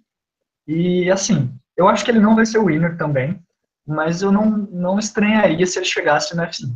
E 0.67 1.09
assim, 1.11 1.53
eu 1.77 1.87
acho 1.87 2.03
que 2.03 2.11
ele 2.11 2.19
não 2.19 2.35
vai 2.35 2.45
ser 2.45 2.57
o 2.57 2.65
winner 2.65 2.97
também, 2.97 3.39
mas 3.85 4.21
eu 4.21 4.31
não, 4.31 4.45
não 4.49 4.97
estranharia 4.97 5.65
se 5.65 5.77
ele 5.77 5.85
chegasse 5.85 6.35
no 6.35 6.43
F5. 6.43 6.75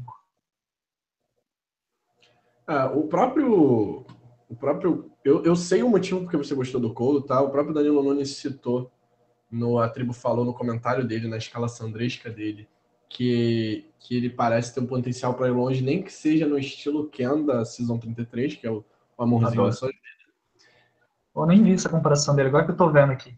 Ah, 2.67 2.91
o 2.93 3.07
próprio 3.07 4.05
o 4.47 4.55
próprio 4.55 5.11
eu, 5.25 5.43
eu 5.43 5.55
sei 5.55 5.81
o 5.81 5.89
motivo 5.89 6.21
porque 6.21 6.37
você 6.37 6.53
gostou 6.53 6.79
do 6.79 6.93
Colo, 6.93 7.21
tá? 7.21 7.41
O 7.41 7.49
próprio 7.49 7.73
Danilo 7.73 8.03
Nunes 8.03 8.35
citou 8.37 8.91
no 9.49 9.79
a 9.79 9.89
tribo 9.89 10.13
falou 10.13 10.45
no 10.45 10.53
comentário 10.53 11.05
dele 11.07 11.27
na 11.27 11.37
escala 11.37 11.67
sandresca 11.67 12.29
dele 12.29 12.67
que, 13.09 13.89
que 13.99 14.15
ele 14.15 14.29
parece 14.29 14.73
ter 14.73 14.79
um 14.79 14.85
potencial 14.85 15.33
para 15.33 15.47
ir 15.47 15.51
longe, 15.51 15.83
nem 15.83 16.03
que 16.03 16.13
seja 16.13 16.45
no 16.45 16.57
estilo 16.57 17.09
Ken 17.09 17.43
da 17.43 17.65
Season 17.65 17.97
33, 17.97 18.55
que 18.55 18.67
é 18.67 18.71
o, 18.71 18.85
o 19.17 19.23
amorzinho 19.23 19.65
da 19.65 19.71
sua 19.71 19.87
vida. 19.87 19.99
Eu 21.35 21.45
nem 21.45 21.63
vi 21.63 21.73
essa 21.73 21.89
comparação 21.89 22.35
dele, 22.35 22.49
agora 22.49 22.65
que 22.65 22.71
eu 22.71 22.77
tô 22.77 22.91
vendo 22.91 23.11
aqui. 23.11 23.35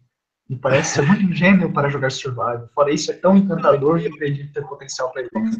Me 0.52 0.58
parece 0.58 0.96
ser 0.96 1.04
muito 1.04 1.34
gênio 1.34 1.72
para 1.72 1.88
jogar 1.88 2.12
Survival. 2.12 2.68
Fora 2.76 2.92
isso, 2.92 3.10
é 3.10 3.14
tão 3.14 3.38
encantador 3.38 3.98
que 4.02 4.08
eu 4.08 4.14
acredito 4.14 4.52
ter 4.52 4.68
potencial 4.68 5.10
para 5.10 5.26
longe. 5.34 5.56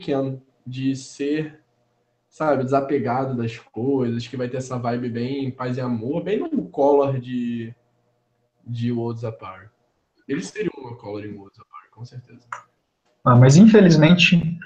Ken, 0.00 0.40
de 0.66 0.96
ser, 0.96 1.60
sabe, 2.30 2.64
desapegado 2.64 3.36
das 3.36 3.58
coisas, 3.58 4.26
que 4.26 4.34
vai 4.34 4.48
ter 4.48 4.56
essa 4.56 4.78
vibe 4.78 5.10
bem 5.10 5.50
paz 5.50 5.76
e 5.76 5.82
amor, 5.82 6.24
bem 6.24 6.38
no 6.38 6.66
color 6.70 7.20
de, 7.20 7.74
de 8.66 8.90
Worlds 8.90 9.22
Apart. 9.22 9.68
Ele 10.26 10.40
seria 10.40 10.70
uma 10.78 10.96
color 10.96 11.26
em 11.26 11.34
Worlds 11.34 11.60
Apart, 11.60 11.90
com 11.90 12.02
certeza. 12.06 12.46
Ah, 13.22 13.36
mas 13.36 13.58
infelizmente 13.58 14.58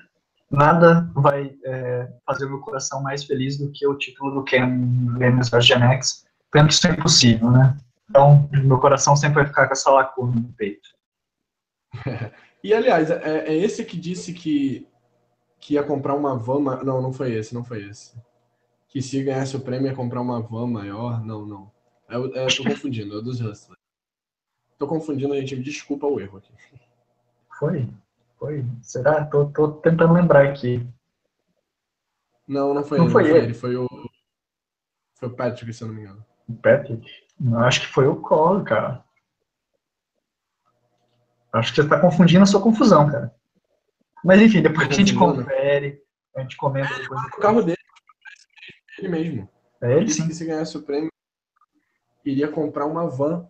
nada 0.48 1.10
vai 1.12 1.56
é, 1.64 2.08
fazer 2.24 2.46
meu 2.46 2.60
coração 2.60 3.02
mais 3.02 3.24
feliz 3.24 3.58
do 3.58 3.68
que 3.72 3.84
o 3.84 3.98
título 3.98 4.30
do 4.30 4.44
Ken 4.44 5.16
Venus 5.18 5.48
vs 5.48 5.66
Gen 5.66 5.82
X, 5.82 6.24
que 6.52 6.58
isso 6.60 6.86
é 6.86 6.92
impossível, 6.92 7.50
né? 7.50 7.76
Então, 8.08 8.48
meu 8.52 8.78
coração 8.78 9.16
sempre 9.16 9.36
vai 9.36 9.46
ficar 9.46 9.66
com 9.66 9.72
essa 9.72 9.90
lacuna 9.90 10.34
no 10.34 10.52
peito. 10.52 10.88
e, 12.62 12.72
aliás, 12.72 13.10
é, 13.10 13.48
é, 13.48 13.56
esse 13.56 13.84
que 13.84 13.98
disse 13.98 14.32
que, 14.32 14.88
que 15.58 15.74
ia 15.74 15.82
comprar 15.82 16.14
uma 16.14 16.36
van... 16.36 16.60
Não, 16.84 17.02
não 17.02 17.12
foi 17.12 17.32
esse, 17.32 17.54
não 17.54 17.64
foi 17.64 17.84
esse. 17.88 18.14
Que 18.88 19.02
se 19.02 19.22
ganhasse 19.22 19.56
o 19.56 19.60
prêmio 19.60 19.88
ia 19.88 19.94
comprar 19.94 20.20
uma 20.20 20.40
van 20.40 20.66
maior. 20.66 21.24
Não, 21.24 21.44
não. 21.44 21.72
Eu, 22.08 22.26
é, 22.34 22.46
tô 22.46 22.62
confundindo, 22.68 23.18
é 23.18 23.22
dos 23.22 23.40
Hustlers. 23.40 23.76
Tô 24.78 24.86
confundindo, 24.86 25.32
a 25.32 25.40
gente. 25.40 25.56
Desculpa 25.56 26.06
o 26.06 26.20
erro 26.20 26.38
aqui. 26.38 26.52
Foi? 27.58 27.88
Foi? 28.38 28.64
Será? 28.82 29.24
Tô, 29.24 29.46
tô 29.46 29.72
tentando 29.72 30.12
lembrar 30.12 30.46
aqui. 30.46 30.86
Não, 32.46 32.72
não 32.74 32.84
foi 32.84 32.98
não 32.98 33.06
ele. 33.06 33.12
Foi, 33.12 33.30
ele. 33.30 33.54
Foi 33.54 33.76
o. 33.76 33.88
Foi 35.14 35.28
o 35.28 35.34
Patrick, 35.34 35.72
se 35.72 35.82
eu 35.82 35.88
não 35.88 35.94
me 35.94 36.02
engano. 36.02 36.24
O 36.48 36.54
Patrick? 36.54 37.25
Não, 37.38 37.60
acho 37.60 37.82
que 37.82 37.86
foi 37.86 38.06
o 38.06 38.16
Cole, 38.16 38.64
cara. 38.64 39.04
Acho 41.52 41.70
que 41.70 41.76
você 41.76 41.82
está 41.82 42.00
confundindo 42.00 42.42
a 42.42 42.46
sua 42.46 42.62
confusão, 42.62 43.10
cara. 43.10 43.34
Mas 44.24 44.40
enfim, 44.40 44.62
depois 44.62 44.88
a 44.88 44.92
gente 44.92 45.14
confere, 45.14 46.02
a 46.34 46.40
gente 46.40 46.56
comenta 46.56 46.94
depois. 46.94 47.20
o 47.22 47.40
carro 47.40 47.62
dele, 47.62 47.78
ele 48.98 49.08
mesmo. 49.08 49.48
É 49.80 49.92
ele, 49.92 50.00
ele 50.00 50.10
sim. 50.10 50.30
se 50.30 50.44
ganhasse 50.44 50.76
o 50.76 50.82
prêmio, 50.82 51.10
iria 52.24 52.48
comprar 52.48 52.86
uma 52.86 53.08
van 53.08 53.48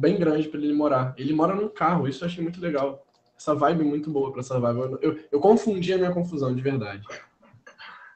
bem 0.00 0.18
grande 0.18 0.48
para 0.48 0.60
ele 0.60 0.72
morar. 0.72 1.14
Ele 1.16 1.32
mora 1.32 1.54
num 1.54 1.68
carro, 1.68 2.08
isso 2.08 2.24
eu 2.24 2.28
achei 2.28 2.42
muito 2.42 2.60
legal 2.60 3.04
essa 3.42 3.54
vibe 3.54 3.82
muito 3.82 4.10
boa 4.10 4.32
para 4.32 4.42
Survival. 4.42 4.98
Eu, 5.02 5.18
eu 5.30 5.40
confundi 5.40 5.92
a 5.92 5.98
minha 5.98 6.12
confusão, 6.12 6.54
de 6.54 6.62
verdade. 6.62 7.04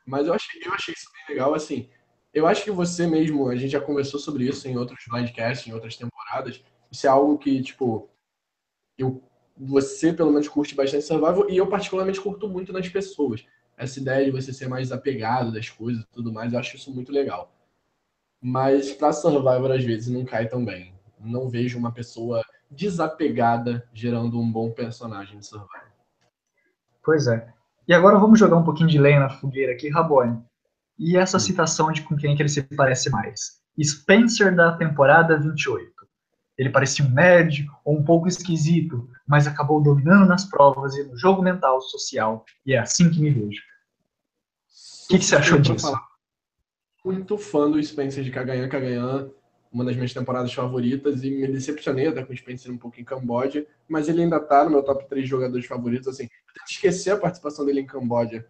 Mas 0.07 0.26
eu 0.26 0.34
achei, 0.34 0.61
eu 0.64 0.72
achei 0.72 0.95
isso 0.95 1.11
bem 1.12 1.37
legal, 1.37 1.53
assim. 1.53 1.91
Eu 2.37 2.47
acho 2.47 2.62
que 2.62 2.70
você 2.70 3.07
mesmo, 3.07 3.49
a 3.49 3.57
gente 3.57 3.70
já 3.70 3.80
conversou 3.80 4.20
sobre 4.20 4.47
isso 4.47 4.68
em 4.68 4.76
outros 4.76 5.03
blindcasts, 5.09 5.66
em 5.66 5.72
outras 5.72 5.97
temporadas. 5.97 6.62
Isso 6.93 7.07
é 7.07 7.09
algo 7.09 7.39
que, 7.39 7.62
tipo, 7.62 8.11
eu, 8.99 9.22
você 9.57 10.12
pelo 10.12 10.30
menos 10.30 10.47
curte 10.47 10.74
bastante 10.74 11.07
Survival 11.07 11.49
e 11.49 11.57
eu 11.57 11.66
particularmente 11.66 12.20
curto 12.20 12.47
muito 12.47 12.74
nas 12.74 12.87
pessoas. 12.91 13.43
Essa 13.74 14.01
ideia 14.01 14.26
de 14.26 14.30
você 14.30 14.53
ser 14.53 14.68
mais 14.68 14.93
apegado 14.93 15.51
das 15.51 15.70
coisas 15.70 16.03
e 16.03 16.09
tudo 16.12 16.30
mais, 16.30 16.53
eu 16.53 16.59
acho 16.59 16.76
isso 16.76 16.95
muito 16.95 17.11
legal. 17.11 17.51
Mas 18.39 18.93
pra 18.93 19.14
Survivor, 19.14 19.70
às 19.70 19.82
vezes, 19.82 20.09
não 20.09 20.26
cai 20.26 20.47
tão 20.47 20.62
bem. 20.62 20.93
Não 21.18 21.49
vejo 21.49 21.78
uma 21.78 21.91
pessoa 21.91 22.43
desapegada, 22.70 23.89
gerando 23.95 24.39
um 24.39 24.53
bom 24.53 24.70
personagem 24.72 25.39
de 25.39 25.47
Survival. 25.47 25.89
Pois 27.03 27.28
é. 27.28 27.51
E 27.89 27.95
agora 27.95 28.18
vamos 28.18 28.39
jogar 28.39 28.57
um 28.57 28.64
pouquinho 28.64 28.91
de 28.91 28.99
lenha 28.99 29.20
na 29.20 29.30
fogueira 29.30 29.72
aqui, 29.72 29.89
Rabone. 29.89 30.45
E 30.99 31.16
essa 31.16 31.38
citação 31.38 31.92
de 31.92 32.03
com 32.03 32.16
quem 32.16 32.34
que 32.34 32.42
ele 32.42 32.49
se 32.49 32.62
parece 32.62 33.11
mais? 33.11 33.61
Spencer 33.82 34.55
da 34.55 34.72
temporada 34.72 35.38
28. 35.38 35.92
Ele 36.57 36.70
parecia 36.70 37.05
um 37.05 37.11
nerd 37.11 37.66
ou 37.84 37.99
um 37.99 38.03
pouco 38.03 38.26
esquisito, 38.26 39.09
mas 39.26 39.47
acabou 39.47 39.82
dominando 39.82 40.26
nas 40.26 40.44
provas 40.47 40.97
e 40.97 41.05
no 41.05 41.16
jogo 41.16 41.42
mental 41.42 41.80
social, 41.82 42.44
e 42.64 42.72
é 42.72 42.78
assim 42.78 43.11
que 43.11 43.20
me 43.20 43.30
vejo. 43.30 43.61
O 45.05 45.09
que, 45.09 45.18
que, 45.18 45.24
você 45.24 45.36
achou 45.36 45.59
disso? 45.59 45.92
Muito 47.05 47.36
fã 47.36 47.70
do 47.70 47.82
Spencer 47.82 48.24
de 48.24 48.30
Kagayan 48.30 48.68
Kagayan, 48.68 49.30
uma 49.70 49.84
das 49.84 49.94
minhas 49.94 50.14
temporadas 50.14 50.53
favoritas, 50.53 51.22
e 51.22 51.30
me 51.30 51.47
decepcionei 51.47 52.09
até 52.09 52.24
com 52.24 52.32
o 52.32 52.36
Spencer 52.36 52.72
um 52.72 52.78
pouco 52.78 52.99
em 52.99 53.05
Camboja, 53.05 53.66
mas 53.86 54.09
ele 54.09 54.22
ainda 54.22 54.40
tá 54.40 54.64
no 54.64 54.70
meu 54.70 54.82
top 54.82 55.07
3 55.09 55.28
jogadores 55.28 55.66
favoritos. 55.66 56.09
Assim, 56.09 56.26
esquecer 56.68 57.11
a 57.11 57.18
participação 57.18 57.66
dele 57.66 57.82
em 57.82 57.86
Camboja 57.86 58.47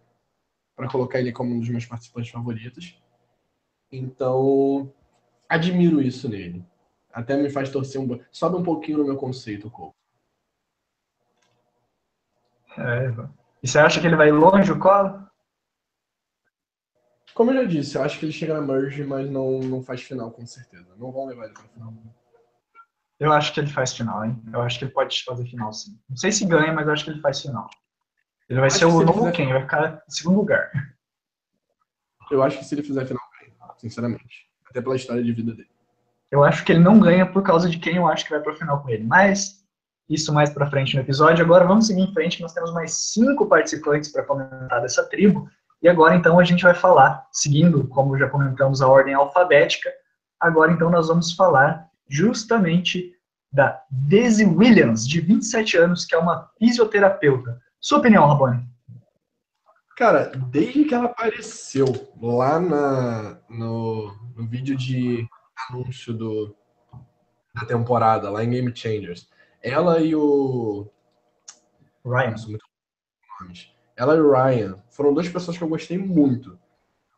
para 0.77 0.87
colocar 0.87 1.19
ele 1.19 1.31
como 1.31 1.55
um 1.55 1.59
dos 1.59 1.69
meus 1.69 1.85
participantes 1.87 2.29
favoritos. 2.29 3.01
Então, 3.91 4.93
admiro 5.49 5.99
isso 5.99 6.29
nele. 6.29 6.63
Até 7.11 7.35
me 7.35 7.49
faz 7.49 7.71
torcer 7.71 7.99
um 7.99 8.19
Sobe 8.31 8.57
um 8.57 8.63
pouquinho 8.63 8.99
no 8.99 9.05
meu 9.05 9.17
conceito, 9.17 9.71
Cole. 9.71 9.91
É, 12.77 13.11
e 13.63 13.67
você 13.67 13.79
acha 13.79 13.99
que 13.99 14.05
ele 14.05 14.15
vai 14.15 14.31
longe 14.31 14.71
o 14.71 14.77
colo? 14.77 15.27
Como 17.33 17.49
eu 17.49 17.63
já 17.63 17.63
disse, 17.63 17.97
eu 17.97 18.03
acho 18.03 18.19
que 18.19 18.25
ele 18.25 18.31
chega 18.31 18.53
na 18.53 18.61
merge, 18.61 19.03
mas 19.03 19.27
não, 19.29 19.59
não 19.59 19.81
faz 19.81 20.01
final, 20.01 20.29
com 20.29 20.45
certeza. 20.45 20.95
Não 20.95 21.11
vão 21.11 21.25
levar 21.25 21.45
ele 21.45 21.53
para 21.53 21.63
final. 21.69 21.91
Eu 23.19 23.33
acho 23.33 23.51
que 23.51 23.59
ele 23.59 23.67
faz 23.67 23.93
final, 23.93 24.23
hein? 24.23 24.39
Eu 24.53 24.61
acho 24.61 24.77
que 24.77 24.85
ele 24.85 24.91
pode 24.91 25.23
fazer 25.23 25.45
final, 25.45 25.73
sim. 25.73 25.99
Não 26.07 26.15
sei 26.15 26.31
se 26.31 26.45
ganha, 26.45 26.71
mas 26.71 26.85
eu 26.85 26.93
acho 26.93 27.03
que 27.03 27.09
ele 27.09 27.21
faz 27.21 27.41
final. 27.41 27.67
Ele 28.49 28.59
vai 28.59 28.67
acho 28.67 28.79
ser 28.79 28.85
o 28.85 29.01
novo 29.01 29.19
fizer... 29.19 29.31
quem? 29.31 29.49
Vai 29.51 29.61
ficar 29.61 30.03
em 30.07 30.11
segundo 30.11 30.37
lugar. 30.37 30.71
Eu 32.31 32.43
acho 32.43 32.59
que 32.59 32.65
se 32.65 32.75
ele 32.75 32.83
fizer 32.83 33.05
final, 33.05 33.23
ganha, 33.39 33.53
sinceramente. 33.77 34.47
Até 34.69 34.81
pela 34.81 34.95
história 34.95 35.23
de 35.23 35.31
vida 35.31 35.53
dele. 35.53 35.69
Eu 36.29 36.43
acho 36.43 36.63
que 36.63 36.71
ele 36.71 36.79
não 36.79 36.99
ganha 36.99 37.25
por 37.25 37.41
causa 37.41 37.69
de 37.69 37.79
quem 37.79 37.95
eu 37.95 38.07
acho 38.07 38.25
que 38.25 38.31
vai 38.31 38.41
para 38.41 38.51
o 38.51 38.55
final 38.55 38.81
com 38.81 38.89
ele. 38.89 39.03
Mas 39.03 39.65
isso 40.09 40.33
mais 40.33 40.49
para 40.49 40.69
frente 40.69 40.95
no 40.95 41.01
episódio. 41.01 41.43
Agora 41.43 41.65
vamos 41.65 41.87
seguir 41.87 42.01
em 42.01 42.13
frente. 42.13 42.41
Nós 42.41 42.53
temos 42.53 42.73
mais 42.73 42.93
cinco 43.11 43.45
participantes 43.47 44.11
para 44.11 44.23
comentar 44.23 44.81
dessa 44.81 45.03
tribo. 45.03 45.49
E 45.81 45.87
agora 45.87 46.15
então 46.15 46.39
a 46.39 46.43
gente 46.43 46.63
vai 46.63 46.73
falar, 46.73 47.25
seguindo, 47.31 47.87
como 47.87 48.17
já 48.17 48.29
comentamos, 48.29 48.81
a 48.81 48.87
ordem 48.87 49.13
alfabética. 49.13 49.91
Agora 50.39 50.71
então 50.71 50.89
nós 50.89 51.07
vamos 51.07 51.33
falar 51.33 51.87
justamente 52.09 53.13
da 53.51 53.81
Daisy 53.89 54.45
Williams, 54.45 55.07
de 55.07 55.21
27 55.21 55.77
anos, 55.77 56.05
que 56.05 56.15
é 56.15 56.17
uma 56.17 56.49
fisioterapeuta. 56.57 57.61
Sua 57.79 57.99
opinião, 57.99 58.27
Rabone? 58.27 58.67
Cara, 59.95 60.31
desde 60.49 60.85
que 60.85 60.93
ela 60.93 61.05
apareceu 61.05 61.85
lá 62.21 62.59
na, 62.59 63.39
no, 63.49 64.15
no 64.35 64.47
vídeo 64.47 64.75
de 64.75 65.27
anúncio 65.69 66.13
do, 66.13 66.55
da 67.53 67.65
temporada, 67.65 68.29
lá 68.29 68.43
em 68.43 68.49
Game 68.51 68.75
Changers, 68.75 69.29
ela 69.61 69.99
e 69.99 70.15
o. 70.15 70.87
Ryan. 72.05 72.35
Ela 73.95 74.15
e 74.15 74.19
o 74.19 74.31
Ryan 74.31 74.83
foram 74.89 75.13
duas 75.13 75.27
pessoas 75.27 75.57
que 75.57 75.63
eu 75.63 75.67
gostei 75.67 75.97
muito. 75.97 76.59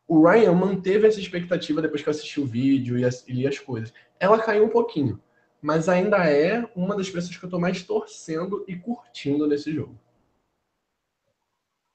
O 0.07 0.25
Ryan 0.27 0.53
manteve 0.53 1.07
essa 1.07 1.19
expectativa 1.19 1.81
depois 1.81 2.01
que 2.01 2.09
eu 2.09 2.11
assisti 2.11 2.39
o 2.39 2.45
vídeo 2.45 2.97
e, 2.97 3.03
e 3.27 3.33
li 3.33 3.47
as 3.47 3.59
coisas. 3.59 3.93
Ela 4.19 4.41
caiu 4.41 4.65
um 4.65 4.69
pouquinho, 4.69 5.21
mas 5.61 5.87
ainda 5.87 6.17
é 6.25 6.67
uma 6.75 6.95
das 6.95 7.09
pessoas 7.09 7.37
que 7.37 7.45
eu 7.45 7.49
tô 7.49 7.59
mais 7.59 7.83
torcendo 7.83 8.65
e 8.67 8.75
curtindo 8.75 9.45
nesse 9.45 9.73
jogo. 9.73 9.99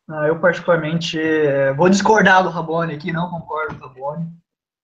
Ah, 0.09 0.27
eu 0.27 0.39
particularmente 0.39 1.19
é, 1.19 1.73
vou 1.73 1.89
discordar 1.89 2.43
do 2.43 2.51
Rabone 2.51 2.95
aqui, 2.95 3.11
não 3.11 3.31
concordo 3.31 3.79
com 3.79 3.87
o 3.87 3.89
Rabone. 3.89 4.31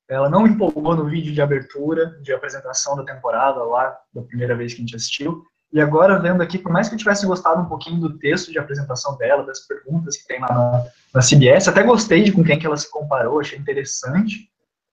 Ela 0.08 0.28
não 0.28 0.46
empolgou 0.46 0.96
no 0.96 1.04
vídeo 1.04 1.32
de 1.32 1.42
abertura, 1.42 2.18
de 2.22 2.32
apresentação 2.32 2.96
da 2.96 3.04
temporada 3.04 3.62
lá, 3.62 3.96
da 4.12 4.22
primeira 4.22 4.56
vez 4.56 4.72
que 4.72 4.80
a 4.80 4.84
gente 4.84 4.96
assistiu. 4.96 5.44
E 5.72 5.80
agora, 5.80 6.18
vendo 6.18 6.42
aqui, 6.42 6.58
por 6.58 6.72
mais 6.72 6.88
que 6.88 6.94
eu 6.94 6.98
tivesse 6.98 7.24
gostado 7.24 7.60
um 7.60 7.66
pouquinho 7.66 8.00
do 8.00 8.18
texto 8.18 8.50
de 8.50 8.58
apresentação 8.58 9.16
dela, 9.16 9.44
das 9.44 9.60
perguntas 9.60 10.16
que 10.16 10.26
tem 10.26 10.40
lá 10.40 10.48
na, 10.48 10.84
na 11.14 11.20
CBS, 11.20 11.68
até 11.68 11.84
gostei 11.84 12.24
de 12.24 12.32
com 12.32 12.42
quem 12.42 12.58
que 12.58 12.66
ela 12.66 12.76
se 12.76 12.90
comparou, 12.90 13.38
achei 13.38 13.56
interessante, 13.56 14.50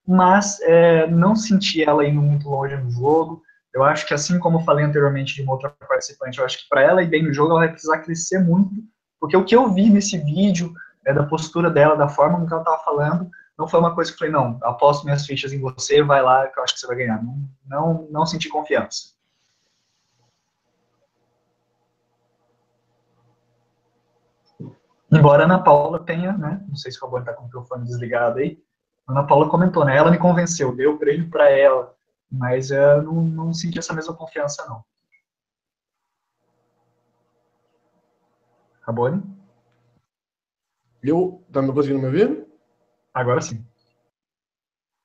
mas 0.07 0.59
é, 0.61 1.07
não 1.07 1.35
senti 1.35 1.83
ela 1.83 2.05
indo 2.05 2.21
muito 2.21 2.47
longe 2.47 2.75
no 2.75 2.91
jogo. 2.91 3.41
Eu 3.73 3.83
acho 3.83 4.05
que, 4.05 4.13
assim 4.13 4.37
como 4.37 4.59
eu 4.59 4.63
falei 4.63 4.85
anteriormente 4.85 5.33
de 5.33 5.41
uma 5.41 5.53
outra 5.53 5.69
participante, 5.87 6.37
eu 6.37 6.45
acho 6.45 6.59
que 6.59 6.69
para 6.69 6.81
ela 6.81 7.01
ir 7.01 7.07
bem 7.07 7.23
no 7.23 7.33
jogo, 7.33 7.51
ela 7.51 7.61
vai 7.61 7.71
precisar 7.71 7.99
crescer 7.99 8.39
muito, 8.39 8.75
porque 9.19 9.35
o 9.35 9.43
que 9.43 9.55
eu 9.55 9.71
vi 9.71 9.89
nesse 9.89 10.17
vídeo, 10.17 10.73
é, 11.05 11.13
da 11.13 11.23
postura 11.23 11.69
dela, 11.69 11.95
da 11.95 12.07
forma 12.07 12.37
como 12.37 12.49
ela 12.49 12.61
estava 12.61 12.83
falando, 12.83 13.29
não 13.57 13.67
foi 13.67 13.79
uma 13.79 13.95
coisa 13.95 14.11
que 14.11 14.15
eu 14.15 14.19
falei, 14.19 14.33
não, 14.33 14.59
aposto 14.61 15.03
minhas 15.03 15.25
fichas 15.25 15.51
em 15.51 15.59
você, 15.59 16.03
vai 16.03 16.21
lá 16.21 16.47
que 16.47 16.59
eu 16.59 16.63
acho 16.63 16.75
que 16.75 16.79
você 16.79 16.87
vai 16.87 16.97
ganhar. 16.97 17.23
Não, 17.23 17.49
não, 17.65 18.07
não 18.11 18.25
senti 18.25 18.49
confiança. 18.49 19.17
Embora 25.11 25.43
a 25.43 25.45
Ana 25.45 25.63
Paula 25.63 25.99
tenha, 26.03 26.33
né, 26.33 26.63
não 26.67 26.75
sei 26.75 26.91
se 26.91 26.97
o 26.97 27.01
Fabio 27.01 27.19
está 27.19 27.33
com 27.33 27.43
o 27.43 27.45
microfone 27.45 27.85
desligado 27.85 28.39
aí, 28.39 28.61
a 29.07 29.13
Ana 29.13 29.23
Paula 29.23 29.49
comentou, 29.49 29.85
né, 29.85 29.95
ela 29.95 30.11
me 30.11 30.17
convenceu, 30.17 30.75
deu 30.75 30.93
o 30.93 30.99
prêmio 30.99 31.29
para 31.29 31.49
ela, 31.49 31.95
mas 32.29 32.71
eu 32.71 33.01
não, 33.01 33.13
não 33.21 33.53
senti 33.53 33.79
essa 33.79 33.93
mesma 33.93 34.13
confiança, 34.13 34.65
não. 34.67 34.83
Rabone? 38.87 39.21
Eu, 41.03 41.45
tá 41.51 41.61
me 41.61 41.73
conseguindo 41.73 41.99
me 41.99 42.05
ouvir? 42.05 42.47
Agora 43.13 43.41
sim. 43.41 43.65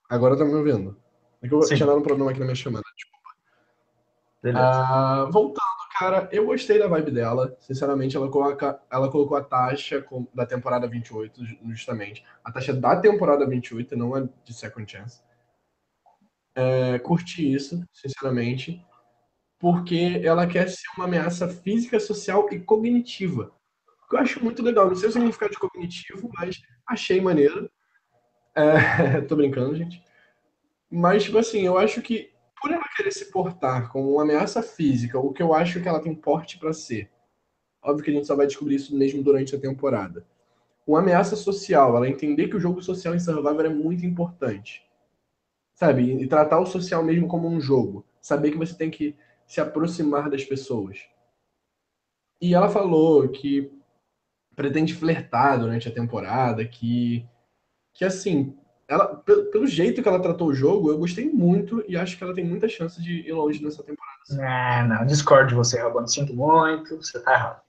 Agora 0.09 0.37
tá 0.37 0.45
me 0.45 0.55
ouvindo. 0.55 0.97
É 1.43 1.49
que 1.49 1.55
eu 1.55 1.63
sim. 1.63 1.75
tinha 1.75 1.87
dado 1.87 1.99
um 1.99 2.03
problema 2.03 2.31
aqui 2.31 2.39
na 2.39 2.47
minha 2.47 2.55
chamada, 2.55 2.85
desculpa. 2.95 3.29
Beleza. 4.41 4.65
Ah, 4.65 5.25
voltando, 5.33 5.89
cara, 5.99 6.29
eu 6.31 6.47
gostei 6.47 6.79
da 6.79 6.87
vibe 6.87 7.11
dela. 7.11 7.57
Sinceramente, 7.59 8.17
ela, 8.17 8.31
coloca, 8.31 8.81
ela 8.91 9.11
colocou 9.11 9.37
a 9.37 9.43
taxa 9.43 10.05
da 10.33 10.47
temporada 10.47 10.87
28, 10.87 11.45
justamente. 11.71 12.25
A 12.45 12.53
taxa 12.53 12.73
da 12.73 12.95
temporada 13.01 13.47
28, 13.47 13.97
não 13.97 14.15
a 14.15 14.21
de 14.21 14.55
Second 14.55 14.91
Chance. 14.91 15.23
É, 16.55 16.99
curti 17.01 17.53
isso, 17.53 17.85
sinceramente. 17.93 18.85
Porque 19.59 20.21
ela 20.25 20.47
quer 20.47 20.69
ser 20.69 20.87
uma 20.97 21.07
ameaça 21.07 21.49
física, 21.49 21.99
social 21.99 22.49
e 22.53 22.61
cognitiva. 22.61 23.53
Que 24.13 24.17
eu 24.17 24.21
acho 24.21 24.45
muito 24.45 24.63
legal. 24.63 24.89
Não 24.89 24.95
sei 24.95 25.09
o 25.09 25.13
significado 25.13 25.53
de 25.53 25.59
cognitivo, 25.59 26.29
mas 26.35 26.61
achei 26.87 27.19
maneiro. 27.19 27.71
É, 28.55 29.23
tô 29.25 29.35
brincando, 29.35 29.75
gente. 29.75 30.05
Mas, 30.91 31.25
tipo 31.25 31.39
assim, 31.39 31.63
eu 31.63 31.79
acho 31.79 32.03
que 32.03 32.31
por 32.61 32.71
ela 32.71 32.85
querer 32.95 33.11
se 33.11 33.33
portar 33.33 33.91
como 33.91 34.13
uma 34.13 34.23
ameaça 34.23 34.63
física, 34.63 35.19
o 35.19 35.33
que 35.33 35.43
eu 35.43 35.55
acho 35.55 35.81
que 35.81 35.89
ela 35.89 35.99
tem 35.99 36.15
porte 36.15 36.59
para 36.59 36.75
ser, 36.75 37.11
óbvio 37.83 38.05
que 38.05 38.11
a 38.11 38.15
gente 38.15 38.27
só 38.27 38.37
vai 38.37 38.47
descobrir 38.47 38.75
isso 38.75 38.95
mesmo 38.95 39.23
durante 39.23 39.57
a 39.57 39.59
temporada. 39.59 40.27
Uma 40.87 40.99
ameaça 40.99 41.35
social, 41.35 41.97
ela 41.97 42.07
entender 42.07 42.49
que 42.49 42.57
o 42.57 42.61
jogo 42.61 42.83
social 42.83 43.15
em 43.15 43.19
Survivor 43.19 43.65
é 43.65 43.71
muito 43.71 44.05
importante. 44.05 44.87
Sabe? 45.75 46.23
E 46.23 46.27
tratar 46.27 46.61
o 46.61 46.67
social 46.67 47.03
mesmo 47.03 47.27
como 47.27 47.49
um 47.49 47.59
jogo. 47.59 48.05
Saber 48.21 48.51
que 48.51 48.59
você 48.59 48.77
tem 48.77 48.91
que 48.91 49.17
se 49.47 49.59
aproximar 49.59 50.29
das 50.29 50.45
pessoas. 50.45 50.99
E 52.43 52.53
ela 52.53 52.69
falou 52.69 53.27
que 53.31 53.82
pretende 54.55 54.95
flertar 54.95 55.59
durante 55.59 55.89
a 55.89 55.93
temporada, 55.93 56.65
que 56.65 57.27
que 57.95 58.05
assim, 58.05 58.57
ela, 58.89 59.07
pelo, 59.17 59.67
jeito 59.67 60.03
que 60.03 60.09
ela 60.09 60.21
tratou 60.21 60.49
o 60.49 60.55
jogo, 60.55 60.91
eu 60.91 60.99
gostei 60.99 61.31
muito 61.31 61.85
e 61.89 61.97
acho 61.97 62.17
que 62.17 62.25
ela 62.25 62.35
tem 62.35 62.45
muita 62.45 62.69
chance 62.69 63.03
de 63.03 63.21
ir 63.29 63.33
longe 63.33 63.63
nessa 63.63 63.83
temporada. 63.83 64.19
Assim. 64.23 64.37
Não, 64.37 64.89
não, 64.89 65.07
discordo 65.07 65.49
de 65.49 65.55
você, 65.55 65.81
Rabano. 65.81 66.09
Sinto 66.09 66.35
muito, 66.35 66.97
você 66.97 67.21
tá 67.21 67.33
errado. 67.33 67.61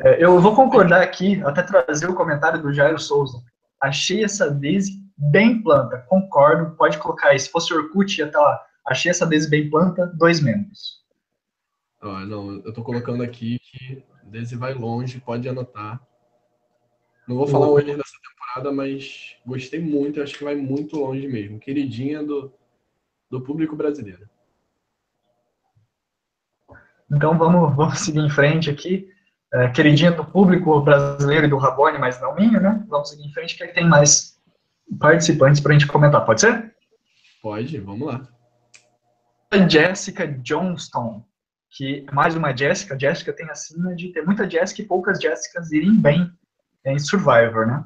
É, 0.00 0.22
eu 0.22 0.40
vou 0.40 0.54
concordar 0.54 1.02
aqui, 1.02 1.42
até 1.44 1.62
trazer 1.62 2.08
o 2.08 2.14
comentário 2.14 2.60
do 2.60 2.72
Jairo 2.72 2.98
Souza. 2.98 3.42
Achei 3.80 4.24
essa 4.24 4.50
Daisy 4.50 5.02
bem 5.16 5.62
planta, 5.62 6.04
concordo, 6.08 6.76
pode 6.76 6.98
colocar 6.98 7.28
aí. 7.28 7.38
Se 7.38 7.50
fosse 7.50 7.72
Orkut, 7.72 8.18
ia 8.18 8.26
estar 8.26 8.38
tá 8.38 8.44
lá. 8.44 8.62
Achei 8.86 9.10
essa 9.10 9.26
Daisy 9.26 9.48
bem 9.48 9.70
planta, 9.70 10.06
dois 10.14 10.40
membros. 10.40 11.04
Ah, 12.00 12.24
não, 12.24 12.62
eu 12.64 12.72
tô 12.72 12.82
colocando 12.82 13.22
aqui 13.22 13.58
que 13.58 14.04
Daisy 14.26 14.56
vai 14.56 14.74
longe, 14.74 15.20
pode 15.20 15.48
anotar. 15.48 16.00
Não 17.26 17.36
vou 17.36 17.46
falar 17.46 17.68
o 17.68 17.76
winner 17.76 17.96
dessa 17.96 18.16
temporada, 18.22 18.74
mas 18.74 19.36
gostei 19.44 19.80
muito. 19.80 20.22
Acho 20.22 20.38
que 20.38 20.44
vai 20.44 20.54
muito 20.54 20.98
longe 20.98 21.26
mesmo. 21.26 21.58
Queridinha 21.58 22.22
do, 22.22 22.52
do 23.30 23.40
público 23.40 23.74
brasileiro. 23.74 24.28
Então 27.10 27.36
vamos, 27.38 27.74
vamos 27.74 28.00
seguir 28.00 28.20
em 28.20 28.30
frente 28.30 28.70
aqui. 28.70 29.08
É, 29.52 29.68
queridinha 29.68 30.10
do 30.10 30.24
público 30.24 30.80
brasileiro 30.80 31.46
e 31.46 31.48
do 31.48 31.56
Rabone, 31.56 31.98
mas 31.98 32.20
não 32.20 32.34
minha, 32.34 32.58
né? 32.58 32.84
Vamos 32.88 33.10
seguir 33.10 33.24
em 33.24 33.32
frente, 33.32 33.56
que 33.56 33.66
tem 33.68 33.88
mais 33.88 34.40
participantes 34.98 35.60
para 35.60 35.70
a 35.72 35.78
gente 35.78 35.86
comentar. 35.86 36.24
Pode 36.24 36.40
ser? 36.40 36.74
Pode, 37.40 37.78
vamos 37.78 38.06
lá. 38.06 38.28
Jessica 39.68 40.26
Johnston, 40.26 41.24
que 41.70 42.04
é 42.08 42.12
mais 42.12 42.34
uma 42.34 42.56
Jessica. 42.56 42.98
Jessica 42.98 43.32
tem 43.32 43.48
a 43.50 43.54
sina 43.54 43.94
de 43.94 44.08
ter 44.12 44.24
muita 44.24 44.48
Jessica 44.48 44.82
e 44.82 44.86
poucas 44.86 45.20
Jessicas 45.20 45.72
irem 45.72 45.94
bem 45.94 46.30
em 46.84 46.98
Survivor, 46.98 47.66
né? 47.66 47.84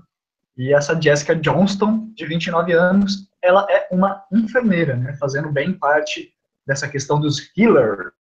E 0.56 0.74
essa 0.74 1.00
Jessica 1.00 1.34
Johnston, 1.34 2.10
de 2.14 2.26
29 2.26 2.72
anos, 2.72 3.30
ela 3.42 3.66
é 3.70 3.88
uma 3.90 4.24
enfermeira, 4.32 4.94
né? 4.94 5.14
Fazendo 5.14 5.50
bem 5.50 5.72
parte 5.72 6.34
dessa 6.66 6.88
questão 6.88 7.18
dos 7.18 7.50
healers. 7.56 8.12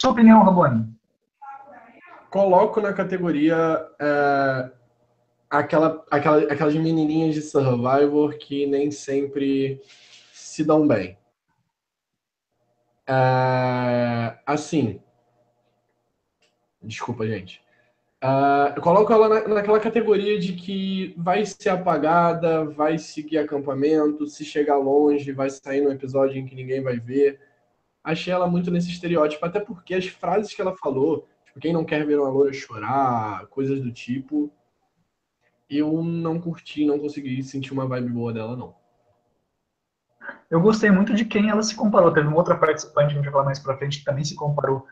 Sua 0.00 0.10
opinião, 0.10 0.42
Raboni? 0.42 0.92
Coloco 2.30 2.80
na 2.80 2.92
categoria 2.92 3.86
é, 4.00 4.70
aquela, 5.48 6.04
aquela, 6.10 6.38
aquelas 6.52 6.74
menininhas 6.74 7.34
de 7.34 7.42
Survivor 7.42 8.36
que 8.38 8.66
nem 8.66 8.90
sempre 8.90 9.80
se 10.32 10.64
dão 10.64 10.86
bem. 10.86 11.19
É, 13.10 14.38
assim, 14.46 15.00
desculpa, 16.80 17.26
gente. 17.26 17.60
Uh, 18.22 18.70
eu 18.76 18.82
coloco 18.82 19.12
ela 19.12 19.28
na, 19.28 19.48
naquela 19.48 19.80
categoria 19.80 20.38
de 20.38 20.52
que 20.52 21.12
vai 21.18 21.44
ser 21.44 21.70
apagada, 21.70 22.64
vai 22.66 22.98
seguir 22.98 23.38
acampamento, 23.38 24.26
se 24.28 24.44
chegar 24.44 24.76
longe, 24.78 25.32
vai 25.32 25.50
sair 25.50 25.80
num 25.80 25.90
episódio 25.90 26.38
em 26.38 26.46
que 26.46 26.54
ninguém 26.54 26.82
vai 26.82 27.00
ver. 27.00 27.40
Achei 28.04 28.32
ela 28.32 28.46
muito 28.46 28.70
nesse 28.70 28.90
estereótipo, 28.90 29.44
até 29.44 29.58
porque 29.58 29.94
as 29.94 30.06
frases 30.06 30.54
que 30.54 30.60
ela 30.62 30.76
falou, 30.76 31.26
tipo, 31.46 31.58
quem 31.58 31.72
não 31.72 31.84
quer 31.84 32.06
ver 32.06 32.20
uma 32.20 32.30
loura 32.30 32.52
chorar, 32.52 33.46
coisas 33.48 33.80
do 33.80 33.90
tipo, 33.90 34.52
eu 35.68 36.02
não 36.04 36.40
curti, 36.40 36.84
não 36.86 36.98
consegui 36.98 37.42
sentir 37.42 37.72
uma 37.72 37.86
vibe 37.88 38.10
boa 38.10 38.32
dela, 38.32 38.56
não. 38.56 38.79
Eu 40.50 40.60
gostei 40.60 40.90
muito 40.90 41.14
de 41.14 41.24
quem 41.24 41.48
ela 41.48 41.62
se 41.62 41.76
comparou. 41.76 42.12
Teve 42.12 42.26
uma 42.26 42.36
outra 42.36 42.56
participante 42.56 43.08
que 43.08 43.12
a 43.12 43.16
gente 43.16 43.24
vai 43.24 43.32
falar 43.32 43.44
mais 43.44 43.60
pra 43.60 43.76
frente 43.76 44.00
que 44.00 44.04
também 44.04 44.24
se 44.24 44.34
comparou 44.34 44.84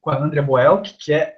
com 0.00 0.10
a 0.10 0.16
Andrea 0.16 0.42
Boelk, 0.42 0.96
que 0.98 1.12
é 1.12 1.36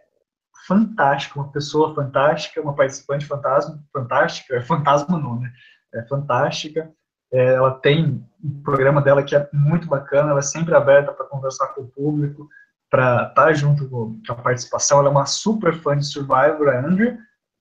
fantástica, 0.67 1.39
uma 1.39 1.51
pessoa 1.51 1.95
fantástica, 1.95 2.61
uma 2.61 2.75
participante 2.75 3.27
fantasma, 3.27 3.83
fantástica, 3.93 4.57
é 4.57 4.63
fantasma 4.63 5.19
não, 5.19 5.41
né? 5.41 5.53
É 5.93 6.03
fantástica. 6.05 6.91
É, 7.33 7.55
ela 7.55 7.73
tem 7.73 8.25
um 8.43 8.63
programa 8.63 9.03
dela 9.03 9.25
que 9.25 9.35
é 9.35 9.49
muito 9.53 9.89
bacana, 9.89 10.31
ela 10.31 10.39
é 10.39 10.43
sempre 10.43 10.75
aberta 10.75 11.13
para 11.13 11.27
conversar 11.27 11.69
com 11.69 11.83
o 11.83 11.89
público, 11.89 12.49
para 12.89 13.29
estar 13.29 13.47
tá 13.47 13.53
junto 13.53 13.89
com 13.89 14.17
a 14.29 14.35
participação. 14.37 15.01
Ela 15.01 15.09
é 15.09 15.11
uma 15.11 15.27
super 15.27 15.75
fã 15.75 15.97
de 15.97 16.07
Survivor, 16.07 16.69
a 16.69 16.79
Andrea, 16.79 17.19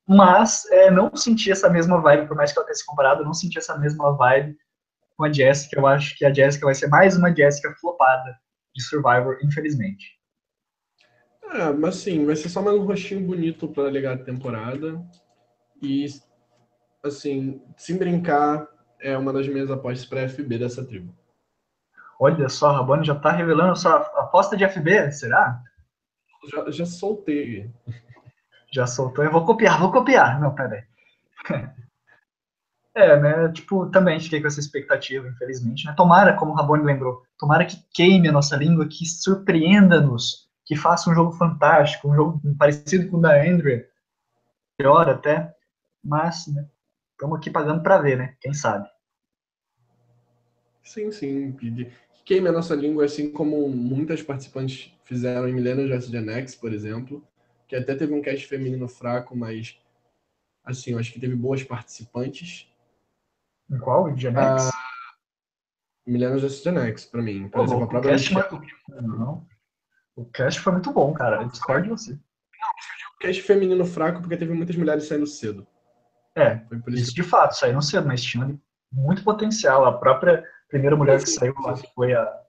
mas 0.07 0.65
é, 0.71 0.91
não 0.91 1.15
senti 1.15 1.51
essa 1.51 1.69
mesma 1.69 1.99
vibe, 1.99 2.27
por 2.27 2.37
mais 2.37 2.51
que 2.51 2.59
ela 2.59 2.65
tenha 2.65 2.75
se 2.75 2.85
comparado, 2.85 3.25
não 3.25 3.33
senti 3.33 3.57
essa 3.57 3.77
mesma 3.77 4.15
vibe 4.15 4.55
com 5.23 5.25
a 5.25 5.31
Jessica. 5.31 5.79
Eu 5.79 5.87
acho 5.87 6.17
que 6.17 6.25
a 6.25 6.33
Jessica 6.33 6.65
vai 6.65 6.75
ser 6.75 6.87
mais 6.87 7.15
uma 7.15 7.33
Jessica 7.33 7.73
flopada 7.79 8.37
de 8.75 8.83
Survivor, 8.83 9.37
infelizmente. 9.41 10.19
É, 11.51 11.71
mas 11.71 11.95
sim, 11.95 12.25
vai 12.25 12.35
ser 12.35 12.49
só 12.49 12.61
mais 12.61 12.77
um 12.77 12.85
rostinho 12.85 13.25
bonito 13.25 13.67
para 13.69 13.89
ligar 13.89 14.15
a 14.15 14.23
temporada. 14.23 15.01
E, 15.81 16.07
assim, 17.03 17.61
sem 17.77 17.97
brincar, 17.97 18.67
é 18.99 19.17
uma 19.17 19.31
das 19.31 19.47
minhas 19.47 19.71
apostas 19.71 20.05
para 20.05 20.27
FB 20.27 20.57
dessa 20.57 20.85
tribo. 20.85 21.15
Olha 22.19 22.49
só, 22.49 22.69
a 22.69 22.77
Rabone 22.77 23.05
já 23.05 23.15
tá 23.15 23.31
revelando 23.31 23.73
a 23.73 23.75
sua 23.75 23.97
aposta 23.97 24.57
de 24.57 24.67
FB, 24.67 25.11
será? 25.11 25.61
Já, 26.51 26.71
já 26.71 26.85
soltei. 26.85 27.71
Já 28.73 28.87
soltou, 28.87 29.23
eu 29.23 29.31
vou 29.31 29.45
copiar, 29.45 29.79
vou 29.79 29.91
copiar. 29.91 30.41
Não, 30.41 30.53
peraí. 30.53 30.83
É, 32.95 33.19
né? 33.19 33.51
Tipo, 33.51 33.89
também 33.89 34.19
fiquei 34.19 34.39
com 34.39 34.47
essa 34.47 34.59
expectativa, 34.59 35.27
infelizmente. 35.27 35.85
Né? 35.85 35.93
Tomara, 35.97 36.35
como 36.35 36.51
o 36.51 36.55
Rabone 36.55 36.83
lembrou, 36.83 37.23
tomara 37.39 37.65
que 37.65 37.77
queime 37.91 38.29
a 38.29 38.31
nossa 38.31 38.55
língua, 38.55 38.87
que 38.87 39.05
surpreenda-nos 39.05 40.47
que 40.65 40.75
faça 40.75 41.09
um 41.09 41.13
jogo 41.13 41.31
fantástico, 41.31 42.09
um 42.09 42.15
jogo 42.15 42.41
parecido 42.57 43.09
com 43.09 43.17
o 43.17 43.21
da 43.21 43.41
Andrea, 43.41 43.87
melhor 44.79 45.09
até, 45.09 45.53
mas 46.03 46.47
estamos 46.47 47.35
né, 47.35 47.37
aqui 47.37 47.49
pagando 47.49 47.81
para 47.81 47.97
ver, 47.97 48.17
né? 48.17 48.35
Quem 48.39 48.53
sabe? 48.53 48.87
Sim, 50.83 51.11
sim. 51.11 51.55
Queime 52.25 52.49
a 52.49 52.51
nossa 52.51 52.75
língua, 52.75 53.05
assim 53.05 53.31
como 53.31 53.67
muitas 53.69 54.21
participantes 54.21 54.93
fizeram 55.03 55.47
em 55.47 55.53
Millennium 55.53 55.87
vs 55.87 56.07
Gen 56.07 56.25
por 56.59 56.71
exemplo, 56.71 57.23
que 57.67 57.75
até 57.75 57.95
teve 57.95 58.13
um 58.13 58.21
cast 58.21 58.45
feminino 58.47 58.87
fraco, 58.87 59.35
mas 59.35 59.77
assim, 60.63 60.91
eu 60.91 60.99
acho 60.99 61.11
que 61.11 61.19
teve 61.19 61.35
boas 61.35 61.63
participantes. 61.63 62.67
Em 63.71 63.77
qual? 63.79 64.15
Gen 64.15 64.35
X? 64.35 64.69
Ah, 64.69 64.83
Millennium 66.05 66.39
vs 66.39 66.61
Gen 66.61 66.77
X, 66.77 67.05
pra 67.05 67.21
mim. 67.21 67.43
Por 67.49 67.59
Pô, 67.59 67.63
exemplo, 67.63 67.83
a 67.83 67.87
própria. 67.87 68.11
Cast, 68.11 68.33
não. 68.89 69.47
O 70.15 70.25
cast 70.25 70.59
foi 70.59 70.73
muito 70.73 70.91
bom, 70.91 71.13
cara. 71.13 71.41
Eu 71.41 71.47
discordo 71.47 71.83
de 71.83 71.89
você. 71.89 72.11
Não, 72.11 72.69
o 73.15 73.19
cast 73.19 73.41
feminino 73.41 73.85
fraco 73.85 74.21
porque 74.21 74.37
teve 74.37 74.53
muitas 74.53 74.75
mulheres 74.75 75.07
saindo 75.07 75.25
cedo. 75.25 75.65
É, 76.35 76.59
foi 76.67 76.79
por 76.79 76.93
isso, 76.93 77.03
isso 77.03 77.15
de 77.15 77.23
fato, 77.23 77.53
saíram 77.53 77.81
cedo, 77.81 78.07
mas 78.07 78.23
tinha 78.23 78.59
muito 78.91 79.23
potencial. 79.23 79.85
A 79.85 79.97
própria 79.97 80.43
primeira 80.67 80.95
mulher 80.95 81.21
que 81.21 81.29
saiu 81.29 81.53
lá 81.59 81.75
foi 81.95 82.13
a. 82.13 82.41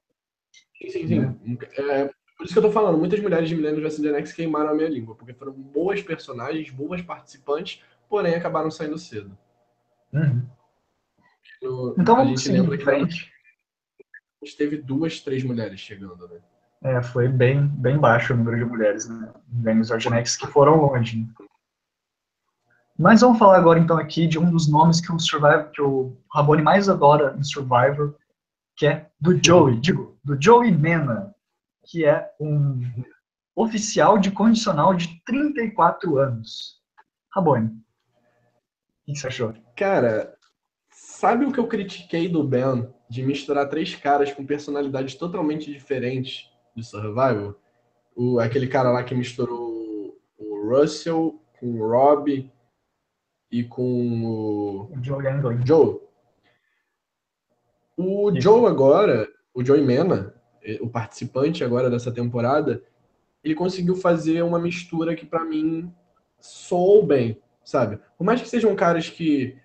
Sim, 0.79 0.91
sim, 0.91 1.09
sim. 1.09 1.21
Né? 1.21 1.59
É, 1.77 2.11
por 2.37 2.45
isso 2.45 2.53
que 2.53 2.59
eu 2.59 2.63
tô 2.63 2.71
falando, 2.71 2.99
muitas 2.99 3.21
mulheres 3.21 3.49
de 3.49 3.55
Millennium 3.55 3.83
vs. 3.83 3.97
Gen 3.97 4.15
X 4.17 4.33
queimaram 4.33 4.71
a 4.71 4.75
minha 4.75 4.89
língua, 4.89 5.15
porque 5.15 5.33
foram 5.33 5.53
boas 5.53 6.03
personagens, 6.03 6.71
boas 6.71 7.01
participantes, 7.03 7.83
porém 8.09 8.35
acabaram 8.35 8.71
saindo 8.71 8.99
cedo. 8.99 9.37
Uhum. 10.13 10.47
No, 11.65 11.95
então 11.99 12.17
vamos 12.17 12.43
seguir 12.43 12.61
lembra 12.61 12.77
que 12.77 12.91
a 12.91 12.99
gente 12.99 14.57
teve 14.59 14.77
duas, 14.77 15.21
três 15.21 15.43
mulheres 15.43 15.81
chegando, 15.81 16.29
né? 16.29 16.41
É, 16.83 17.03
foi 17.03 17.27
bem, 17.29 17.67
bem 17.67 17.97
baixo 17.97 18.35
o 18.35 18.37
número 18.37 18.59
de 18.59 18.65
mulheres 18.67 19.09
né, 19.09 19.73
nos 19.73 19.91
Ordinex 19.91 20.37
que 20.37 20.47
foram 20.47 20.77
longe. 20.77 21.21
Né? 21.21 21.27
Mas 22.99 23.23
vamos 23.23 23.39
falar 23.39 23.57
agora 23.57 23.79
então 23.79 23.97
aqui 23.97 24.27
de 24.27 24.39
um 24.39 24.51
dos 24.51 24.71
nomes 24.71 25.01
que 25.01 25.11
o 25.11 25.19
Survivor, 25.19 25.71
que 25.71 25.81
o 25.81 26.15
Rabone 26.31 26.61
mais 26.61 26.91
adora 26.91 27.33
no 27.33 27.43
Survivor, 27.43 28.15
que 28.77 28.87
é 28.87 29.11
do 29.19 29.43
Joey, 29.43 29.81
digo, 29.81 30.19
do 30.23 30.41
Joey 30.41 30.71
Mena, 30.71 31.35
que 31.87 32.05
é 32.05 32.31
um 32.39 32.83
oficial 33.57 34.19
de 34.19 34.31
condicional 34.31 34.95
de 34.95 35.23
34 35.25 36.19
anos. 36.19 36.83
Rabone, 37.35 37.69
o 37.69 39.05
que 39.07 39.17
você 39.17 39.29
achou? 39.29 39.55
Cara, 39.75 40.34
sabe 41.15 41.45
o 41.45 41.53
que 41.53 41.61
eu 41.61 41.69
critiquei 41.69 42.29
do 42.29 42.43
Ben 42.43 42.89
de 43.09 43.23
misturar 43.23 43.69
três 43.69 43.95
caras 43.95 44.33
com 44.33 44.45
personalidades 44.45 45.15
totalmente 45.15 45.73
diferentes 45.73 46.51
de 46.75 46.85
Survival, 46.85 47.55
o, 48.17 48.41
aquele 48.41 48.67
cara 48.67 48.91
lá 48.91 49.05
que 49.05 49.15
misturou 49.15 50.19
o 50.37 50.69
Russell 50.69 51.41
com 51.61 51.81
o 51.81 51.89
Rob 51.89 52.51
e 53.51 53.63
com 53.63 54.25
o, 54.25 54.93
o 54.93 55.03
Joe. 55.03 55.23
Joe. 55.65 56.01
O 57.97 58.31
Isso. 58.33 58.41
Joe 58.41 58.67
agora, 58.67 59.29
o 59.55 59.65
Joe 59.65 59.81
Mena, 59.81 60.35
o 60.81 60.89
participante 60.89 61.63
agora 61.63 61.89
dessa 61.89 62.11
temporada, 62.11 62.83
ele 63.45 63.55
conseguiu 63.55 63.95
fazer 63.95 64.43
uma 64.43 64.59
mistura 64.59 65.15
que 65.15 65.25
para 65.25 65.45
mim 65.45 65.95
soou 66.41 67.07
bem, 67.07 67.41
sabe? 67.63 68.01
Por 68.19 68.25
mais 68.25 68.43
que 68.43 68.49
sejam 68.49 68.75
caras 68.75 69.09
que, 69.09 69.57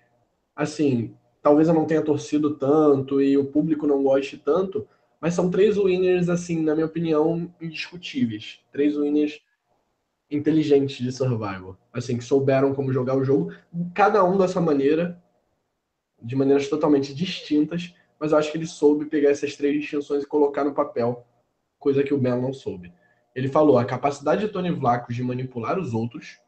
assim, 0.54 1.16
talvez 1.42 1.68
eu 1.68 1.74
não 1.74 1.86
tenha 1.86 2.02
torcido 2.02 2.56
tanto 2.56 3.20
e 3.20 3.36
o 3.36 3.46
público 3.46 3.86
não 3.86 4.02
goste 4.02 4.36
tanto, 4.36 4.86
mas 5.20 5.34
são 5.34 5.50
três 5.50 5.76
winners, 5.76 6.28
assim, 6.28 6.62
na 6.62 6.74
minha 6.74 6.86
opinião, 6.86 7.52
indiscutíveis. 7.60 8.60
Três 8.72 8.96
winners 8.96 9.40
inteligentes 10.30 10.98
de 10.98 11.12
survival. 11.12 11.76
Assim, 11.92 12.16
que 12.16 12.24
souberam 12.24 12.74
como 12.74 12.92
jogar 12.92 13.16
o 13.16 13.24
jogo, 13.24 13.52
cada 13.94 14.24
um 14.24 14.38
dessa 14.38 14.60
maneira, 14.60 15.22
de 16.22 16.36
maneiras 16.36 16.68
totalmente 16.68 17.14
distintas, 17.14 17.94
mas 18.18 18.32
eu 18.32 18.38
acho 18.38 18.52
que 18.52 18.58
ele 18.58 18.66
soube 18.66 19.06
pegar 19.06 19.30
essas 19.30 19.56
três 19.56 19.80
distinções 19.80 20.22
e 20.22 20.26
colocar 20.26 20.64
no 20.64 20.74
papel, 20.74 21.26
coisa 21.78 22.02
que 22.02 22.14
o 22.14 22.18
Ben 22.18 22.40
não 22.40 22.52
soube. 22.52 22.92
Ele 23.34 23.48
falou 23.48 23.78
a 23.78 23.84
capacidade 23.84 24.46
de 24.46 24.52
Tony 24.52 24.70
Vlacos 24.70 25.14
de 25.14 25.22
manipular 25.22 25.78
os 25.78 25.94
outros. 25.94 26.38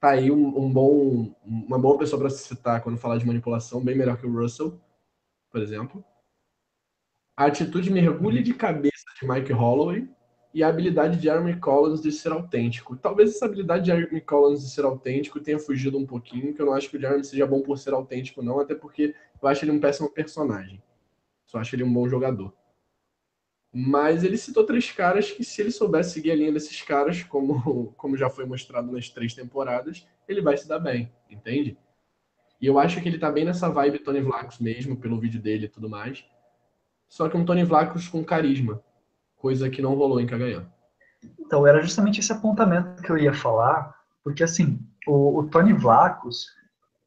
Tá 0.00 0.10
aí 0.10 0.30
um, 0.30 0.58
um 0.58 0.72
bom, 0.72 1.34
uma 1.44 1.78
boa 1.78 1.98
pessoa 1.98 2.20
para 2.20 2.30
citar 2.30 2.82
quando 2.82 2.98
falar 2.98 3.18
de 3.18 3.26
manipulação, 3.26 3.84
bem 3.84 3.96
melhor 3.96 4.16
que 4.16 4.26
o 4.26 4.32
Russell, 4.32 4.80
por 5.50 5.60
exemplo 5.60 6.04
a 7.38 7.44
atitude 7.44 7.88
mergulhe 7.88 8.42
de 8.42 8.52
cabeça 8.52 9.04
de 9.16 9.28
Mike 9.28 9.52
Holloway 9.52 10.08
e 10.52 10.64
a 10.64 10.66
habilidade 10.66 11.18
de 11.18 11.22
Jeremy 11.22 11.60
Collins 11.60 12.02
de 12.02 12.10
ser 12.10 12.32
autêntico. 12.32 12.96
Talvez 12.96 13.30
essa 13.30 13.44
habilidade 13.44 13.84
de 13.84 13.92
Jeremy 13.92 14.20
Collins 14.20 14.62
de 14.62 14.70
ser 14.70 14.84
autêntico 14.84 15.38
tenha 15.38 15.56
fugido 15.56 15.96
um 15.96 16.04
pouquinho, 16.04 16.52
que 16.52 16.60
eu 16.60 16.66
não 16.66 16.72
acho 16.72 16.90
que 16.90 16.96
o 16.96 17.00
Jeremy 17.00 17.22
seja 17.22 17.46
bom 17.46 17.62
por 17.62 17.78
ser 17.78 17.94
autêntico, 17.94 18.42
não, 18.42 18.58
até 18.58 18.74
porque 18.74 19.14
eu 19.40 19.48
acho 19.48 19.64
ele 19.64 19.70
um 19.70 19.78
péssimo 19.78 20.10
personagem. 20.10 20.82
Só 21.46 21.58
acho 21.58 21.76
ele 21.76 21.84
um 21.84 21.92
bom 21.92 22.08
jogador. 22.08 22.52
Mas 23.72 24.24
ele 24.24 24.36
citou 24.36 24.64
três 24.64 24.90
caras 24.90 25.30
que, 25.30 25.44
se 25.44 25.60
ele 25.60 25.70
soubesse 25.70 26.12
seguir 26.12 26.30
a 26.30 26.36
linha 26.36 26.52
desses 26.52 26.80
caras, 26.82 27.22
como, 27.22 27.92
como 27.96 28.16
já 28.16 28.30
foi 28.30 28.46
mostrado 28.46 28.90
nas 28.90 29.08
três 29.10 29.34
temporadas, 29.34 30.06
ele 30.26 30.40
vai 30.40 30.56
se 30.56 30.66
dar 30.66 30.78
bem, 30.78 31.12
entende? 31.30 31.76
E 32.60 32.66
eu 32.66 32.78
acho 32.78 33.00
que 33.00 33.08
ele 33.08 33.18
tá 33.18 33.30
bem 33.30 33.44
nessa 33.44 33.68
vibe 33.68 34.00
Tony 34.00 34.20
Vlacos 34.20 34.58
mesmo, 34.58 34.96
pelo 34.96 35.20
vídeo 35.20 35.40
dele 35.40 35.66
e 35.66 35.68
tudo 35.68 35.88
mais 35.88 36.24
só 37.08 37.28
que 37.28 37.36
um 37.36 37.44
Tony 37.44 37.64
Vlacos 37.64 38.06
com 38.06 38.22
carisma, 38.22 38.82
coisa 39.36 39.70
que 39.70 39.80
não 39.80 39.94
rolou 39.94 40.20
em 40.20 40.26
Cagayan. 40.26 40.66
Então, 41.40 41.66
era 41.66 41.82
justamente 41.82 42.20
esse 42.20 42.32
apontamento 42.32 43.02
que 43.02 43.10
eu 43.10 43.16
ia 43.16 43.32
falar, 43.32 43.94
porque 44.22 44.44
assim, 44.44 44.78
o, 45.06 45.38
o 45.38 45.48
Tony 45.48 45.72
Vlacos, 45.72 46.46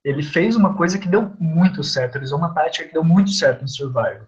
ele 0.04 0.24
fez 0.24 0.56
uma 0.56 0.76
coisa 0.76 0.98
que 0.98 1.08
deu 1.08 1.32
muito 1.40 1.84
certo, 1.84 2.16
ele 2.16 2.26
usou 2.26 2.40
uma 2.40 2.54
tática 2.54 2.88
que 2.88 2.94
deu 2.94 3.04
muito 3.04 3.30
certo 3.30 3.62
no 3.62 3.68
Survivor. 3.68 4.28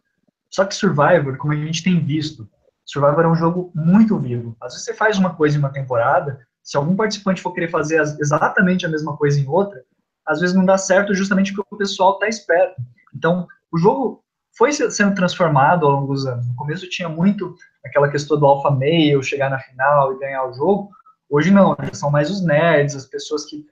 Só 0.53 0.63
que 0.65 0.75
Survivor, 0.75 1.35
como 1.37 1.51
a 1.51 1.55
gente 1.55 1.83
tem 1.83 1.99
visto, 1.99 2.47
Survivor 2.85 3.23
é 3.23 3.27
um 3.27 3.35
jogo 3.35 3.71
muito 3.73 4.19
vivo. 4.19 4.55
Às 4.61 4.73
vezes 4.73 4.85
você 4.85 4.93
faz 4.93 5.17
uma 5.17 5.33
coisa 5.33 5.55
em 5.55 5.59
uma 5.59 5.71
temporada, 5.71 6.39
se 6.61 6.77
algum 6.77 6.95
participante 6.95 7.41
for 7.41 7.53
querer 7.53 7.69
fazer 7.69 7.99
exatamente 8.19 8.85
a 8.85 8.89
mesma 8.89 9.17
coisa 9.17 9.39
em 9.39 9.47
outra, 9.47 9.83
às 10.25 10.39
vezes 10.39 10.55
não 10.55 10.63
dá 10.63 10.77
certo 10.77 11.13
justamente 11.15 11.53
porque 11.53 11.73
o 11.73 11.77
pessoal 11.77 12.13
está 12.13 12.27
esperto. 12.27 12.79
Então, 13.15 13.47
o 13.71 13.77
jogo 13.77 14.23
foi 14.55 14.71
sendo 14.71 15.15
transformado 15.15 15.85
ao 15.85 15.91
longo 15.91 16.13
dos 16.13 16.25
anos. 16.27 16.47
No 16.47 16.55
começo 16.55 16.87
tinha 16.87 17.09
muito 17.09 17.55
aquela 17.83 18.09
questão 18.09 18.39
do 18.39 18.45
alpha 18.45 18.69
male, 18.69 19.21
chegar 19.23 19.49
na 19.49 19.59
final 19.59 20.13
e 20.13 20.19
ganhar 20.19 20.45
o 20.45 20.53
jogo. 20.53 20.91
Hoje 21.29 21.49
não, 21.49 21.75
já 21.81 21.93
são 21.95 22.11
mais 22.11 22.29
os 22.29 22.45
nerds, 22.45 22.95
as 22.95 23.05
pessoas 23.05 23.45
que 23.45 23.65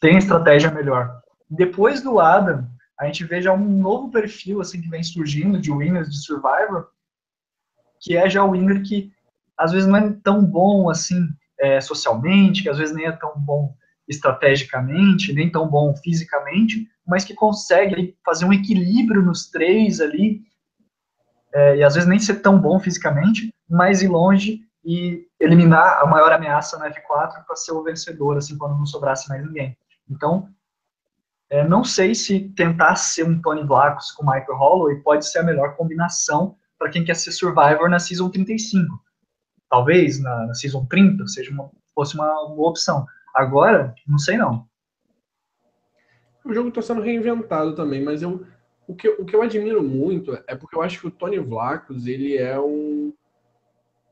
têm 0.00 0.18
estratégia 0.18 0.70
melhor. 0.70 1.20
Depois 1.48 2.02
do 2.02 2.18
Adam, 2.18 2.66
a 2.98 3.06
gente 3.06 3.24
vê 3.24 3.40
já 3.40 3.52
um 3.52 3.80
novo 3.80 4.10
perfil 4.10 4.60
assim 4.60 4.80
que 4.80 4.88
vem 4.88 5.02
surgindo 5.02 5.60
de 5.60 5.70
winners 5.70 6.10
de 6.10 6.24
Survivor, 6.24 6.88
que 8.00 8.16
é 8.16 8.28
já 8.28 8.44
o 8.44 8.52
winner 8.52 8.82
que 8.82 9.12
às 9.56 9.72
vezes 9.72 9.88
não 9.88 9.96
é 9.96 10.12
tão 10.22 10.44
bom 10.44 10.90
assim 10.90 11.28
é, 11.58 11.80
socialmente, 11.80 12.62
que 12.62 12.68
às 12.68 12.78
vezes 12.78 12.94
nem 12.94 13.06
é 13.06 13.12
tão 13.12 13.32
bom 13.36 13.74
estrategicamente, 14.08 15.32
nem 15.32 15.50
tão 15.50 15.68
bom 15.68 15.94
fisicamente, 15.96 16.88
mas 17.06 17.24
que 17.24 17.34
consegue 17.34 18.16
fazer 18.24 18.44
um 18.44 18.52
equilíbrio 18.52 19.22
nos 19.22 19.50
três 19.50 20.00
ali, 20.00 20.42
é, 21.52 21.78
e 21.78 21.82
às 21.82 21.94
vezes 21.94 22.08
nem 22.08 22.18
ser 22.18 22.36
tão 22.36 22.58
bom 22.58 22.78
fisicamente, 22.78 23.52
mas 23.68 24.02
ir 24.02 24.08
longe 24.08 24.60
e 24.84 25.26
eliminar 25.38 26.00
a 26.00 26.06
maior 26.06 26.32
ameaça 26.32 26.78
na 26.78 26.90
F4 26.90 27.44
para 27.44 27.56
ser 27.56 27.72
o 27.72 27.82
vencedor, 27.82 28.38
assim, 28.38 28.56
quando 28.56 28.78
não 28.78 28.86
sobrasse 28.86 29.28
mais 29.28 29.44
ninguém. 29.44 29.76
Então, 30.08 30.48
é, 31.50 31.66
não 31.66 31.82
sei 31.82 32.14
se 32.14 32.50
tentar 32.50 32.96
ser 32.96 33.24
um 33.24 33.40
Tony 33.40 33.62
Vlacos 33.64 34.10
com 34.10 34.24
Michael 34.24 34.58
Holloway 34.58 34.96
pode 34.96 35.26
ser 35.26 35.38
a 35.38 35.42
melhor 35.42 35.76
combinação 35.76 36.56
para 36.78 36.90
quem 36.90 37.04
quer 37.04 37.14
ser 37.14 37.32
Survivor 37.32 37.88
na 37.88 37.98
Season 37.98 38.28
35. 38.30 38.86
Talvez 39.70 40.20
na, 40.20 40.46
na 40.46 40.54
Season 40.54 40.84
30 40.86 41.26
seja 41.26 41.50
uma, 41.50 41.70
fosse 41.94 42.14
uma 42.14 42.26
boa 42.48 42.70
opção. 42.70 43.06
Agora, 43.34 43.94
não 44.06 44.18
sei 44.18 44.36
não. 44.36 44.66
O 46.44 46.52
jogo 46.52 46.68
está 46.68 46.82
sendo 46.82 47.00
reinventado 47.00 47.74
também, 47.74 48.02
mas 48.02 48.22
eu, 48.22 48.46
o, 48.86 48.94
que, 48.94 49.08
o 49.08 49.24
que 49.24 49.34
eu 49.34 49.42
admiro 49.42 49.82
muito 49.82 50.38
é 50.46 50.54
porque 50.54 50.76
eu 50.76 50.82
acho 50.82 51.00
que 51.00 51.06
o 51.06 51.10
Tony 51.10 51.38
Vlacos, 51.38 52.06
ele 52.06 52.36
é 52.36 52.58
um... 52.60 53.12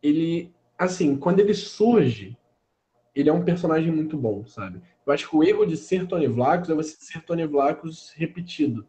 Ele, 0.03 0.55
assim, 0.79 1.17
quando 1.17 1.41
ele 1.41 1.55
surge, 1.55 2.37
ele 3.16 3.30
é 3.30 3.32
um 3.32 3.44
personagem 3.44 3.90
muito 3.90 4.16
bom, 4.18 4.44
sabe? 4.47 4.82
Eu 5.06 5.12
acho 5.12 5.28
que 5.28 5.34
o 5.34 5.43
erro 5.43 5.64
de 5.64 5.74
ser 5.74 6.06
Tony 6.06 6.26
Vlacos 6.26 6.68
é 6.68 6.74
você 6.74 6.94
ser 6.98 7.22
Tony 7.22 7.47
Vlacos 7.47 8.12
repetido. 8.14 8.86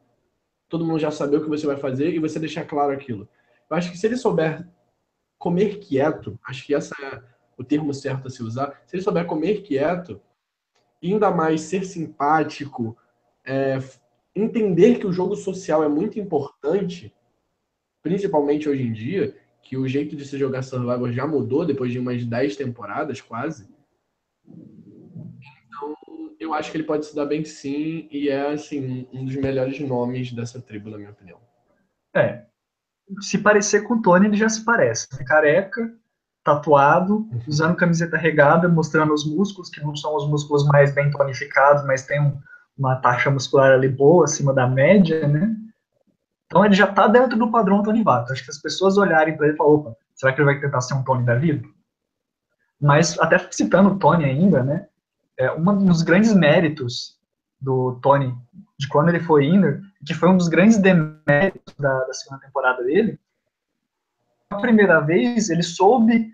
Todo 0.67 0.85
mundo 0.85 0.99
já 0.99 1.09
saber 1.09 1.37
o 1.37 1.43
que 1.43 1.49
você 1.49 1.65
vai 1.65 1.77
fazer 1.77 2.13
e 2.13 2.19
você 2.19 2.37
deixar 2.37 2.65
claro 2.65 2.91
aquilo. 2.91 3.29
Eu 3.69 3.77
acho 3.77 3.89
que 3.89 3.97
se 3.97 4.05
ele 4.05 4.17
souber 4.17 4.67
comer 5.37 5.79
quieto, 5.79 6.37
acho 6.45 6.65
que 6.65 6.75
essa 6.75 6.93
é 7.01 7.23
o 7.57 7.63
termo 7.63 7.93
certo 7.93 8.27
a 8.27 8.29
se 8.29 8.43
usar, 8.43 8.81
se 8.85 8.97
ele 8.97 9.03
souber 9.03 9.25
comer 9.25 9.61
quieto, 9.61 10.19
ainda 11.01 11.31
mais 11.31 11.61
ser 11.61 11.85
simpático, 11.85 12.97
é, 13.45 13.79
entender 14.35 14.99
que 14.99 15.07
o 15.07 15.13
jogo 15.13 15.37
social 15.37 15.83
é 15.83 15.87
muito 15.87 16.19
importante, 16.19 17.15
principalmente 18.03 18.67
hoje 18.67 18.83
em 18.83 18.91
dia, 18.91 19.35
que 19.61 19.77
o 19.77 19.87
jeito 19.87 20.17
de 20.17 20.25
se 20.25 20.37
jogar 20.37 20.63
Survivor 20.63 21.11
já 21.13 21.25
mudou 21.25 21.65
depois 21.65 21.91
de 21.91 21.99
umas 21.99 22.25
10 22.25 22.57
temporadas 22.57 23.21
quase. 23.21 23.76
Então, 25.77 25.95
eu 26.39 26.53
acho 26.53 26.71
que 26.71 26.77
ele 26.77 26.83
pode 26.83 27.05
se 27.05 27.15
dar 27.15 27.25
bem 27.25 27.45
sim, 27.45 28.07
e 28.11 28.29
é 28.29 28.51
assim, 28.51 29.07
um 29.13 29.25
dos 29.25 29.35
melhores 29.35 29.79
nomes 29.79 30.31
dessa 30.31 30.61
tribo, 30.61 30.89
na 30.89 30.97
minha 30.97 31.11
opinião. 31.11 31.39
É. 32.15 32.45
Se 33.21 33.37
parecer 33.37 33.81
com 33.81 33.95
o 33.95 34.01
Tony, 34.01 34.27
ele 34.27 34.37
já 34.37 34.49
se 34.49 34.65
parece. 34.65 35.07
É 35.19 35.23
careca, 35.23 35.93
tatuado, 36.43 37.17
uhum. 37.17 37.41
usando 37.47 37.75
camiseta 37.75 38.17
regada, 38.17 38.67
mostrando 38.67 39.13
os 39.13 39.25
músculos, 39.25 39.69
que 39.69 39.81
não 39.81 39.95
são 39.95 40.15
os 40.15 40.27
músculos 40.27 40.65
mais 40.67 40.93
bem 40.93 41.09
tonificados, 41.11 41.85
mas 41.85 42.05
tem 42.05 42.21
um, 42.21 42.37
uma 42.77 42.95
taxa 42.97 43.29
muscular 43.29 43.71
ali 43.71 43.87
boa, 43.87 44.25
acima 44.25 44.53
da 44.53 44.67
média, 44.67 45.27
né? 45.27 45.55
Então 46.45 46.63
ele 46.65 46.73
já 46.73 46.85
está 46.85 47.07
dentro 47.07 47.37
do 47.37 47.51
padrão 47.51 47.83
Tony 47.83 48.03
Vato. 48.03 48.31
Acho 48.31 48.43
que 48.43 48.51
as 48.51 48.61
pessoas 48.61 48.97
olharem 48.97 49.35
para 49.35 49.47
ele 49.47 49.55
e 49.55 49.57
falam, 49.57 49.73
opa, 49.73 49.95
será 50.15 50.33
que 50.33 50.39
ele 50.39 50.45
vai 50.45 50.59
tentar 50.59 50.81
ser 50.81 50.93
um 50.93 51.03
Tony 51.03 51.25
da 51.25 51.35
vida? 51.35 51.67
Mas, 52.79 53.19
até 53.19 53.39
citando 53.51 53.89
o 53.89 53.99
Tony 53.99 54.25
ainda, 54.25 54.63
né? 54.63 54.87
É, 55.38 55.51
um 55.51 55.85
dos 55.85 56.01
grandes 56.01 56.34
méritos 56.34 57.18
do 57.59 57.99
Tony, 58.01 58.35
de 58.77 58.88
quando 58.88 59.09
ele 59.09 59.19
foi 59.19 59.45
Inner, 59.45 59.81
que 60.05 60.14
foi 60.14 60.30
um 60.30 60.38
dos 60.38 60.47
grandes 60.47 60.77
deméritos 60.77 61.73
da, 61.77 62.05
da 62.05 62.14
segunda 62.14 62.41
temporada 62.41 62.84
dele, 62.84 63.19
a 64.49 64.57
primeira 64.57 64.99
vez 64.99 65.49
ele 65.49 65.64
soube 65.64 66.31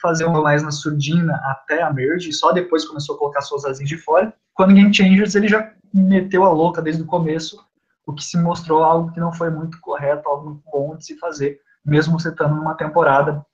fazer 0.00 0.24
uma 0.24 0.42
mais 0.42 0.62
na 0.62 0.70
surdina 0.70 1.34
até 1.44 1.82
a 1.82 1.92
merge, 1.92 2.30
e 2.30 2.32
só 2.32 2.52
depois 2.52 2.84
começou 2.84 3.16
a 3.16 3.18
colocar 3.18 3.40
suas 3.40 3.64
asinhas 3.64 3.88
de 3.88 3.96
fora. 3.96 4.32
Quando 4.54 4.74
Game 4.74 4.92
Changers 4.92 5.34
ele 5.34 5.48
já 5.48 5.72
meteu 5.92 6.44
a 6.44 6.52
louca 6.52 6.82
desde 6.82 7.02
o 7.02 7.06
começo, 7.06 7.64
o 8.06 8.12
que 8.12 8.22
se 8.22 8.38
mostrou 8.38 8.84
algo 8.84 9.10
que 9.12 9.18
não 9.18 9.32
foi 9.32 9.50
muito 9.50 9.80
correto, 9.80 10.28
algo 10.28 10.50
muito 10.50 10.62
bom 10.70 10.96
de 10.96 11.04
se 11.04 11.18
fazer, 11.18 11.60
mesmo 11.84 12.18
você 12.18 12.28
estando 12.28 12.54
numa 12.54 12.74
temporada 12.74 13.44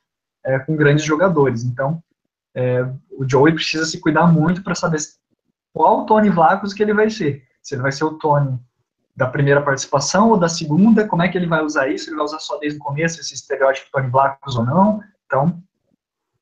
é, 0.45 0.59
com 0.59 0.77
grandes 0.77 1.05
jogadores. 1.05 1.65
Então, 1.65 2.03
é, 2.55 2.83
o 3.11 3.29
Joey 3.29 3.55
precisa 3.55 3.85
se 3.85 4.01
cuidar 4.01 4.27
muito 4.27 4.63
para 4.63 4.75
saber 4.75 4.99
qual 5.73 6.07
Tony 6.07 6.29
Vlacos 6.29 6.75
que 6.75 6.83
ele 6.83 6.95
vai 6.95 7.09
ser. 7.09 7.45
Se 7.63 7.75
ele 7.75 7.83
vai 7.83 7.93
ser 7.93 8.05
o 8.05 8.19
Tony 8.19 8.59
da 9.15 9.27
primeira 9.27 9.63
participação 9.63 10.31
ou 10.31 10.39
da 10.39 10.49
segunda, 10.49 11.07
como 11.07 11.23
é 11.23 11.29
que 11.29 11.37
ele 11.37 11.47
vai 11.47 11.63
usar 11.63 11.89
isso? 11.89 12.09
Ele 12.09 12.17
vai 12.17 12.25
usar 12.25 12.39
só 12.41 12.59
desde 12.59 12.79
o 12.79 12.83
começo 12.83 13.21
esse 13.21 13.35
estereótipo 13.35 13.91
Tony 13.93 14.09
Vlacos 14.09 14.57
ou 14.57 14.65
não? 14.65 15.03
Então, 15.27 15.63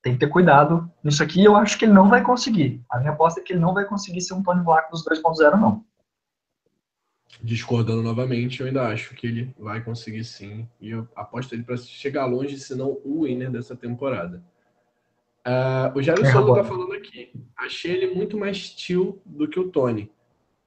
tem 0.02 0.14
que 0.14 0.20
ter 0.20 0.28
cuidado 0.28 0.90
nisso 1.04 1.22
aqui. 1.22 1.44
Eu 1.44 1.56
acho 1.56 1.78
que 1.78 1.84
ele 1.84 1.92
não 1.92 2.08
vai 2.08 2.22
conseguir. 2.22 2.82
A 2.90 2.98
minha 2.98 3.12
aposta 3.12 3.40
é 3.40 3.42
que 3.42 3.52
ele 3.52 3.60
não 3.60 3.74
vai 3.74 3.84
conseguir 3.84 4.20
ser 4.20 4.34
um 4.34 4.42
Tony 4.42 4.62
Vlacos 4.64 5.04
2.0, 5.04 5.60
não. 5.60 5.84
Discordando 7.42 8.02
novamente, 8.02 8.60
eu 8.60 8.66
ainda 8.66 8.88
acho 8.88 9.14
que 9.14 9.26
ele 9.26 9.54
vai 9.58 9.82
conseguir 9.82 10.24
sim. 10.24 10.68
E 10.80 10.90
eu 10.90 11.08
aposto 11.14 11.54
ele 11.54 11.62
para 11.62 11.76
chegar 11.76 12.26
longe, 12.26 12.58
se 12.58 12.74
não 12.74 12.98
o 13.04 13.24
winner 13.24 13.50
dessa 13.50 13.76
temporada. 13.76 14.42
Uh, 15.46 15.96
o 15.96 16.02
Jairo 16.02 16.24
é, 16.24 16.32
Souza 16.32 16.54
tá 16.54 16.64
falando 16.64 16.92
aqui. 16.92 17.32
Achei 17.56 17.92
ele 17.92 18.14
muito 18.14 18.36
mais 18.36 18.70
tio 18.70 19.20
do 19.24 19.48
que 19.48 19.58
o 19.58 19.70
Tony. 19.70 20.12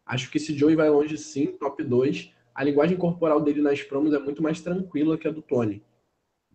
Acho 0.06 0.30
que 0.30 0.38
esse 0.38 0.58
Joey 0.58 0.76
vai 0.76 0.90
longe 0.90 1.18
sim, 1.18 1.48
top 1.58 1.84
2. 1.84 2.34
A 2.54 2.64
linguagem 2.64 2.98
corporal 2.98 3.42
dele 3.42 3.62
nas 3.62 3.82
promos 3.82 4.14
é 4.14 4.20
muito 4.20 4.42
mais 4.42 4.62
tranquila 4.62 5.18
que 5.18 5.28
a 5.28 5.32
do 5.32 5.42
Tony. 5.42 5.84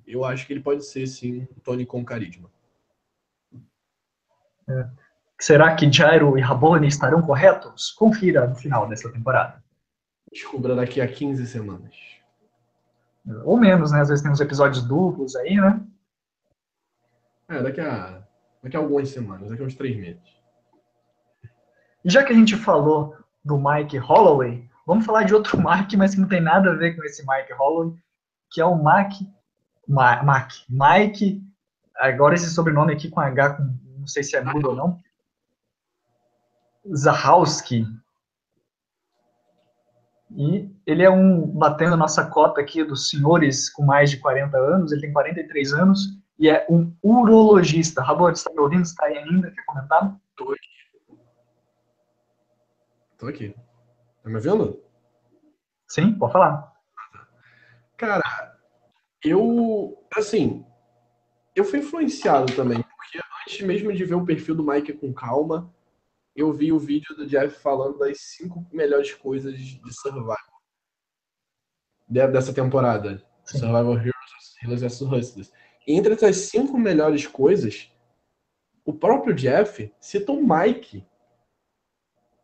Eu 0.07 0.24
acho 0.24 0.47
que 0.47 0.53
ele 0.53 0.61
pode 0.61 0.85
ser 0.85 1.07
sim 1.07 1.47
um 1.57 1.61
Tony 1.61 1.86
com 1.86 2.05
carisma. 2.05 2.51
É. 4.69 4.89
Será 5.40 5.74
que 5.74 5.90
Jairo 5.90 6.36
e 6.36 6.40
Rabone 6.40 6.89
estarão 6.89 7.23
corretos? 7.23 7.90
Confira 7.93 8.47
no 8.47 8.57
final 8.57 8.89
dessa 8.89 9.11
temporada. 9.11 9.62
Descubra 10.32 10.74
daqui 10.74 11.01
a 11.01 11.07
15 11.07 11.47
semanas. 11.47 11.95
Ou 13.45 13.57
menos, 13.57 13.93
né? 13.93 14.01
Às 14.01 14.09
vezes 14.09 14.23
tem 14.23 14.32
uns 14.32 14.40
episódios 14.40 14.82
duplos 14.82 15.36
aí, 15.36 15.57
né? 15.57 15.81
É, 17.49 17.62
daqui 17.62 17.81
a, 17.81 18.23
daqui 18.62 18.77
a 18.77 18.81
algumas 18.81 19.09
semanas, 19.09 19.49
daqui 19.49 19.62
a 19.62 19.66
uns 19.66 19.75
três 19.75 19.97
meses. 19.97 20.23
E 22.05 22.11
já 22.11 22.23
que 22.23 22.33
a 22.33 22.37
gente 22.37 22.57
falou 22.57 23.16
do 23.45 23.59
Mike 23.59 23.97
Holloway, 23.99 24.69
vamos 24.87 25.07
falar 25.07 25.25
de 25.25 25.35
outro 25.35 25.57
Mike, 25.62 25.97
mas 25.97 26.15
que 26.15 26.20
não 26.20 26.29
tem 26.29 26.41
nada 26.41 26.70
a 26.70 26.75
ver 26.75 26.95
com 26.95 27.03
esse 27.05 27.25
Mike 27.27 27.53
Holloway, 27.55 27.97
que 28.51 28.61
é 28.61 28.65
o 28.65 28.75
Mac, 28.75 29.12
Ma, 29.87 30.23
Mac, 30.23 30.53
Mike, 30.69 31.43
agora 31.97 32.35
esse 32.35 32.51
sobrenome 32.51 32.93
aqui 32.93 33.09
com 33.09 33.20
H, 33.20 33.55
com, 33.55 33.62
não 33.99 34.07
sei 34.07 34.23
se 34.23 34.37
é 34.37 34.43
mudo 34.43 34.70
ou 34.70 34.77
não, 34.77 35.01
Zahowski, 36.95 37.87
e 40.31 40.70
ele 40.87 41.03
é 41.03 41.11
um, 41.11 41.47
batendo 41.47 41.95
a 41.95 41.97
nossa 41.97 42.27
cota 42.27 42.61
aqui 42.61 42.85
dos 42.85 43.09
senhores 43.09 43.70
com 43.70 43.83
mais 43.83 44.11
de 44.11 44.19
40 44.19 44.57
anos, 44.59 44.93
ele 44.93 45.01
tem 45.01 45.12
43 45.12 45.73
anos, 45.73 46.19
e 46.39 46.48
é 46.48 46.66
um 46.70 46.94
urologista. 47.02 48.02
Rabor, 48.02 48.32
está 48.32 48.51
me 48.52 48.60
ouvindo? 48.60 48.82
Está 48.82 49.06
aí 49.06 49.19
ainda? 49.19 49.51
Quer 49.51 49.65
comentar? 49.65 50.20
Estou 50.31 50.52
aqui. 50.52 51.20
Estou 53.12 53.28
aqui. 53.28 53.56
Tá 54.23 54.31
me 54.31 54.36
ouvindo? 54.36 54.82
Sim, 55.89 56.12
pode 56.15 56.32
falar. 56.32 56.73
Cara, 57.97 58.56
eu, 59.24 60.06
assim, 60.15 60.65
eu 61.56 61.65
fui 61.65 61.81
influenciado 61.81 62.55
também, 62.55 62.81
porque 62.82 63.19
antes 63.43 63.60
mesmo 63.62 63.93
de 63.93 64.05
ver 64.05 64.15
o 64.15 64.24
perfil 64.24 64.55
do 64.55 64.62
Mike 64.62 64.93
com 64.93 65.12
calma, 65.12 65.74
eu 66.36 66.52
vi 66.52 66.73
o 66.73 66.78
vídeo 66.78 67.16
do 67.16 67.27
Jeff 67.27 67.59
falando 67.60 67.98
das 67.98 68.20
cinco 68.20 68.65
melhores 68.73 69.12
coisas 69.15 69.59
de 69.59 69.93
Survival 69.93 70.36
dessa 72.09 72.52
temporada. 72.52 73.23
Sim. 73.44 73.59
Survival 73.59 73.97
Heroes, 73.97 74.56
Heroes 74.62 74.81
vs 74.82 75.02
Hustlers. 75.02 75.52
Entre 75.90 76.12
essas 76.12 76.36
cinco 76.36 76.77
melhores 76.78 77.27
coisas, 77.27 77.90
o 78.85 78.93
próprio 78.93 79.35
Jeff 79.35 79.90
citou 79.98 80.39
o 80.39 80.47
Mike 80.47 81.02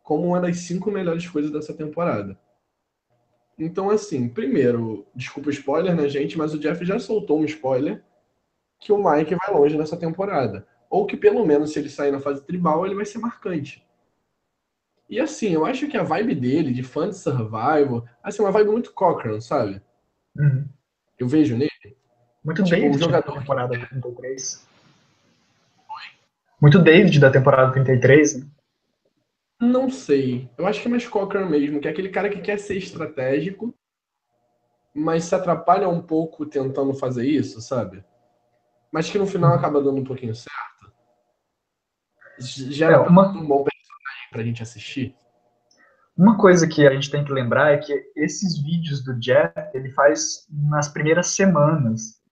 como 0.02 0.28
uma 0.28 0.40
das 0.40 0.60
cinco 0.60 0.90
melhores 0.90 1.28
coisas 1.28 1.52
dessa 1.52 1.74
temporada. 1.74 2.40
Então, 3.58 3.90
assim, 3.90 4.30
primeiro, 4.30 5.06
desculpa 5.14 5.50
o 5.50 5.52
spoiler, 5.52 5.94
né, 5.94 6.08
gente? 6.08 6.38
Mas 6.38 6.54
o 6.54 6.58
Jeff 6.58 6.82
já 6.86 6.98
soltou 6.98 7.38
um 7.38 7.44
spoiler 7.44 8.02
que 8.80 8.90
o 8.90 8.96
Mike 8.96 9.34
vai 9.34 9.54
longe 9.54 9.76
nessa 9.76 9.96
temporada. 9.96 10.66
Ou 10.88 11.04
que, 11.04 11.16
pelo 11.16 11.44
menos, 11.44 11.70
se 11.70 11.78
ele 11.78 11.90
sair 11.90 12.10
na 12.10 12.20
fase 12.20 12.42
tribal, 12.46 12.86
ele 12.86 12.94
vai 12.94 13.04
ser 13.04 13.18
marcante. 13.18 13.86
E 15.06 15.20
assim, 15.20 15.50
eu 15.50 15.66
acho 15.66 15.86
que 15.86 15.98
a 15.98 16.02
vibe 16.02 16.34
dele, 16.34 16.72
de 16.72 16.82
fã 16.82 17.10
de 17.10 17.18
survival, 17.18 18.06
assim, 18.22 18.40
uma 18.40 18.50
vibe 18.50 18.70
muito 18.70 18.94
Cochran, 18.94 19.38
sabe? 19.38 19.82
Uhum. 20.34 20.66
Eu 21.18 21.28
vejo 21.28 21.58
nele. 21.58 21.70
Muito 22.44 22.62
tipo, 22.62 22.76
David 22.76 22.98
jogador 22.98 23.32
da 23.32 23.40
temporada 23.40 23.78
33. 23.88 24.66
Muito 26.60 26.78
David 26.78 27.20
da 27.20 27.30
temporada 27.30 27.72
33, 27.72 28.40
né? 28.40 28.46
Não 29.60 29.88
sei. 29.88 30.50
Eu 30.58 30.66
acho 30.66 30.80
que 30.80 30.88
é 30.88 30.90
mais 30.90 31.06
Cochran 31.06 31.46
mesmo, 31.46 31.80
que 31.80 31.88
é 31.88 31.90
aquele 31.90 32.10
cara 32.10 32.28
que 32.28 32.40
quer 32.40 32.58
ser 32.58 32.76
estratégico, 32.76 33.74
mas 34.94 35.24
se 35.24 35.34
atrapalha 35.34 35.88
um 35.88 36.02
pouco 36.02 36.44
tentando 36.44 36.92
fazer 36.94 37.26
isso, 37.26 37.60
sabe? 37.60 38.04
Mas 38.92 39.10
que 39.10 39.18
no 39.18 39.26
final 39.26 39.50
uhum. 39.50 39.56
acaba 39.56 39.82
dando 39.82 40.00
um 40.00 40.04
pouquinho 40.04 40.34
certo. 40.34 40.92
Já 42.38 42.92
é 42.92 42.96
uma... 42.98 43.28
um 43.28 43.46
bom 43.46 43.64
personagem 43.64 44.28
pra 44.30 44.42
gente 44.42 44.62
assistir. 44.62 45.16
Uma 46.16 46.36
coisa 46.36 46.68
que 46.68 46.86
a 46.86 46.92
gente 46.92 47.10
tem 47.10 47.24
que 47.24 47.32
lembrar 47.32 47.72
é 47.72 47.78
que 47.78 47.92
esses 48.14 48.62
vídeos 48.62 49.02
do 49.02 49.18
Jeff, 49.18 49.52
ele 49.72 49.90
faz 49.90 50.46
nas 50.48 50.88
primeiras 50.88 51.28
semanas. 51.28 52.22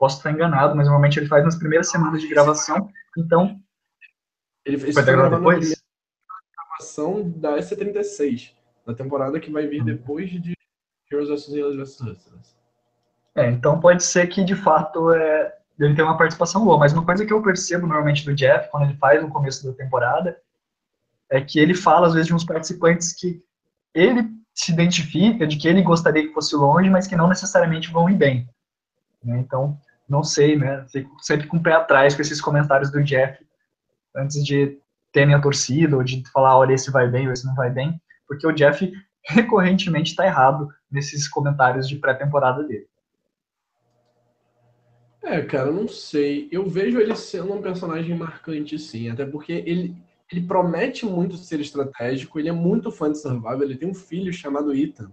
Posso 0.00 0.16
estar 0.16 0.32
enganado, 0.32 0.74
mas 0.74 0.86
normalmente 0.86 1.18
ele 1.18 1.28
faz 1.28 1.44
nas 1.44 1.56
primeiras 1.56 1.90
semanas 1.90 2.22
de 2.22 2.28
gravação. 2.28 2.88
Então, 3.18 3.60
ele 4.64 4.78
fez 4.78 4.94
foi 4.94 5.04
gravado 5.04 5.36
depois 5.36 5.74
gravação 6.56 7.30
da 7.36 7.58
S36, 7.58 8.54
na 8.86 8.94
temporada 8.94 9.38
que 9.38 9.50
vai 9.50 9.66
vir 9.66 9.82
hum. 9.82 9.84
depois 9.84 10.30
de 10.30 10.54
Heroes 11.12 11.28
vs. 11.28 11.54
Heroes 11.54 11.76
vs. 11.76 12.00
Hustlers. 12.00 12.56
É, 13.34 13.50
então 13.50 13.78
pode 13.78 14.02
ser 14.02 14.26
que 14.28 14.42
de 14.42 14.56
fato 14.56 15.10
é, 15.12 15.54
ele 15.78 15.94
tenha 15.94 16.06
uma 16.06 16.16
participação 16.16 16.64
boa, 16.64 16.78
mas 16.78 16.94
uma 16.94 17.04
coisa 17.04 17.26
que 17.26 17.32
eu 17.32 17.42
percebo 17.42 17.86
normalmente 17.86 18.24
do 18.24 18.34
Jeff, 18.34 18.70
quando 18.70 18.84
ele 18.84 18.96
faz 18.96 19.22
no 19.22 19.30
começo 19.30 19.66
da 19.66 19.76
temporada, 19.76 20.40
é 21.30 21.42
que 21.42 21.58
ele 21.58 21.74
fala, 21.74 22.06
às 22.06 22.14
vezes, 22.14 22.26
de 22.26 22.34
uns 22.34 22.44
participantes 22.44 23.12
que 23.12 23.42
ele 23.94 24.28
se 24.54 24.72
identifica, 24.72 25.46
de 25.46 25.56
que 25.56 25.68
ele 25.68 25.82
gostaria 25.82 26.26
que 26.26 26.32
fosse 26.32 26.56
longe, 26.56 26.88
mas 26.88 27.06
que 27.06 27.16
não 27.16 27.28
necessariamente 27.28 27.90
vão 27.90 28.08
ir 28.08 28.16
bem. 28.16 28.48
Né? 29.22 29.38
Então, 29.38 29.78
não 30.10 30.24
sei, 30.24 30.56
né? 30.56 30.84
Fico 30.90 31.16
sempre 31.22 31.46
com 31.46 31.56
o 31.58 31.62
pé 31.62 31.72
atrás 31.72 32.16
com 32.16 32.20
esses 32.20 32.40
comentários 32.40 32.90
do 32.90 33.02
Jeff, 33.02 33.38
antes 34.14 34.44
de 34.44 34.76
ter 35.12 35.24
minha 35.24 35.40
torcida, 35.40 35.96
ou 35.96 36.02
de 36.02 36.22
falar, 36.30 36.58
olha, 36.58 36.74
esse 36.74 36.90
vai 36.90 37.08
bem, 37.08 37.28
ou 37.28 37.32
esse 37.32 37.46
não 37.46 37.54
vai 37.54 37.70
bem, 37.70 38.00
porque 38.26 38.46
o 38.46 38.52
Jeff 38.52 38.92
recorrentemente 39.24 40.10
está 40.10 40.26
errado 40.26 40.68
nesses 40.90 41.28
comentários 41.28 41.88
de 41.88 41.96
pré-temporada 41.96 42.64
dele. 42.64 42.88
É, 45.22 45.42
cara, 45.42 45.70
não 45.70 45.86
sei. 45.86 46.48
Eu 46.50 46.66
vejo 46.68 46.98
ele 46.98 47.14
sendo 47.14 47.52
um 47.52 47.62
personagem 47.62 48.16
marcante, 48.16 48.78
sim. 48.78 49.10
Até 49.10 49.24
porque 49.24 49.52
ele, 49.52 49.94
ele 50.32 50.46
promete 50.46 51.06
muito 51.06 51.36
ser 51.36 51.60
estratégico, 51.60 52.38
ele 52.38 52.48
é 52.48 52.52
muito 52.52 52.90
fã 52.90 53.12
de 53.12 53.18
survival, 53.18 53.62
ele 53.62 53.76
tem 53.76 53.88
um 53.88 53.94
filho 53.94 54.32
chamado 54.32 54.74
Ethan, 54.74 55.12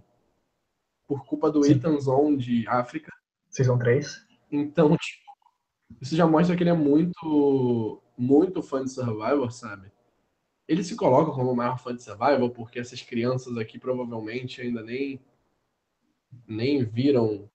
por 1.06 1.24
culpa 1.24 1.52
do 1.52 1.62
Sim. 1.62 1.72
Ethan 1.72 2.00
Zone 2.00 2.36
de 2.36 2.66
África. 2.66 3.12
Season 3.50 3.78
3. 3.78 4.27
Então, 4.50 4.96
tipo, 4.96 5.28
isso 6.00 6.16
já 6.16 6.26
mostra 6.26 6.56
que 6.56 6.62
ele 6.62 6.70
é 6.70 6.74
muito, 6.74 8.02
muito 8.16 8.62
fã 8.62 8.84
de 8.84 8.90
survival, 8.90 9.50
sabe? 9.50 9.90
Ele 10.66 10.84
se 10.84 10.96
coloca 10.96 11.32
como 11.32 11.50
o 11.50 11.56
maior 11.56 11.78
fã 11.78 11.94
de 11.94 12.02
survival 12.02 12.50
porque 12.50 12.78
essas 12.78 13.02
crianças 13.02 13.56
aqui 13.56 13.78
provavelmente 13.78 14.60
ainda 14.60 14.82
nem 14.82 15.20
nem 16.46 16.84
viram 16.84 17.50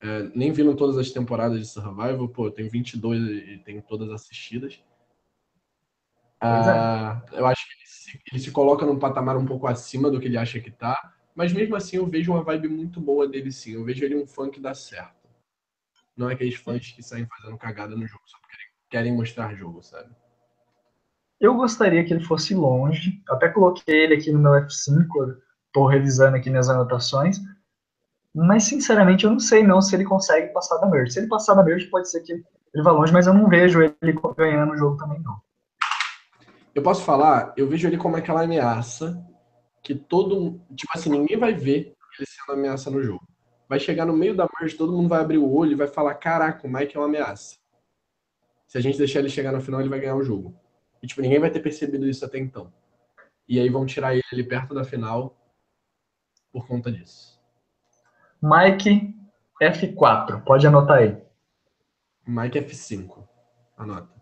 é, 0.00 0.22
nem 0.34 0.52
viram 0.52 0.76
todas 0.76 0.98
as 0.98 1.10
temporadas 1.10 1.58
de 1.60 1.66
survival. 1.66 2.28
Pô, 2.28 2.50
tem 2.50 2.68
22 2.68 3.22
e 3.22 3.58
tem 3.58 3.80
todas 3.80 4.10
assistidas. 4.10 4.82
Ah, 6.40 7.22
é. 7.32 7.38
Eu 7.38 7.46
acho 7.46 7.66
que 7.66 7.74
ele 7.74 7.86
se, 7.86 8.20
ele 8.30 8.40
se, 8.40 8.50
coloca 8.52 8.84
num 8.84 8.98
patamar 8.98 9.36
um 9.36 9.46
pouco 9.46 9.66
acima 9.66 10.10
do 10.10 10.20
que 10.20 10.26
ele 10.26 10.36
acha 10.36 10.60
que 10.60 10.70
tá, 10.70 11.14
mas 11.34 11.52
mesmo 11.52 11.74
assim 11.74 11.96
eu 11.96 12.06
vejo 12.06 12.32
uma 12.32 12.42
vibe 12.42 12.68
muito 12.68 13.00
boa 13.00 13.26
dele 13.26 13.50
sim. 13.50 13.72
Eu 13.72 13.84
vejo 13.84 14.04
ele 14.04 14.16
um 14.16 14.26
fã 14.26 14.50
que 14.50 14.60
dá 14.60 14.74
certo. 14.74 15.15
Não 16.16 16.30
é 16.30 16.34
aqueles 16.34 16.56
fãs 16.56 16.90
que 16.92 17.02
saem 17.02 17.26
fazendo 17.26 17.58
cagada 17.58 17.94
no 17.94 18.06
jogo 18.06 18.22
só 18.26 18.38
porque 18.38 18.56
querem 18.88 19.14
mostrar 19.14 19.54
jogo, 19.54 19.82
sabe? 19.82 20.08
Eu 21.38 21.54
gostaria 21.54 22.02
que 22.04 22.14
ele 22.14 22.24
fosse 22.24 22.54
longe. 22.54 23.22
Até 23.28 23.48
coloquei 23.48 24.04
ele 24.04 24.14
aqui 24.14 24.32
no 24.32 24.38
meu 24.38 24.52
F5, 24.52 25.06
estou 25.66 25.86
revisando 25.86 26.36
aqui 26.36 26.48
minhas 26.48 26.68
anotações. 26.68 27.38
Mas 28.34 28.64
sinceramente 28.64 29.24
eu 29.24 29.30
não 29.30 29.38
sei 29.38 29.62
não 29.62 29.82
se 29.82 29.94
ele 29.94 30.04
consegue 30.04 30.52
passar 30.52 30.78
da 30.78 30.86
merge. 30.86 31.12
Se 31.12 31.20
ele 31.20 31.28
passar 31.28 31.54
da 31.54 31.62
merge, 31.62 31.86
pode 31.86 32.10
ser 32.10 32.20
que 32.22 32.32
ele 32.32 32.82
vá 32.82 32.90
longe, 32.90 33.12
mas 33.12 33.26
eu 33.26 33.34
não 33.34 33.48
vejo 33.48 33.82
ele 33.82 34.20
ganhando 34.36 34.72
o 34.72 34.76
jogo 34.76 34.96
também 34.96 35.20
não. 35.20 35.40
Eu 36.74 36.82
posso 36.82 37.02
falar, 37.02 37.54
eu 37.56 37.66
vejo 37.66 37.88
ele 37.88 37.96
como 37.96 38.16
aquela 38.16 38.42
ameaça 38.42 39.22
que 39.82 39.94
todo. 39.94 40.60
Tipo 40.74 40.92
assim, 40.94 41.10
ninguém 41.10 41.38
vai 41.38 41.54
ver 41.54 41.94
ele 42.18 42.26
sendo 42.26 42.58
ameaça 42.58 42.90
no 42.90 43.02
jogo. 43.02 43.26
Vai 43.68 43.80
chegar 43.80 44.06
no 44.06 44.16
meio 44.16 44.34
da 44.34 44.48
merge, 44.58 44.76
todo 44.76 44.92
mundo 44.92 45.08
vai 45.08 45.20
abrir 45.20 45.38
o 45.38 45.52
olho 45.52 45.72
e 45.72 45.76
vai 45.76 45.88
falar: 45.88 46.14
caraca, 46.14 46.66
o 46.66 46.70
Mike 46.70 46.96
é 46.96 47.00
uma 47.00 47.06
ameaça. 47.06 47.56
Se 48.66 48.78
a 48.78 48.80
gente 48.80 48.98
deixar 48.98 49.20
ele 49.20 49.28
chegar 49.28 49.52
no 49.52 49.60
final, 49.60 49.80
ele 49.80 49.88
vai 49.88 50.00
ganhar 50.00 50.16
o 50.16 50.22
jogo. 50.22 50.54
E, 51.02 51.06
tipo, 51.06 51.20
ninguém 51.20 51.38
vai 51.38 51.50
ter 51.50 51.60
percebido 51.60 52.08
isso 52.08 52.24
até 52.24 52.38
então. 52.38 52.72
E 53.48 53.60
aí 53.60 53.68
vão 53.68 53.86
tirar 53.86 54.12
ele 54.14 54.24
ali 54.32 54.42
perto 54.42 54.74
da 54.74 54.84
final 54.84 55.36
por 56.52 56.66
conta 56.66 56.90
disso. 56.90 57.40
Mike 58.42 59.14
F4, 59.62 60.42
pode 60.44 60.66
anotar 60.66 60.98
aí. 60.98 61.16
Mike 62.26 62.58
F5, 62.60 63.26
anota. 63.76 64.12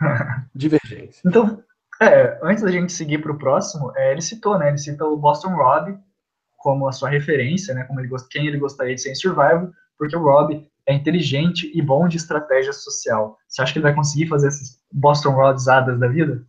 Divergência. 0.54 1.22
Então, 1.26 1.62
é, 2.00 2.38
antes 2.42 2.62
da 2.62 2.70
gente 2.70 2.92
seguir 2.92 3.18
para 3.18 3.32
o 3.32 3.38
próximo, 3.38 3.92
é, 3.96 4.12
ele 4.12 4.22
citou, 4.22 4.58
né? 4.58 4.68
Ele 4.68 4.78
cita 4.78 5.04
o 5.04 5.16
Boston 5.16 5.54
Rob 5.54 5.98
como 6.62 6.86
a 6.86 6.92
sua 6.92 7.10
referência, 7.10 7.74
né? 7.74 7.82
Como 7.84 7.98
ele 7.98 8.08
quem 8.30 8.46
ele 8.46 8.56
gostaria 8.56 8.94
de 8.94 9.00
ser 9.02 9.10
em 9.10 9.16
Survival, 9.16 9.70
porque 9.98 10.16
o 10.16 10.22
Rob 10.22 10.64
é 10.86 10.94
inteligente 10.94 11.70
e 11.74 11.82
bom 11.82 12.06
de 12.06 12.16
estratégia 12.16 12.72
social. 12.72 13.36
Você 13.48 13.60
acha 13.60 13.72
que 13.72 13.78
ele 13.80 13.84
vai 13.84 13.94
conseguir 13.94 14.28
fazer 14.28 14.46
essas 14.46 14.80
Boston 14.90 15.30
Rodsadas 15.30 15.98
da 15.98 16.06
vida? 16.06 16.46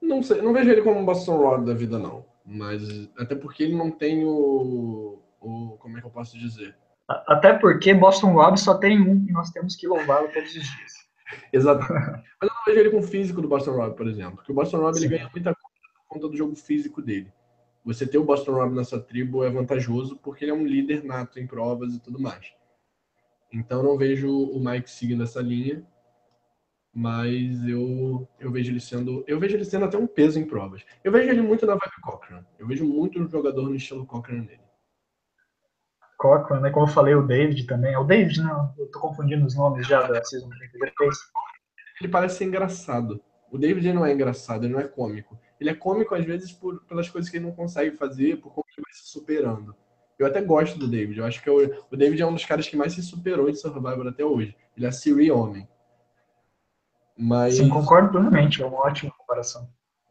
Não 0.00 0.22
sei, 0.22 0.40
não 0.40 0.52
vejo 0.52 0.70
ele 0.70 0.82
como 0.82 1.00
um 1.00 1.04
Boston 1.04 1.36
Rod 1.36 1.66
da 1.66 1.74
vida, 1.74 1.98
não. 1.98 2.24
Mas 2.46 2.82
até 3.18 3.34
porque 3.34 3.64
ele 3.64 3.76
não 3.76 3.90
tem 3.90 4.24
o, 4.24 5.20
o 5.40 5.76
como 5.78 5.98
é 5.98 6.00
que 6.00 6.06
eu 6.06 6.10
posso 6.10 6.38
dizer? 6.38 6.74
Até 7.08 7.52
porque 7.54 7.92
Boston 7.92 8.32
Rob 8.32 8.56
só 8.58 8.74
tem 8.74 9.00
um 9.00 9.26
e 9.28 9.32
nós 9.32 9.50
temos 9.50 9.74
que 9.74 9.88
louvá-lo 9.88 10.28
todos 10.28 10.50
os 10.50 10.62
dias. 10.62 10.92
Exatamente. 11.52 12.24
Mas 12.40 12.48
eu 12.48 12.54
não 12.54 12.64
vejo 12.64 12.80
ele 12.80 12.90
com 12.90 12.98
o 12.98 13.02
físico 13.02 13.42
do 13.42 13.48
Boston 13.48 13.72
Rob, 13.72 13.96
por 13.96 14.06
exemplo. 14.06 14.36
Porque 14.36 14.52
o 14.52 14.54
Boston 14.54 14.78
Rob 14.78 14.96
ele 14.96 15.08
ganha 15.08 15.28
muita 15.32 15.54
coisa 15.54 15.68
por 15.94 16.14
conta 16.14 16.28
do 16.28 16.36
jogo 16.36 16.54
físico 16.54 17.02
dele. 17.02 17.32
Você 17.88 18.06
ter 18.06 18.18
o 18.18 18.24
Boston 18.24 18.52
Rob 18.52 18.74
na 18.74 18.84
sua 18.84 19.00
tribo 19.00 19.42
é 19.42 19.48
vantajoso 19.48 20.18
porque 20.18 20.44
ele 20.44 20.50
é 20.50 20.54
um 20.54 20.66
líder 20.66 21.02
nato 21.02 21.40
em 21.40 21.46
provas 21.46 21.94
e 21.94 21.98
tudo 21.98 22.20
mais. 22.20 22.52
Então 23.50 23.82
não 23.82 23.96
vejo 23.96 24.30
o 24.30 24.62
Mike 24.62 24.90
seguindo 24.90 25.22
essa 25.22 25.40
linha, 25.40 25.82
mas 26.92 27.66
eu, 27.66 28.28
eu 28.38 28.52
vejo 28.52 28.70
ele 28.70 28.78
sendo 28.78 29.24
eu 29.26 29.40
vejo 29.40 29.56
ele 29.56 29.64
sendo 29.64 29.86
até 29.86 29.96
um 29.96 30.06
peso 30.06 30.38
em 30.38 30.44
provas. 30.44 30.84
Eu 31.02 31.10
vejo 31.10 31.30
ele 31.30 31.40
muito 31.40 31.64
na 31.64 31.76
vibe 31.76 32.02
Cochran. 32.02 32.44
Eu 32.58 32.66
vejo 32.66 32.84
muito 32.84 33.18
um 33.18 33.26
jogador 33.26 33.70
no 33.70 33.74
estilo 33.74 34.04
Cochran 34.04 34.42
nele. 34.42 34.60
Cochran, 36.18 36.60
né? 36.60 36.68
Como 36.68 36.84
eu 36.84 36.92
falei, 36.92 37.14
o 37.14 37.26
David 37.26 37.66
também. 37.66 37.94
É 37.94 37.98
o 37.98 38.04
David, 38.04 38.42
não? 38.42 38.74
Eu 38.76 38.90
tô 38.90 39.00
confundindo 39.00 39.46
os 39.46 39.56
nomes 39.56 39.86
já 39.86 40.02
da 40.06 40.22
Season 40.22 40.50
33. 40.50 41.16
Ele 42.02 42.10
parece 42.10 42.36
ser 42.36 42.44
engraçado. 42.44 43.24
O 43.50 43.56
David 43.56 43.94
não 43.94 44.04
é 44.04 44.12
engraçado, 44.12 44.66
ele 44.66 44.74
não 44.74 44.80
é 44.80 44.86
cômico. 44.86 45.40
Ele 45.60 45.70
é 45.70 45.74
cômico, 45.74 46.14
às 46.14 46.24
vezes, 46.24 46.52
por, 46.52 46.80
pelas 46.84 47.08
coisas 47.08 47.30
que 47.30 47.36
ele 47.36 47.46
não 47.46 47.52
consegue 47.52 47.96
fazer, 47.96 48.40
por 48.40 48.52
como 48.52 48.64
ele 48.76 48.84
vai 48.84 48.92
se 48.92 49.08
superando. 49.08 49.74
Eu 50.18 50.26
até 50.26 50.40
gosto 50.40 50.78
do 50.78 50.88
David. 50.88 51.18
Eu 51.18 51.24
acho 51.24 51.42
que 51.42 51.48
eu, 51.48 51.84
o 51.90 51.96
David 51.96 52.22
é 52.22 52.26
um 52.26 52.34
dos 52.34 52.44
caras 52.44 52.68
que 52.68 52.76
mais 52.76 52.92
se 52.92 53.02
superou 53.02 53.48
em 53.48 53.54
Survivor 53.54 54.06
até 54.06 54.24
hoje. 54.24 54.56
Ele 54.76 54.86
é 54.86 54.90
Siri 54.90 55.30
Homem. 55.30 55.68
Mas... 57.16 57.56
Sim, 57.56 57.68
concordo 57.68 58.10
plenamente. 58.10 58.62
É 58.62 58.66
uma 58.66 58.78
ótima 58.78 59.12
comparação. 59.16 59.68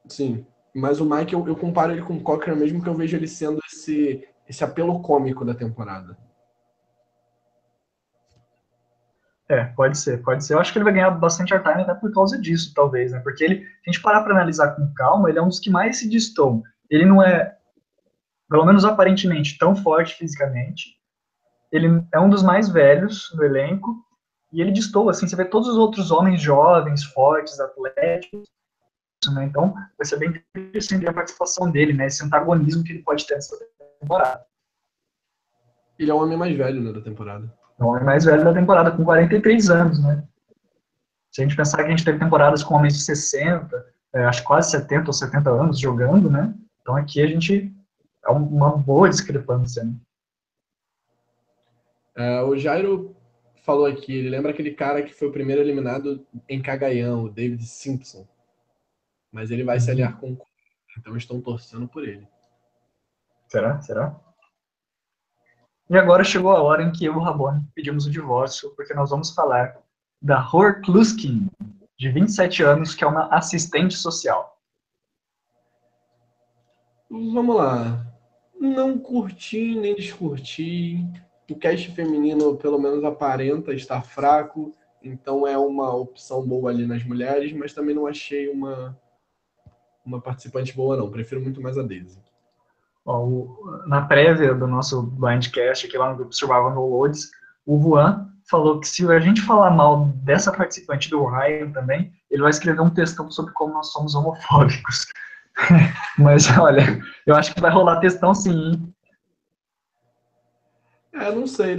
Sim. 0.08 0.46
Mas 0.74 1.02
o 1.02 1.10
Mike, 1.10 1.34
eu, 1.34 1.48
eu 1.48 1.56
comparo 1.56 1.92
ele 1.92 2.04
com 2.04 2.16
o 2.16 2.22
Cochran 2.22 2.56
mesmo 2.56 2.82
que 2.82 2.88
eu 2.88 2.94
vejo 2.94 3.18
ele 3.18 3.28
sendo 3.28 3.60
esse, 3.66 4.28
esse 4.48 4.64
apelo 4.64 5.02
cômico 5.02 5.44
da 5.44 5.54
temporada. 5.54 6.18
É, 9.50 9.64
pode 9.64 9.98
ser, 9.98 10.22
pode 10.24 10.44
ser. 10.44 10.54
Eu 10.54 10.60
acho 10.60 10.74
que 10.74 10.78
ele 10.78 10.84
vai 10.84 10.94
ganhar 10.94 11.10
bastante 11.12 11.54
airtime 11.54 11.82
até 11.82 11.94
por 11.94 12.12
causa 12.12 12.38
disso, 12.38 12.74
talvez, 12.76 13.14
né? 13.14 13.20
Porque 13.20 13.44
ele, 13.44 13.62
se 13.62 13.90
a 13.90 13.92
gente 13.92 14.02
parar 14.02 14.22
para 14.22 14.34
analisar 14.34 14.76
com 14.76 14.94
calma, 14.94 15.30
ele 15.30 15.40
é 15.40 15.42
um 15.42 15.48
dos 15.48 15.60
que 15.60 15.70
mais 15.70 16.00
se 16.00 16.10
distou. 16.10 16.64
Ele 16.90 17.06
não 17.06 17.24
é, 17.24 17.58
pelo 18.50 18.66
menos 18.66 18.84
aparentemente, 18.84 19.58
tão 19.58 19.74
forte 19.74 20.16
fisicamente. 20.16 20.98
Ele 21.72 22.04
é 22.14 22.20
um 22.20 22.30
dos 22.30 22.44
mais 22.44 22.68
velhos 22.68 23.34
no 23.36 23.44
elenco. 23.44 23.96
E 24.52 24.62
ele 24.62 24.72
distou, 24.72 25.10
assim, 25.10 25.28
você 25.28 25.36
vê 25.36 25.46
todos 25.46 25.68
os 25.68 25.78
outros 25.78 26.12
homens 26.12 26.42
jovens, 26.42 27.04
fortes, 27.04 27.60
atléticos, 27.60 28.48
né? 29.34 29.46
Então 29.46 29.74
vai 29.98 30.06
ser 30.06 30.18
bem 30.18 30.42
interessante 30.56 31.08
a 31.08 31.14
participação 31.14 31.72
dele, 31.72 31.94
né? 31.94 32.08
Esse 32.08 32.24
antagonismo 32.24 32.84
que 32.84 32.94
ele 32.94 33.04
pode 33.04 33.26
ter 33.26 33.36
nessa 33.36 33.58
temporada. 34.00 34.46
Ele 35.98 36.12
é 36.12 36.14
o 36.14 36.18
homem 36.18 36.38
mais 36.38 36.56
velho 36.56 36.82
né, 36.82 36.92
da 36.94 37.02
temporada. 37.02 37.52
É 37.80 37.84
o 37.84 37.88
homem 37.88 38.04
mais 38.04 38.26
velho 38.26 38.44
da 38.44 38.54
temporada, 38.54 38.92
com 38.92 39.04
43 39.04 39.70
anos, 39.70 40.04
né? 40.04 40.24
Se 41.32 41.42
a 41.42 41.46
gente 41.46 41.56
pensar 41.56 41.78
que 41.78 41.84
a 41.84 41.90
gente 41.90 42.04
teve 42.04 42.18
temporadas 42.18 42.64
com 42.64 42.76
homens 42.76 42.94
de 42.96 43.04
60, 43.04 43.86
é, 44.14 44.26
acho 44.26 44.44
quase 44.44 44.72
70 44.72 45.08
ou 45.08 45.14
70 45.14 45.50
anos 45.50 45.80
jogando, 45.80 46.30
né? 46.30 46.54
Então 46.82 46.96
aqui 46.96 47.22
a 47.22 47.28
gente 47.28 47.72
é 48.26 48.32
uma 48.32 48.76
boa 48.76 49.10
discrepância. 49.10 49.84
Né? 49.84 49.94
É, 52.16 52.42
o 52.42 52.58
Jairo 52.58 53.16
falou 53.64 53.86
aqui, 53.86 54.16
ele 54.16 54.30
lembra 54.30 54.52
aquele 54.52 54.72
cara 54.72 55.04
que 55.04 55.14
foi 55.14 55.28
o 55.28 55.32
primeiro 55.32 55.62
eliminado 55.62 56.26
em 56.50 56.62
Cagaião, 56.62 57.26
o 57.26 57.30
David 57.30 57.64
Simpson. 57.64 58.28
Mas 59.32 59.52
ele 59.52 59.64
vai 59.64 59.80
se 59.80 59.92
aliar 59.92 60.18
com 60.20 60.32
o 60.32 60.38
então 60.98 61.16
estão 61.16 61.40
torcendo 61.40 61.88
por 61.88 62.08
ele. 62.08 62.28
Será? 63.48 63.80
Será? 63.82 64.20
E 65.90 65.98
agora 65.98 66.24
chegou 66.24 66.52
a 66.52 66.62
hora 66.62 66.84
em 66.84 66.92
que 66.92 67.06
eu 67.06 67.14
e 67.14 67.16
o 67.16 67.20
Rabone 67.20 67.66
pedimos 67.74 68.06
o 68.06 68.12
divórcio, 68.12 68.74
porque 68.76 68.94
nós 68.94 69.10
vamos 69.10 69.32
falar 69.32 69.78
da 70.22 70.46
Hor 70.52 70.82
Kluskin, 70.82 71.50
de 71.98 72.12
27 72.12 72.62
anos, 72.64 72.94
que 72.94 73.06
é 73.06 73.08
uma 73.08 73.28
assistente 73.28 73.96
social. 73.96 74.58
Vamos 77.10 77.56
lá. 77.56 78.06
Não 78.60 79.00
curti 79.00 79.76
nem 79.76 79.96
descurti. 79.96 81.06
O 81.50 81.56
cast 81.56 81.90
feminino, 81.92 82.58
pelo 82.58 82.78
menos, 82.78 83.04
aparenta 83.06 83.74
estar 83.74 84.02
fraco. 84.02 84.74
Então 85.02 85.48
é 85.48 85.58
uma 85.58 85.96
opção 85.96 86.46
boa 86.46 86.70
ali 86.70 86.86
nas 86.86 87.04
mulheres, 87.04 87.54
mas 87.54 87.74
também 87.74 87.96
não 87.96 88.06
achei 88.06 88.50
uma, 88.50 89.00
uma 90.06 90.20
participante 90.20 90.76
boa, 90.76 90.98
não. 90.98 91.10
Prefiro 91.10 91.40
muito 91.40 91.62
mais 91.62 91.78
a 91.78 91.84
Daisy. 91.84 92.27
Na 93.86 94.02
prévia 94.02 94.54
do 94.54 94.68
nosso 94.68 95.02
Blindcast, 95.02 95.88
aqui 95.88 95.98
lá 95.98 96.10
no 96.10 96.18
grupo 96.18 96.36
Survival 96.36 96.76
No 96.76 96.86
Loads, 96.86 97.32
o 97.66 97.82
Juan 97.82 98.28
falou 98.50 98.80
que 98.80 98.88
se 98.88 99.10
a 99.10 99.20
gente 99.20 99.42
falar 99.42 99.72
mal 99.72 100.08
dessa 100.24 100.52
participante 100.52 101.10
do 101.10 101.26
Ryan 101.26 101.72
também, 101.72 102.12
ele 102.30 102.42
vai 102.42 102.50
escrever 102.50 102.82
um 102.82 102.90
textão 102.90 103.32
sobre 103.32 103.54
como 103.54 103.74
nós 103.74 103.92
somos 103.92 104.14
homofóbicos. 104.14 105.06
Mas 106.20 106.46
olha, 106.58 107.02
eu 107.26 107.36
acho 107.36 107.54
que 107.54 107.62
vai 107.62 107.72
rolar 107.72 108.00
textão 108.00 108.36
sim. 108.36 108.94
É, 111.14 111.32
não 111.34 111.48
sei. 111.48 111.76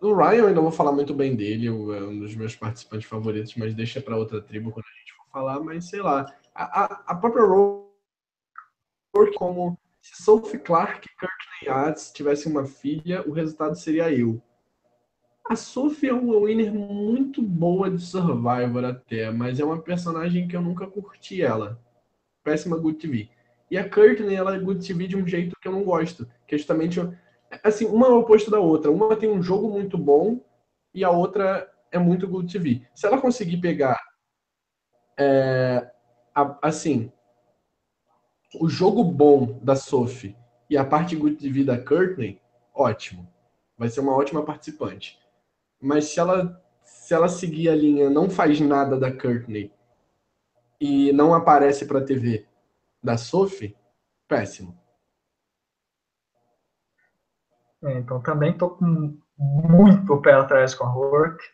O 0.00 0.14
Ryan 0.14 0.34
eu 0.34 0.46
ainda 0.48 0.60
vou 0.60 0.70
falar 0.70 0.92
muito 0.92 1.14
bem 1.14 1.34
dele, 1.34 1.66
é 1.66 1.72
um 1.72 2.18
dos 2.18 2.36
meus 2.36 2.54
participantes 2.54 3.08
favoritos, 3.08 3.54
mas 3.56 3.74
deixa 3.74 4.00
para 4.00 4.16
outra 4.16 4.40
tribo 4.40 4.70
quando 4.70 4.86
a 4.86 4.98
gente 5.00 5.14
for 5.14 5.26
falar, 5.32 5.60
mas 5.60 5.88
sei 5.88 6.00
lá. 6.00 6.32
A, 6.54 6.84
a, 6.84 7.02
a 7.08 7.14
própria 7.16 7.44
Rourke, 7.44 7.88
como 9.36 9.78
se 10.14 10.22
Sophie 10.22 10.58
Clark 10.58 11.06
e 11.06 11.20
Courtney 11.20 11.66
Yates 11.66 12.10
tivessem 12.12 12.50
uma 12.50 12.64
filha, 12.64 13.22
o 13.28 13.32
resultado 13.32 13.74
seria 13.74 14.10
eu. 14.10 14.40
A 15.48 15.56
Sophie 15.56 16.08
é 16.08 16.12
uma 16.12 16.46
winner 16.46 16.72
muito 16.72 17.42
boa 17.42 17.90
de 17.90 18.00
Survivor 18.00 18.84
até, 18.84 19.30
mas 19.30 19.58
é 19.58 19.64
uma 19.64 19.80
personagem 19.80 20.46
que 20.46 20.56
eu 20.56 20.62
nunca 20.62 20.86
curti 20.86 21.42
ela. 21.42 21.80
Péssima 22.42 22.76
Good 22.76 22.98
TV. 22.98 23.30
E 23.70 23.76
a 23.76 23.88
Courtney, 23.88 24.34
ela 24.34 24.54
é 24.54 24.58
Good 24.58 24.86
TV 24.86 25.06
de 25.06 25.16
um 25.16 25.26
jeito 25.26 25.56
que 25.60 25.68
eu 25.68 25.72
não 25.72 25.84
gosto. 25.84 26.26
Que 26.46 26.54
é 26.54 26.58
justamente, 26.58 27.00
assim, 27.62 27.84
uma 27.84 28.06
é 28.06 28.10
o 28.10 28.20
oposto 28.20 28.50
da 28.50 28.60
outra. 28.60 28.90
Uma 28.90 29.16
tem 29.16 29.30
um 29.30 29.42
jogo 29.42 29.68
muito 29.68 29.98
bom 29.98 30.40
e 30.94 31.04
a 31.04 31.10
outra 31.10 31.70
é 31.90 31.98
muito 31.98 32.26
Good 32.26 32.50
TV. 32.50 32.82
Se 32.94 33.06
ela 33.06 33.20
conseguir 33.20 33.58
pegar, 33.58 33.98
é, 35.18 35.90
a, 36.34 36.58
assim, 36.62 37.12
o 38.54 38.68
jogo 38.68 39.04
bom 39.04 39.58
da 39.62 39.76
Sophie 39.76 40.36
e 40.70 40.76
a 40.76 40.84
parte 40.84 41.16
Good 41.16 41.36
TV 41.36 41.64
da 41.64 41.78
Courtney, 41.78 42.40
ótimo. 42.74 43.28
Vai 43.76 43.88
ser 43.88 44.00
uma 44.00 44.16
ótima 44.16 44.44
participante. 44.44 45.18
Mas 45.80 46.06
se 46.06 46.18
ela, 46.18 46.62
se 46.82 47.14
ela 47.14 47.28
seguir 47.28 47.68
a 47.68 47.76
linha 47.76 48.10
não 48.10 48.28
faz 48.28 48.60
nada 48.60 48.98
da 48.98 49.12
Courtney 49.12 49.72
e 50.80 51.12
não 51.12 51.34
aparece 51.34 51.86
para 51.86 51.98
a 51.98 52.04
TV 52.04 52.46
da 53.02 53.16
Sophie, 53.16 53.76
péssimo. 54.26 54.76
É, 57.82 57.98
então 57.98 58.20
também 58.20 58.50
estou 58.50 58.70
com 58.70 59.16
muito 59.38 60.20
pé 60.20 60.32
atrás 60.32 60.74
com 60.74 60.84
a 60.84 60.88
Rourke. 60.88 61.44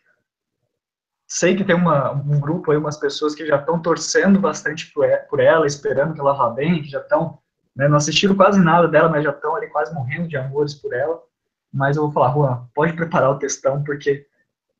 Sei 1.27 1.55
que 1.55 1.63
tem 1.63 1.75
uma, 1.75 2.11
um 2.11 2.39
grupo 2.39 2.71
aí, 2.71 2.77
umas 2.77 2.97
pessoas 2.97 3.33
que 3.33 3.45
já 3.45 3.57
estão 3.57 3.79
torcendo 3.79 4.39
bastante 4.39 4.91
por 4.93 5.39
ela, 5.39 5.65
esperando 5.65 6.13
que 6.13 6.19
ela 6.19 6.33
vá 6.33 6.49
bem, 6.49 6.81
que 6.81 6.89
já 6.89 6.99
estão, 6.99 7.39
né, 7.75 7.87
não 7.87 7.97
assistiram 7.97 8.35
quase 8.35 8.59
nada 8.59 8.87
dela, 8.87 9.09
mas 9.09 9.23
já 9.23 9.31
estão 9.31 9.55
ali 9.55 9.67
quase 9.67 9.93
morrendo 9.93 10.27
de 10.27 10.37
amores 10.37 10.75
por 10.75 10.93
ela. 10.93 11.19
Mas 11.73 11.97
eu 11.97 12.03
vou 12.03 12.11
falar, 12.11 12.33
Juan, 12.33 12.67
pode 12.73 12.93
preparar 12.93 13.31
o 13.31 13.39
textão, 13.39 13.83
porque 13.83 14.27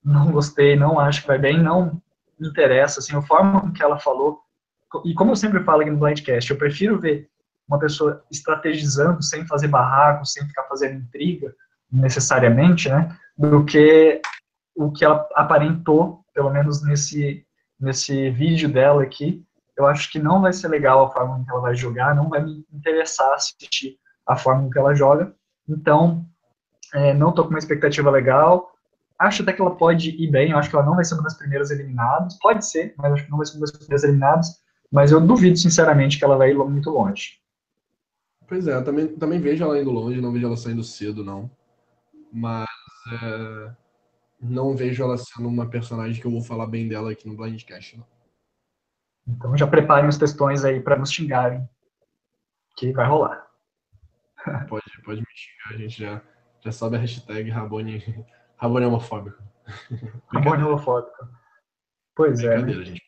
não 0.03 0.31
gostei, 0.31 0.75
não 0.75 0.99
acho 0.99 1.21
que 1.21 1.27
vai 1.27 1.39
bem, 1.39 1.61
não 1.61 2.01
me 2.39 2.47
interessa, 2.47 2.99
assim, 2.99 3.15
a 3.15 3.21
forma 3.21 3.61
com 3.61 3.71
que 3.71 3.81
ela 3.81 3.97
falou, 3.97 4.39
e 5.03 5.13
como 5.13 5.31
eu 5.31 5.35
sempre 5.35 5.63
falo 5.63 5.81
aqui 5.81 5.89
no 5.89 5.97
Blindcast, 5.97 6.51
eu 6.51 6.57
prefiro 6.57 6.99
ver 6.99 7.27
uma 7.67 7.79
pessoa 7.79 8.23
estrategizando, 8.29 9.23
sem 9.23 9.45
fazer 9.47 9.67
barraco, 9.67 10.25
sem 10.25 10.45
ficar 10.47 10.63
fazendo 10.63 10.99
intriga, 11.01 11.53
necessariamente, 11.91 12.87
né, 12.87 13.17
do 13.37 13.65
que 13.65 14.21
o 14.75 14.91
que 14.91 15.03
ela 15.03 15.27
aparentou, 15.33 16.24
pelo 16.35 16.51
menos 16.51 16.83
nesse, 16.83 17.43
nesse 17.79 18.29
vídeo 18.29 18.71
dela 18.71 19.01
aqui, 19.01 19.43
eu 19.77 19.87
acho 19.87 20.11
que 20.11 20.19
não 20.19 20.41
vai 20.41 20.53
ser 20.53 20.67
legal 20.67 21.05
a 21.05 21.11
forma 21.11 21.43
que 21.43 21.49
ela 21.49 21.61
vai 21.61 21.75
jogar, 21.75 22.15
não 22.15 22.29
vai 22.29 22.43
me 22.43 22.65
interessar 22.71 23.33
assistir 23.33 23.97
a 24.27 24.35
forma 24.35 24.69
que 24.69 24.77
ela 24.77 24.93
joga, 24.93 25.33
então 25.67 26.25
é, 26.93 27.13
não 27.13 27.29
estou 27.29 27.45
com 27.45 27.51
uma 27.51 27.59
expectativa 27.59 28.11
legal. 28.11 28.71
Acho 29.17 29.43
até 29.43 29.53
que 29.53 29.61
ela 29.61 29.75
pode 29.75 30.09
ir 30.11 30.29
bem. 30.29 30.51
Eu 30.51 30.57
acho 30.57 30.69
que 30.69 30.75
ela 30.75 30.85
não 30.85 30.95
vai 30.95 31.05
ser 31.05 31.13
uma 31.15 31.23
das 31.23 31.37
primeiras 31.37 31.71
eliminadas. 31.71 32.37
Pode 32.39 32.65
ser, 32.65 32.93
mas 32.97 33.13
acho 33.13 33.25
que 33.25 33.31
não 33.31 33.37
vai 33.37 33.45
ser 33.45 33.53
uma 33.53 33.61
das 33.61 33.71
primeiras 33.71 34.03
eliminadas. 34.03 34.47
Mas 34.91 35.11
eu 35.11 35.21
duvido, 35.21 35.57
sinceramente, 35.57 36.17
que 36.17 36.23
ela 36.23 36.37
vai 36.37 36.51
ir 36.51 36.55
muito 36.55 36.89
longe. 36.89 37.39
Pois 38.47 38.67
é, 38.67 38.79
também, 38.81 39.07
também 39.07 39.39
vejo 39.39 39.63
ela 39.63 39.79
indo 39.79 39.89
longe, 39.89 40.21
não 40.21 40.31
vejo 40.31 40.45
ela 40.45 40.57
saindo 40.57 40.83
cedo, 40.83 41.23
não. 41.23 41.49
Mas 42.31 42.67
é, 43.23 43.71
não 44.49 44.75
vejo 44.75 45.03
ela 45.03 45.17
sendo 45.17 45.47
uma 45.47 45.69
personagem 45.69 46.21
que 46.21 46.27
eu 46.27 46.31
vou 46.31 46.41
falar 46.41 46.67
bem 46.67 46.87
dela 46.87 47.11
aqui 47.11 47.27
no 47.27 47.35
Blindcast. 47.35 47.97
Não. 47.97 48.05
Então 49.27 49.57
já 49.57 49.67
preparem 49.67 50.07
os 50.07 50.17
textões 50.17 50.63
aí 50.63 50.79
para 50.79 50.97
nos 50.97 51.11
xingarem. 51.11 51.67
Que 52.77 52.91
vai 52.91 53.07
rolar. 53.07 53.45
Pode, 54.69 54.83
pode 55.03 55.21
me 55.21 55.27
xingar, 55.33 55.73
a 55.73 55.77
gente 55.77 55.97
já 55.99 56.21
já 56.65 56.71
sobe 56.71 56.97
a 56.97 56.99
hashtag 56.99 57.49
Rabone, 57.49 58.03
Rabone 58.57 58.85
homofóbico. 58.87 59.41
Rabone 60.33 60.63
homofóbico. 60.63 61.29
Pois 62.15 62.43
é. 62.43 62.57
Né? 62.57 62.73
Gente. 62.83 63.01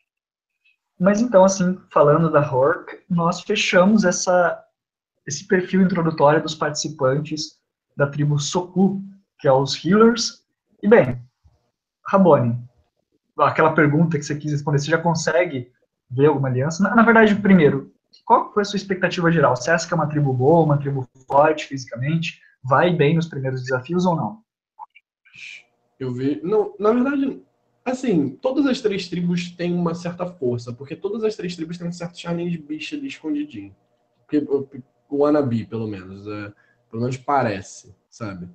Mas 0.99 1.21
então, 1.21 1.43
assim, 1.43 1.79
falando 1.91 2.31
da 2.31 2.41
Hork, 2.41 3.03
nós 3.09 3.41
fechamos 3.41 4.03
essa, 4.03 4.63
esse 5.25 5.47
perfil 5.47 5.81
introdutório 5.81 6.41
dos 6.41 6.53
participantes 6.53 7.59
da 7.95 8.07
tribo 8.07 8.39
Soku, 8.39 9.01
que 9.39 9.47
é 9.47 9.51
os 9.51 9.83
Healers. 9.83 10.45
E 10.81 10.87
bem, 10.87 11.19
Rabone, 12.07 12.57
aquela 13.37 13.73
pergunta 13.73 14.17
que 14.17 14.23
você 14.23 14.35
quis 14.35 14.51
responder, 14.51 14.79
você 14.79 14.91
já 14.91 14.97
consegue 14.97 15.71
ver 16.09 16.27
alguma 16.27 16.47
aliança? 16.47 16.81
Na, 16.83 16.95
na 16.95 17.03
verdade, 17.03 17.35
primeiro, 17.35 17.91
qual 18.25 18.53
foi 18.53 18.61
a 18.61 18.65
sua 18.65 18.77
expectativa 18.77 19.31
geral? 19.31 19.55
Você 19.55 19.69
acha 19.69 19.87
que 19.87 19.93
é 19.93 19.95
uma 19.95 20.07
tribo 20.07 20.33
boa, 20.33 20.63
uma 20.63 20.77
tribo 20.77 21.07
forte 21.27 21.65
fisicamente? 21.65 22.41
vai 22.67 22.93
bem 22.93 23.15
nos 23.15 23.27
primeiros 23.27 23.61
desafios 23.61 24.05
ou 24.05 24.15
não? 24.15 24.43
Eu 25.99 26.13
vi. 26.13 26.41
Não, 26.43 26.75
na 26.77 26.91
verdade, 26.91 27.41
assim, 27.83 28.35
todas 28.35 28.65
as 28.65 28.81
três 28.81 29.07
tribos 29.07 29.51
têm 29.51 29.73
uma 29.73 29.95
certa 29.95 30.25
força, 30.25 30.73
porque 30.73 30.95
todas 30.95 31.23
as 31.23 31.35
três 31.35 31.55
tribos 31.55 31.77
têm 31.77 31.87
um 31.87 31.91
certo 31.91 32.19
charme 32.19 32.49
de 32.49 32.57
bicho 32.57 32.95
ali 32.95 33.07
escondidinho. 33.07 33.75
O, 35.09 35.25
Anabi, 35.25 35.65
pelo 35.65 35.87
menos. 35.87 36.27
É, 36.27 36.53
pelo 36.89 37.01
menos 37.01 37.17
parece, 37.17 37.95
sabe? 38.09 38.45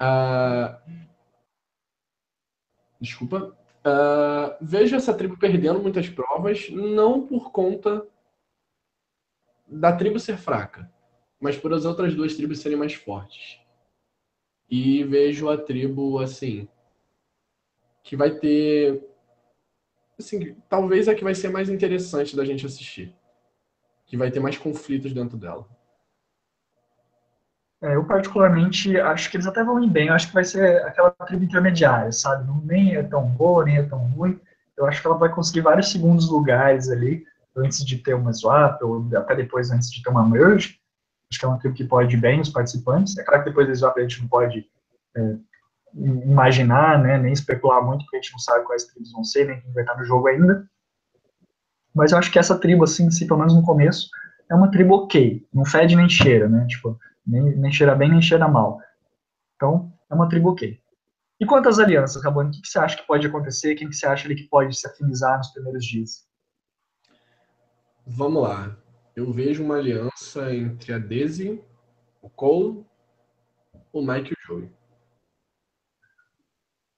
Uh, 0.00 0.79
desculpa. 3.00 3.56
Uh, 3.80 4.56
vejo 4.60 4.94
essa 4.94 5.14
tribo 5.14 5.38
perdendo 5.38 5.80
muitas 5.80 6.08
provas, 6.08 6.68
não 6.70 7.26
por 7.26 7.50
conta 7.50 8.06
da 9.66 9.96
tribo 9.96 10.18
ser 10.18 10.36
fraca, 10.36 10.90
mas 11.40 11.56
por 11.56 11.72
as 11.72 11.84
outras 11.84 12.14
duas 12.14 12.34
tribos 12.34 12.58
serem 12.60 12.76
mais 12.76 12.94
fortes. 12.94 13.58
E 14.68 15.02
vejo 15.04 15.48
a 15.48 15.56
tribo 15.56 16.18
assim 16.18 16.68
que 18.02 18.16
vai 18.16 18.38
ter 18.38 19.08
assim, 20.18 20.54
talvez 20.68 21.08
a 21.08 21.14
que 21.14 21.24
vai 21.24 21.34
ser 21.34 21.48
mais 21.48 21.68
interessante 21.68 22.36
da 22.36 22.44
gente 22.44 22.66
assistir. 22.66 23.14
Que 24.06 24.16
vai 24.16 24.30
ter 24.30 24.40
mais 24.40 24.58
conflitos 24.58 25.12
dentro 25.12 25.36
dela. 25.36 25.66
É, 27.82 27.94
eu 27.94 28.04
particularmente 28.04 28.98
acho 29.00 29.30
que 29.30 29.36
eles 29.36 29.46
até 29.46 29.64
vão 29.64 29.82
ir 29.82 29.88
bem. 29.88 30.08
Eu 30.08 30.14
acho 30.14 30.28
que 30.28 30.34
vai 30.34 30.44
ser 30.44 30.82
aquela 30.84 31.10
tribo 31.10 31.44
intermediária, 31.44 32.12
sabe? 32.12 32.46
Não 32.46 32.60
nem 32.62 32.94
é 32.94 33.02
tão 33.02 33.26
boa, 33.26 33.64
nem 33.64 33.78
é 33.78 33.82
tão 33.82 33.98
ruim. 34.08 34.38
eu 34.76 34.86
acho 34.86 35.00
que 35.00 35.06
ela 35.06 35.16
vai 35.16 35.30
conseguir 35.30 35.62
vários 35.62 35.90
segundos 35.90 36.28
lugares 36.28 36.88
ali, 36.90 37.24
antes 37.56 37.84
de 37.84 37.98
ter 37.98 38.14
uma 38.14 38.32
swap, 38.32 38.82
ou 38.82 39.06
até 39.16 39.34
depois 39.34 39.70
antes 39.70 39.90
de 39.90 40.02
ter 40.02 40.10
uma 40.10 40.26
merge. 40.26 40.78
Acho 41.30 41.38
que 41.38 41.44
é 41.44 41.48
uma 41.48 41.58
tribo 41.58 41.74
que 41.74 41.84
pode 41.84 42.16
ir 42.16 42.20
bem 42.20 42.40
os 42.40 42.50
participantes. 42.50 43.16
É 43.16 43.24
claro 43.24 43.44
que 43.44 43.50
depois 43.50 43.68
da 43.68 43.74
swap 43.74 43.96
a 43.98 44.02
gente 44.02 44.20
não 44.20 44.28
pode 44.28 44.66
é, 45.16 45.36
imaginar, 45.94 46.98
né, 46.98 47.18
nem 47.18 47.32
especular 47.32 47.82
muito, 47.84 48.04
porque 48.04 48.16
a 48.16 48.20
gente 48.20 48.32
não 48.32 48.38
sabe 48.38 48.64
quais 48.66 48.84
tribos 48.84 49.12
vão 49.12 49.24
ser, 49.24 49.46
nem 49.46 49.60
quem 49.60 49.72
vai 49.72 49.82
estar 49.82 49.96
no 49.96 50.04
jogo 50.04 50.28
ainda. 50.28 50.68
Mas 51.94 52.12
eu 52.12 52.18
acho 52.18 52.30
que 52.30 52.38
essa 52.38 52.58
tribo, 52.58 52.84
assim, 52.84 53.10
se 53.10 53.26
pelo 53.26 53.38
menos 53.38 53.54
no 53.54 53.62
começo, 53.62 54.08
é 54.50 54.54
uma 54.54 54.70
tribo 54.70 54.94
ok. 54.94 55.46
Não 55.52 55.64
fede 55.64 55.96
nem 55.96 56.08
cheira, 56.08 56.48
né? 56.48 56.66
Tipo, 56.68 56.98
nem, 57.30 57.56
nem 57.56 57.72
cheira 57.72 57.94
bem, 57.94 58.10
nem 58.10 58.20
cheira 58.20 58.48
mal. 58.48 58.80
Então, 59.54 59.92
é 60.10 60.14
uma 60.14 60.28
tribo 60.28 60.50
ok. 60.50 60.80
E 61.38 61.46
quanto 61.46 61.68
às 61.68 61.78
alianças, 61.78 62.22
Rabone, 62.22 62.48
o 62.48 62.52
que, 62.52 62.60
que 62.60 62.68
você 62.68 62.78
acha 62.78 62.96
que 62.96 63.06
pode 63.06 63.26
acontecer? 63.26 63.74
Quem 63.74 63.88
que 63.88 63.94
você 63.94 64.06
acha 64.06 64.26
ali 64.26 64.34
que 64.34 64.48
pode 64.48 64.76
se 64.76 64.86
afinizar 64.86 65.38
nos 65.38 65.48
primeiros 65.52 65.84
dias? 65.84 66.28
Vamos 68.06 68.42
lá. 68.42 68.76
Eu 69.14 69.32
vejo 69.32 69.64
uma 69.64 69.76
aliança 69.76 70.54
entre 70.54 70.92
a 70.92 70.98
Daisy, 70.98 71.62
o 72.20 72.28
Cole, 72.28 72.84
o 73.92 74.02
Mike 74.02 74.30
e 74.30 74.34
o 74.34 74.46
Joey. 74.46 74.72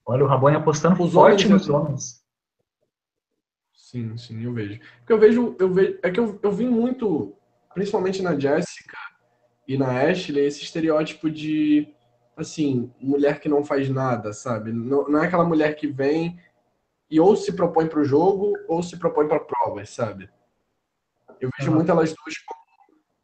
Olha, 0.05 0.25
o 0.25 0.29
Rabone 0.29 0.57
apostando 0.57 1.01
Os 1.03 1.13
forte 1.13 1.47
homens, 1.47 1.67
nos 1.67 1.69
homens. 1.69 2.25
Sim, 3.73 4.17
sim, 4.17 4.43
eu 4.43 4.53
vejo. 4.53 4.81
Porque 4.99 5.13
eu 5.13 5.19
vejo, 5.19 5.57
eu 5.61 5.73
vejo, 5.73 5.99
é 6.03 6.11
que 6.11 6.19
eu, 6.19 6.41
eu 6.43 6.51
vi 6.51 6.67
muito, 6.67 7.37
principalmente 7.75 8.23
na 8.23 8.39
Jessica 8.39 8.99
e 9.73 9.78
na 9.78 10.03
Ashley, 10.03 10.44
esse 10.44 10.62
estereótipo 10.62 11.31
de, 11.31 11.89
assim, 12.36 12.93
mulher 13.01 13.40
que 13.40 13.49
não 13.49 13.65
faz 13.65 13.89
nada, 13.89 14.31
sabe? 14.35 14.70
Não, 14.70 15.09
não 15.09 15.23
é 15.23 15.27
aquela 15.27 15.47
mulher 15.47 15.74
que 15.77 15.86
vem 15.86 16.39
e 17.11 17.19
ou 17.19 17.35
se 17.35 17.55
propõe 17.55 17.86
para 17.86 18.01
o 18.01 18.05
jogo 18.05 18.53
ou 18.69 18.82
se 18.82 18.99
propõe 18.99 19.27
para 19.27 19.40
provas, 19.40 19.89
sabe? 19.89 20.28
Eu 21.40 21.49
vejo 21.57 21.70
uhum. 21.70 21.77
muito 21.77 21.90
elas 21.90 22.12
duas 22.12 22.36
como 22.36 22.61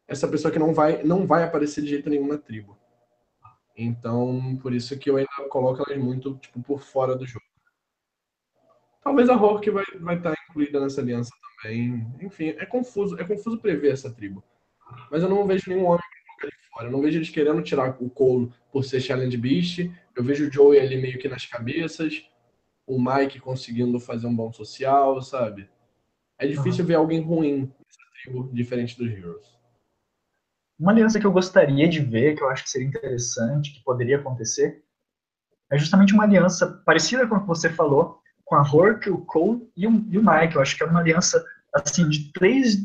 essa 0.06 0.26
pessoa 0.26 0.50
que 0.50 0.58
não 0.58 0.72
vai, 0.72 1.02
não 1.02 1.26
vai 1.26 1.44
aparecer 1.44 1.82
de 1.82 1.90
jeito 1.90 2.08
nenhum 2.08 2.26
na 2.26 2.38
tribo. 2.38 2.78
Então, 3.76 4.56
por 4.62 4.72
isso 4.72 4.98
que 4.98 5.10
eu 5.10 5.18
ainda 5.18 5.28
coloco 5.50 5.84
elas 5.86 6.02
muito 6.02 6.34
tipo, 6.38 6.62
por 6.62 6.80
fora 6.80 7.14
do 7.14 7.26
jogo. 7.26 7.44
Talvez 9.02 9.28
a 9.28 9.34
Rock 9.34 9.70
vai, 9.70 9.84
vai 10.00 10.16
estar 10.16 10.34
incluída 10.48 10.80
nessa 10.80 11.02
aliança 11.02 11.30
também. 11.62 12.10
Enfim, 12.22 12.54
é 12.56 12.64
confuso, 12.64 13.20
é 13.20 13.24
confuso 13.24 13.60
prever 13.60 13.92
essa 13.92 14.10
tribo. 14.10 14.42
Mas 15.10 15.22
eu 15.22 15.28
não 15.28 15.46
vejo 15.46 15.68
nenhum 15.68 15.84
homem 15.84 16.00
ali 16.46 16.54
fora. 16.70 16.86
Eu 16.86 16.92
não 16.92 17.00
vejo 17.00 17.18
eles 17.18 17.30
querendo 17.30 17.62
tirar 17.62 17.96
o 18.00 18.08
Cole 18.10 18.52
por 18.72 18.84
ser 18.84 19.00
Challenge 19.00 19.36
Beast. 19.36 19.90
Eu 20.14 20.24
vejo 20.24 20.48
o 20.48 20.52
Joey 20.52 20.80
ali 20.80 21.00
meio 21.00 21.18
que 21.18 21.28
nas 21.28 21.46
cabeças. 21.46 22.24
O 22.86 23.00
Mike 23.00 23.40
conseguindo 23.40 24.00
fazer 24.00 24.26
um 24.26 24.34
bom 24.34 24.52
social, 24.52 25.20
sabe? 25.22 25.68
É 26.38 26.46
difícil 26.46 26.82
uhum. 26.82 26.88
ver 26.88 26.94
alguém 26.94 27.20
ruim 27.20 27.72
nessa 27.78 27.98
tribo, 28.22 28.50
diferente 28.52 28.96
dos 28.96 29.10
Heroes. 29.10 29.58
Uma 30.78 30.92
aliança 30.92 31.18
que 31.18 31.26
eu 31.26 31.32
gostaria 31.32 31.88
de 31.88 32.00
ver, 32.00 32.36
que 32.36 32.42
eu 32.42 32.48
acho 32.48 32.62
que 32.62 32.70
seria 32.70 32.86
interessante, 32.86 33.72
que 33.72 33.82
poderia 33.82 34.16
acontecer, 34.16 34.84
é 35.70 35.76
justamente 35.76 36.14
uma 36.14 36.22
aliança 36.22 36.80
parecida 36.86 37.26
com 37.26 37.34
o 37.34 37.40
que 37.40 37.46
você 37.46 37.68
falou, 37.68 38.22
com 38.44 38.54
a 38.54 38.62
Hork, 38.62 39.10
o 39.10 39.18
Cole 39.18 39.68
e 39.76 39.86
o, 39.86 40.06
e 40.08 40.18
o 40.18 40.24
Mike. 40.24 40.54
Eu 40.54 40.62
acho 40.62 40.76
que 40.76 40.82
é 40.82 40.86
uma 40.86 41.00
aliança 41.00 41.44
assim 41.74 42.08
de 42.08 42.32
três 42.32 42.76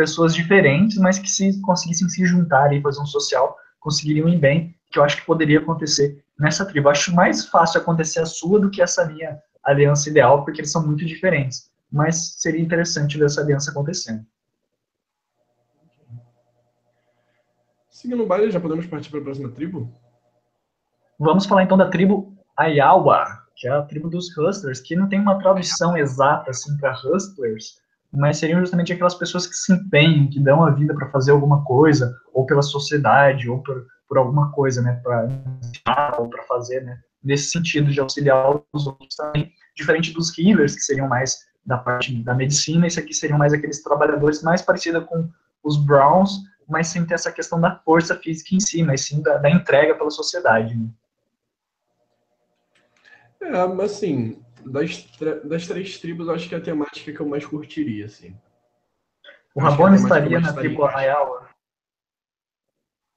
pessoas 0.00 0.34
diferentes, 0.34 0.96
mas 0.96 1.18
que 1.18 1.28
se 1.28 1.60
conseguissem 1.60 2.08
se 2.08 2.24
juntar 2.24 2.72
e 2.72 2.80
fazer 2.80 3.02
um 3.02 3.06
social, 3.06 3.54
conseguiriam 3.78 4.30
ir 4.30 4.38
bem, 4.38 4.74
que 4.90 4.98
eu 4.98 5.04
acho 5.04 5.18
que 5.18 5.26
poderia 5.26 5.58
acontecer 5.58 6.24
nessa 6.38 6.64
tribo. 6.64 6.88
Eu 6.88 6.92
acho 6.92 7.14
mais 7.14 7.44
fácil 7.44 7.82
acontecer 7.82 8.20
a 8.20 8.24
sua 8.24 8.58
do 8.58 8.70
que 8.70 8.80
essa 8.80 9.04
minha 9.04 9.38
aliança 9.62 10.08
ideal, 10.08 10.42
porque 10.42 10.62
eles 10.62 10.72
são 10.72 10.86
muito 10.86 11.04
diferentes. 11.04 11.70
Mas 11.92 12.36
seria 12.38 12.62
interessante 12.62 13.18
ver 13.18 13.26
essa 13.26 13.42
aliança 13.42 13.70
acontecendo. 13.70 14.24
Seguindo 17.90 18.22
o 18.22 18.26
baile, 18.26 18.50
já 18.50 18.58
podemos 18.58 18.86
partir 18.86 19.10
para 19.10 19.20
a 19.20 19.22
próxima 19.22 19.50
tribo? 19.50 19.94
Vamos 21.18 21.44
falar 21.44 21.64
então 21.64 21.76
da 21.76 21.90
tribo 21.90 22.34
Ayawa, 22.56 23.26
que 23.54 23.68
é 23.68 23.70
a 23.70 23.82
tribo 23.82 24.08
dos 24.08 24.34
Hustlers, 24.34 24.80
que 24.80 24.96
não 24.96 25.10
tem 25.10 25.20
uma 25.20 25.38
tradução 25.38 25.94
exata 25.94 26.48
assim 26.48 26.74
para 26.78 26.94
Hustlers, 26.94 27.78
mas 28.12 28.38
seriam 28.38 28.60
justamente 28.60 28.92
aquelas 28.92 29.14
pessoas 29.14 29.46
que 29.46 29.54
se 29.54 29.72
empenham, 29.72 30.28
que 30.28 30.40
dão 30.40 30.64
a 30.64 30.70
vida 30.70 30.94
para 30.94 31.10
fazer 31.10 31.30
alguma 31.30 31.64
coisa, 31.64 32.14
ou 32.32 32.44
pela 32.44 32.62
sociedade, 32.62 33.48
ou 33.48 33.62
por, 33.62 33.86
por 34.08 34.18
alguma 34.18 34.50
coisa, 34.52 34.82
né, 34.82 35.00
para 35.02 36.16
ou 36.18 36.28
para 36.28 36.42
fazer, 36.44 36.82
né, 36.82 36.98
nesse 37.22 37.50
sentido 37.50 37.90
de 37.90 38.00
auxiliar 38.00 38.60
os 38.72 38.86
outros 38.86 39.14
também, 39.14 39.52
diferente 39.74 40.12
dos 40.12 40.36
healers, 40.36 40.74
que 40.74 40.82
seriam 40.82 41.08
mais 41.08 41.38
da 41.64 41.78
parte 41.78 42.22
da 42.22 42.34
medicina, 42.34 42.86
esse 42.86 42.98
aqui 42.98 43.14
seriam 43.14 43.38
mais 43.38 43.52
aqueles 43.52 43.82
trabalhadores 43.82 44.42
mais 44.42 44.62
parecidos 44.62 45.04
com 45.04 45.28
os 45.62 45.76
Browns, 45.76 46.40
mas 46.68 46.88
sem 46.88 47.04
ter 47.04 47.14
essa 47.14 47.30
questão 47.30 47.60
da 47.60 47.76
força 47.84 48.16
física 48.16 48.54
em 48.54 48.60
si, 48.60 48.82
mas 48.82 49.02
sim 49.02 49.22
da, 49.22 49.36
da 49.38 49.50
entrega 49.50 49.94
pela 49.94 50.10
sociedade. 50.10 50.74
Né? 50.74 50.88
É, 53.42 53.66
mas 53.66 53.92
assim, 53.92 54.42
das, 54.64 55.06
das 55.44 55.66
três 55.66 55.98
tribos, 55.98 56.28
acho 56.28 56.48
que 56.48 56.54
é 56.54 56.58
a 56.58 56.62
temática 56.62 57.12
que 57.12 57.20
eu 57.20 57.28
mais 57.28 57.44
curtiria, 57.44 58.06
assim. 58.06 58.36
O 59.54 59.60
Rabone 59.60 59.96
estaria 59.96 60.40
na 60.40 60.52
tribo 60.52 60.84
Arraial? 60.84 61.48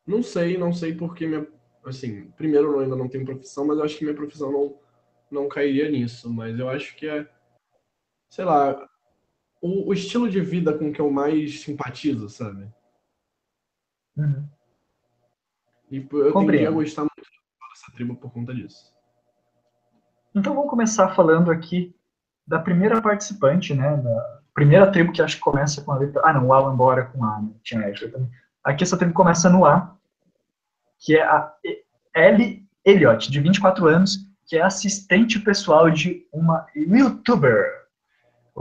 Não 0.06 0.22
sei, 0.22 0.58
não 0.58 0.74
sei 0.74 0.94
porque 0.94 1.26
minha, 1.26 1.48
assim, 1.86 2.30
primeiro 2.32 2.74
eu 2.74 2.80
ainda 2.80 2.96
não 2.96 3.08
tenho 3.08 3.26
profissão, 3.26 3.66
mas 3.66 3.78
eu 3.78 3.84
acho 3.86 3.98
que 3.98 4.04
minha 4.04 4.16
profissão 4.16 4.52
não, 4.52 4.80
não 5.32 5.48
cairia 5.48 5.90
nisso, 5.90 6.32
mas 6.32 6.60
eu 6.60 6.70
acho 6.70 6.96
que 6.96 7.08
é, 7.08 7.30
sei 8.30 8.46
lá, 8.46 8.90
o, 9.62 9.90
o 9.90 9.94
estilo 9.94 10.30
de 10.30 10.42
vida 10.42 10.78
com 10.78 10.92
que 10.92 11.00
eu 11.00 11.10
mais 11.10 11.62
simpatizo, 11.62 12.30
sabe? 12.30 12.70
Uhum. 14.18 14.48
E 15.90 16.08
eu 16.12 16.34
Compreendo. 16.34 16.70
a 16.70 16.72
gostar 16.72 17.02
muito 17.02 17.30
dessa 17.70 17.92
tribo 17.94 18.16
por 18.16 18.32
conta 18.32 18.54
disso. 18.54 18.93
Então 20.36 20.56
vamos 20.56 20.70
começar 20.70 21.14
falando 21.16 21.52
aqui 21.52 21.96
da 22.46 22.60
primeira 22.60 23.02
participante, 23.02 23.74
né? 23.74 23.98
Da 23.98 24.40
primeira 24.54 24.92
tribo 24.92 25.12
que 25.12 25.22
acho 25.22 25.36
que 25.36 25.42
começa 25.42 25.82
com 25.82 25.92
a 25.92 25.98
letra. 25.98 26.22
Ah, 26.26 26.34
não, 26.34 26.48
o 26.48 26.54
Alan 26.54 26.76
Bora 26.76 27.06
com 27.06 27.24
A, 27.24 27.42
né? 27.42 27.50
Tinha 27.64 27.88
Ashley 27.88 28.12
também. 28.12 28.30
Aqui 28.64 28.84
essa 28.84 28.98
tribo 28.98 29.14
começa 29.14 29.50
no 29.50 29.66
A, 29.66 29.96
que 31.00 31.16
é 31.16 31.24
a 31.24 31.54
Ellie 32.16 32.64
Elliott, 32.86 33.32
de 33.32 33.40
24 33.40 33.88
anos, 33.88 34.18
que 34.46 34.58
é 34.58 34.62
assistente 34.62 35.40
pessoal 35.40 35.90
de 35.90 36.28
uma 36.34 36.66
youtuber. 36.76 37.84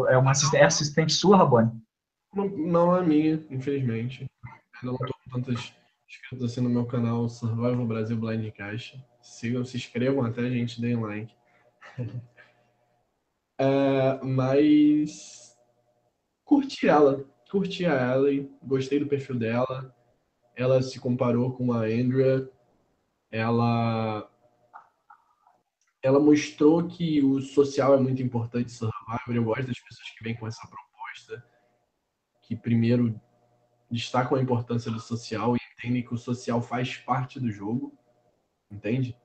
É 0.08 0.16
uma 0.16 0.30
assistente, 0.30 0.60
é 0.60 0.64
assistente 0.64 1.12
sua, 1.12 1.36
Rabone? 1.36 1.70
Não, 2.34 2.48
não 2.48 2.96
é 2.96 3.02
minha, 3.02 3.42
infelizmente. 3.50 4.30
Não 4.82 4.96
tô 4.96 5.06
com 5.06 5.30
tantas 5.40 5.72
inscritos 6.08 6.44
assim 6.44 6.60
no 6.60 6.70
meu 6.70 6.86
canal 6.86 7.28
Survival 7.28 7.86
Brasil 7.86 8.16
Blind 8.16 8.52
Caixa. 8.54 8.96
Sigam, 9.20 9.64
se 9.64 9.76
inscrevam 9.76 10.24
até, 10.24 10.48
gente, 10.48 10.80
deem 10.80 10.96
like. 10.96 11.34
É, 13.58 14.18
mas 14.24 15.56
curti 16.44 16.88
ela, 16.88 17.24
curti 17.50 17.86
a 17.86 18.14
Ellie, 18.14 18.50
gostei 18.62 18.98
do 18.98 19.06
perfil 19.06 19.38
dela. 19.38 19.94
Ela 20.54 20.82
se 20.82 21.00
comparou 21.00 21.52
com 21.52 21.72
a 21.72 21.84
Andrea. 21.84 22.48
Ela 23.30 24.28
ela 26.02 26.18
mostrou 26.18 26.88
que 26.88 27.22
o 27.22 27.40
social 27.40 27.94
é 27.94 28.00
muito 28.00 28.20
importante 28.20 28.72
Survivor. 28.72 29.36
Eu 29.36 29.44
gosto 29.44 29.66
das 29.66 29.78
pessoas 29.78 30.10
que 30.10 30.24
vêm 30.24 30.34
com 30.34 30.48
essa 30.48 30.66
proposta, 30.66 31.46
que 32.42 32.56
primeiro 32.56 33.20
destacam 33.88 34.36
a 34.36 34.42
importância 34.42 34.90
do 34.90 34.98
social 34.98 35.54
e 35.54 35.60
entendem 35.74 36.02
que 36.02 36.12
o 36.12 36.18
social 36.18 36.60
faz 36.60 36.96
parte 36.96 37.38
do 37.38 37.50
jogo, 37.50 37.96
entende? 38.70 39.16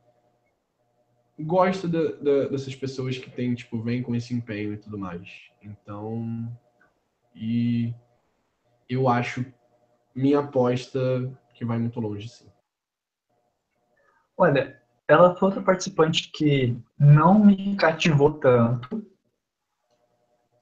Gosto 1.39 1.87
de, 1.87 2.13
de, 2.13 2.49
dessas 2.49 2.75
pessoas 2.75 3.17
que 3.17 3.29
têm, 3.29 3.53
tipo, 3.53 3.81
vêm 3.81 4.01
com 4.01 4.15
esse 4.15 4.33
empenho 4.33 4.73
e 4.73 4.77
tudo 4.77 4.97
mais. 4.97 5.29
Então, 5.61 6.51
e 7.35 7.93
eu 8.89 9.07
acho 9.07 9.45
minha 10.15 10.39
aposta 10.39 10.99
que 11.53 11.63
vai 11.63 11.77
muito 11.77 11.99
longe, 11.99 12.27
sim. 12.27 12.47
Olha, 14.35 14.79
ela 15.07 15.35
foi 15.35 15.47
outra 15.47 15.63
participante 15.63 16.31
que 16.31 16.77
não 16.99 17.39
me 17.39 17.75
cativou 17.75 18.33
tanto, 18.33 19.05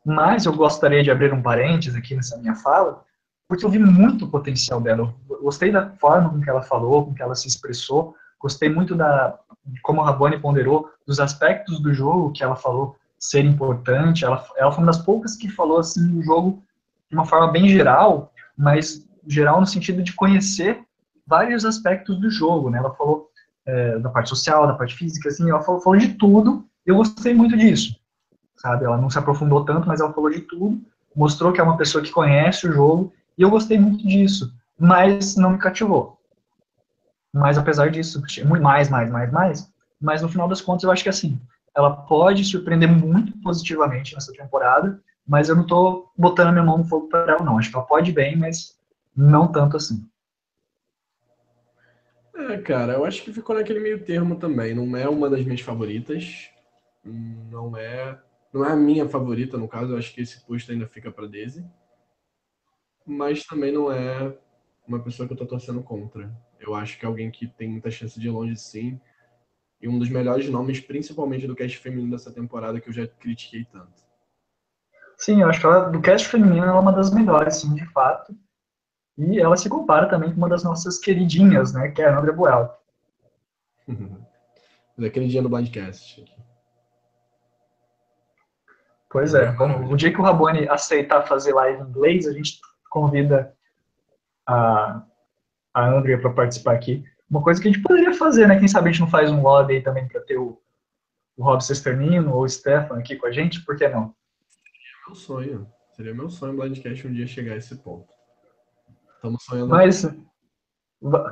mas 0.05 0.45
eu 0.45 0.53
gostaria 0.53 1.03
de 1.03 1.09
abrir 1.09 1.33
um 1.33 1.41
parênteses 1.41 1.95
aqui 1.95 2.15
nessa 2.15 2.37
minha 2.37 2.55
fala, 2.55 3.03
porque 3.47 3.65
eu 3.65 3.69
vi 3.69 3.79
muito 3.79 4.29
potencial 4.29 4.79
dela. 4.79 5.15
Eu 5.29 5.41
gostei 5.41 5.71
da 5.71 5.89
forma 5.95 6.29
com 6.29 6.41
que 6.41 6.49
ela 6.49 6.61
falou, 6.61 7.05
com 7.05 7.13
que 7.13 7.21
ela 7.21 7.35
se 7.35 7.47
expressou, 7.47 8.15
gostei 8.39 8.69
muito 8.69 8.95
da 8.95 9.39
como 9.81 10.01
a 10.01 10.05
Rabone 10.05 10.39
ponderou 10.39 10.89
dos 11.05 11.19
aspectos 11.19 11.79
do 11.79 11.93
jogo 11.93 12.31
que 12.31 12.43
ela 12.43 12.55
falou 12.55 12.95
ser 13.19 13.45
importante. 13.45 14.25
Ela, 14.25 14.43
ela 14.57 14.71
foi 14.71 14.83
uma 14.83 14.91
das 14.91 15.01
poucas 15.01 15.35
que 15.35 15.49
falou 15.49 15.79
assim 15.79 16.07
do 16.07 16.23
jogo 16.23 16.63
de 17.09 17.15
uma 17.15 17.25
forma 17.25 17.51
bem 17.51 17.69
geral, 17.69 18.31
mas 18.57 19.05
geral 19.27 19.59
no 19.59 19.67
sentido 19.67 20.03
de 20.03 20.13
conhecer 20.13 20.81
vários 21.25 21.65
aspectos 21.65 22.19
do 22.19 22.29
jogo, 22.29 22.69
né? 22.69 22.77
Ela 22.77 22.93
falou 22.93 23.29
é, 23.65 23.97
da 23.99 24.09
parte 24.09 24.29
social, 24.29 24.67
da 24.67 24.73
parte 24.73 24.95
física, 24.95 25.29
assim, 25.29 25.49
ela 25.49 25.61
falou, 25.61 25.81
falou 25.81 25.99
de 25.99 26.09
tudo. 26.09 26.65
Eu 26.85 26.97
gostei 26.97 27.33
muito 27.33 27.57
disso, 27.57 27.95
sabe? 28.57 28.85
Ela 28.85 28.97
não 28.97 29.09
se 29.09 29.17
aprofundou 29.17 29.65
tanto, 29.65 29.87
mas 29.87 29.99
ela 29.99 30.13
falou 30.13 30.29
de 30.29 30.41
tudo, 30.41 30.79
mostrou 31.15 31.51
que 31.51 31.59
é 31.59 31.63
uma 31.63 31.77
pessoa 31.77 32.03
que 32.03 32.11
conhece 32.11 32.67
o 32.67 32.71
jogo, 32.71 33.11
e 33.37 33.41
eu 33.41 33.49
gostei 33.49 33.79
muito 33.79 34.05
disso, 34.05 34.53
mas 34.77 35.35
não 35.35 35.51
me 35.51 35.57
cativou. 35.57 36.14
Mas 37.35 37.57
apesar 37.57 37.91
disso, 37.91 38.23
muito 38.45 38.63
mais, 38.63 38.87
mais, 38.87 39.11
mais, 39.11 39.29
mais, 39.29 39.73
mas 39.99 40.21
no 40.21 40.29
final 40.29 40.47
das 40.47 40.61
contas 40.61 40.85
eu 40.85 40.91
acho 40.91 41.03
que 41.03 41.09
assim, 41.09 41.37
ela 41.75 41.93
pode 41.93 42.45
surpreender 42.45 42.89
muito 42.89 43.37
positivamente 43.39 44.15
nessa 44.15 44.31
temporada, 44.31 45.03
mas 45.27 45.49
eu 45.49 45.55
não 45.57 45.67
tô 45.67 46.09
botando 46.17 46.47
a 46.47 46.51
minha 46.53 46.63
mão 46.63 46.77
no 46.77 46.85
fogo 46.85 47.09
para 47.09 47.33
ela 47.33 47.43
não. 47.43 47.57
Acho 47.57 47.69
que 47.69 47.75
ela 47.75 47.85
pode 47.85 48.13
bem, 48.13 48.37
mas 48.37 48.79
não 49.13 49.51
tanto 49.51 49.75
assim. 49.75 50.09
É, 52.33 52.57
cara, 52.59 52.93
eu 52.93 53.03
acho 53.03 53.21
que 53.21 53.33
ficou 53.33 53.53
naquele 53.53 53.81
meio 53.81 54.05
termo 54.05 54.37
também. 54.37 54.73
Não 54.73 54.95
é 54.95 55.09
uma 55.09 55.29
das 55.29 55.43
minhas 55.43 55.59
favoritas. 55.59 56.49
Não 57.03 57.75
é, 57.75 58.17
não 58.53 58.63
é 58.63 58.71
a 58.71 58.77
minha 58.77 59.09
favorita, 59.09 59.57
no 59.57 59.67
caso. 59.67 59.91
Eu 59.91 59.97
acho 59.97 60.13
que 60.13 60.21
esse 60.21 60.39
posto 60.45 60.71
ainda 60.71 60.87
fica 60.87 61.11
para 61.11 61.27
Daisy. 61.27 61.65
Mas 63.05 63.43
também 63.45 63.73
não 63.73 63.91
é 63.91 64.33
uma 64.87 64.99
pessoa 64.99 65.27
que 65.27 65.33
eu 65.33 65.37
tô 65.37 65.45
torcendo 65.45 65.83
contra. 65.83 66.31
Eu 66.59 66.73
acho 66.73 66.97
que 66.97 67.05
é 67.05 67.07
alguém 67.07 67.29
que 67.29 67.47
tem 67.47 67.69
muita 67.69 67.91
chance 67.91 68.19
de 68.19 68.27
ir 68.27 68.31
longe, 68.31 68.55
sim 68.55 68.99
e 69.81 69.87
um 69.87 69.99
dos 69.99 70.09
melhores 70.09 70.49
nomes, 70.49 70.79
principalmente 70.79 71.45
do 71.45 71.55
cast 71.55 71.77
feminino 71.77 72.09
dessa 72.09 72.31
temporada, 72.31 72.79
que 72.79 72.89
eu 72.89 72.93
já 72.93 73.07
critiquei 73.07 73.65
tanto. 73.65 74.03
Sim, 75.17 75.41
eu 75.41 75.49
acho 75.49 75.59
que 75.59 75.65
ela, 75.65 75.89
do 75.89 76.01
cast 76.01 76.27
feminino 76.27 76.65
ela 76.65 76.77
é 76.77 76.79
uma 76.79 76.91
das 76.91 77.13
melhores, 77.13 77.57
sim, 77.57 77.73
de 77.73 77.85
fato. 77.91 78.35
E 79.17 79.39
ela 79.39 79.55
se 79.55 79.69
compara 79.69 80.09
também 80.09 80.31
com 80.31 80.37
uma 80.37 80.49
das 80.49 80.63
nossas 80.63 80.97
queridinhas, 80.97 81.71
né, 81.73 81.89
que 81.89 82.01
é 82.01 82.09
a 82.09 82.17
Andrea 82.17 82.33
Boel. 82.33 82.75
Mas 83.87 85.05
é 85.05 85.09
queridinha 85.09 85.43
do 85.43 85.49
Blindcast. 85.49 86.25
Pois 89.09 89.33
é, 89.33 89.51
bom, 89.51 89.85
o 89.91 89.95
dia 89.95 90.11
que 90.11 90.19
o 90.19 90.23
Rabone 90.23 90.67
aceitar 90.67 91.21
fazer 91.27 91.53
live 91.53 91.81
em 91.81 91.85
inglês, 91.85 92.27
a 92.27 92.33
gente 92.33 92.59
convida 92.89 93.55
a, 94.47 95.05
a 95.75 95.89
Andrea 95.89 96.17
para 96.17 96.31
participar 96.31 96.73
aqui. 96.73 97.03
Uma 97.29 97.41
coisa 97.41 97.61
que 97.61 97.67
a 97.67 97.71
gente 97.71 97.83
poderia 97.83 98.13
fazer, 98.13 98.47
né? 98.47 98.57
Quem 98.57 98.67
sabe 98.67 98.87
a 98.87 98.91
gente 98.91 99.01
não 99.01 99.09
faz 99.09 99.29
um 99.29 99.41
lobby 99.41 99.75
aí 99.75 99.81
também 99.81 100.07
para 100.07 100.21
ter 100.21 100.37
o, 100.37 100.57
o 101.35 101.43
Rob 101.43 101.61
Sesternino 101.61 102.33
ou 102.33 102.43
o 102.43 102.49
Stefan 102.49 102.97
aqui 102.97 103.17
com 103.17 103.27
a 103.27 103.31
gente, 103.31 103.63
por 103.65 103.75
que 103.75 103.87
não? 103.89 104.15
Seria 104.49 105.05
meu 105.05 105.15
sonho. 105.15 105.67
Seria 105.95 106.13
meu 106.13 106.29
sonho 106.29 106.53
o 106.53 106.57
Blindcast 106.57 107.05
um 107.05 107.13
dia 107.13 107.27
chegar 107.27 107.53
a 107.53 107.57
esse 107.57 107.75
ponto. 107.75 108.07
Estamos 109.15 109.43
sonhando. 109.43 109.69
Mas, 109.69 110.07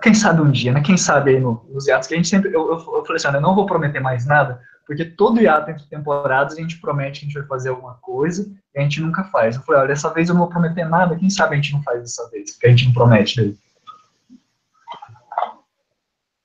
quem 0.02 0.14
sabe 0.14 0.42
um 0.42 0.52
dia, 0.52 0.74
né? 0.74 0.82
Quem 0.82 0.98
sabe 0.98 1.32
aí 1.32 1.40
no, 1.40 1.66
nos 1.70 1.88
hiatos, 1.88 2.08
que 2.08 2.14
a 2.14 2.18
gente 2.18 2.28
sempre. 2.28 2.50
Eu, 2.50 2.68
eu, 2.68 2.74
eu 2.74 3.06
falei 3.06 3.16
assim, 3.16 3.28
eu 3.28 3.42
não 3.42 3.56
vou 3.56 3.66
prometer 3.66 4.02
mais 4.02 4.26
nada, 4.26 4.62
porque 4.86 5.06
todo 5.06 5.42
hiato 5.42 5.72
entre 5.72 5.88
temporadas 5.88 6.58
a 6.58 6.62
gente 6.62 6.82
promete 6.82 7.22
que 7.22 7.26
a 7.26 7.30
gente 7.30 7.40
vai 7.40 7.48
fazer 7.48 7.70
alguma 7.70 7.94
coisa 7.96 8.52
e 8.76 8.80
a 8.80 8.82
gente 8.82 9.00
nunca 9.00 9.24
faz. 9.26 9.56
Eu 9.56 9.62
falei, 9.62 9.82
olha, 9.82 9.88
dessa 9.90 10.14
vez 10.14 10.28
eu 10.28 10.36
não 10.36 10.42
vou 10.42 10.50
prometer 10.50 10.86
nada, 10.86 11.16
quem 11.16 11.30
sabe 11.30 11.54
a 11.54 11.56
gente 11.56 11.74
não 11.74 11.84
faz 11.84 12.02
dessa 12.02 12.30
vez, 12.30 12.52
porque 12.52 12.68
a 12.68 12.70
gente 12.70 12.88
não 12.88 12.94
promete 12.94 13.38
daí. 13.38 13.58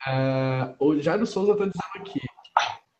É, 0.09 0.75
o 0.79 0.99
Jairo 0.99 1.27
Souza 1.27 1.53
está 1.53 1.67
dizendo 1.67 1.97
aqui: 1.97 2.21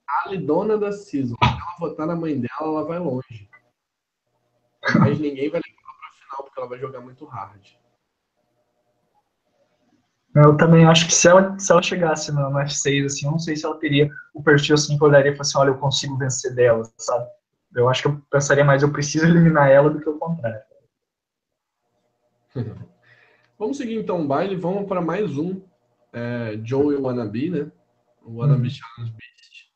a 0.09 0.35
dona 0.37 0.77
da 0.77 0.93
Season, 0.93 1.35
se 1.43 1.49
ela 1.49 1.77
votar 1.79 2.07
na 2.07 2.15
mãe 2.15 2.39
dela, 2.39 2.61
ela 2.61 2.85
vai 2.85 2.99
longe. 2.99 3.49
Mas 4.99 5.19
ninguém 5.19 5.49
vai 5.49 5.61
levar 5.61 5.93
para 5.99 6.09
a 6.09 6.13
final, 6.13 6.45
porque 6.45 6.61
ela 6.61 6.69
vai 6.69 6.79
jogar 6.79 7.01
muito 7.01 7.25
hard. 7.25 7.67
Eu 10.35 10.57
também 10.57 10.85
acho 10.85 11.07
que 11.07 11.15
se 11.15 11.27
ela, 11.27 11.59
se 11.59 11.73
ela 11.73 11.83
chegasse 11.83 12.31
no, 12.31 12.51
no 12.51 12.59
F6, 12.59 13.07
assim, 13.07 13.27
eu 13.27 13.33
não 13.33 13.39
sei 13.39 13.57
se 13.57 13.65
ela 13.65 13.79
teria 13.79 14.11
o 14.35 14.43
perfil 14.43 14.75
assim 14.75 14.97
que 14.97 15.03
olharia 15.03 15.33
e 15.33 15.35
falaria 15.35 15.41
assim, 15.41 15.59
olha, 15.59 15.71
eu 15.71 15.79
consigo 15.79 16.17
vencer 16.19 16.55
dela, 16.55 16.83
sabe? 16.99 17.27
Eu 17.75 17.89
acho 17.89 18.03
que 18.03 18.09
eu 18.09 18.23
pensaria 18.31 18.65
mais, 18.65 18.83
eu 18.83 18.93
preciso 18.93 19.25
eliminar 19.25 19.71
ela 19.71 19.91
do 19.91 20.01
que 20.01 20.09
o 20.09 20.19
contrário. 20.19 20.61
vamos 23.59 23.79
seguir 23.79 23.97
então 23.97 24.23
o 24.23 24.27
baile, 24.27 24.55
vamos 24.55 24.87
para 24.87 25.01
mais 25.01 25.37
um 25.37 25.61
é, 26.19 26.61
Joey 26.65 26.97
Wannabe, 26.97 27.51
né? 27.51 27.73
O 28.23 28.37
Wannabe 28.37 28.67
hum. 28.67 28.71
Challenge 28.71 29.13
Beast, 29.13 29.71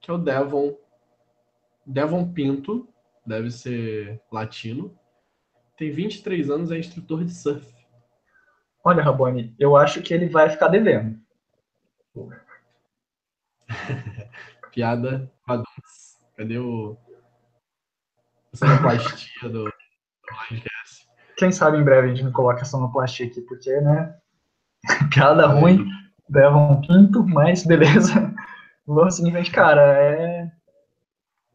que 0.00 0.10
é 0.10 0.14
o 0.14 0.18
Devon, 0.18 0.76
Devon 1.86 2.32
Pinto, 2.32 2.88
deve 3.26 3.50
ser 3.50 4.20
latino, 4.32 4.98
tem 5.76 5.90
23 5.90 6.50
anos, 6.50 6.70
é 6.70 6.78
instrutor 6.78 7.24
de 7.24 7.32
surf. 7.32 7.66
Olha, 8.82 9.02
Raboni, 9.02 9.54
eu 9.58 9.76
acho 9.76 10.02
que 10.02 10.14
ele 10.14 10.28
vai 10.28 10.48
ficar 10.48 10.68
devendo. 10.68 11.20
Piada. 14.72 15.30
Cadê 16.36 16.58
o. 16.58 16.96
sonoplastia 18.54 19.48
do? 19.48 19.70
Quem 21.36 21.52
sabe 21.52 21.78
em 21.78 21.84
breve 21.84 22.08
a 22.08 22.14
gente 22.14 22.24
não 22.24 22.32
coloca 22.32 22.62
a 22.62 22.64
sonoplastia 22.64 23.26
aqui, 23.26 23.40
porque, 23.42 23.70
né? 23.80 24.18
Piada 25.12 25.46
ruim, 25.46 25.86
leva 26.28 26.56
um 26.56 26.80
quinto, 26.80 27.26
mas 27.26 27.64
beleza. 27.64 28.34
Vamos 28.86 29.16
seguinte, 29.16 29.50
cara, 29.50 29.82
é. 29.82 30.50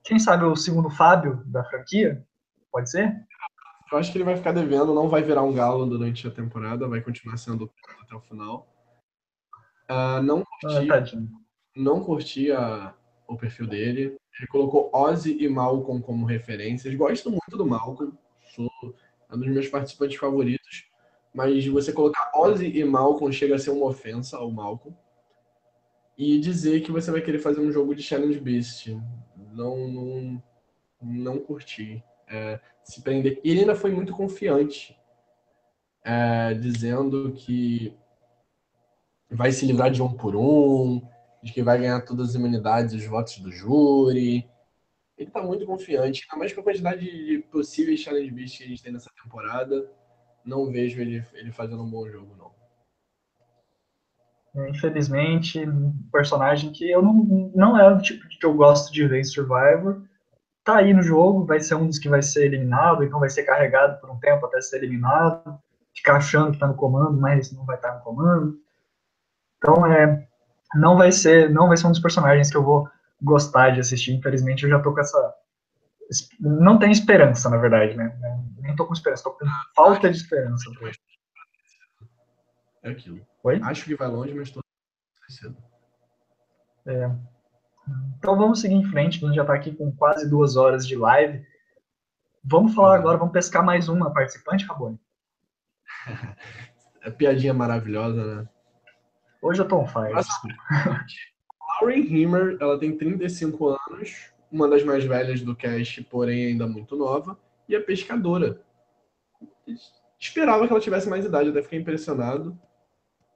Quem 0.04 0.20
sabe 0.20 0.46
o 0.46 0.56
segundo 0.56 0.90
Fábio 0.90 1.44
da 1.46 1.64
franquia? 1.64 2.24
Pode 2.72 2.90
ser? 2.92 3.26
Eu 3.92 3.98
acho 3.98 4.12
que 4.12 4.18
ele 4.18 4.26
vai 4.26 4.36
ficar 4.36 4.52
devendo, 4.52 4.94
não 4.94 5.10
vai 5.10 5.22
virar 5.22 5.42
um 5.44 5.54
galo 5.54 5.86
durante 5.86 6.28
a 6.28 6.32
temporada, 6.32 6.88
vai 6.88 7.02
continuar 7.02 7.38
sendo 7.38 7.72
até 8.04 8.16
o 8.16 8.22
final. 8.22 8.68
Uh, 9.90 10.22
não 10.22 10.44
curti, 10.44 10.92
ah, 10.92 11.30
não 11.76 12.04
curti 12.04 12.52
a, 12.52 12.94
o 13.28 13.36
perfil 13.36 13.68
dele. 13.68 14.16
Ele 14.38 14.48
colocou 14.48 14.90
Ozzy 14.94 15.38
e 15.40 15.48
Malcolm 15.48 16.02
como 16.02 16.26
referências. 16.26 16.94
Gosto 16.96 17.30
muito 17.30 17.58
do 17.58 17.66
Malcolm, 17.66 18.14
sou 18.56 18.70
um 19.32 19.38
dos 19.38 19.48
meus 19.48 19.68
participantes 19.68 20.18
favoritos 20.18 20.86
mas 21.36 21.68
você 21.68 21.92
colocar 21.92 22.32
Ozzy 22.34 22.80
e 22.80 22.86
Malcolm 22.86 23.32
chega 23.32 23.56
a 23.56 23.60
ser 23.60 23.70
uma 23.72 23.88
ofensa 23.88 24.38
ao 24.38 24.50
Malcolm. 24.50 24.98
E 26.18 26.40
dizer 26.40 26.80
que 26.82 26.94
você 26.94 27.12
vai 27.12 27.22
querer 27.22 27.40
fazer 27.40 27.60
um 27.60 27.74
jogo 27.74 27.94
de 27.94 28.02
Challenge 28.02 28.40
Beast. 28.40 28.88
Não, 29.52 29.86
não, 29.86 30.44
não 31.02 31.38
curti. 31.38 32.02
É, 32.30 32.58
se 32.86 33.02
prender. 33.02 33.42
E 33.44 33.52
ele 33.52 33.60
ainda 33.60 33.76
foi 33.76 33.92
muito 33.92 34.14
confiante, 34.14 34.98
é, 36.06 36.54
dizendo 36.54 37.34
que 37.34 37.94
vai 39.30 39.52
se 39.52 39.66
livrar 39.66 39.92
de 39.92 40.02
um 40.02 40.14
por 40.14 40.38
um, 40.38 41.06
de 41.44 41.52
que 41.52 41.62
vai 41.62 41.78
ganhar 41.78 42.00
todas 42.06 42.30
as 42.30 42.36
imunidades 42.36 42.94
e 42.94 42.98
os 42.98 43.06
votos 43.06 43.40
do 43.40 43.52
júri. 43.52 44.50
Ele 45.18 45.30
tá 45.30 45.44
muito 45.44 45.66
confiante, 45.66 46.24
ainda 46.24 46.40
mais 46.40 46.54
com 46.54 46.62
a 46.62 46.64
quantidade 46.64 47.06
de 47.06 47.40
possíveis 47.52 48.00
Challenge 48.00 48.32
Beast 48.32 48.58
que 48.58 48.64
a 48.64 48.68
gente 48.68 48.82
tem 48.82 48.94
nessa 48.94 49.12
temporada 49.22 49.86
não 50.46 50.72
vejo 50.72 51.02
ele, 51.02 51.24
ele 51.34 51.52
fazendo 51.52 51.82
um 51.82 51.90
bom 51.90 52.08
jogo, 52.08 52.36
não. 52.38 52.46
Infelizmente, 54.70 55.68
um 55.68 55.94
personagem 56.12 56.72
que 56.72 56.90
eu 56.90 57.02
não, 57.02 57.52
não 57.54 57.78
é 57.78 57.92
o 57.92 58.02
tipo 58.02 58.28
que 58.28 58.46
eu 58.46 58.54
gosto 58.54 58.94
de 58.94 59.06
ver 59.06 59.20
em 59.20 59.24
Survivor. 59.24 60.02
Tá 60.64 60.78
aí 60.78 60.94
no 60.94 61.02
jogo, 61.02 61.46
vai 61.46 61.60
ser 61.60 61.76
um 61.76 61.88
dos 61.88 62.00
que 62.00 62.08
vai 62.08 62.22
ser 62.22 62.46
eliminado, 62.46 63.04
então 63.04 63.20
vai 63.20 63.30
ser 63.30 63.44
carregado 63.44 64.00
por 64.00 64.10
um 64.10 64.18
tempo 64.18 64.46
até 64.46 64.62
ser 64.62 64.78
eliminado, 64.78 65.60
ficar 65.94 66.16
achando 66.16 66.54
que 66.54 66.60
tá 66.60 66.68
no 66.68 66.76
comando, 66.76 67.20
mas 67.20 67.52
não 67.52 67.66
vai 67.66 67.76
estar 67.76 67.90
tá 67.90 67.98
no 67.98 68.04
comando. 68.04 68.58
Então 69.58 69.86
é, 69.86 70.26
não 70.76 70.98
vai 70.98 71.12
ser, 71.12 71.50
não 71.50 71.68
vai 71.68 71.76
ser 71.76 71.88
um 71.88 71.92
dos 71.92 72.00
personagens 72.00 72.50
que 72.50 72.58
eu 72.58 72.64
vou 72.64 72.88
gostar 73.22 73.72
de 73.72 73.82
assistir. 73.82 74.14
Infelizmente, 74.14 74.64
eu 74.64 74.70
já 74.70 74.80
tô 74.80 74.94
com 74.94 75.02
essa 75.02 75.36
não 76.40 76.78
tem 76.78 76.92
esperança, 76.92 77.50
na 77.50 77.58
verdade, 77.58 77.96
né? 77.96 78.16
Nem 78.66 78.76
tô 78.76 78.88
com 78.88 78.94
esperança, 78.94 79.24
tô 79.24 79.32
com 79.32 79.46
falta 79.76 80.10
de 80.10 80.18
esperança. 80.18 80.72
É 82.82 82.90
aquilo. 82.90 83.26
Oi? 83.44 83.62
Acho 83.64 83.86
que 83.86 83.96
vai 83.96 84.08
longe, 84.08 84.34
mas 84.34 84.50
tô 84.50 84.60
cedo. 85.30 85.56
É. 86.88 87.12
Então 88.18 88.36
vamos 88.36 88.62
seguir 88.62 88.74
em 88.74 88.86
frente, 88.86 89.24
a 89.24 89.28
gente 89.28 89.36
já 89.36 89.44
está 89.44 89.54
aqui 89.54 89.76
com 89.76 89.96
quase 89.96 90.28
duas 90.28 90.56
horas 90.56 90.88
de 90.88 90.96
live. 90.96 91.46
Vamos 92.44 92.74
falar 92.74 92.96
agora, 92.96 93.18
vamos 93.18 93.34
pescar 93.34 93.64
mais 93.64 93.88
uma 93.88 94.12
participante, 94.12 94.66
Rabone? 94.66 95.00
é 97.04 97.12
piadinha 97.12 97.54
maravilhosa, 97.54 98.42
né? 98.42 98.50
Hoje 99.44 99.62
eu 99.62 99.68
tô 99.68 99.78
on 99.78 99.88
fire. 99.88 100.12
Lauren 101.82 102.00
Himmer, 102.00 102.58
ela 102.60 102.80
tem 102.80 102.98
35 102.98 103.78
anos, 103.90 104.32
uma 104.52 104.68
das 104.68 104.84
mais 104.84 105.04
velhas 105.04 105.42
do 105.42 105.56
cast, 105.56 106.02
porém 106.06 106.48
ainda 106.48 106.66
muito 106.66 106.96
nova, 106.96 107.38
e 107.68 107.76
a 107.76 107.82
pescadora. 107.82 108.62
Esperava 110.20 110.66
que 110.66 110.74
ela 110.74 110.82
tivesse 110.82 111.10
mais 111.10 111.26
idade, 111.26 111.50
até 111.50 111.62
fiquei 111.62 111.80
impressionado. 111.80 112.58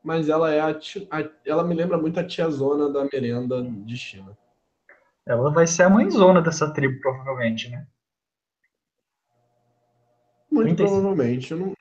Mas 0.03 0.30
ela 0.30 0.51
é 0.51 0.61
a, 0.61 0.69
a, 0.69 1.30
ela 1.45 1.64
me 1.64 1.76
lembra 1.76 1.97
muito 1.97 2.19
a 2.19 2.23
tiazona 2.23 2.89
da 2.89 3.07
merenda 3.11 3.61
de 3.61 3.97
China. 3.97 4.38
Ela 5.26 5.51
vai 5.51 5.68
ser 5.68 5.84
a 5.84 5.89
mãezona 5.89 6.41
dessa 6.41 6.72
tribo, 6.72 6.99
provavelmente, 7.01 7.69
né? 7.69 7.85
Muito 10.49 10.84
provavelmente. 10.84 11.51
Eu 11.51 11.57
não, 11.57 11.73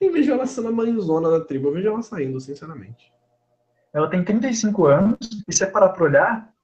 nem 0.00 0.10
vejo 0.10 0.32
ela 0.32 0.46
sendo 0.46 0.68
a 0.68 0.72
mãezona 0.72 1.30
da 1.30 1.44
tribo, 1.44 1.68
eu 1.68 1.72
vejo 1.74 1.88
ela 1.88 2.02
saindo, 2.02 2.40
sinceramente. 2.40 3.12
Ela 3.92 4.08
tem 4.08 4.24
35 4.24 4.86
anos, 4.86 5.18
e 5.46 5.52
se 5.52 5.64
é 5.64 5.66
parar 5.66 5.90
pra 5.90 6.04
olhar, 6.04 6.54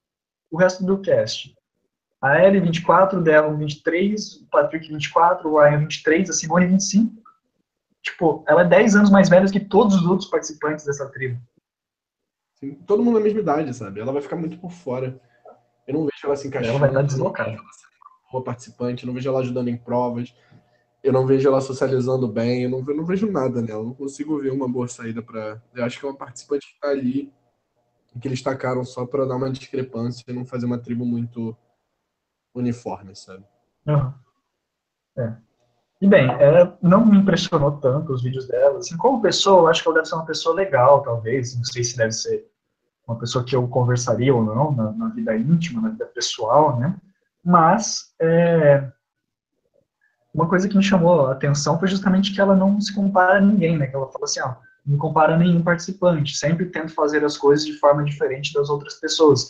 o 0.50 0.56
resto 0.56 0.84
do 0.84 1.00
cast 1.00 1.54
A 2.24 2.42
Ellie 2.42 2.58
24, 2.58 3.20
o 3.20 3.22
Devon 3.22 3.54
23, 3.58 4.36
o 4.36 4.46
Patrick 4.46 4.88
24, 4.88 5.46
o 5.46 5.60
Ryan 5.60 5.80
23, 5.80 6.30
a 6.30 6.32
Simone 6.32 6.66
25. 6.68 7.22
Tipo, 8.02 8.42
ela 8.48 8.62
é 8.62 8.64
10 8.64 8.96
anos 8.96 9.10
mais 9.10 9.28
velha 9.28 9.46
que 9.52 9.60
todos 9.60 9.94
os 9.96 10.06
outros 10.06 10.30
participantes 10.30 10.86
dessa 10.86 11.06
tribo. 11.10 11.38
Sim, 12.58 12.76
todo 12.86 13.02
mundo 13.02 13.18
na 13.18 13.24
mesma 13.24 13.40
idade, 13.40 13.74
sabe? 13.74 14.00
Ela 14.00 14.10
vai 14.10 14.22
ficar 14.22 14.36
muito 14.36 14.56
por 14.56 14.70
fora. 14.70 15.20
Eu 15.86 15.92
não 15.92 16.06
vejo 16.06 16.24
ela 16.24 16.34
se 16.34 16.48
encaixando. 16.48 16.70
Ela 16.70 16.78
vai 16.78 16.88
estar 16.88 17.02
deslocada. 17.02 17.58
Boa 18.32 18.42
participante, 18.42 19.04
não 19.04 19.12
vejo 19.12 19.28
ela 19.28 19.40
ajudando 19.40 19.68
em 19.68 19.76
provas. 19.76 20.34
Eu 21.02 21.12
não 21.12 21.26
vejo 21.26 21.46
ela 21.46 21.60
socializando 21.60 22.26
bem, 22.26 22.62
eu 22.62 22.70
não, 22.70 22.82
eu 22.88 22.96
não 22.96 23.04
vejo 23.04 23.30
nada 23.30 23.60
nela. 23.60 23.82
Eu 23.82 23.88
não 23.88 23.94
consigo 23.94 24.40
ver 24.40 24.50
uma 24.50 24.66
boa 24.66 24.88
saída 24.88 25.20
para. 25.20 25.62
Eu 25.74 25.84
acho 25.84 26.00
que 26.00 26.06
é 26.06 26.08
uma 26.08 26.16
participante 26.16 26.68
que 26.68 26.72
está 26.72 26.88
ali, 26.88 27.30
que 28.18 28.26
eles 28.26 28.40
tacaram 28.40 28.82
só 28.82 29.04
para 29.04 29.26
dar 29.26 29.36
uma 29.36 29.50
discrepância 29.50 30.24
e 30.26 30.32
não 30.32 30.46
fazer 30.46 30.64
uma 30.64 30.78
tribo 30.78 31.04
muito 31.04 31.54
uniforme, 32.54 33.14
sabe? 33.16 33.44
Uhum. 33.86 34.12
É. 35.18 35.32
E 36.00 36.06
bem, 36.06 36.30
é, 36.30 36.72
não 36.82 37.04
me 37.04 37.18
impressionou 37.18 37.72
tanto 37.72 38.12
os 38.12 38.22
vídeos 38.22 38.46
dela. 38.46 38.78
Assim, 38.78 38.96
como 38.96 39.22
pessoa, 39.22 39.62
eu 39.62 39.68
acho 39.68 39.82
que 39.82 39.88
ela 39.88 39.96
deve 39.96 40.08
ser 40.08 40.14
uma 40.14 40.26
pessoa 40.26 40.54
legal, 40.54 41.02
talvez. 41.02 41.56
Não 41.56 41.64
sei 41.64 41.82
se 41.82 41.96
deve 41.96 42.12
ser 42.12 42.46
uma 43.06 43.18
pessoa 43.18 43.44
que 43.44 43.54
eu 43.54 43.66
conversaria 43.68 44.34
ou 44.34 44.42
não 44.44 44.72
na, 44.72 44.92
na 44.92 45.08
vida 45.08 45.36
íntima, 45.36 45.82
na 45.82 45.90
vida 45.90 46.06
pessoal, 46.06 46.78
né? 46.78 46.94
Mas 47.42 48.14
é, 48.20 48.90
uma 50.32 50.48
coisa 50.48 50.68
que 50.68 50.76
me 50.76 50.82
chamou 50.82 51.26
a 51.26 51.32
atenção 51.32 51.78
foi 51.78 51.88
justamente 51.88 52.34
que 52.34 52.40
ela 52.40 52.56
não 52.56 52.80
se 52.80 52.94
compara 52.94 53.38
a 53.38 53.40
ninguém, 53.40 53.78
né? 53.78 53.86
Que 53.86 53.94
ela 53.94 54.10
fala 54.10 54.24
assim, 54.24 54.40
ó, 54.40 54.56
não 54.84 54.98
compara 54.98 55.36
nenhum 55.36 55.62
participante, 55.62 56.36
sempre 56.36 56.66
tento 56.66 56.92
fazer 56.92 57.24
as 57.24 57.36
coisas 57.36 57.64
de 57.64 57.78
forma 57.78 58.04
diferente 58.04 58.52
das 58.52 58.68
outras 58.68 58.94
pessoas. 58.94 59.48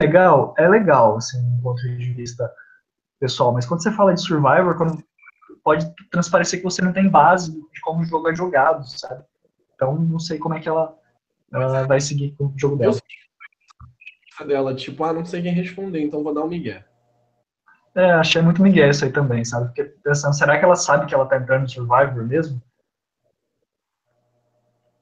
Legal, 0.00 0.54
é 0.56 0.68
legal, 0.68 1.16
assim, 1.16 1.38
do 1.56 1.62
ponto 1.62 1.82
de 1.82 2.12
vista 2.12 2.48
pessoal, 3.18 3.52
mas 3.52 3.66
quando 3.66 3.82
você 3.82 3.90
fala 3.90 4.14
de 4.14 4.20
Survivor, 4.20 4.76
quando 4.76 5.02
pode 5.64 5.92
transparecer 6.10 6.60
que 6.60 6.64
você 6.64 6.80
não 6.80 6.92
tem 6.92 7.08
base 7.08 7.52
de 7.52 7.80
como 7.80 8.02
o 8.02 8.04
jogo 8.04 8.28
é 8.28 8.34
jogado, 8.34 8.88
sabe? 8.88 9.24
Então, 9.74 9.98
não 9.98 10.20
sei 10.20 10.38
como 10.38 10.54
é 10.54 10.60
que 10.60 10.68
ela, 10.68 10.96
ela 11.52 11.84
vai 11.84 12.00
seguir 12.00 12.32
com 12.36 12.46
o 12.46 12.54
jogo 12.56 12.76
dela. 12.76 12.96
dela, 14.46 14.74
tipo, 14.74 15.02
ah, 15.02 15.12
não 15.12 15.24
sei 15.24 15.42
quem 15.42 15.52
responder, 15.52 16.00
então 16.00 16.22
vou 16.22 16.32
dar 16.32 16.42
um 16.42 16.48
migué. 16.48 16.84
É, 17.94 18.12
achei 18.12 18.40
muito 18.40 18.62
migué 18.62 18.88
isso 18.88 19.04
aí 19.04 19.12
também, 19.12 19.44
sabe? 19.44 19.66
Porque 19.66 19.84
pensando, 19.84 20.36
será 20.36 20.58
que 20.58 20.64
ela 20.64 20.76
sabe 20.76 21.06
que 21.06 21.14
ela 21.14 21.26
tá 21.26 21.36
entrando 21.36 21.62
no 21.62 21.68
Survivor 21.68 22.24
mesmo? 22.24 22.62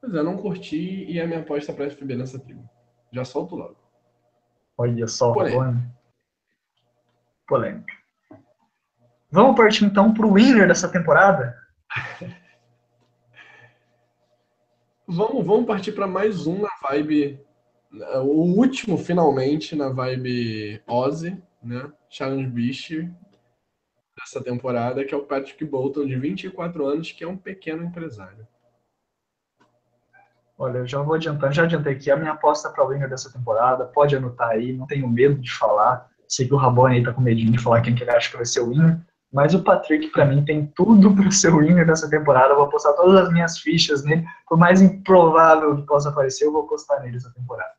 Pois 0.01 0.14
é, 0.14 0.23
não 0.23 0.39
curti 0.39 1.05
e 1.05 1.20
a 1.20 1.27
minha 1.27 1.40
aposta 1.40 1.73
pra 1.74 1.90
FB 1.90 2.16
nessa 2.16 2.39
tribo. 2.39 2.66
Já 3.12 3.24
solto 3.24 3.56
logo. 3.56 3.85
Olha 4.78 5.07
só, 5.07 5.32
polêmica. 5.32 5.97
polêmica. 7.47 7.94
Vamos 9.31 9.57
partir 9.57 9.85
então 9.85 10.12
para 10.12 10.27
o 10.27 10.35
winner 10.35 10.69
dessa 10.69 10.89
temporada? 10.89 11.57
vamos, 15.07 15.44
vamos 15.44 15.66
partir 15.66 15.93
para 15.93 16.07
mais 16.07 16.47
um 16.47 16.61
na 16.61 16.70
vibe. 16.82 17.40
O 18.24 18.59
último, 18.59 18.98
finalmente, 18.98 19.74
na 19.74 19.89
vibe 19.89 20.82
Ozzy, 20.86 21.43
né? 21.62 21.90
Challenge 22.11 22.47
Beast 22.48 22.90
dessa 24.19 24.43
temporada, 24.43 25.05
que 25.05 25.15
é 25.15 25.16
o 25.16 25.24
Patrick 25.24 25.65
Bolton, 25.65 26.07
de 26.07 26.16
24 26.16 26.86
anos, 26.86 27.12
que 27.12 27.24
é 27.24 27.28
um 27.28 27.36
pequeno 27.36 27.85
empresário. 27.85 28.47
Olha, 30.59 30.78
eu 30.78 30.87
já 30.87 31.03
vou 31.03 31.15
adiantando, 31.15 31.53
já 31.53 31.65
adiantei 31.65 31.93
aqui 31.93 32.11
a 32.11 32.16
minha 32.16 32.33
aposta 32.33 32.70
para 32.70 32.83
o 32.83 32.89
winner 32.89 33.09
dessa 33.09 33.31
temporada. 33.31 33.85
Pode 33.85 34.16
anotar 34.16 34.51
aí, 34.51 34.73
não 34.73 34.87
tenho 34.87 35.09
medo 35.09 35.35
de 35.41 35.53
falar. 35.53 36.09
Sei 36.27 36.49
que 36.49 36.55
o 36.55 36.57
Rabone 36.57 36.97
aí 36.97 37.05
tá 37.05 37.12
com 37.12 37.20
medinho 37.20 37.53
de 37.53 37.59
falar 37.59 37.83
quem 37.83 37.95
que 37.95 38.03
ele 38.03 38.11
acha 38.11 38.31
que 38.31 38.37
vai 38.37 38.47
ser 38.47 38.61
o 38.61 38.70
winner. 38.70 38.99
Mas 39.31 39.55
o 39.55 39.62
Patrick, 39.62 40.09
para 40.09 40.24
mim, 40.24 40.45
tem 40.45 40.66
tudo 40.74 41.15
para 41.15 41.31
ser 41.31 41.53
o 41.53 41.59
winner 41.59 41.87
dessa 41.87 42.09
temporada. 42.09 42.53
Eu 42.53 42.57
vou 42.57 42.65
apostar 42.65 42.95
todas 42.95 43.20
as 43.20 43.33
minhas 43.33 43.59
fichas 43.59 44.03
nele. 44.03 44.24
Por 44.49 44.57
mais 44.57 44.81
improvável 44.81 45.77
que 45.77 45.83
possa 45.83 46.09
aparecer, 46.09 46.47
eu 46.47 46.53
vou 46.53 46.62
apostar 46.62 47.03
nele 47.03 47.16
essa 47.16 47.31
temporada. 47.35 47.74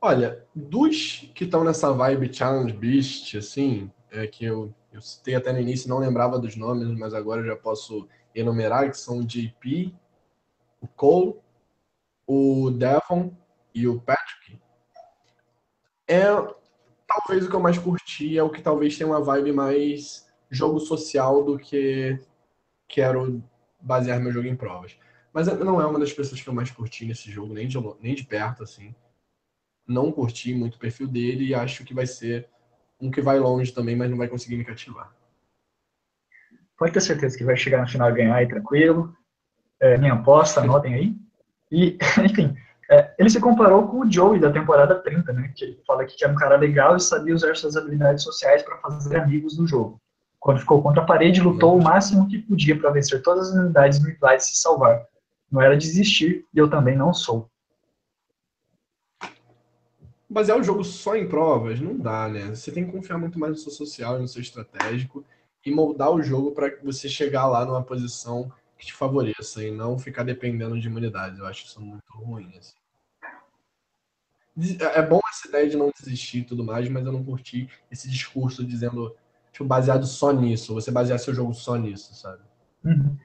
Olha, 0.00 0.44
dos 0.54 1.30
que 1.34 1.44
estão 1.44 1.62
nessa 1.62 1.92
vibe 1.92 2.34
Challenge 2.34 2.72
Beast, 2.72 3.36
assim, 3.36 3.90
é 4.10 4.26
que 4.26 4.44
eu, 4.44 4.74
eu 4.92 5.00
citei 5.00 5.34
até 5.36 5.52
no 5.52 5.60
início, 5.60 5.88
não 5.88 5.98
lembrava 5.98 6.38
dos 6.38 6.56
nomes, 6.56 6.88
mas 6.98 7.14
agora 7.14 7.40
eu 7.40 7.46
já 7.46 7.56
posso 7.56 8.08
enumerar, 8.34 8.90
que 8.90 8.98
são 8.98 9.18
o 9.18 9.24
JP, 9.24 9.94
o 10.86 10.88
Cole, 10.96 11.34
o 12.26 12.70
Devon 12.70 13.36
e 13.74 13.86
o 13.86 14.00
Patrick. 14.00 14.58
É 16.08 16.24
talvez 17.06 17.44
o 17.44 17.50
que 17.50 17.56
eu 17.56 17.60
mais 17.60 17.78
curti, 17.78 18.38
é 18.38 18.42
o 18.42 18.50
que 18.50 18.62
talvez 18.62 18.96
tenha 18.96 19.08
uma 19.08 19.22
vibe 19.22 19.52
mais 19.52 20.26
jogo 20.50 20.80
social 20.80 21.44
do 21.44 21.58
que 21.58 22.18
quero 22.88 23.42
basear 23.80 24.20
meu 24.20 24.32
jogo 24.32 24.46
em 24.46 24.56
provas. 24.56 24.98
Mas 25.32 25.46
não 25.58 25.80
é 25.80 25.86
uma 25.86 25.98
das 25.98 26.12
pessoas 26.12 26.40
que 26.40 26.48
eu 26.48 26.54
mais 26.54 26.70
curti 26.70 27.04
nesse 27.04 27.30
jogo, 27.30 27.52
nem 27.52 27.68
de, 27.68 27.76
nem 28.00 28.14
de 28.14 28.24
perto, 28.24 28.62
assim 28.62 28.94
não 29.86 30.10
curti 30.10 30.52
muito 30.54 30.74
o 30.74 30.78
perfil 30.78 31.06
dele 31.06 31.46
e 31.46 31.54
acho 31.54 31.84
que 31.84 31.94
vai 31.94 32.06
ser 32.06 32.48
um 33.00 33.10
que 33.10 33.20
vai 33.20 33.38
longe 33.38 33.72
também, 33.72 33.94
mas 33.94 34.10
não 34.10 34.18
vai 34.18 34.28
conseguir 34.28 34.56
me 34.56 34.64
cativar. 34.64 35.14
Pode 36.76 36.92
ter 36.92 37.00
certeza 37.00 37.38
que 37.38 37.44
vai 37.44 37.56
chegar 37.56 37.82
no 37.82 37.88
final 37.88 38.10
e 38.10 38.14
ganhar 38.14 38.34
aí 38.34 38.48
tranquilo. 38.48 39.16
É, 39.80 39.98
minha 39.98 40.14
aposta, 40.14 40.60
anotem 40.60 40.94
aí. 40.94 41.16
E, 41.70 41.98
enfim, 42.24 42.54
é, 42.90 43.14
ele 43.18 43.30
se 43.30 43.40
comparou 43.40 43.88
com 43.88 44.00
o 44.00 44.10
Joey 44.10 44.40
da 44.40 44.50
temporada 44.50 44.94
30, 44.94 45.32
né? 45.32 45.52
Que 45.54 45.80
fala 45.86 46.04
que 46.04 46.22
era 46.22 46.32
um 46.32 46.36
cara 46.36 46.56
legal 46.56 46.96
e 46.96 47.00
sabia 47.00 47.34
usar 47.34 47.54
suas 47.56 47.76
habilidades 47.76 48.22
sociais 48.24 48.62
para 48.62 48.78
fazer 48.78 49.16
amigos 49.16 49.58
no 49.58 49.66
jogo. 49.66 50.00
Quando 50.38 50.60
ficou 50.60 50.82
contra 50.82 51.02
a 51.02 51.06
parede, 51.06 51.40
lutou 51.40 51.76
o 51.76 51.82
máximo 51.82 52.28
que 52.28 52.38
podia 52.38 52.78
para 52.78 52.90
vencer 52.90 53.22
todas 53.22 53.50
as 53.50 53.54
unidades 53.54 54.02
rivais 54.04 54.44
e 54.44 54.48
se 54.48 54.60
salvar. 54.60 55.02
Não 55.50 55.60
era 55.60 55.76
desistir, 55.76 56.44
e 56.54 56.58
eu 56.58 56.68
também 56.68 56.96
não 56.96 57.12
sou 57.12 57.50
basear 60.28 60.58
o 60.58 60.62
jogo 60.62 60.84
só 60.84 61.16
em 61.16 61.26
provas 61.26 61.80
não 61.80 61.96
dá, 61.96 62.28
né? 62.28 62.54
Você 62.54 62.70
tem 62.70 62.84
que 62.84 62.92
confiar 62.92 63.18
muito 63.18 63.38
mais 63.38 63.52
no 63.52 63.58
seu 63.58 63.72
social 63.72 64.18
e 64.18 64.20
no 64.22 64.28
seu 64.28 64.42
estratégico 64.42 65.24
e 65.64 65.70
moldar 65.70 66.10
o 66.10 66.22
jogo 66.22 66.52
para 66.52 66.76
você 66.82 67.08
chegar 67.08 67.46
lá 67.46 67.64
numa 67.64 67.82
posição 67.82 68.52
que 68.78 68.86
te 68.86 68.92
favoreça 68.92 69.64
e 69.64 69.70
não 69.70 69.98
ficar 69.98 70.22
dependendo 70.22 70.78
de 70.78 70.86
imunidades. 70.86 71.38
Eu 71.38 71.46
acho 71.46 71.64
isso 71.64 71.80
muito 71.80 72.12
ruim. 72.12 72.52
Assim. 72.58 72.74
É 74.80 75.02
bom 75.02 75.20
essa 75.28 75.48
ideia 75.48 75.68
de 75.68 75.76
não 75.76 75.90
desistir 75.98 76.38
e 76.38 76.44
tudo 76.44 76.64
mais, 76.64 76.88
mas 76.88 77.04
eu 77.04 77.12
não 77.12 77.24
curti 77.24 77.68
esse 77.90 78.08
discurso 78.08 78.64
dizendo, 78.64 79.14
tipo, 79.52 79.64
baseado 79.64 80.06
só 80.06 80.32
nisso, 80.32 80.74
você 80.74 80.90
basear 80.90 81.18
seu 81.18 81.34
jogo 81.34 81.52
só 81.52 81.76
nisso, 81.76 82.14
sabe? 82.14 82.42
Uhum. 82.84 83.16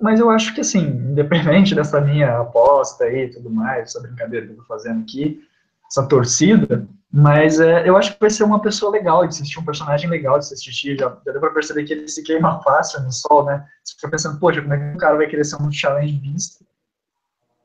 Mas 0.00 0.20
eu 0.20 0.30
acho 0.30 0.54
que, 0.54 0.60
assim, 0.60 0.86
independente 0.86 1.74
dessa 1.76 2.00
minha 2.00 2.38
aposta 2.38 3.04
aí 3.04 3.24
e 3.24 3.30
tudo 3.30 3.50
mais, 3.50 3.84
essa 3.84 4.00
brincadeira 4.00 4.46
que 4.46 4.52
eu 4.52 4.56
tô 4.56 4.64
fazendo 4.64 5.02
aqui, 5.02 5.45
essa 5.90 6.06
torcida, 6.06 6.88
mas 7.12 7.60
é, 7.60 7.88
eu 7.88 7.96
acho 7.96 8.12
que 8.14 8.20
vai 8.20 8.30
ser 8.30 8.44
uma 8.44 8.60
pessoa 8.60 8.92
legal 8.92 9.22
de 9.22 9.28
assistir, 9.28 9.58
um 9.58 9.64
personagem 9.64 10.10
legal 10.10 10.38
de 10.38 10.46
se 10.46 10.54
assistir. 10.54 10.98
Já, 10.98 11.08
já 11.24 11.32
deu 11.32 11.40
pra 11.40 11.50
perceber 11.50 11.84
que 11.84 11.92
ele 11.92 12.08
se 12.08 12.22
queima 12.22 12.60
fácil 12.62 13.02
no 13.02 13.12
sol, 13.12 13.44
né? 13.44 13.66
Você 13.82 13.94
fica 13.94 14.10
pensando, 14.10 14.38
poxa, 14.38 14.60
como 14.60 14.74
é 14.74 14.78
que 14.78 14.96
o 14.96 14.98
cara 14.98 15.16
vai 15.16 15.26
querer 15.26 15.44
ser 15.44 15.56
um 15.62 15.72
challenge 15.72 16.12
beast? 16.14 16.60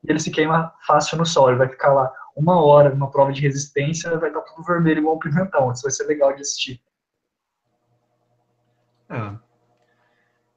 E 0.04 0.10
ele 0.10 0.18
se 0.18 0.30
queima 0.30 0.72
fácil 0.86 1.18
no 1.18 1.26
sol, 1.26 1.48
ele 1.48 1.58
vai 1.58 1.68
ficar 1.68 1.92
lá 1.92 2.12
uma 2.34 2.62
hora 2.64 2.90
numa 2.90 3.10
prova 3.10 3.32
de 3.32 3.40
resistência, 3.40 4.16
vai 4.18 4.30
estar 4.30 4.40
tudo 4.40 4.64
vermelho 4.64 5.00
igual 5.00 5.16
um 5.16 5.18
pimentão. 5.18 5.70
Isso 5.70 5.82
vai 5.82 5.92
ser 5.92 6.04
legal 6.04 6.34
de 6.34 6.40
assistir. 6.40 6.80
Ah. 9.08 9.38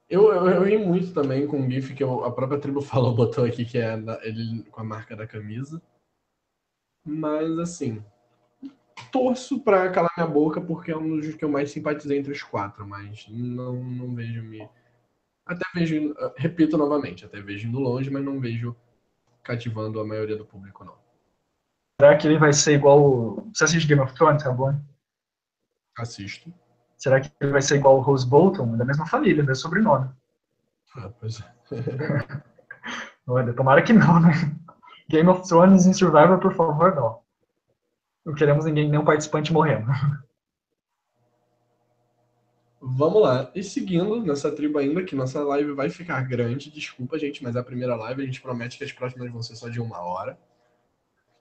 Eu, 0.08 0.32
eu, 0.32 0.48
eu 0.48 0.62
ri 0.62 0.78
muito 0.78 1.12
também 1.12 1.46
com 1.46 1.60
o 1.60 1.70
GIF 1.70 1.92
que 1.92 2.02
eu, 2.02 2.24
a 2.24 2.32
própria 2.32 2.58
tribo 2.58 2.80
falou, 2.82 3.14
botou 3.14 3.44
aqui, 3.44 3.64
que 3.64 3.78
é 3.78 3.94
ele 4.22 4.64
com 4.70 4.80
a 4.80 4.84
marca 4.84 5.14
da 5.14 5.26
camisa. 5.26 5.82
Mas, 7.06 7.56
assim, 7.58 8.04
torço 9.12 9.60
para 9.60 9.90
calar 9.90 10.10
minha 10.16 10.28
boca 10.28 10.60
porque 10.60 10.90
é 10.90 10.96
um 10.96 11.20
dos 11.20 11.34
que 11.34 11.44
eu 11.44 11.48
mais 11.48 11.70
simpatizei 11.70 12.18
entre 12.18 12.32
os 12.32 12.42
quatro, 12.42 12.86
mas 12.86 13.26
não, 13.28 13.82
não 13.82 14.14
vejo 14.14 14.42
me. 14.42 14.68
Até 15.46 15.64
vejo, 15.72 16.14
repito 16.36 16.76
novamente, 16.76 17.24
até 17.24 17.40
vejo 17.40 17.68
indo 17.68 17.78
longe, 17.78 18.10
mas 18.10 18.24
não 18.24 18.40
vejo 18.40 18.74
cativando 19.44 20.00
a 20.00 20.04
maioria 20.04 20.36
do 20.36 20.44
público, 20.44 20.84
não. 20.84 20.96
Será 22.00 22.16
que 22.16 22.26
ele 22.26 22.38
vai 22.38 22.52
ser 22.52 22.74
igual. 22.74 23.46
Você 23.54 23.64
assiste 23.64 23.86
Game 23.86 24.02
of 24.02 24.12
Thrones, 24.14 24.42
tá 24.42 24.50
bom? 24.50 24.78
Assisto. 25.96 26.52
Será 26.96 27.20
que 27.20 27.30
ele 27.40 27.52
vai 27.52 27.62
ser 27.62 27.76
igual 27.76 27.98
o 27.98 28.00
Rose 28.00 28.26
Bolton? 28.26 28.76
Da 28.76 28.84
mesma 28.84 29.06
família, 29.06 29.42
mesmo 29.42 29.62
sobrenome. 29.62 30.10
Ah, 30.96 31.10
pois 31.20 31.40
é. 31.40 31.54
Olha, 33.26 33.52
tomara 33.52 33.82
que 33.82 33.92
não, 33.92 34.20
né? 34.20 34.30
Game 35.08 35.28
of 35.28 35.48
Thrones 35.48 35.86
em 35.86 35.92
Survivor, 35.92 36.38
por 36.38 36.54
favor, 36.54 36.94
não. 36.94 37.20
Não 38.24 38.34
queremos 38.34 38.64
ninguém, 38.64 38.88
nenhum 38.88 39.04
participante 39.04 39.52
morrendo. 39.52 39.86
Vamos 42.80 43.22
lá. 43.22 43.50
E 43.54 43.62
seguindo 43.62 44.20
nessa 44.24 44.50
tribo 44.50 44.78
ainda, 44.78 45.02
que 45.02 45.16
nossa 45.16 45.42
live 45.42 45.72
vai 45.72 45.88
ficar 45.90 46.20
grande. 46.22 46.70
Desculpa, 46.70 47.18
gente, 47.18 47.42
mas 47.42 47.56
é 47.56 47.58
a 47.58 47.64
primeira 47.64 47.96
live. 47.96 48.22
A 48.22 48.26
gente 48.26 48.40
promete 48.40 48.78
que 48.78 48.84
as 48.84 48.92
próximas 48.92 49.30
vão 49.30 49.42
ser 49.42 49.56
só 49.56 49.68
de 49.68 49.80
uma 49.80 50.00
hora. 50.00 50.38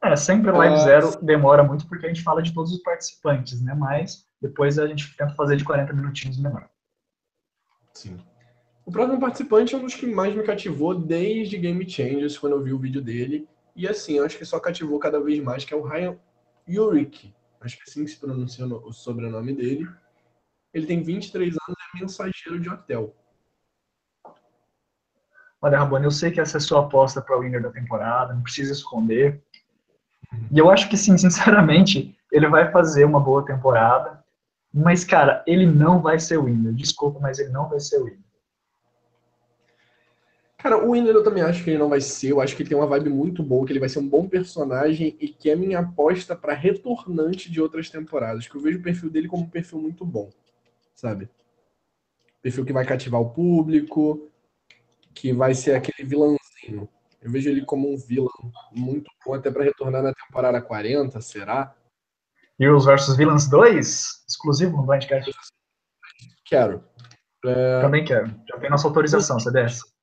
É, 0.04 0.16
sempre 0.16 0.52
live 0.52 0.78
zero 0.84 1.20
demora 1.22 1.64
muito 1.64 1.88
porque 1.88 2.06
a 2.06 2.10
gente 2.10 2.22
fala 2.22 2.42
de 2.42 2.54
todos 2.54 2.72
os 2.72 2.80
participantes, 2.84 3.62
né? 3.62 3.74
Mas 3.74 4.26
depois 4.42 4.78
a 4.78 4.88
gente 4.88 5.16
tenta 5.18 5.34
fazer 5.34 5.56
de 5.56 5.64
40 5.64 5.94
minutinhos 5.94 6.38
menor. 6.38 6.70
Sim. 7.94 8.18
O 8.86 8.92
próximo 8.92 9.20
participante 9.20 9.74
é 9.74 9.78
um 9.78 9.82
dos 9.82 9.96
que 9.96 10.06
mais 10.06 10.36
me 10.36 10.44
cativou 10.44 10.94
desde 10.94 11.58
Game 11.58 11.90
Changers, 11.90 12.38
quando 12.38 12.54
eu 12.54 12.62
vi 12.62 12.72
o 12.72 12.80
vídeo 12.80 13.02
dele. 13.02 13.48
E 13.76 13.88
assim, 13.88 14.14
eu 14.14 14.26
acho 14.26 14.38
que 14.38 14.46
só 14.46 14.60
cativou 14.60 14.98
cada 15.00 15.20
vez 15.20 15.44
mais, 15.44 15.66
que 15.66 15.74
é 15.74 15.78
o 15.78 15.84
Ryan 15.84 16.18
Yurik. 16.68 17.34
Acho 17.60 17.78
que 17.78 17.84
assim 17.90 18.06
que 18.06 18.12
se 18.12 18.18
pronuncia 18.18 18.66
o 18.66 18.94
sobrenome 18.94 19.54
dele. 19.54 19.88
Ele 20.74 20.86
tem 20.86 21.02
23 21.02 21.50
anos 21.50 21.80
e 21.80 21.98
é 21.98 22.02
mensageiro 22.02 22.60
de 22.60 22.70
hotel. 22.70 23.16
Olha, 25.62 25.80
Rabone, 25.80 26.06
eu 26.06 26.12
sei 26.12 26.32
que 26.32 26.40
essa 26.40 26.58
é 26.58 26.60
a 26.60 26.62
sua 26.62 26.82
aposta 26.82 27.22
para 27.22 27.38
o 27.38 27.42
winner 27.42 27.62
da 27.62 27.72
temporada, 27.72 28.34
não 28.34 28.44
precisa 28.44 28.72
esconder. 28.72 29.44
E 30.52 30.58
eu 30.60 30.70
acho 30.70 30.88
que 30.90 30.98
sim, 30.98 31.18
sinceramente, 31.18 32.16
ele 32.32 32.48
vai 32.48 32.72
fazer 32.72 33.04
uma 33.06 33.20
boa 33.20 33.46
temporada. 33.46 34.24
Mas, 34.74 35.04
cara, 35.04 35.44
ele 35.48 35.66
não 35.66 36.02
vai 36.02 36.20
ser 36.20 36.38
o 36.38 36.44
winner. 36.44 36.74
Desculpa, 36.74 37.20
mas 37.20 37.40
ele 37.40 37.50
não 37.50 37.70
vai 37.70 37.80
ser 37.80 37.98
o 37.98 38.06
winner. 38.06 38.25
Cara, 40.66 40.84
o 40.84 40.94
Winner 40.94 41.14
eu 41.14 41.24
também 41.24 41.44
acho 41.44 41.64
que 41.64 41.70
ele 41.70 41.78
não 41.78 41.90
vai 41.90 42.02
ser. 42.02 42.32
Eu 42.32 42.42
acho 42.42 42.56
que 42.56 42.64
ele 42.64 42.70
tem 42.70 42.76
uma 42.76 42.88
vibe 42.88 43.12
muito 43.12 43.44
boa, 43.44 43.64
que 43.68 43.72
ele 43.72 43.80
vai 43.80 43.88
ser 43.88 44.00
um 44.00 44.10
bom 44.10 44.28
personagem 44.28 45.16
e 45.20 45.28
que 45.28 45.48
é 45.48 45.56
minha 45.56 45.78
aposta 45.78 46.36
para 46.36 46.56
retornante 46.56 47.52
de 47.52 47.62
outras 47.62 47.88
temporadas. 47.88 48.48
Que 48.48 48.56
eu 48.56 48.62
vejo 48.62 48.80
o 48.80 48.82
perfil 48.82 49.12
dele 49.12 49.28
como 49.28 49.44
um 49.44 49.48
perfil 49.48 49.80
muito 49.80 50.04
bom, 50.04 50.32
sabe? 50.96 51.30
Perfil 52.42 52.66
que 52.66 52.74
vai 52.74 52.84
cativar 52.84 53.22
o 53.22 53.30
público, 53.30 54.28
que 55.14 55.32
vai 55.32 55.54
ser 55.54 55.76
aquele 55.76 56.10
vilãozinho. 56.10 56.90
Eu 57.22 57.30
vejo 57.30 57.48
ele 57.48 57.64
como 57.64 57.94
um 57.94 57.96
vilão 57.96 58.52
muito 58.72 59.12
bom, 59.24 59.36
até 59.36 59.52
para 59.52 59.64
retornar 59.64 60.02
na 60.02 60.14
temporada 60.16 60.60
40, 60.60 61.22
será? 61.22 61.76
Heroes 62.60 62.86
vs 62.86 63.16
Villains 63.16 63.48
2? 63.48 64.26
Exclusivo 64.28 64.78
no 64.78 64.84
Blindcast? 64.88 65.32
Quero. 66.44 66.84
É... 67.46 67.82
Também 67.82 68.04
quero. 68.04 68.34
Já 68.50 68.58
tem 68.58 68.72
nossa 68.72 68.88
autorização, 68.88 69.40
CDS. 69.40 69.95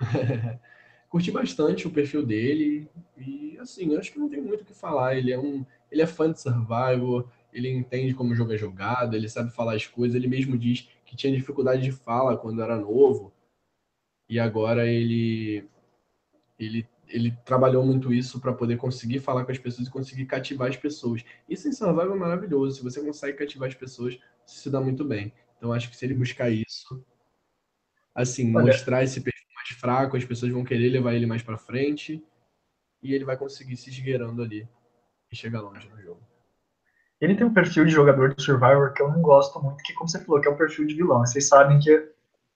Curti 1.08 1.30
bastante 1.30 1.86
o 1.86 1.90
perfil 1.90 2.24
dele 2.24 2.88
e 3.16 3.58
assim, 3.58 3.96
acho 3.96 4.12
que 4.12 4.18
não 4.18 4.28
tem 4.28 4.40
muito 4.40 4.62
o 4.62 4.64
que 4.64 4.74
falar. 4.74 5.16
Ele 5.16 5.32
é 5.32 5.38
um, 5.38 5.64
ele 5.90 6.02
é 6.02 6.06
fã 6.06 6.30
de 6.30 6.40
Survivor, 6.40 7.28
ele 7.52 7.68
entende 7.68 8.14
como 8.14 8.32
o 8.32 8.34
jogo 8.34 8.52
é 8.52 8.56
jogado, 8.56 9.16
ele 9.16 9.28
sabe 9.28 9.50
falar 9.50 9.74
as 9.74 9.86
coisas. 9.86 10.14
Ele 10.14 10.28
mesmo 10.28 10.56
diz 10.56 10.88
que 11.04 11.16
tinha 11.16 11.34
dificuldade 11.34 11.82
de 11.82 11.92
fala 11.92 12.36
quando 12.36 12.62
era 12.62 12.76
novo 12.76 13.32
e 14.28 14.38
agora 14.38 14.86
ele 14.86 15.68
ele 16.58 16.88
ele 17.08 17.36
trabalhou 17.44 17.84
muito 17.84 18.14
isso 18.14 18.40
para 18.40 18.52
poder 18.52 18.76
conseguir 18.76 19.18
falar 19.18 19.44
com 19.44 19.50
as 19.50 19.58
pessoas 19.58 19.88
e 19.88 19.90
conseguir 19.90 20.26
cativar 20.26 20.68
as 20.68 20.76
pessoas. 20.76 21.24
Isso 21.48 21.66
em 21.66 21.72
Survivor 21.72 22.14
é 22.14 22.18
maravilhoso. 22.18 22.76
Se 22.76 22.84
você 22.84 23.00
consegue 23.00 23.36
cativar 23.36 23.68
as 23.68 23.74
pessoas, 23.74 24.16
se 24.46 24.70
dá 24.70 24.80
muito 24.80 25.04
bem. 25.04 25.32
Então 25.56 25.72
acho 25.72 25.90
que 25.90 25.96
se 25.96 26.04
ele 26.04 26.14
buscar 26.14 26.50
isso, 26.50 27.04
assim, 28.14 28.54
Olha, 28.54 28.66
mostrar 28.66 29.02
esse 29.02 29.20
perfil 29.20 29.39
fraco, 29.80 30.16
as 30.16 30.24
pessoas 30.24 30.52
vão 30.52 30.64
querer 30.64 30.90
levar 30.90 31.14
ele 31.14 31.26
mais 31.26 31.42
para 31.42 31.56
frente 31.56 32.22
e 33.02 33.14
ele 33.14 33.24
vai 33.24 33.36
conseguir 33.36 33.76
se 33.76 33.90
esgueirando 33.90 34.42
ali 34.42 34.68
e 35.32 35.36
chegar 35.36 35.60
longe 35.60 35.88
no 35.88 36.00
jogo. 36.00 36.20
Ele 37.20 37.34
tem 37.34 37.46
um 37.46 37.52
perfil 37.52 37.84
de 37.84 37.90
jogador 37.90 38.34
de 38.34 38.42
Survivor 38.42 38.92
que 38.92 39.02
eu 39.02 39.10
não 39.10 39.20
gosto 39.20 39.60
muito, 39.62 39.82
que 39.82 39.92
como 39.94 40.08
você 40.08 40.22
falou, 40.24 40.40
que 40.40 40.48
é 40.48 40.50
o 40.50 40.56
perfil 40.56 40.86
de 40.86 40.94
vilão. 40.94 41.20
Vocês 41.20 41.48
sabem 41.48 41.78
que 41.78 41.90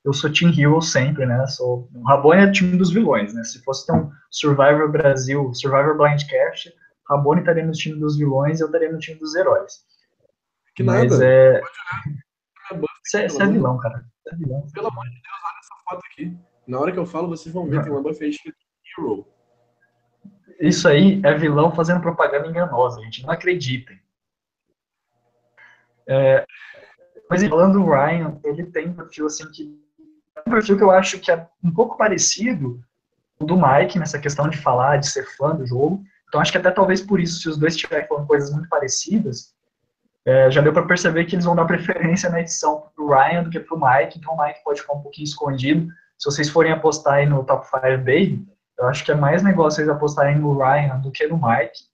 eu 0.05 0.13
sou 0.13 0.33
Team 0.33 0.53
Hero 0.57 0.81
sempre, 0.81 1.27
né? 1.27 1.47
Sou 1.47 1.89
o 1.95 2.07
Rabone 2.07 2.43
é 2.43 2.51
time 2.51 2.77
dos 2.77 2.91
vilões, 2.91 3.35
né? 3.35 3.43
Se 3.45 3.63
fosse 3.63 3.87
ter 3.87 3.93
um 3.93 4.11
Survivor 4.31 4.91
Brasil, 4.91 5.53
Survivor 5.55 5.97
Blind 5.97 6.23
Cash, 6.29 6.73
Rabone 7.09 7.41
estaria 7.41 7.65
no 7.65 7.73
time 7.73 7.99
dos 7.99 8.17
vilões 8.17 8.61
e 8.61 8.63
eu 8.63 8.67
estaria 8.67 8.93
no 8.93 8.99
time 8.99 9.19
dos 9.19 9.35
heróis. 9.35 9.85
Que 10.75 10.83
Mas 10.83 11.11
nada. 11.11 11.25
é 11.25 11.63
você, 13.05 13.19
é, 13.19 13.25
é 13.27 13.47
vilão, 13.47 13.79
cara. 13.79 14.05
Você 14.23 14.35
é 14.35 14.37
vilão. 14.39 14.67
Pelo 14.73 14.89
amor 14.89 15.05
de 15.05 15.11
Deus, 15.11 15.39
olha 15.45 15.59
essa 15.61 15.75
foto 15.85 16.03
aqui. 16.11 16.54
Na 16.67 16.81
hora 16.81 16.93
que 16.93 16.99
eu 16.99 17.07
falo, 17.07 17.29
vocês 17.29 17.55
vão 17.55 17.67
ver, 17.67 17.83
tem 17.83 17.93
uma 17.93 18.03
buff 18.03 18.23
aí 18.23 18.31
escrito 18.31 18.57
Hero. 18.99 19.27
Isso 20.61 20.89
aí 20.89 21.21
é 21.25 21.35
vilão 21.35 21.75
fazendo 21.75 22.01
propaganda 22.01 22.47
enganosa, 22.47 23.01
gente. 23.03 23.23
Não 23.23 23.31
acreditem. 23.31 24.01
É, 26.07 26.45
mas 27.29 27.43
falando 27.47 27.81
do 27.81 27.85
Ryan, 27.85 28.39
ele 28.45 28.65
tem 28.67 28.89
um 28.89 28.95
perfil 28.95 29.27
assim 29.27 29.51
que. 29.51 29.65
Um 30.47 30.51
perfil 30.51 30.77
que 30.77 30.83
eu 30.83 30.91
acho 30.91 31.19
que 31.19 31.31
é 31.31 31.47
um 31.63 31.73
pouco 31.73 31.97
parecido 31.97 32.81
do 33.41 33.57
Mike 33.57 33.99
nessa 33.99 34.19
questão 34.19 34.49
de 34.49 34.57
falar, 34.57 34.99
de 34.99 35.09
ser 35.09 35.27
fã 35.37 35.55
do 35.55 35.67
jogo. 35.67 36.03
Então 36.29 36.41
acho 36.41 36.53
que 36.53 36.59
até 36.59 36.71
talvez 36.71 37.01
por 37.01 37.21
isso, 37.21 37.41
se 37.41 37.49
os 37.49 37.57
dois 37.57 37.75
estiverem 37.75 38.07
falando 38.07 38.27
coisas 38.27 38.51
muito 38.51 38.69
parecidas, 38.69 39.55
é, 40.25 40.51
já 40.51 40.61
deu 40.61 40.73
para 40.73 40.87
perceber 40.87 41.25
que 41.25 41.35
eles 41.35 41.45
vão 41.45 41.55
dar 41.55 41.65
preferência 41.67 42.31
na 42.31 42.41
edição 42.41 42.91
pro 42.95 43.09
Ryan 43.09 43.45
do 43.45 43.51
que 43.51 43.61
pro 43.61 43.79
Mike, 43.79 44.19
então 44.19 44.35
o 44.35 44.43
Mike 44.43 44.65
pode 44.65 44.81
ficar 44.81 44.95
um 44.95 45.03
pouquinho 45.03 45.25
escondido 45.25 45.89
se 46.19 46.31
vocês 46.31 46.49
forem 46.49 46.73
apostar 46.73 47.15
aí 47.15 47.27
no 47.27 47.45
Top 47.45 47.67
5 47.67 47.81
Baby, 47.99 48.47
eu 48.79 48.87
acho 48.89 49.05
que 49.05 49.13
é 49.13 49.15
mais 49.15 49.43
negócio 49.43 49.77
vocês 49.77 49.89
apostarem 49.89 50.39
no 50.39 50.57
Ryan 50.59 50.99
do 50.99 51.11
que 51.11 51.27
no 51.27 51.37
Mike. 51.37 51.85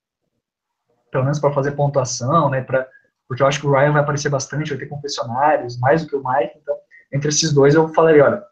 Pelo 1.11 1.25
menos 1.25 1.39
para 1.39 1.53
fazer 1.53 1.73
pontuação, 1.73 2.49
né? 2.49 2.63
Pra, 2.63 2.87
porque 3.29 3.43
eu 3.43 3.47
acho 3.47 3.61
que 3.61 3.67
o 3.67 3.73
Ryan 3.73 3.93
vai 3.93 4.03
aparecer 4.03 4.29
bastante, 4.29 4.71
vai 4.71 4.79
ter 4.79 4.87
confessionários, 4.87 5.79
mais 5.79 6.03
do 6.03 6.09
que 6.09 6.17
o 6.17 6.23
Mike. 6.25 6.59
Então, 6.63 6.77
entre 7.13 7.29
esses 7.29 7.53
dois, 7.53 7.75
eu 7.75 7.89
falaria, 7.89 8.25
olha, 8.25 8.43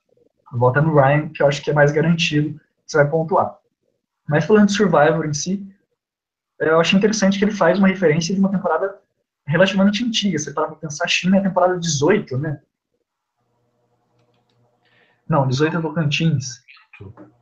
volta 0.52 0.80
no 0.80 0.94
Ryan, 0.94 1.28
que 1.28 1.42
eu 1.42 1.46
acho 1.46 1.62
que 1.62 1.70
é 1.70 1.74
mais 1.74 1.92
garantido 1.92 2.60
você 2.88 2.96
vai 2.96 3.08
pontuar. 3.08 3.58
Mas 4.26 4.44
falando 4.44 4.66
de 4.66 4.72
Survivor 4.72 5.26
em 5.26 5.34
si, 5.34 5.66
eu 6.58 6.80
acho 6.80 6.96
interessante 6.96 7.38
que 7.38 7.44
ele 7.44 7.52
faz 7.52 7.78
uma 7.78 7.88
referência 7.88 8.34
de 8.34 8.40
uma 8.40 8.50
temporada 8.50 8.98
relativamente 9.46 10.04
antiga. 10.04 10.38
Você 10.38 10.52
para 10.52 10.68
pensar, 10.72 11.04
a 11.04 11.08
China 11.08 11.36
é 11.36 11.40
a 11.40 11.42
temporada 11.42 11.78
18, 11.78 12.38
né? 12.38 12.60
Não, 15.28 15.46
18 15.46 15.76
é 15.76 15.80
Tocantins. 15.80 16.62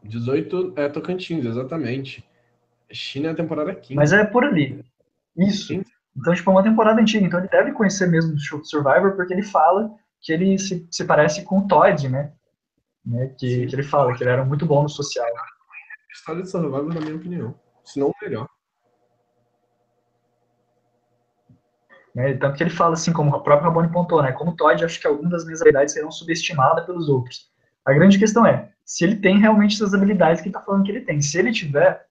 18 0.03 0.75
é 0.77 0.89
Tocantins, 0.89 1.45
exatamente. 1.45 2.29
China 2.93 3.29
é 3.29 3.31
a 3.31 3.35
temporada 3.35 3.75
15. 3.75 3.95
Mas 3.95 4.13
é 4.13 4.25
por 4.25 4.45
ali. 4.45 4.85
Isso. 5.37 5.75
Então, 6.17 6.35
tipo, 6.35 6.51
é 6.51 6.55
uma 6.55 6.63
temporada 6.63 7.01
antiga. 7.01 7.27
Então, 7.27 7.39
ele 7.39 7.49
deve 7.49 7.73
conhecer 7.73 8.07
mesmo 8.07 8.35
o 8.35 8.65
Survivor, 8.65 9.15
porque 9.15 9.33
ele 9.33 9.43
fala 9.43 9.95
que 10.21 10.33
ele 10.33 10.59
se, 10.59 10.87
se 10.91 11.05
parece 11.05 11.45
com 11.45 11.59
o 11.59 11.69
Todd, 11.69 12.09
né? 12.09 12.33
né? 13.05 13.29
Que, 13.39 13.67
que 13.67 13.75
ele 13.75 13.83
fala 13.83 14.17
que 14.17 14.23
ele 14.25 14.31
era 14.31 14.45
muito 14.45 14.65
bom 14.65 14.83
no 14.83 14.89
social. 14.89 15.27
A 15.27 16.13
história 16.13 16.43
de 16.43 16.51
Survivor, 16.51 16.95
na 16.95 17.01
minha 17.01 17.17
opinião. 17.17 17.55
Se 17.85 18.01
não, 18.01 18.13
melhor. 18.23 18.49
Né? 22.15 22.35
Tanto 22.35 22.57
que 22.57 22.63
ele 22.63 22.71
fala 22.71 22.95
assim, 22.95 23.13
como 23.13 23.31
o 23.31 23.43
próprio 23.43 23.69
Rabone 23.69 23.93
pontou, 23.93 24.23
né? 24.23 24.33
Como 24.33 24.53
o 24.53 24.57
Todd, 24.57 24.83
acho 24.85 24.99
que 24.99 25.07
algumas 25.07 25.31
das 25.31 25.45
minhas 25.45 25.61
habilidades 25.61 25.93
serão 25.93 26.11
subestimadas 26.11 26.87
pelos 26.87 27.09
outros. 27.11 27.51
A 27.87 27.93
grande 27.93 28.19
questão 28.19 28.45
é, 28.45 28.69
se 28.85 29.05
ele 29.05 29.17
tem 29.17 29.39
realmente 29.39 29.75
essas 29.75 29.95
habilidades 29.95 30.41
que 30.41 30.49
ele 30.49 30.57
está 30.57 30.65
falando 30.65 30.85
que 30.85 30.91
ele 30.91 31.03
tem. 31.03 31.23
Se 31.23 31.39
ele 31.39 31.53
tiver, 31.53 32.05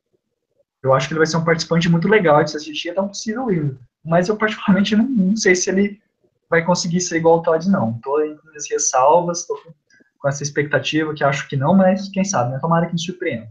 eu 0.82 0.94
acho 0.94 1.08
que 1.08 1.14
ele 1.14 1.20
vai 1.20 1.28
ser 1.28 1.38
um 1.38 1.44
participante 1.44 1.90
muito 1.90 2.08
legal 2.08 2.44
de 2.44 2.52
se 2.52 2.58
assistir 2.58 2.90
até 2.90 3.02
um 3.02 3.10
possível 3.10 3.50
livro. 3.50 3.80
Mas 4.04 4.30
eu 4.30 4.38
particularmente 4.38 4.96
não, 4.96 5.06
não, 5.06 5.36
sei 5.36 5.56
se 5.56 5.70
ele 5.70 6.02
vai 6.50 6.64
conseguir 6.64 7.02
ser 7.02 7.18
igual 7.18 7.36
ao 7.36 7.44
Todd, 7.44 7.70
não. 7.70 7.92
Estou 7.96 8.20
com 8.38 8.48
minhas 8.48 8.70
ressalvas, 8.70 9.40
estou 9.40 9.58
com 10.20 10.30
essa 10.30 10.44
expectativa 10.44 11.14
que 11.14 11.24
acho 11.24 11.48
que 11.48 11.58
não, 11.58 11.74
mas 11.74 12.08
quem 12.10 12.24
sabe, 12.24 12.52
né? 12.52 12.60
Tomara 12.60 12.86
que 12.86 12.94
me 12.94 13.00
surpreenda. 13.00 13.50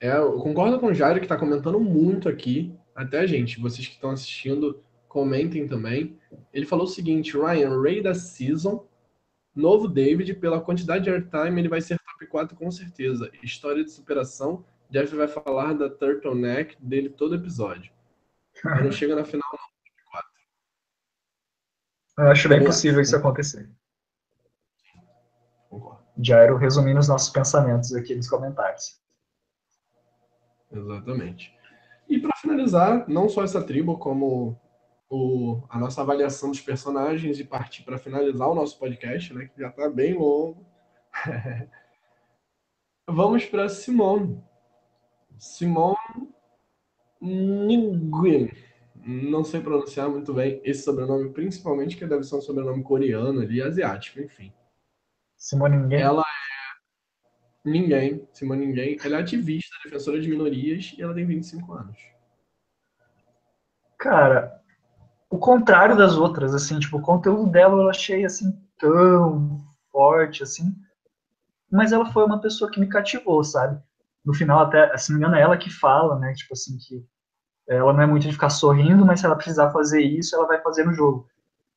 É, 0.00 0.16
eu 0.16 0.38
concordo 0.38 0.78
com 0.78 0.86
o 0.86 0.94
Jairo 0.94 1.18
que 1.18 1.24
está 1.24 1.36
comentando 1.36 1.80
muito 1.80 2.28
aqui. 2.28 2.74
Até, 2.94 3.26
gente, 3.26 3.60
vocês 3.60 3.86
que 3.86 3.94
estão 3.94 4.10
assistindo, 4.10 4.82
comentem 5.08 5.66
também. 5.66 6.16
Ele 6.52 6.66
falou 6.66 6.84
o 6.84 6.88
seguinte, 6.88 7.36
Ryan, 7.36 7.80
Ray 7.80 8.02
da 8.02 8.14
Season 8.14 8.84
Novo 9.58 9.88
David, 9.88 10.34
pela 10.34 10.60
quantidade 10.60 11.02
de 11.02 11.10
airtime, 11.10 11.60
ele 11.60 11.68
vai 11.68 11.80
ser 11.80 11.98
top 11.98 12.26
4 12.28 12.56
com 12.56 12.70
certeza. 12.70 13.28
História 13.42 13.84
de 13.84 13.90
superação, 13.90 14.64
Jeff 14.88 15.12
vai 15.16 15.26
falar 15.26 15.72
da 15.72 15.90
turtleneck 15.90 16.76
dele 16.80 17.08
todo 17.08 17.34
episódio. 17.34 17.92
Mas 18.64 18.84
não 18.84 18.92
chega 18.92 19.16
na 19.16 19.24
final, 19.24 19.48
não. 19.50 19.58
Top 19.58 20.02
4. 20.12 20.30
Eu 22.18 22.30
acho 22.30 22.48
bem 22.48 22.64
possível 22.64 23.00
isso 23.00 23.16
acontecer. 23.16 23.68
Jairo 26.20 26.56
resumindo 26.56 27.00
os 27.00 27.08
nossos 27.08 27.30
pensamentos 27.30 27.92
aqui 27.94 28.14
nos 28.14 28.28
comentários. 28.28 29.00
Exatamente. 30.70 31.52
E 32.08 32.20
para 32.20 32.36
finalizar, 32.36 33.08
não 33.08 33.28
só 33.28 33.42
essa 33.42 33.62
tribo, 33.62 33.98
como 33.98 34.56
o, 35.08 35.62
a 35.68 35.78
nossa 35.78 36.02
avaliação 36.02 36.50
dos 36.50 36.60
personagens 36.60 37.38
e 37.38 37.44
partir 37.44 37.82
para 37.82 37.98
finalizar 37.98 38.48
o 38.48 38.54
nosso 38.54 38.78
podcast, 38.78 39.32
né, 39.32 39.46
que 39.46 39.60
já 39.60 39.68
está 39.68 39.88
bem 39.88 40.14
longo. 40.14 40.66
Vamos 43.08 43.46
para 43.46 43.68
Simone. 43.68 44.42
Simone 45.38 45.86
Nguyen. 47.22 48.50
Não 48.94 49.42
sei 49.44 49.60
pronunciar 49.60 50.10
muito 50.10 50.34
bem 50.34 50.60
esse 50.62 50.82
sobrenome, 50.82 51.30
principalmente 51.30 51.96
que 51.96 52.04
deve 52.06 52.24
ser 52.24 52.36
um 52.36 52.40
sobrenome 52.40 52.82
coreano 52.82 53.40
ali, 53.40 53.62
asiático, 53.62 54.20
enfim. 54.20 54.52
Simone 55.36 55.76
Nguyen. 55.76 56.02
Ela 56.02 56.20
é 56.22 56.38
Ninguém. 57.64 58.28
Simone 58.32 58.66
Ninguém. 58.66 58.98
Ela 59.02 59.18
é 59.18 59.20
ativista, 59.20 59.74
defensora 59.84 60.20
de 60.20 60.28
minorias 60.28 60.94
e 60.96 61.02
ela 61.02 61.14
tem 61.14 61.24
25 61.24 61.72
anos. 61.72 61.98
Cara, 63.96 64.62
o 65.30 65.38
contrário 65.38 65.96
das 65.96 66.16
outras, 66.16 66.54
assim, 66.54 66.78
tipo, 66.78 66.98
o 66.98 67.02
conteúdo 67.02 67.50
dela 67.50 67.82
eu 67.82 67.88
achei, 67.88 68.24
assim, 68.24 68.52
tão 68.78 69.58
forte, 69.92 70.42
assim. 70.42 70.74
Mas 71.70 71.92
ela 71.92 72.10
foi 72.12 72.24
uma 72.24 72.40
pessoa 72.40 72.70
que 72.70 72.80
me 72.80 72.88
cativou, 72.88 73.44
sabe? 73.44 73.80
No 74.24 74.32
final, 74.32 74.60
até, 74.60 74.96
se 74.96 75.10
não 75.10 75.18
me 75.18 75.24
engano, 75.24 75.38
é 75.38 75.42
ela 75.42 75.56
que 75.56 75.70
fala, 75.70 76.18
né? 76.18 76.32
Tipo 76.34 76.54
assim, 76.54 76.78
que 76.78 77.04
ela 77.68 77.92
não 77.92 78.00
é 78.00 78.06
muito 78.06 78.22
de 78.26 78.32
ficar 78.32 78.48
sorrindo, 78.48 79.04
mas 79.04 79.20
se 79.20 79.26
ela 79.26 79.36
precisar 79.36 79.70
fazer 79.70 80.00
isso, 80.00 80.34
ela 80.34 80.46
vai 80.46 80.60
fazer 80.62 80.84
no 80.84 80.94
jogo. 80.94 81.28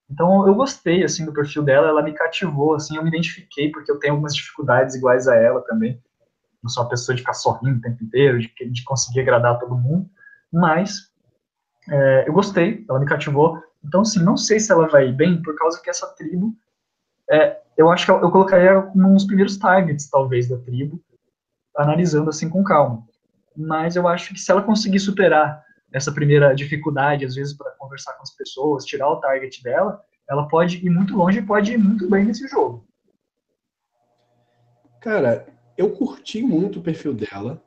Então 0.09 0.45
eu 0.47 0.55
gostei 0.55 1.03
assim 1.03 1.25
do 1.25 1.33
perfil 1.33 1.63
dela, 1.63 1.87
ela 1.87 2.01
me 2.01 2.13
cativou, 2.13 2.75
assim, 2.75 2.95
eu 2.95 3.03
me 3.03 3.09
identifiquei 3.09 3.71
porque 3.71 3.91
eu 3.91 3.99
tenho 3.99 4.13
algumas 4.13 4.35
dificuldades 4.35 4.95
iguais 4.95 5.27
a 5.27 5.35
ela 5.35 5.61
também. 5.61 6.01
Não 6.63 6.69
sou 6.69 6.83
uma 6.83 6.89
pessoa 6.89 7.15
de 7.15 7.21
ficar 7.21 7.33
sorrindo 7.33 7.79
o 7.79 7.81
tempo 7.81 8.03
inteiro, 8.03 8.39
de, 8.39 8.47
de 8.47 8.83
conseguir 8.83 9.21
agradar 9.21 9.59
todo 9.59 9.75
mundo, 9.75 10.09
mas 10.51 11.10
é, 11.91 12.27
eu 12.27 12.33
gostei, 12.33 12.85
ela 12.89 12.99
me 12.99 13.05
cativou. 13.05 13.61
Então, 13.83 14.01
assim, 14.01 14.23
não 14.23 14.37
sei 14.37 14.59
se 14.59 14.71
ela 14.71 14.87
vai 14.87 15.11
bem 15.11 15.41
por 15.41 15.55
causa 15.55 15.81
que 15.81 15.89
essa 15.89 16.07
tribo, 16.15 16.55
é, 17.29 17.59
eu 17.77 17.89
acho 17.89 18.05
que 18.05 18.11
eu, 18.11 18.21
eu 18.21 18.31
colocaria 18.31 18.81
como 18.81 19.09
um 19.09 19.13
dos 19.13 19.25
primeiros 19.25 19.57
targets, 19.57 20.09
talvez, 20.09 20.47
da 20.47 20.57
tribo, 20.57 21.03
analisando 21.75 22.29
assim 22.29 22.49
com 22.49 22.63
calma. 22.63 23.05
Mas 23.55 23.95
eu 23.95 24.07
acho 24.07 24.33
que 24.33 24.39
se 24.39 24.49
ela 24.49 24.61
conseguir 24.61 24.99
superar 24.99 25.61
essa 25.93 26.11
primeira 26.11 26.55
dificuldade, 26.55 27.25
às 27.25 27.35
vezes, 27.35 27.53
para 27.53 27.71
conversar 27.71 28.13
com 28.13 28.23
as 28.23 28.33
pessoas, 28.35 28.85
tirar 28.85 29.09
o 29.09 29.19
target 29.19 29.61
dela, 29.61 30.01
ela 30.29 30.47
pode 30.47 30.85
ir 30.85 30.89
muito 30.89 31.15
longe 31.15 31.39
e 31.39 31.45
pode 31.45 31.73
ir 31.73 31.77
muito 31.77 32.09
bem 32.09 32.23
nesse 32.23 32.47
jogo. 32.47 32.87
Cara, 35.01 35.45
eu 35.77 35.89
curti 35.91 36.41
muito 36.41 36.79
o 36.79 36.81
perfil 36.81 37.13
dela. 37.13 37.61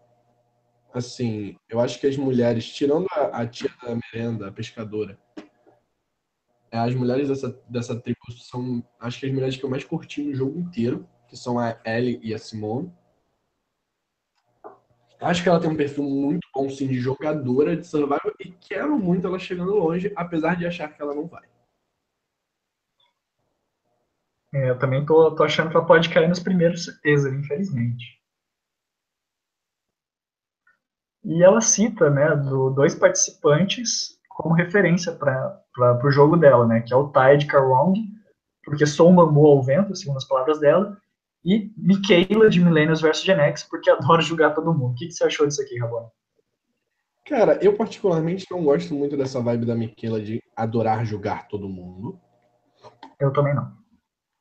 Assim, 0.95 1.57
eu 1.69 1.81
acho 1.81 1.99
que 1.99 2.07
as 2.07 2.17
mulheres, 2.17 2.73
tirando 2.73 3.09
a, 3.11 3.41
a 3.43 3.47
tia 3.49 3.69
da 3.83 3.97
merenda, 3.97 4.47
a 4.47 4.53
pescadora, 4.53 5.19
as 6.71 6.95
mulheres 6.95 7.29
dessa, 7.29 7.51
dessa 7.69 8.01
tribo 8.01 8.21
são, 8.31 8.81
acho 9.01 9.19
que 9.19 9.27
as 9.27 9.33
mulheres 9.33 9.57
que 9.57 9.65
eu 9.65 9.71
mais 9.71 9.83
curti 9.83 10.23
no 10.23 10.33
jogo 10.33 10.57
inteiro, 10.57 11.05
que 11.27 11.37
são 11.37 11.59
a 11.59 11.77
Ellie 11.85 12.21
e 12.23 12.33
a 12.33 12.39
Simone. 12.39 12.93
Acho 15.21 15.43
que 15.43 15.49
ela 15.49 15.59
tem 15.59 15.69
um 15.69 15.77
perfil 15.77 16.05
muito 16.05 16.47
bom, 16.55 16.71
sim, 16.71 16.87
de 16.87 17.01
jogadora 17.01 17.77
de 17.77 17.85
survival 17.85 18.33
e 18.39 18.53
quero 18.53 18.97
muito 18.97 19.27
ela 19.27 19.39
chegando 19.39 19.75
longe, 19.75 20.13
apesar 20.15 20.57
de 20.57 20.65
achar 20.65 20.89
que 20.95 21.03
ela 21.03 21.15
não 21.15 21.27
vai. 21.27 21.43
É, 24.53 24.71
eu 24.71 24.79
também 24.79 25.05
tô, 25.05 25.35
tô 25.35 25.43
achando 25.43 25.71
que 25.71 25.77
ela 25.77 25.87
pode 25.87 26.09
cair 26.09 26.29
nos 26.29 26.39
primeiros 26.39 26.85
certeza, 26.85 27.31
infelizmente. 27.31 28.24
E 31.25 31.43
ela 31.43 31.61
cita, 31.61 32.11
né, 32.11 32.37
do, 32.37 32.71
dois 32.71 32.95
participantes 32.95 34.19
como 34.29 34.55
referência 34.55 35.13
para 35.13 36.01
o 36.05 36.11
jogo 36.11 36.37
dela, 36.37 36.67
né, 36.67 36.81
que 36.81 36.93
é 36.93 36.97
o 36.97 37.11
Tide 37.11 37.47
Karong, 37.47 37.95
porque 38.65 38.87
sou 38.87 39.11
um 39.11 39.15
bambu 39.15 39.47
ao 39.47 39.63
vento, 39.63 39.95
segundo 39.95 40.17
as 40.17 40.27
palavras 40.27 40.59
dela, 40.59 40.97
e 41.45 41.71
Michaela 41.77 42.49
de 42.49 42.61
Millennials 42.61 43.01
vs 43.01 43.23
Gen 43.23 43.39
X, 43.39 43.65
porque 43.65 43.91
adoro 43.91 44.23
julgar 44.23 44.55
todo 44.55 44.73
mundo. 44.73 44.93
O 44.93 44.95
que, 44.95 45.07
que 45.07 45.13
você 45.13 45.25
achou 45.25 45.47
disso 45.47 45.63
aqui, 45.63 45.79
Rabona? 45.79 46.11
Cara, 47.27 47.59
eu 47.63 47.77
particularmente 47.77 48.47
não 48.51 48.65
gosto 48.65 48.95
muito 48.95 49.17
dessa 49.17 49.41
vibe 49.41 49.67
da 49.67 49.75
Michaela 49.75 50.21
de 50.21 50.43
adorar 50.57 51.05
julgar 51.05 51.49
todo 51.49 51.69
mundo. 51.69 52.19
Eu 53.19 53.33
também 53.33 53.55
não. 53.55 53.73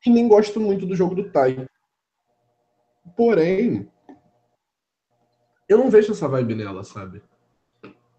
E 0.06 0.10
nem 0.10 0.28
gosto 0.28 0.60
muito 0.60 0.86
do 0.86 0.96
jogo 0.96 1.16
do 1.16 1.30
Tai. 1.32 1.66
Porém, 3.16 3.90
eu 5.68 5.78
não 5.78 5.90
vejo 5.90 6.12
essa 6.12 6.28
vibe 6.28 6.56
nela, 6.56 6.84
sabe? 6.84 7.22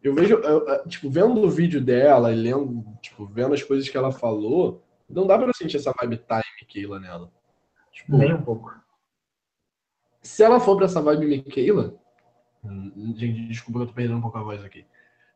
Eu 0.02 0.14
vejo, 0.14 0.34
eu, 0.34 0.86
tipo, 0.86 1.08
vendo 1.08 1.40
o 1.40 1.50
vídeo 1.50 1.80
dela 1.80 2.30
e 2.30 2.34
lendo, 2.34 2.84
tipo, 3.00 3.26
vendo 3.26 3.54
as 3.54 3.62
coisas 3.62 3.88
que 3.88 3.96
ela 3.96 4.12
falou, 4.12 4.82
não 5.08 5.26
dá 5.26 5.38
pra 5.38 5.52
sentir 5.54 5.78
essa 5.78 5.92
vibe 5.92 6.18
Tai 6.18 6.42
Michaela 6.60 7.00
nela. 7.00 7.32
Tipo, 7.90 8.16
Nem 8.16 8.34
um 8.34 8.42
pouco. 8.42 8.74
Se 10.20 10.42
ela 10.42 10.60
for 10.60 10.76
pra 10.76 10.86
essa 10.86 11.00
vibe 11.00 11.26
Michaela. 11.26 11.94
Hum, 12.64 13.14
gente, 13.16 13.48
desculpa 13.48 13.78
que 13.78 13.82
eu 13.84 13.88
tô 13.88 13.94
perdendo 13.94 14.18
um 14.18 14.22
pouco 14.22 14.38
a 14.38 14.42
voz 14.42 14.64
aqui. 14.64 14.86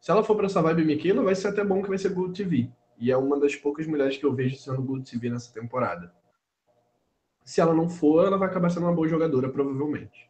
Se 0.00 0.10
ela 0.10 0.22
for 0.22 0.36
pra 0.36 0.46
essa 0.46 0.62
vibe 0.62 0.84
Michaela, 0.84 1.22
vai 1.22 1.34
ser 1.34 1.48
até 1.48 1.64
bom 1.64 1.82
que 1.82 1.88
vai 1.88 1.98
ser 1.98 2.10
Good 2.10 2.32
TV. 2.32 2.70
E 2.98 3.10
é 3.10 3.16
uma 3.16 3.38
das 3.38 3.54
poucas 3.54 3.86
mulheres 3.86 4.16
que 4.16 4.24
eu 4.24 4.34
vejo 4.34 4.56
sendo 4.56 4.82
Good 4.82 5.10
TV 5.10 5.30
nessa 5.30 5.52
temporada. 5.52 6.12
Se 7.44 7.60
ela 7.60 7.72
não 7.72 7.88
for, 7.88 8.26
ela 8.26 8.36
vai 8.36 8.48
acabar 8.48 8.70
sendo 8.70 8.86
uma 8.86 8.94
boa 8.94 9.08
jogadora, 9.08 9.48
provavelmente. 9.48 10.28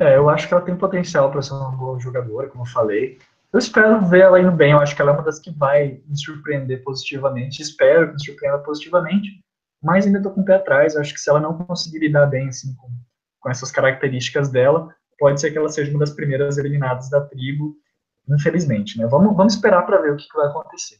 É, 0.00 0.16
eu 0.16 0.28
acho 0.28 0.46
que 0.46 0.54
ela 0.54 0.62
tem 0.62 0.76
potencial 0.76 1.30
para 1.30 1.40
ser 1.40 1.54
uma 1.54 1.70
boa 1.70 1.98
jogadora, 1.98 2.48
como 2.48 2.64
eu 2.64 2.68
falei. 2.68 3.18
Eu 3.52 3.58
espero 3.58 4.04
ver 4.06 4.20
ela 4.20 4.40
indo 4.40 4.52
bem. 4.52 4.72
Eu 4.72 4.80
acho 4.80 4.94
que 4.94 5.00
ela 5.00 5.12
é 5.12 5.14
uma 5.14 5.22
das 5.22 5.38
que 5.38 5.50
vai 5.50 6.02
me 6.06 6.18
surpreender 6.18 6.82
positivamente. 6.82 7.62
Espero 7.62 8.08
que 8.08 8.12
me 8.14 8.24
surpreenda 8.24 8.58
positivamente. 8.58 9.42
Mas 9.82 10.06
ainda 10.06 10.18
estou 10.18 10.32
com 10.32 10.42
o 10.42 10.44
pé 10.44 10.56
atrás. 10.56 10.94
Eu 10.94 11.00
acho 11.00 11.14
que 11.14 11.20
se 11.20 11.30
ela 11.30 11.40
não 11.40 11.56
conseguir 11.56 12.00
lidar 12.00 12.26
bem 12.26 12.48
assim, 12.48 12.74
com, 12.74 12.90
com 13.40 13.50
essas 13.50 13.70
características 13.70 14.50
dela, 14.50 14.94
pode 15.18 15.40
ser 15.40 15.50
que 15.50 15.58
ela 15.58 15.68
seja 15.68 15.90
uma 15.90 16.00
das 16.00 16.10
primeiras 16.10 16.58
eliminadas 16.58 17.08
da 17.08 17.22
tribo, 17.22 17.76
infelizmente. 18.28 18.98
Né? 18.98 19.06
Vamos, 19.06 19.34
vamos 19.34 19.54
esperar 19.54 19.82
para 19.86 20.00
ver 20.00 20.12
o 20.12 20.16
que, 20.16 20.28
que, 20.28 20.36
vai 20.36 20.48
acontecer. 20.48 20.98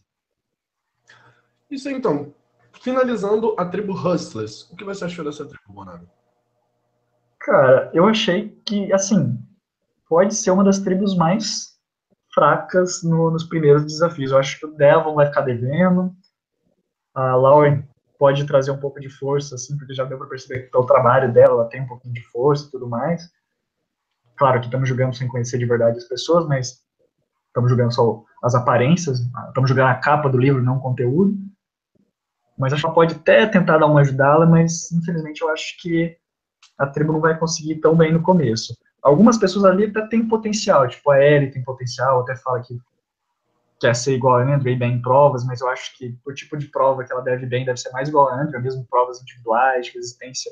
Isso 1.70 1.90
então. 1.90 2.35
Finalizando 2.81 3.55
a 3.59 3.66
tribo 3.66 3.93
Hustlers, 3.93 4.70
o 4.70 4.77
que 4.77 4.85
você 4.85 5.05
achou 5.05 5.24
dessa 5.24 5.44
tribo, 5.44 5.73
Bonado? 5.73 6.09
Cara, 7.48 7.90
eu 7.94 8.06
achei 8.06 8.50
que, 8.66 8.92
assim, 8.92 9.42
pode 10.06 10.34
ser 10.34 10.50
uma 10.50 10.62
das 10.62 10.80
tribos 10.80 11.16
mais 11.16 11.78
fracas 12.34 13.02
no, 13.02 13.30
nos 13.30 13.44
primeiros 13.44 13.86
desafios. 13.86 14.32
Eu 14.32 14.38
acho 14.38 14.60
que 14.60 14.66
o 14.66 14.74
Devon 14.76 15.14
vai 15.14 15.28
ficar 15.28 15.40
devendo, 15.40 16.14
a 17.14 17.34
Lauren 17.36 17.88
pode 18.18 18.46
trazer 18.46 18.70
um 18.70 18.76
pouco 18.76 19.00
de 19.00 19.08
força, 19.08 19.54
assim, 19.54 19.78
porque 19.78 19.94
já 19.94 20.04
deu 20.04 20.18
para 20.18 20.26
perceber 20.26 20.64
que 20.64 20.70
pelo 20.70 20.84
trabalho 20.84 21.32
dela 21.32 21.54
ela 21.54 21.68
tem 21.70 21.80
um 21.80 21.86
pouquinho 21.86 22.12
de 22.12 22.22
força 22.24 22.66
e 22.66 22.70
tudo 22.70 22.86
mais. 22.86 23.22
Claro 24.36 24.60
que 24.60 24.66
estamos 24.66 24.86
jogando 24.86 25.16
sem 25.16 25.26
conhecer 25.26 25.56
de 25.56 25.64
verdade 25.64 25.96
as 25.96 26.04
pessoas, 26.04 26.46
mas 26.46 26.82
estamos 27.46 27.70
jogando 27.70 27.94
só 27.94 28.24
as 28.42 28.54
aparências, 28.54 29.20
estamos 29.48 29.70
jogando 29.70 29.88
a 29.88 29.94
capa 29.94 30.28
do 30.28 30.36
livro, 30.36 30.62
não 30.62 30.76
o 30.76 30.82
conteúdo. 30.82 31.34
Mas 32.58 32.74
acho 32.74 32.82
que 32.82 32.86
ela 32.86 32.94
pode 32.94 33.14
até 33.14 33.46
tentar 33.46 33.78
dar 33.78 33.86
uma 33.86 34.00
ajudá-la, 34.00 34.44
mas 34.44 34.92
infelizmente 34.92 35.40
eu 35.40 35.48
acho 35.48 35.80
que 35.80 36.14
a 36.78 36.86
tribo 36.86 37.12
não 37.12 37.20
vai 37.20 37.38
conseguir 37.38 37.76
tão 37.76 37.96
bem 37.96 38.12
no 38.12 38.22
começo. 38.22 38.76
Algumas 39.02 39.38
pessoas 39.38 39.64
ali 39.64 39.86
até 39.86 40.06
têm 40.06 40.28
potencial, 40.28 40.86
tipo 40.88 41.10
a 41.10 41.22
Ellie 41.22 41.50
tem 41.50 41.62
potencial, 41.62 42.20
até 42.20 42.36
fala 42.36 42.60
que 42.60 42.78
quer 43.80 43.94
ser 43.94 44.14
igual 44.14 44.36
a 44.36 44.42
Andrew, 44.42 44.76
bem 44.76 44.94
em 44.94 45.02
provas, 45.02 45.44
mas 45.44 45.60
eu 45.60 45.68
acho 45.68 45.96
que 45.96 46.18
o 46.26 46.32
tipo 46.32 46.56
de 46.56 46.66
prova 46.66 47.05
que 47.05 47.12
ela 47.12 47.22
deve 47.22 47.46
bem 47.46 47.64
deve 47.64 47.78
ser 47.78 47.90
mais 47.90 48.09
igual 48.09 48.28
a 48.28 48.40
Andrew, 48.40 48.60
mesmo 48.60 48.86
provas 48.90 49.20
individuais, 49.20 49.86
de 49.86 49.92
resistência 49.92 50.50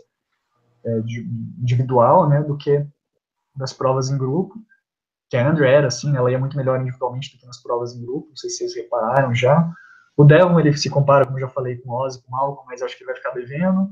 é, 0.84 1.00
de, 1.00 1.22
individual, 1.60 2.28
né, 2.28 2.42
do 2.42 2.56
que 2.56 2.86
das 3.54 3.72
provas 3.72 4.10
em 4.10 4.18
grupo, 4.18 4.54
que 5.28 5.36
a 5.36 5.48
Andrew 5.48 5.66
era, 5.66 5.88
assim, 5.88 6.16
ela 6.16 6.30
ia 6.30 6.38
muito 6.38 6.56
melhor 6.56 6.80
individualmente 6.80 7.32
do 7.32 7.40
que 7.40 7.46
nas 7.46 7.60
provas 7.60 7.94
em 7.94 8.04
grupo, 8.04 8.28
não 8.28 8.36
sei 8.36 8.48
se 8.48 8.58
vocês 8.58 8.76
repararam 8.76 9.34
já. 9.34 9.68
O 10.16 10.24
Devon, 10.24 10.58
ele 10.60 10.76
se 10.76 10.88
compara, 10.88 11.26
como 11.26 11.40
já 11.40 11.48
falei, 11.48 11.76
com 11.78 11.90
o 11.90 11.94
Ozzy, 11.94 12.22
com 12.22 12.28
o 12.28 12.30
Malcolm, 12.30 12.66
mas 12.66 12.80
acho 12.80 12.96
que 12.96 13.02
ele 13.02 13.12
vai 13.12 13.16
ficar 13.16 13.32
devendo. 13.32 13.90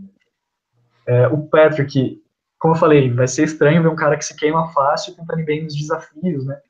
É, 1.06 1.26
o 1.28 1.46
Patrick, 1.48 2.22
como 2.58 2.74
eu 2.74 2.78
falei, 2.78 3.12
vai 3.12 3.28
ser 3.28 3.44
estranho 3.44 3.82
ver 3.82 3.88
um 3.88 3.96
cara 3.96 4.16
que 4.16 4.24
se 4.24 4.36
queima 4.36 4.68
fácil 4.72 5.14
tentando 5.14 5.44
bem 5.44 5.64
nos 5.64 5.74
desafios, 5.74 6.46
né? 6.46 6.60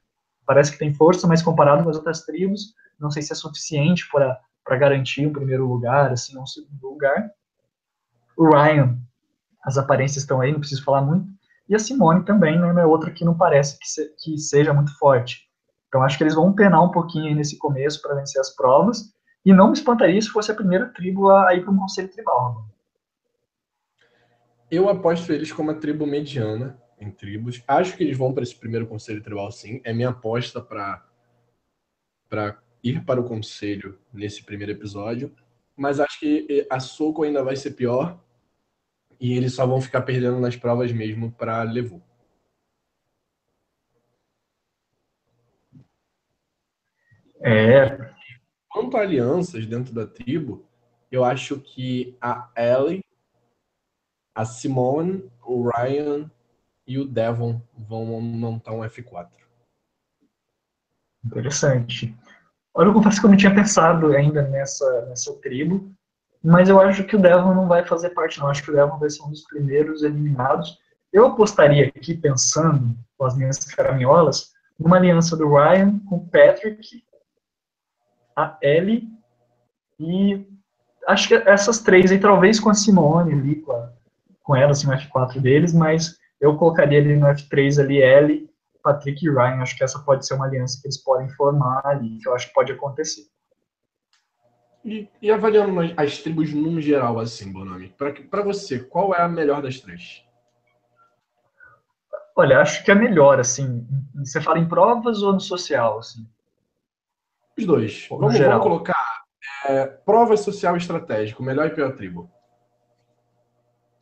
Parece 0.46 0.72
que 0.72 0.78
tem 0.78 0.92
força, 0.92 1.26
mas 1.26 1.42
comparado 1.42 1.84
com 1.84 1.90
as 1.90 1.96
outras 1.96 2.22
tribos, 2.22 2.74
não 2.98 3.10
sei 3.10 3.22
se 3.22 3.32
é 3.32 3.36
suficiente 3.36 4.08
para 4.10 4.76
garantir 4.76 5.26
um 5.26 5.32
primeiro 5.32 5.66
lugar, 5.66 6.12
assim, 6.12 6.38
um 6.38 6.46
segundo 6.46 6.82
lugar. 6.82 7.30
O 8.36 8.48
Ryan, 8.48 8.98
as 9.62 9.78
aparências 9.78 10.22
estão 10.22 10.40
aí, 10.40 10.52
não 10.52 10.60
preciso 10.60 10.84
falar 10.84 11.00
muito. 11.00 11.28
E 11.68 11.74
a 11.74 11.78
Simone 11.78 12.24
também, 12.24 12.58
né, 12.58 12.82
é 12.82 12.86
outra 12.86 13.10
que 13.10 13.24
não 13.24 13.36
parece 13.36 13.78
que, 13.78 13.88
se, 13.88 14.14
que 14.22 14.36
seja 14.36 14.72
muito 14.74 14.96
forte. 14.98 15.48
Então 15.88 16.02
acho 16.02 16.18
que 16.18 16.24
eles 16.24 16.34
vão 16.34 16.52
penar 16.52 16.82
um 16.82 16.90
pouquinho 16.90 17.34
nesse 17.34 17.56
começo 17.56 18.02
para 18.02 18.14
vencer 18.14 18.40
as 18.40 18.54
provas. 18.54 19.14
E 19.44 19.52
não 19.52 19.68
me 19.68 19.74
espantaria 19.74 20.20
se 20.20 20.28
fosse 20.28 20.50
a 20.50 20.54
primeira 20.54 20.86
tribo 20.86 21.30
a 21.30 21.54
ir 21.54 21.62
para 21.62 21.70
um 21.70 21.78
conselho 21.78 22.10
tribal. 22.10 22.66
Eu 24.74 24.88
aposto 24.88 25.32
eles 25.32 25.52
como 25.52 25.70
a 25.70 25.74
tribo 25.74 26.04
mediana 26.04 26.76
em 26.98 27.08
tribos. 27.08 27.62
Acho 27.68 27.96
que 27.96 28.02
eles 28.02 28.18
vão 28.18 28.34
para 28.34 28.42
esse 28.42 28.56
primeiro 28.56 28.88
conselho 28.88 29.22
tribal, 29.22 29.52
sim. 29.52 29.80
É 29.84 29.92
minha 29.92 30.08
aposta 30.08 30.60
para 30.60 31.06
ir 32.82 33.04
para 33.04 33.20
o 33.20 33.24
conselho 33.24 33.96
nesse 34.12 34.42
primeiro 34.42 34.72
episódio. 34.72 35.32
Mas 35.76 36.00
acho 36.00 36.18
que 36.18 36.66
a 36.68 36.80
Soco 36.80 37.22
ainda 37.22 37.44
vai 37.44 37.54
ser 37.54 37.70
pior 37.70 38.20
e 39.20 39.36
eles 39.36 39.54
só 39.54 39.64
vão 39.64 39.80
ficar 39.80 40.02
perdendo 40.02 40.40
nas 40.40 40.56
provas 40.56 40.90
mesmo 40.90 41.30
para 41.30 41.62
Levu. 41.62 42.02
É. 47.40 48.12
Quanto 48.68 48.96
a 48.96 49.02
alianças 49.02 49.66
dentro 49.66 49.94
da 49.94 50.04
tribo, 50.04 50.66
eu 51.12 51.22
acho 51.22 51.60
que 51.60 52.16
a 52.20 52.50
Ellie 52.56 53.04
A 54.34 54.44
Simone, 54.44 55.30
o 55.44 55.68
Ryan 55.68 56.30
e 56.86 56.98
o 56.98 57.06
Devon 57.06 57.62
vão 57.76 58.20
montar 58.20 58.72
um 58.72 58.80
F4. 58.80 59.28
Interessante. 61.24 62.14
Olha, 62.74 62.88
eu 62.88 62.92
confesso 62.92 63.20
que 63.20 63.26
eu 63.26 63.30
não 63.30 63.36
tinha 63.36 63.54
pensado 63.54 64.08
ainda 64.08 64.42
nessa, 64.42 65.06
nessa 65.06 65.32
tribo, 65.40 65.94
mas 66.42 66.68
eu 66.68 66.80
acho 66.80 67.04
que 67.04 67.16
o 67.16 67.22
Devon 67.22 67.54
não 67.54 67.68
vai 67.68 67.86
fazer 67.86 68.10
parte, 68.10 68.38
não. 68.40 68.48
Acho 68.48 68.62
que 68.62 68.70
o 68.70 68.74
Devon 68.74 68.98
vai 68.98 69.08
ser 69.08 69.22
um 69.22 69.30
dos 69.30 69.44
primeiros 69.44 70.02
eliminados. 70.02 70.78
Eu 71.12 71.26
apostaria 71.26 71.86
aqui, 71.86 72.14
pensando 72.14 72.98
com 73.16 73.24
as 73.24 73.36
minhas 73.36 73.58
caraminholas, 73.58 74.52
numa 74.78 74.96
aliança 74.96 75.36
do 75.36 75.48
Ryan 75.48 75.98
com 76.00 76.16
o 76.16 76.28
Patrick, 76.28 77.04
a 78.36 78.58
Ellie 78.60 79.08
e 79.98 80.44
acho 81.06 81.28
que 81.28 81.34
essas 81.34 81.80
três 81.80 82.10
aí, 82.10 82.18
talvez 82.18 82.58
com 82.58 82.70
a 82.70 82.74
Simone 82.74 83.32
ali, 83.32 83.56
com, 83.62 83.72
a, 83.72 83.92
com 84.44 84.54
ela, 84.54 84.70
assim, 84.70 84.86
o 84.86 84.92
F4 84.92 85.40
deles, 85.40 85.74
mas 85.74 86.16
eu 86.40 86.56
colocaria 86.56 87.00
ali 87.00 87.16
no 87.16 87.26
F3 87.26 87.82
ali 87.82 87.96
Ellie, 88.00 88.48
Patrick 88.82 89.26
e 89.26 89.30
Ryan. 89.30 89.62
Acho 89.62 89.76
que 89.76 89.82
essa 89.82 89.98
pode 89.98 90.24
ser 90.26 90.34
uma 90.34 90.46
aliança 90.46 90.78
que 90.80 90.86
eles 90.86 91.02
podem 91.02 91.28
formar 91.30 91.80
ali, 91.84 92.18
que 92.18 92.28
eu 92.28 92.34
acho 92.34 92.48
que 92.48 92.54
pode 92.54 92.70
acontecer. 92.70 93.24
E, 94.84 95.08
e 95.22 95.32
avaliando 95.32 95.80
as 95.96 96.18
tribos 96.18 96.52
num 96.52 96.78
geral, 96.78 97.18
assim, 97.18 97.50
Bonami, 97.50 97.88
para 98.30 98.42
você, 98.42 98.78
qual 98.78 99.14
é 99.14 99.22
a 99.22 99.28
melhor 99.28 99.62
das 99.62 99.80
três? 99.80 100.22
Olha, 102.36 102.60
acho 102.60 102.84
que 102.84 102.90
é 102.90 102.94
melhor, 102.94 103.40
assim. 103.40 103.86
Você 104.16 104.40
fala 104.40 104.58
em 104.58 104.68
provas 104.68 105.22
ou 105.22 105.32
no 105.32 105.40
social, 105.40 106.00
assim? 106.00 106.28
Os 107.56 107.64
dois. 107.64 108.06
Vamos, 108.10 108.36
vamos, 108.36 108.62
colocar 108.62 109.24
é, 109.64 109.86
prova 109.86 110.36
social 110.36 110.76
estratégico, 110.76 111.42
melhor 111.42 111.68
e 111.68 111.74
pior 111.74 111.94
tribo. 111.94 112.30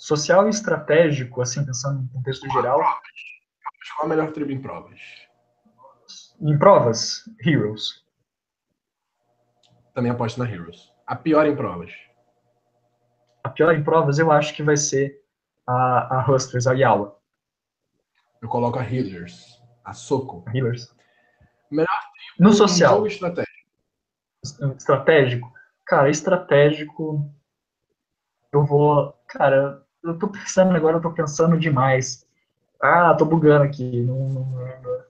Social 0.03 0.49
e 0.49 0.51
estratégico, 0.51 1.41
assim, 1.41 1.65
pensando 1.65 2.03
no 2.03 2.09
contexto 2.09 2.51
geral. 2.51 2.81
Qual 2.81 4.05
a 4.05 4.09
melhor 4.09 4.33
tribo 4.33 4.51
em 4.51 4.61
provas? 4.61 4.99
Em 6.41 6.59
provas, 6.59 7.23
Heroes. 7.47 8.05
Também 9.95 10.11
aposto 10.11 10.39
na 10.39 10.51
Heroes. 10.51 10.93
A 11.07 11.15
pior 11.15 11.47
em 11.47 11.55
provas. 11.55 11.93
A 13.45 13.49
pior 13.49 13.73
em 13.77 13.85
provas 13.85 14.19
eu 14.19 14.33
acho 14.33 14.53
que 14.57 14.63
vai 14.65 14.77
ser 14.77 15.25
a, 15.69 16.17
a 16.17 16.29
Hustlers, 16.29 16.67
a 16.67 16.73
Yawa. 16.73 17.17
Eu 18.41 18.49
coloco 18.49 18.81
a 18.81 18.83
Healers. 18.83 19.63
A 19.85 19.93
Soco. 19.93 20.45
Healers. 20.53 20.93
Melhor 21.71 21.87
tribo 21.87 22.49
no 22.49 22.53
social. 22.53 22.97
jogo 22.97 23.07
estratégico. 23.07 23.71
Estratégico? 24.77 25.53
Cara, 25.87 26.11
estratégico. 26.11 27.33
Eu 28.53 28.67
vou. 28.67 29.17
Cara, 29.29 29.82
eu 30.03 30.19
tô 30.19 30.29
pensando 30.29 30.75
agora, 30.75 30.97
eu 30.97 31.01
tô 31.01 31.13
pensando 31.13 31.59
demais. 31.59 32.27
Ah, 32.81 33.15
tô 33.15 33.25
bugando 33.25 33.65
aqui. 33.65 34.03
Não, 34.03 34.29
não, 34.29 34.45
não, 34.45 35.03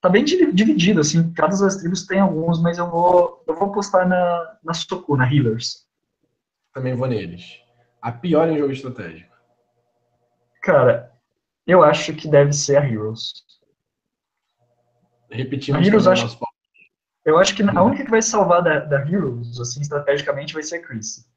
tá 0.00 0.08
bem 0.08 0.24
dividido, 0.24 1.00
assim. 1.00 1.32
Cada 1.32 1.56
das 1.56 1.76
tribos 1.76 2.06
tem 2.06 2.20
alguns, 2.20 2.60
mas 2.62 2.78
eu 2.78 2.88
vou, 2.88 3.42
eu 3.46 3.54
vou 3.54 3.72
postar 3.72 4.06
na, 4.06 4.58
na 4.62 4.72
Soku, 4.72 5.16
na 5.16 5.30
Healers. 5.30 5.86
Também 6.72 6.94
vou 6.94 7.08
neles. 7.08 7.60
A 8.00 8.12
pior 8.12 8.48
em 8.48 8.58
jogo 8.58 8.72
estratégico. 8.72 9.34
Cara, 10.62 11.12
eu 11.66 11.82
acho 11.82 12.14
que 12.14 12.28
deve 12.28 12.52
ser 12.52 12.76
a 12.76 12.86
Heroes. 12.86 13.32
Repetindo, 15.28 15.76
a 15.76 15.82
Heroes 15.82 16.06
acho, 16.06 16.22
nosso... 16.24 16.38
eu 17.24 17.38
acho 17.38 17.56
que 17.56 17.62
a 17.62 17.82
única 17.82 18.04
que 18.04 18.10
vai 18.10 18.22
salvar 18.22 18.62
da, 18.62 18.80
da 18.80 19.00
Heroes, 19.00 19.58
assim, 19.58 19.80
estrategicamente, 19.80 20.54
vai 20.54 20.62
ser 20.62 20.76
a 20.76 20.82
Chris. 20.82 21.28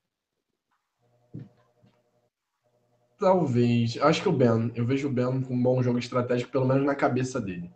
Talvez. 3.20 3.98
Acho 4.02 4.22
que 4.22 4.30
o 4.30 4.32
Ben. 4.32 4.72
Eu 4.74 4.86
vejo 4.86 5.10
o 5.10 5.12
Ben 5.12 5.41
com 5.41 5.54
um 5.54 5.62
bom 5.62 5.84
jogo 5.84 6.00
estratégico, 6.00 6.52
pelo 6.52 6.66
menos 6.66 6.86
na 6.86 6.96
cabeça 6.96 7.40
dele. 7.40 7.70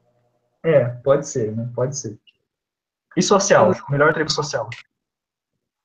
É, 0.63 0.85
pode 0.85 1.27
ser, 1.27 1.53
né? 1.53 1.69
Pode 1.75 1.97
ser. 1.97 2.17
E 3.17 3.21
social? 3.21 3.71
Eu... 3.71 3.75
Melhor 3.89 4.13
tribo 4.13 4.31
social? 4.31 4.69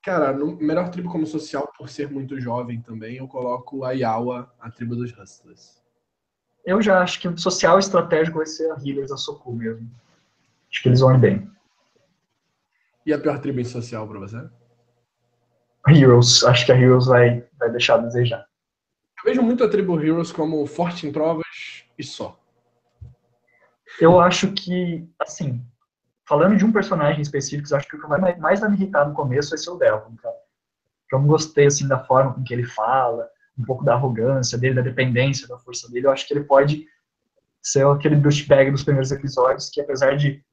Cara, 0.04 0.32
no 0.32 0.56
melhor 0.56 0.88
tribo 0.90 1.10
como 1.10 1.26
social, 1.26 1.70
por 1.76 1.88
ser 1.88 2.08
muito 2.08 2.40
jovem 2.40 2.80
também, 2.80 3.16
eu 3.16 3.26
coloco 3.26 3.84
a 3.84 3.90
Yawa, 3.90 4.50
a 4.60 4.70
tribo 4.70 4.94
dos 4.94 5.10
Hustlers. 5.10 5.82
Eu 6.64 6.80
já 6.80 7.02
acho 7.02 7.20
que 7.20 7.26
o 7.26 7.36
social 7.36 7.78
estratégico 7.78 8.38
vai 8.38 8.46
ser 8.46 8.70
a 8.70 8.76
Healers, 8.76 9.10
a 9.10 9.16
Soku 9.16 9.52
mesmo. 9.52 9.90
Acho 10.70 10.82
que 10.82 10.88
eles 10.88 11.00
vão 11.00 11.18
bem. 11.18 11.50
E 13.04 13.12
a 13.12 13.18
pior 13.18 13.40
tribo 13.40 13.60
em 13.60 13.64
social 13.64 14.06
pra 14.06 14.20
você? 14.20 14.48
Heroes. 15.88 16.44
Acho 16.44 16.64
que 16.64 16.72
a 16.72 16.78
Heroes 16.78 17.06
vai, 17.06 17.44
vai 17.58 17.70
deixar 17.70 17.94
a 17.94 17.98
desejar. 17.98 18.47
Eu 19.18 19.24
vejo 19.24 19.42
muito 19.42 19.64
a 19.64 19.68
tribo 19.68 20.00
Heroes 20.00 20.30
como 20.32 20.64
forte 20.66 21.06
em 21.06 21.12
provas 21.12 21.44
e 21.98 22.04
só. 22.04 22.38
Eu 24.00 24.20
acho 24.20 24.52
que, 24.52 25.08
assim, 25.18 25.64
falando 26.26 26.56
de 26.56 26.64
um 26.64 26.70
personagem 26.70 27.20
específico, 27.20 27.74
acho 27.74 27.88
que 27.88 27.96
o 27.96 28.00
que 28.00 28.06
vai 28.06 28.36
mais 28.36 28.60
vai 28.60 28.70
me 28.70 28.76
irritar 28.76 29.08
no 29.08 29.14
começo 29.14 29.50
vai 29.50 29.58
ser 29.58 29.70
o 29.70 29.76
Delvin, 29.76 30.14
cara. 30.16 30.36
Eu 31.10 31.18
não 31.18 31.26
gostei, 31.26 31.66
assim, 31.66 31.88
da 31.88 31.98
forma 32.04 32.34
com 32.34 32.44
que 32.44 32.52
ele 32.52 32.64
fala, 32.64 33.28
um 33.58 33.64
pouco 33.64 33.84
da 33.84 33.94
arrogância 33.94 34.56
dele, 34.56 34.76
da 34.76 34.82
dependência 34.82 35.48
da 35.48 35.58
força 35.58 35.90
dele. 35.90 36.06
Eu 36.06 36.12
acho 36.12 36.26
que 36.26 36.34
ele 36.34 36.44
pode 36.44 36.86
ser 37.60 37.84
aquele 37.86 38.16
douchebag 38.16 38.70
dos 38.70 38.84
primeiros 38.84 39.10
episódios, 39.10 39.68
que 39.68 39.80
apesar 39.80 40.16
de 40.16 40.44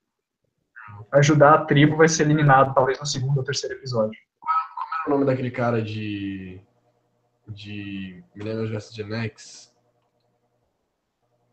ajudar 1.11 1.53
a 1.53 1.65
tribo, 1.65 1.97
vai 1.97 2.07
ser 2.07 2.23
eliminado 2.23 2.73
talvez 2.73 2.99
no 2.99 3.05
segundo 3.05 3.37
ou 3.37 3.43
terceiro 3.43 3.75
episódio. 3.75 4.17
Como 4.39 4.95
era 4.95 5.07
o 5.07 5.09
nome 5.09 5.25
daquele 5.25 5.51
cara 5.51 5.81
de 5.81 6.59
de 7.47 8.23
Millennium 8.35 8.67
vs 8.67 8.93
Gen 8.93 9.13
X. 9.13 9.75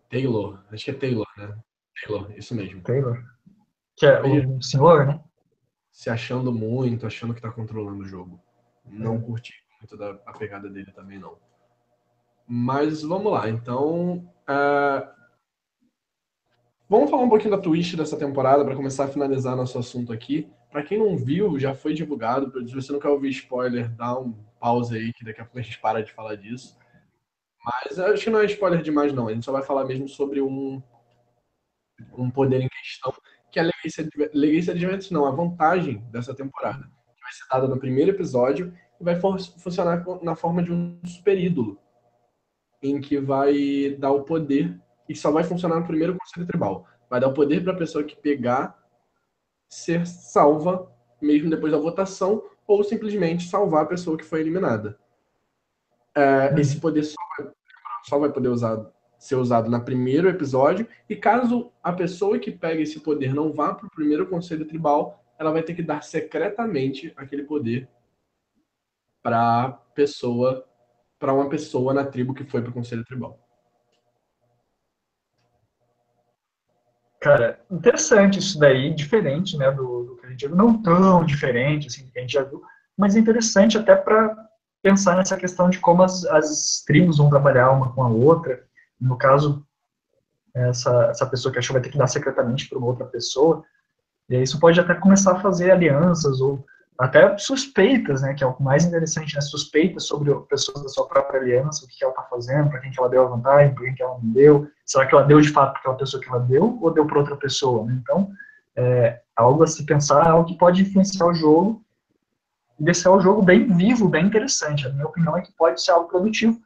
Taylor, 0.09 0.63
acho 0.71 0.85
que 0.85 0.91
é 0.91 0.95
Taylor, 0.95 1.27
né? 1.37 1.59
Taylor, 2.01 2.33
isso 2.37 2.55
mesmo. 2.55 2.83
Taylor. 2.83 3.23
Que 3.97 4.07
é 4.07 4.21
o 4.21 4.61
senhor, 4.61 5.07
né? 5.07 5.23
Se 5.91 6.11
achando 6.11 6.53
muito, 6.53 7.07
achando 7.07 7.35
que 7.35 7.41
tá 7.41 7.51
controlando 7.51 8.03
o 8.03 8.09
jogo. 8.09 8.41
Não 8.85 9.17
é. 9.17 9.21
curti 9.21 9.55
muito 9.79 9.97
da, 9.97 10.19
a 10.27 10.33
pegada 10.33 10.69
dele 10.69 10.93
também, 10.93 11.19
não. 11.19 11.37
Mas 12.47 13.03
vamos 13.03 13.33
lá, 13.33 13.49
então. 13.49 14.29
Uh, 14.49 15.09
vamos 16.89 17.11
falar 17.11 17.23
um 17.23 17.29
pouquinho 17.29 17.57
da 17.57 17.63
Twitch 17.63 17.95
dessa 17.95 18.17
temporada 18.17 18.65
para 18.65 18.77
começar 18.77 19.05
a 19.05 19.09
finalizar 19.09 19.57
nosso 19.57 19.79
assunto 19.79 20.13
aqui. 20.13 20.51
Para 20.71 20.83
quem 20.83 20.99
não 20.99 21.17
viu, 21.17 21.59
já 21.59 21.75
foi 21.75 21.95
divulgado. 21.95 22.67
Se 22.67 22.75
você 22.75 22.93
não 22.93 23.01
quer 23.01 23.09
ouvir 23.09 23.31
spoiler, 23.31 23.91
dá 23.95 24.19
um 24.19 24.35
pause 24.63 24.97
aí, 24.97 25.13
que 25.13 25.25
daqui 25.25 25.41
a 25.41 25.45
pouco 25.45 25.59
a 25.59 25.63
gente 25.63 25.81
para 25.81 26.05
de 26.05 26.13
falar 26.13 26.37
disso. 26.37 26.79
Mas 27.65 27.99
acho 27.99 28.25
que 28.25 28.31
não 28.31 28.39
é 28.39 28.45
spoiler 28.45 28.81
demais, 28.81 29.13
não. 29.13 29.27
A 29.27 29.35
gente 29.35 29.45
só 29.45 29.51
vai 29.51 29.63
falar 29.63 29.85
mesmo 29.85 30.09
sobre 30.09 30.41
um, 30.41 30.81
um 32.17 32.31
poder 32.31 32.61
em 32.61 32.69
questão, 32.69 33.13
que 33.51 33.59
é 33.59 33.63
a 33.63 33.71
Legacy 34.33 34.71
Adventures, 34.71 35.11
não, 35.11 35.27
a 35.27 35.33
vantagem 35.33 35.99
dessa 36.13 36.33
temporada. 36.33 36.85
Que 36.85 37.23
vai 37.23 37.33
ser 37.33 37.45
dada 37.51 37.67
no 37.67 37.79
primeiro 37.79 38.13
episódio 38.13 38.73
e 39.01 39.05
vai 39.05 39.19
funcionar 39.19 40.05
na 40.23 40.37
forma 40.37 40.63
de 40.63 40.73
um 40.73 41.01
super 41.05 41.37
ídolo, 41.37 41.77
em 42.81 43.01
que 43.01 43.19
vai 43.19 43.97
dar 43.99 44.13
o 44.13 44.23
poder, 44.23 44.81
e 45.09 45.17
só 45.17 45.33
vai 45.33 45.43
funcionar 45.43 45.81
no 45.81 45.87
primeiro 45.87 46.17
conselho 46.17 46.47
tribal. 46.47 46.87
Vai 47.11 47.21
dar 47.21 47.29
o 47.29 47.35
poder 47.35 47.63
para 47.65 47.73
a 47.73 47.77
pessoa 47.77 48.05
que 48.05 48.17
pegar 48.17 48.81
ser 49.69 50.07
salva 50.07 50.91
mesmo 51.21 51.51
depois 51.51 51.73
da 51.73 51.79
votação 51.79 52.43
ou 52.73 52.83
simplesmente 52.83 53.49
salvar 53.49 53.85
a 53.85 53.89
pessoa 53.89 54.17
que 54.17 54.25
foi 54.25 54.41
eliminada. 54.41 54.99
É, 56.15 56.55
esse 56.59 56.81
poder 56.81 57.05
só 57.05 57.21
vai, 57.37 57.51
só 58.05 58.19
vai 58.19 58.33
poder 58.33 58.49
usar, 58.49 58.91
ser 59.19 59.37
usado 59.37 59.71
no 59.71 59.85
primeiro 59.85 60.29
episódio, 60.29 60.87
e 61.09 61.15
caso 61.15 61.71
a 61.83 61.93
pessoa 61.93 62.39
que 62.39 62.51
pega 62.51 62.81
esse 62.81 63.01
poder 63.01 63.35
não 63.35 63.53
vá 63.53 63.75
para 63.75 63.87
o 63.87 63.91
primeiro 63.91 64.27
conselho 64.27 64.67
tribal, 64.67 65.23
ela 65.39 65.53
vai 65.53 65.63
ter 65.63 65.75
que 65.75 65.83
dar 65.83 66.03
secretamente 66.03 67.13
aquele 67.17 67.43
poder 67.43 67.89
para 69.23 69.73
pessoa 69.95 70.67
para 71.19 71.33
uma 71.33 71.49
pessoa 71.49 71.95
na 71.95 72.05
tribo 72.05 72.35
que 72.35 72.43
foi 72.43 72.61
para 72.63 72.71
o 72.71 72.75
conselho 72.75 73.05
tribal. 73.05 73.39
Cara, 77.23 77.61
interessante 77.71 78.41
isso 78.41 78.59
daí, 78.59 78.93
diferente, 78.93 79.57
né, 79.57 79.71
do, 79.71 80.03
do, 80.05 80.17
que 80.17 80.27
a 80.27 80.31
gente 80.31 80.49
viu, 80.49 80.57
não 80.57 80.83
tão 80.83 81.25
diferente, 81.25 81.87
assim, 81.87 82.11
que 82.11 82.19
a 82.19 82.21
gente 82.21 82.33
já 82.33 82.43
viu, 82.43 82.61
mas 82.99 83.15
interessante 83.15 83.79
até 83.79 83.95
para 83.95 84.37
pensar 84.83 85.17
nessa 85.17 85.37
questão 85.37 85.71
de 85.71 85.79
como 85.79 86.03
as, 86.03 86.25
as 86.25 86.83
tribos 86.85 87.19
vão 87.19 87.31
trabalhar 87.31 87.71
uma 87.71 87.93
com 87.93 88.03
a 88.03 88.09
outra. 88.09 88.65
No 89.01 89.17
caso, 89.17 89.65
essa, 90.53 91.11
essa 91.11 91.25
pessoa 91.25 91.53
que 91.53 91.61
achou 91.61 91.75
vai 91.75 91.81
ter 91.81 91.91
que 91.91 91.97
dar 91.97 92.09
secretamente 92.09 92.69
para 92.69 92.77
uma 92.77 92.89
outra 92.89 93.07
pessoa, 93.07 93.65
e 94.29 94.35
aí 94.35 94.43
isso 94.43 94.59
pode 94.59 94.81
até 94.81 94.93
começar 94.93 95.37
a 95.37 95.41
fazer 95.41 95.71
alianças 95.71 96.41
ou 96.41 96.67
até 96.99 97.37
suspeitas, 97.39 98.23
né, 98.23 98.35
que 98.35 98.45
é 98.45 98.47
o 98.47 98.61
mais 98.63 98.85
interessante, 98.85 99.35
né, 99.35 99.41
suspeitas 99.41 100.07
sobre 100.07 100.35
pessoas 100.49 100.83
da 100.83 100.89
sua 100.89 101.07
própria 101.09 101.41
aliança, 101.41 101.85
o 101.85 101.89
que 101.89 102.03
ela 102.03 102.13
está 102.13 102.23
fazendo, 102.25 102.71
para 102.71 102.81
quem 102.81 102.91
que 102.91 103.01
ela 103.01 103.09
deu 103.09 103.23
a 103.23 103.29
vantagem, 103.29 103.75
para 103.75 103.85
quem 103.85 103.95
que 103.95 104.03
ela 104.03 104.19
não 104.23 104.33
deu, 104.33 104.69
será 104.85 105.07
que 105.07 105.15
ela 105.15 105.25
deu 105.25 105.41
de 105.41 105.49
fato 105.49 105.73
para 105.73 105.81
aquela 105.81 105.97
pessoa 105.97 106.23
que 106.23 106.29
ela 106.29 106.41
deu, 106.41 106.79
ou 106.81 106.93
deu 106.93 107.07
para 107.07 107.19
outra 107.19 107.37
pessoa, 107.37 107.85
né? 107.87 107.99
então, 108.01 108.31
é 108.77 109.21
algo 109.35 109.63
a 109.63 109.67
se 109.67 109.85
pensar, 109.85 110.27
algo 110.27 110.49
que 110.49 110.57
pode 110.57 110.83
influenciar 110.83 111.27
o 111.27 111.35
jogo, 111.35 111.83
e 112.79 112.85
deixar 112.85 113.11
o 113.11 113.21
jogo 113.21 113.43
bem 113.43 113.67
vivo, 113.67 114.09
bem 114.09 114.27
interessante, 114.27 114.87
a 114.87 114.91
minha 114.91 115.07
opinião 115.07 115.37
é 115.37 115.43
que 115.43 115.53
pode 115.53 115.83
ser 115.83 115.93
algo 115.93 116.09
produtivo, 116.09 116.61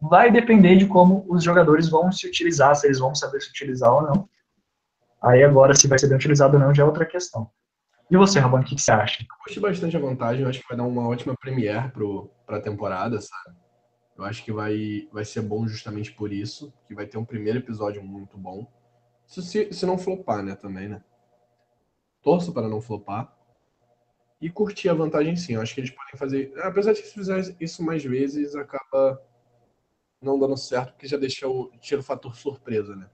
vai 0.00 0.30
depender 0.30 0.76
de 0.76 0.86
como 0.86 1.24
os 1.28 1.42
jogadores 1.42 1.88
vão 1.88 2.12
se 2.12 2.26
utilizar, 2.26 2.74
se 2.76 2.86
eles 2.86 2.98
vão 2.98 3.14
saber 3.14 3.40
se 3.40 3.50
utilizar 3.50 3.92
ou 3.92 4.02
não. 4.02 4.28
Aí 5.22 5.42
agora, 5.42 5.74
se 5.74 5.88
vai 5.88 5.98
ser 5.98 6.08
bem 6.08 6.16
utilizado 6.16 6.54
ou 6.54 6.62
não, 6.62 6.74
já 6.74 6.82
é 6.82 6.86
outra 6.86 7.06
questão. 7.06 7.50
E 8.10 8.16
você, 8.16 8.38
Rabon, 8.38 8.60
o 8.60 8.64
que, 8.64 8.74
que, 8.74 8.82
você 8.82 8.92
acha? 8.92 9.22
Eu 9.22 9.36
gostei 9.44 9.62
bastante 9.62 9.96
a 9.96 10.00
vantagem, 10.00 10.42
eu 10.42 10.48
acho 10.48 10.60
que 10.60 10.68
vai 10.68 10.76
dar 10.76 10.84
uma 10.84 11.08
ótima 11.08 11.34
premiere 11.36 11.90
para 12.46 12.58
a 12.58 12.60
temporada, 12.60 13.20
sabe? 13.20 13.56
Eu 14.16 14.24
acho 14.24 14.44
que 14.44 14.52
vai, 14.52 15.08
vai 15.12 15.24
ser 15.24 15.42
bom 15.42 15.66
justamente 15.66 16.12
por 16.12 16.32
isso, 16.32 16.72
que 16.86 16.94
vai 16.94 17.06
ter 17.06 17.18
um 17.18 17.24
primeiro 17.24 17.58
episódio 17.58 18.02
muito 18.04 18.38
bom. 18.38 18.70
Se, 19.26 19.72
se 19.72 19.86
não 19.86 19.98
flopar, 19.98 20.42
né, 20.42 20.54
também, 20.54 20.88
né? 20.88 21.02
Torço 22.22 22.52
para 22.52 22.68
não 22.68 22.80
flopar. 22.80 23.34
E 24.40 24.50
curtir 24.50 24.88
a 24.90 24.94
vantagem 24.94 25.34
sim. 25.36 25.54
Eu 25.54 25.62
acho 25.62 25.74
que 25.74 25.80
eles 25.80 25.90
podem 25.90 26.16
fazer. 26.16 26.52
Apesar 26.62 26.92
de 26.92 27.00
que 27.00 27.08
se 27.08 27.14
fizer 27.14 27.56
isso 27.58 27.82
mais 27.82 28.04
vezes, 28.04 28.54
acaba 28.54 29.20
não 30.20 30.38
dando 30.38 30.56
certo, 30.56 30.92
porque 30.92 31.06
já 31.06 31.16
deixa 31.16 31.48
o, 31.48 31.70
tira 31.80 32.00
o 32.00 32.04
fator 32.04 32.34
surpresa, 32.36 32.94
né? 32.94 33.08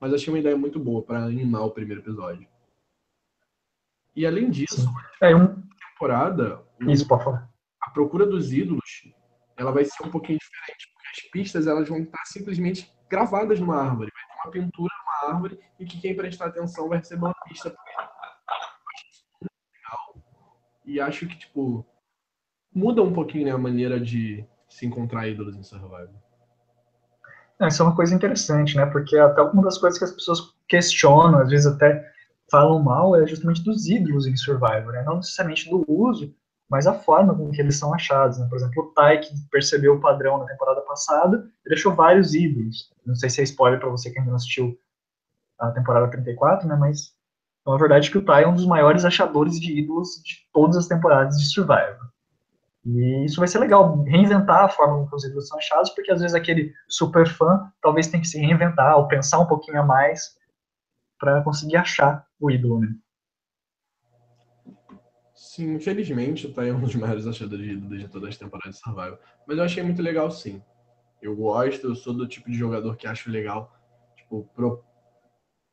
Mas 0.00 0.14
achei 0.14 0.32
uma 0.32 0.38
ideia 0.38 0.56
muito 0.56 0.78
boa 0.78 1.02
para 1.02 1.24
animar 1.24 1.64
o 1.64 1.70
primeiro 1.70 2.00
episódio. 2.00 2.48
E 4.20 4.26
além 4.26 4.50
disso, 4.50 4.86
é 5.22 5.34
um 5.34 5.62
temporada. 5.94 6.62
Isso, 6.80 7.08
por 7.08 7.24
favor. 7.24 7.48
A 7.80 7.88
procura 7.88 8.26
dos 8.26 8.52
ídolos, 8.52 9.10
ela 9.56 9.72
vai 9.72 9.82
ser 9.82 10.04
um 10.04 10.10
pouquinho 10.10 10.38
diferente, 10.38 10.92
porque 10.92 11.08
as 11.08 11.30
pistas 11.30 11.66
elas 11.66 11.88
vão 11.88 12.00
estar 12.00 12.22
simplesmente 12.26 12.92
gravadas 13.08 13.58
numa 13.58 13.76
árvore. 13.82 14.12
Vai 14.12 14.22
ter 14.26 14.42
uma 14.44 14.52
pintura 14.52 14.92
numa 14.98 15.34
árvore 15.34 15.58
e 15.78 15.86
que 15.86 15.98
quem 15.98 16.14
prestar 16.14 16.48
atenção 16.48 16.86
vai 16.86 16.98
receber 16.98 17.24
uma 17.24 17.34
pista. 17.48 17.74
E 20.84 21.00
acho 21.00 21.26
que, 21.26 21.38
tipo, 21.38 21.86
muda 22.74 23.02
um 23.02 23.14
pouquinho 23.14 23.46
né, 23.46 23.52
a 23.52 23.56
maneira 23.56 23.98
de 23.98 24.44
se 24.68 24.84
encontrar 24.84 25.28
ídolos 25.28 25.56
em 25.56 25.62
Survivor. 25.62 26.10
É, 27.58 27.68
isso 27.68 27.82
é 27.82 27.86
uma 27.86 27.96
coisa 27.96 28.14
interessante, 28.14 28.76
né? 28.76 28.84
Porque 28.84 29.16
até 29.16 29.40
uma 29.40 29.62
das 29.62 29.78
coisas 29.78 29.98
que 29.98 30.04
as 30.04 30.12
pessoas 30.12 30.40
questionam, 30.68 31.38
às 31.38 31.48
vezes 31.48 31.66
até 31.66 32.06
falam 32.50 32.82
mal, 32.82 33.16
é 33.16 33.26
justamente 33.26 33.62
dos 33.62 33.86
ídolos 33.86 34.26
em 34.26 34.36
Survivor, 34.36 34.92
né? 34.92 35.02
Não 35.04 35.16
necessariamente 35.16 35.68
do 35.70 35.84
uso, 35.88 36.34
mas 36.68 36.86
a 36.86 36.94
forma 36.94 37.34
com 37.34 37.50
que 37.50 37.60
eles 37.60 37.76
são 37.76 37.94
achados. 37.94 38.38
Né? 38.38 38.46
Por 38.48 38.56
exemplo, 38.56 38.84
o 38.84 38.86
Tai, 38.94 39.18
que 39.18 39.34
percebeu 39.50 39.94
o 39.94 40.00
padrão 40.00 40.38
na 40.38 40.46
temporada 40.46 40.80
passada, 40.82 41.48
deixou 41.66 41.94
vários 41.94 42.34
ídolos. 42.34 42.92
Não 43.04 43.14
sei 43.14 43.28
se 43.28 43.40
é 43.40 43.44
spoiler 43.44 43.80
para 43.80 43.88
você 43.88 44.10
que 44.10 44.18
ainda 44.18 44.30
não 44.30 44.36
assistiu 44.36 44.78
a 45.58 45.70
temporada 45.70 46.10
34, 46.10 46.68
né? 46.68 46.76
Mas 46.76 47.14
então, 47.60 47.74
a 47.74 47.78
verdade 47.78 48.08
é 48.08 48.10
que 48.10 48.18
o 48.18 48.24
Tai 48.24 48.44
é 48.44 48.48
um 48.48 48.54
dos 48.54 48.66
maiores 48.66 49.04
achadores 49.04 49.60
de 49.60 49.78
ídolos 49.78 50.22
de 50.24 50.36
todas 50.52 50.76
as 50.76 50.86
temporadas 50.86 51.36
de 51.36 51.46
Survivor. 51.46 52.10
E 52.84 53.24
isso 53.26 53.38
vai 53.38 53.46
ser 53.46 53.58
legal, 53.58 54.02
reinventar 54.04 54.64
a 54.64 54.68
forma 54.68 55.04
como 55.04 55.14
os 55.14 55.24
ídolos 55.24 55.48
são 55.48 55.58
achados, 55.58 55.90
porque 55.90 56.10
às 56.10 56.20
vezes 56.20 56.34
aquele 56.34 56.72
super 56.88 57.28
fã 57.28 57.70
talvez 57.82 58.06
tem 58.06 58.20
que 58.20 58.26
se 58.26 58.38
reinventar 58.38 58.96
ou 58.96 59.06
pensar 59.06 59.38
um 59.38 59.46
pouquinho 59.46 59.80
a 59.80 59.84
mais 59.84 60.34
para 61.18 61.42
conseguir 61.42 61.76
achar 61.76 62.26
o 62.40 62.50
ídolo, 62.50 62.80
né? 62.80 62.96
Sim, 65.34 65.74
infelizmente 65.74 66.46
o 66.46 66.52
Tai 66.52 66.68
é 66.68 66.72
um 66.72 66.80
dos 66.80 66.94
maiores 66.94 67.26
achadores 67.26 67.64
de 67.64 67.72
ídolos 67.72 68.00
de 68.00 68.08
todas 68.08 68.30
as 68.30 68.36
temporadas 68.36 68.76
de 68.76 68.80
Survival. 68.80 69.18
Mas 69.46 69.58
eu 69.58 69.64
achei 69.64 69.82
muito 69.82 70.02
legal, 70.02 70.30
sim. 70.30 70.62
Eu 71.20 71.36
gosto, 71.36 71.86
eu 71.86 71.94
sou 71.94 72.14
do 72.14 72.26
tipo 72.26 72.50
de 72.50 72.56
jogador 72.56 72.96
que 72.96 73.06
acho 73.06 73.30
legal, 73.30 73.74
tipo, 74.16 74.44
pro... 74.54 74.82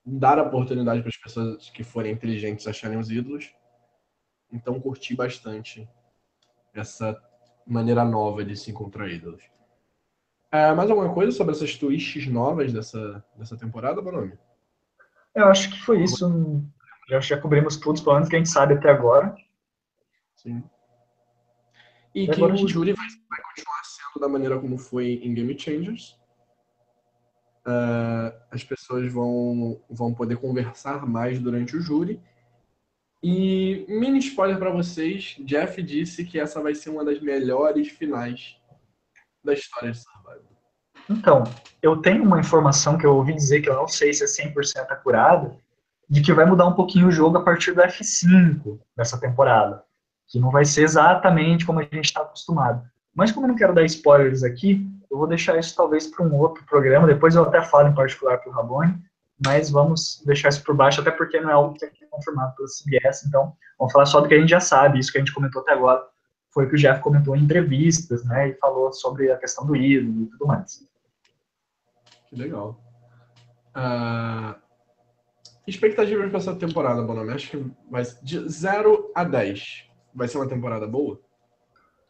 dar 0.05 0.39
oportunidade 0.39 1.01
para 1.01 1.09
as 1.09 1.17
pessoas 1.17 1.69
que 1.69 1.83
forem 1.83 2.13
inteligentes 2.13 2.67
acharem 2.67 2.97
os 2.97 3.09
ídolos. 3.09 3.53
Então 4.51 4.79
curti 4.79 5.15
bastante 5.15 5.87
essa 6.73 7.15
maneira 7.65 8.03
nova 8.05 8.43
de 8.43 8.55
se 8.55 8.71
encontrar 8.71 9.09
ídolos. 9.09 9.43
É, 10.49 10.73
mais 10.73 10.89
alguma 10.89 11.13
coisa 11.13 11.31
sobre 11.31 11.53
essas 11.53 11.75
twists 11.75 12.25
novas 12.27 12.71
dessa, 12.71 13.23
dessa 13.35 13.57
temporada, 13.57 14.01
Bonome? 14.01 14.37
Eu 15.37 15.47
acho 15.47 15.69
que 15.69 15.79
foi 15.81 16.03
isso. 16.03 16.63
Já, 17.09 17.19
já 17.19 17.39
cobrimos 17.39 17.77
todos 17.77 18.01
os 18.01 18.05
planos 18.05 18.27
que 18.27 18.35
a 18.35 18.39
gente 18.39 18.49
sabe 18.49 18.73
até 18.73 18.89
agora. 18.89 19.35
Sim. 20.35 20.63
E, 22.13 22.23
e 22.23 22.27
que 22.27 22.41
o 22.43 22.55
gente... 22.55 22.71
júri 22.71 22.93
vai, 22.93 23.07
vai, 23.29 23.41
continuar 23.41 23.83
sendo 23.83 24.21
da 24.21 24.27
maneira 24.27 24.59
como 24.59 24.77
foi 24.77 25.21
em 25.23 25.33
Game 25.33 25.57
Changers. 25.57 26.17
Uh, 27.65 28.33
as 28.49 28.63
pessoas 28.63 29.11
vão, 29.11 29.81
vão 29.89 30.13
poder 30.13 30.37
conversar 30.37 31.05
mais 31.05 31.39
durante 31.39 31.75
o 31.75 31.81
júri 31.81 32.21
e 33.21 33.85
mini 33.89 34.19
spoiler 34.19 34.59
para 34.59 34.69
vocês, 34.69 35.35
Jeff 35.39 35.81
disse 35.81 36.23
que 36.23 36.39
essa 36.39 36.61
vai 36.61 36.75
ser 36.75 36.91
uma 36.91 37.03
das 37.03 37.19
melhores 37.19 37.89
finais 37.89 38.55
da 39.43 39.53
história 39.53 39.91
de 39.91 39.97
Survivor. 39.97 40.56
Então, 41.09 41.43
eu 41.81 41.97
tenho 41.97 42.23
uma 42.23 42.39
informação 42.39 42.97
que 42.97 43.05
eu 43.05 43.15
ouvi 43.15 43.33
dizer 43.33 43.61
que 43.61 43.69
eu 43.69 43.75
não 43.75 43.87
sei 43.87 44.13
se 44.13 44.23
é 44.23 44.49
100% 44.49 44.85
acurada, 44.89 45.55
de 46.09 46.21
que 46.21 46.33
vai 46.33 46.45
mudar 46.45 46.65
um 46.65 46.73
pouquinho 46.73 47.07
o 47.07 47.11
jogo 47.11 47.37
a 47.37 47.43
partir 47.43 47.73
do 47.73 47.81
F5 47.81 48.79
dessa 48.95 49.19
temporada, 49.19 49.83
que 50.27 50.39
não 50.39 50.49
vai 50.49 50.65
ser 50.65 50.83
exatamente 50.83 51.65
como 51.65 51.79
a 51.79 51.83
gente 51.83 52.05
está 52.05 52.21
acostumado. 52.21 52.81
Mas 53.13 53.31
como 53.31 53.45
eu 53.45 53.49
não 53.49 53.55
quero 53.55 53.73
dar 53.73 53.83
spoilers 53.83 54.43
aqui, 54.43 54.87
eu 55.09 55.17
vou 55.17 55.27
deixar 55.27 55.57
isso 55.57 55.75
talvez 55.75 56.07
para 56.07 56.25
um 56.25 56.35
outro 56.35 56.63
programa, 56.65 57.07
depois 57.07 57.35
eu 57.35 57.43
até 57.43 57.61
falo 57.61 57.89
em 57.89 57.95
particular 57.95 58.37
para 58.37 58.49
o 58.49 58.53
Rabone, 58.53 59.01
mas 59.45 59.69
vamos 59.69 60.21
deixar 60.25 60.49
isso 60.49 60.63
por 60.63 60.75
baixo, 60.75 61.01
até 61.01 61.11
porque 61.11 61.39
não 61.39 61.49
é 61.49 61.53
algo 61.53 61.73
que 61.73 61.85
é 61.85 61.91
confirmado 62.09 62.55
pela 62.55 62.67
CBS, 62.67 63.25
então 63.25 63.53
vamos 63.77 63.93
falar 63.93 64.05
só 64.05 64.19
do 64.19 64.27
que 64.27 64.33
a 64.33 64.39
gente 64.39 64.49
já 64.49 64.59
sabe, 64.59 64.99
isso 64.99 65.11
que 65.11 65.17
a 65.17 65.21
gente 65.21 65.33
comentou 65.33 65.61
até 65.61 65.73
agora, 65.73 66.03
foi 66.51 66.65
o 66.65 66.69
que 66.69 66.75
o 66.75 66.77
Jeff 66.77 67.01
comentou 67.01 67.35
em 67.35 67.43
entrevistas, 67.43 68.23
né, 68.23 68.49
e 68.49 68.53
falou 68.55 68.91
sobre 68.91 69.31
a 69.31 69.37
questão 69.37 69.65
do 69.65 69.75
ídolo 69.75 70.23
e 70.23 70.25
tudo 70.27 70.47
mais. 70.47 70.87
Que 72.29 72.35
legal. 72.35 72.81
Uh, 73.75 74.55
expectativas 75.67 76.29
para 76.29 76.37
essa 76.37 76.55
temporada, 76.55 77.01
Bonami? 77.01 77.31
Acho 77.31 77.51
que 77.51 77.71
vai 77.89 78.03
de 78.21 78.49
0 78.49 79.11
a 79.15 79.23
10. 79.23 79.89
Vai 80.13 80.27
ser 80.27 80.37
uma 80.37 80.49
temporada 80.49 80.87
boa? 80.87 81.19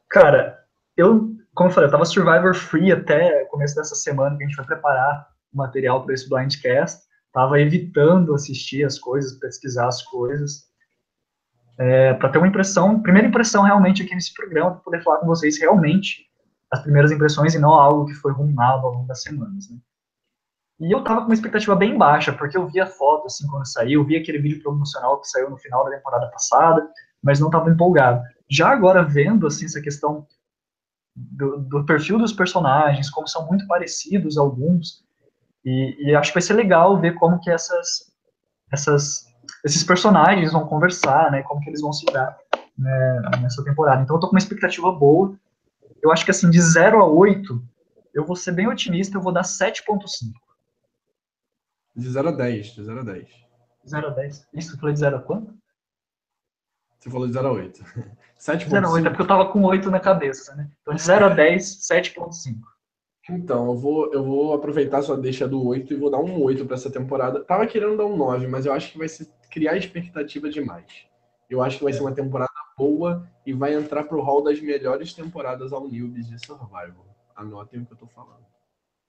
Cara, 0.09 0.63
eu, 0.95 1.35
como 1.53 1.69
eu 1.69 1.73
falei, 1.73 1.87
eu 1.87 1.91
tava 1.91 2.05
Survivor 2.05 2.55
Free 2.55 2.91
até 2.91 3.45
começo 3.45 3.75
dessa 3.75 3.95
semana 3.95 4.37
que 4.37 4.43
a 4.43 4.47
gente 4.47 4.55
vai 4.55 4.65
preparar 4.65 5.27
o 5.53 5.57
material 5.57 6.03
para 6.03 6.13
esse 6.13 6.29
Blindcast 6.29 7.07
estava 7.37 7.61
evitando 7.61 8.33
assistir 8.33 8.83
as 8.83 8.97
coisas, 8.97 9.37
pesquisar 9.37 9.87
as 9.87 10.01
coisas, 10.01 10.67
é, 11.77 12.13
para 12.15 12.29
ter 12.29 12.39
uma 12.39 12.47
impressão, 12.47 12.99
primeira 12.99 13.27
impressão 13.27 13.63
realmente 13.63 14.01
aqui 14.01 14.15
nesse 14.15 14.33
programa, 14.33 14.71
para 14.71 14.79
poder 14.79 15.03
falar 15.03 15.19
com 15.19 15.27
vocês 15.27 15.59
realmente 15.59 16.25
as 16.71 16.81
primeiras 16.81 17.11
impressões 17.11 17.53
e 17.53 17.59
não 17.59 17.69
algo 17.69 18.07
que 18.07 18.15
foi 18.15 18.31
rumado 18.31 18.85
ao 18.85 18.93
longo 18.93 19.07
das 19.07 19.21
semanas. 19.21 19.69
Né? 19.69 19.77
E 20.79 20.93
eu 20.93 21.03
tava 21.03 21.21
com 21.21 21.27
uma 21.27 21.33
expectativa 21.33 21.75
bem 21.75 21.97
baixa, 21.97 22.31
porque 22.31 22.55
eu 22.55 22.67
via 22.67 22.85
foto 22.85 23.25
assim 23.25 23.47
quando 23.47 23.65
saiu, 23.65 24.01
eu 24.01 24.05
vi 24.05 24.15
aquele 24.15 24.37
vídeo 24.37 24.61
promocional 24.61 25.19
que 25.19 25.27
saiu 25.27 25.49
no 25.49 25.57
final 25.57 25.83
da 25.83 25.91
temporada 25.91 26.27
passada, 26.27 26.87
mas 27.23 27.39
não 27.39 27.47
estava 27.47 27.69
empolgado. 27.69 28.21
Já 28.49 28.69
agora 28.69 29.03
vendo 29.03 29.47
assim 29.47 29.65
essa 29.65 29.81
questão 29.81 30.25
do, 31.15 31.57
do, 31.57 31.85
perfil 31.85 32.19
dos 32.19 32.31
personagens, 32.31 33.09
como 33.09 33.27
são 33.27 33.47
muito 33.47 33.65
parecidos 33.65 34.37
alguns, 34.37 35.03
e, 35.65 36.09
e, 36.11 36.15
acho 36.15 36.29
que 36.29 36.35
vai 36.35 36.41
ser 36.41 36.53
legal 36.53 36.99
ver 36.99 37.15
como 37.15 37.39
que 37.41 37.49
essas, 37.49 38.13
essas, 38.71 39.25
esses 39.65 39.83
personagens 39.83 40.53
vão 40.53 40.65
conversar, 40.65 41.29
né? 41.29 41.41
Como 41.43 41.59
que 41.59 41.69
eles 41.69 41.81
vão 41.81 41.91
se 41.91 42.05
dar 42.05 42.37
né, 42.77 43.21
nessa 43.41 43.63
temporada. 43.63 44.01
Então 44.01 44.15
eu 44.15 44.19
tô 44.19 44.27
com 44.27 44.35
uma 44.35 44.39
expectativa 44.39 44.89
boa. 44.91 45.35
Eu 46.01 46.11
acho 46.11 46.23
que 46.23 46.31
assim, 46.31 46.49
de 46.49 46.61
0 46.61 47.01
a 47.01 47.05
8, 47.05 47.61
eu 48.13 48.25
vou 48.25 48.35
ser 48.35 48.53
bem 48.53 48.67
otimista, 48.67 49.17
eu 49.17 49.21
vou 49.21 49.33
dar 49.33 49.41
7.5. 49.41 50.31
De 51.97 52.07
0 52.09 52.29
a 52.29 52.31
10, 52.31 52.67
de 52.67 52.83
0 52.83 52.99
a 52.99 53.03
10. 53.03 53.29
0 53.87 54.07
a 54.07 54.09
10. 54.11 54.47
Isso, 54.53 54.75
eu 54.75 54.79
falei 54.79 54.93
de 54.93 54.99
0 54.99 55.15
a 55.15 55.19
quanto? 55.19 55.57
Você 56.99 57.09
falou 57.09 57.27
de 57.27 57.33
0 57.33 57.47
a 57.47 57.51
8. 57.51 57.83
7.5. 58.37 58.69
0 58.69 58.87
a 58.87 58.91
8, 58.91 59.07
é 59.07 59.09
porque 59.09 59.21
eu 59.23 59.27
tava 59.27 59.51
com 59.51 59.63
8 59.63 59.89
na 59.89 59.99
cabeça, 59.99 60.55
né? 60.55 60.69
Então 60.81 60.93
de 60.93 61.01
0 61.01 61.25
a 61.25 61.29
10, 61.29 61.63
7.5. 61.89 62.59
Então, 63.29 63.65
eu 63.65 63.75
vou, 63.75 64.13
eu 64.13 64.23
vou 64.23 64.53
aproveitar 64.53 65.01
sua 65.01 65.17
deixa 65.17 65.47
do 65.47 65.65
8 65.65 65.91
e 65.91 65.97
vou 65.97 66.09
dar 66.09 66.19
um 66.19 66.41
8 66.41 66.65
para 66.65 66.75
essa 66.75 66.89
temporada. 66.89 67.43
Tava 67.43 67.65
querendo 67.65 67.97
dar 67.97 68.05
um 68.05 68.15
9, 68.15 68.47
mas 68.47 68.65
eu 68.65 68.73
acho 68.73 68.91
que 68.91 68.97
vai 68.97 69.09
ser 69.09 69.27
criar 69.49 69.75
expectativa 69.75 70.49
demais. 70.49 71.07
Eu 71.49 71.61
acho 71.61 71.79
que 71.79 71.83
vai 71.83 71.93
ser 71.93 72.01
uma 72.01 72.13
temporada 72.13 72.51
boa 72.77 73.27
e 73.45 73.53
vai 73.53 73.73
entrar 73.73 74.03
pro 74.03 74.21
hall 74.21 74.43
das 74.43 74.61
melhores 74.61 75.13
temporadas 75.13 75.73
ao 75.73 75.87
Newbies 75.87 76.27
de 76.27 76.45
Survival. 76.45 77.05
Anotem 77.35 77.81
o 77.81 77.85
que 77.85 77.93
eu 77.93 77.97
tô 77.97 78.07
falando. 78.07 78.45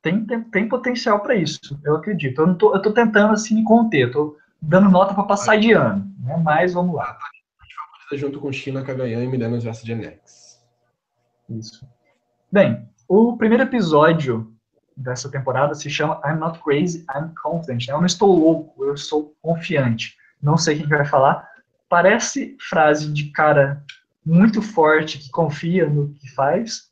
Tem, 0.03 0.25
tem, 0.25 0.43
tem 0.43 0.69
potencial 0.69 1.21
para 1.21 1.35
isso, 1.35 1.79
eu 1.85 1.97
acredito. 1.97 2.41
Eu, 2.41 2.55
tô 2.57 2.93
tentando 2.93 3.33
assim 3.33 3.57
me 3.57 3.65
conter, 3.65 4.11
tô 4.13 4.37
dando 4.61 4.89
nota 4.89 5.15
para 5.15 5.25
passar 5.25 5.59
de 5.59 5.73
ano, 5.73 6.11
né? 6.21 6.37
Mas 6.43 6.75
vamos 6.75 6.95
lá. 6.95 7.19
Junto 8.13 8.41
com 8.41 8.53
China, 8.53 8.83
Kagayan 8.83 9.25
e 9.25 9.27
Millennium 9.27 9.61
vs 9.61 9.81
Gen 9.83 10.05
X. 10.05 10.65
Isso. 11.51 11.87
Bem, 12.51 12.89
o 13.09 13.37
primeiro 13.37 13.65
episódio 13.65 14.55
dessa 14.97 15.31
temporada 15.31 15.75
se 15.75 15.89
chama 15.91 16.21
I'm 16.25 16.39
Not 16.39 16.59
Crazy, 16.61 17.05
I'm 17.15 17.33
Confident. 17.43 17.89
Eu 17.89 17.99
não 17.99 18.07
estou 18.07 18.35
louco, 18.35 18.85
eu 18.85 18.97
sou 18.97 19.35
confiante. 19.43 20.17
Não 20.41 20.57
sei 20.57 20.79
quem 20.79 20.87
vai 20.87 21.05
falar. 21.05 21.49
Parece 21.89 22.57
frase 22.61 23.13
de 23.13 23.31
cara 23.31 23.83
muito 24.25 24.61
forte 24.61 25.19
que 25.19 25.31
confia 25.31 25.89
no 25.89 26.13
que 26.15 26.29
faz, 26.35 26.88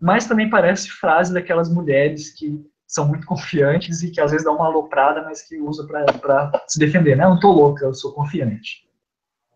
mas 0.00 0.26
também 0.26 0.48
parece 0.48 0.90
frase 0.90 1.32
daquelas 1.34 1.68
mulheres 1.68 2.32
que 2.32 2.58
são 2.86 3.06
muito 3.06 3.26
confiantes 3.26 4.02
e 4.02 4.10
que 4.10 4.20
às 4.20 4.30
vezes 4.32 4.44
dão 4.44 4.56
uma 4.56 4.66
aloprada, 4.66 5.22
mas 5.22 5.42
que 5.42 5.60
usa 5.60 5.86
para 5.86 6.50
se 6.66 6.78
defender. 6.78 7.16
Não, 7.16 7.30
não 7.30 7.40
tô 7.40 7.52
louca, 7.52 7.84
eu 7.84 7.94
sou 7.94 8.12
confiante. 8.12 8.88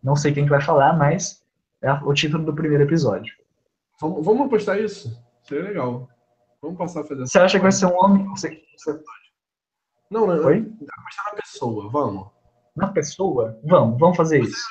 Não 0.03 0.15
sei 0.15 0.33
quem 0.33 0.45
que 0.45 0.51
vai 0.51 0.61
falar, 0.61 0.97
mas 0.97 1.43
é 1.83 1.93
o 1.93 2.13
título 2.13 2.45
do 2.45 2.55
primeiro 2.55 2.85
episódio. 2.85 3.35
Vamos, 4.01 4.25
vamos 4.25 4.47
apostar 4.47 4.79
isso? 4.79 5.21
Seria 5.43 5.65
legal. 5.65 6.09
Vamos 6.61 6.79
passar 6.79 7.01
a 7.01 7.05
fazer 7.05 7.27
Você 7.27 7.39
acha 7.39 7.59
que 7.59 7.63
vai 7.63 7.73
ser 7.73 7.87
um 7.87 7.97
homem? 7.97 8.27
Você, 8.29 8.63
você... 8.77 9.03
Não, 10.11 10.27
não. 10.27 10.45
Oi? 10.45 10.61
Apostar 10.61 11.27
na 11.27 11.41
pessoa, 11.41 11.91
vamos. 11.91 12.29
Na 12.77 12.89
pessoa? 12.89 13.59
Vamos, 13.65 13.99
vamos 13.99 14.17
fazer 14.17 14.41
isso. 14.41 14.67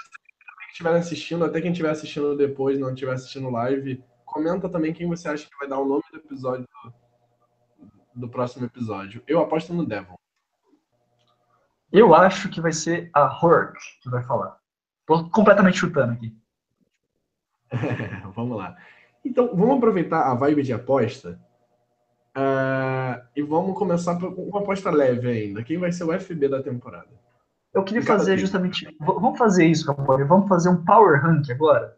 Quem 0.59 0.69
estiver 0.69 0.95
assistindo, 0.95 1.45
até 1.45 1.59
quem 1.59 1.71
estiver 1.71 1.89
assistindo 1.89 2.37
depois, 2.37 2.79
não 2.79 2.93
estiver 2.93 3.13
assistindo 3.13 3.49
live, 3.49 4.03
comenta 4.33 4.67
também 4.67 4.93
quem 4.93 5.07
você 5.07 5.29
acha 5.29 5.47
que 5.47 5.57
vai 5.57 5.67
dar 5.69 5.79
o 5.79 5.85
nome 5.85 6.03
do 6.11 6.17
episódio 6.17 6.67
do, 6.83 8.21
do 8.21 8.29
próximo 8.29 8.65
episódio. 8.65 9.23
Eu 9.27 9.39
aposto 9.39 9.73
no 9.73 9.85
Devon. 9.85 10.15
Eu 11.91 12.15
acho 12.15 12.49
que 12.49 12.59
vai 12.59 12.73
ser 12.73 13.11
a 13.13 13.25
Hork 13.25 13.77
que 14.01 14.09
vai 14.09 14.23
falar. 14.23 14.57
Tô 15.05 15.29
completamente 15.29 15.77
chutando 15.77 16.13
aqui. 16.13 16.35
vamos 18.35 18.57
lá. 18.57 18.75
Então, 19.23 19.55
vamos 19.55 19.77
aproveitar 19.77 20.29
a 20.29 20.33
vibe 20.33 20.63
de 20.63 20.73
aposta 20.73 21.39
uh, 22.35 23.23
e 23.35 23.41
vamos 23.43 23.77
começar 23.77 24.19
com 24.19 24.27
uma 24.27 24.61
aposta 24.61 24.89
leve 24.89 25.29
ainda. 25.29 25.63
Quem 25.63 25.77
vai 25.77 25.91
ser 25.91 26.03
o 26.03 26.19
FB 26.19 26.49
da 26.49 26.63
temporada? 26.63 27.09
Eu 27.73 27.83
queria 27.83 28.03
fazer 28.03 28.37
justamente. 28.37 28.87
Vamos 28.99 29.37
fazer 29.37 29.65
isso, 29.65 29.85
Capone. 29.85 30.23
Vamos 30.23 30.47
fazer 30.47 30.69
um 30.69 30.83
Power 30.83 31.21
Rank 31.21 31.49
agora. 31.49 31.97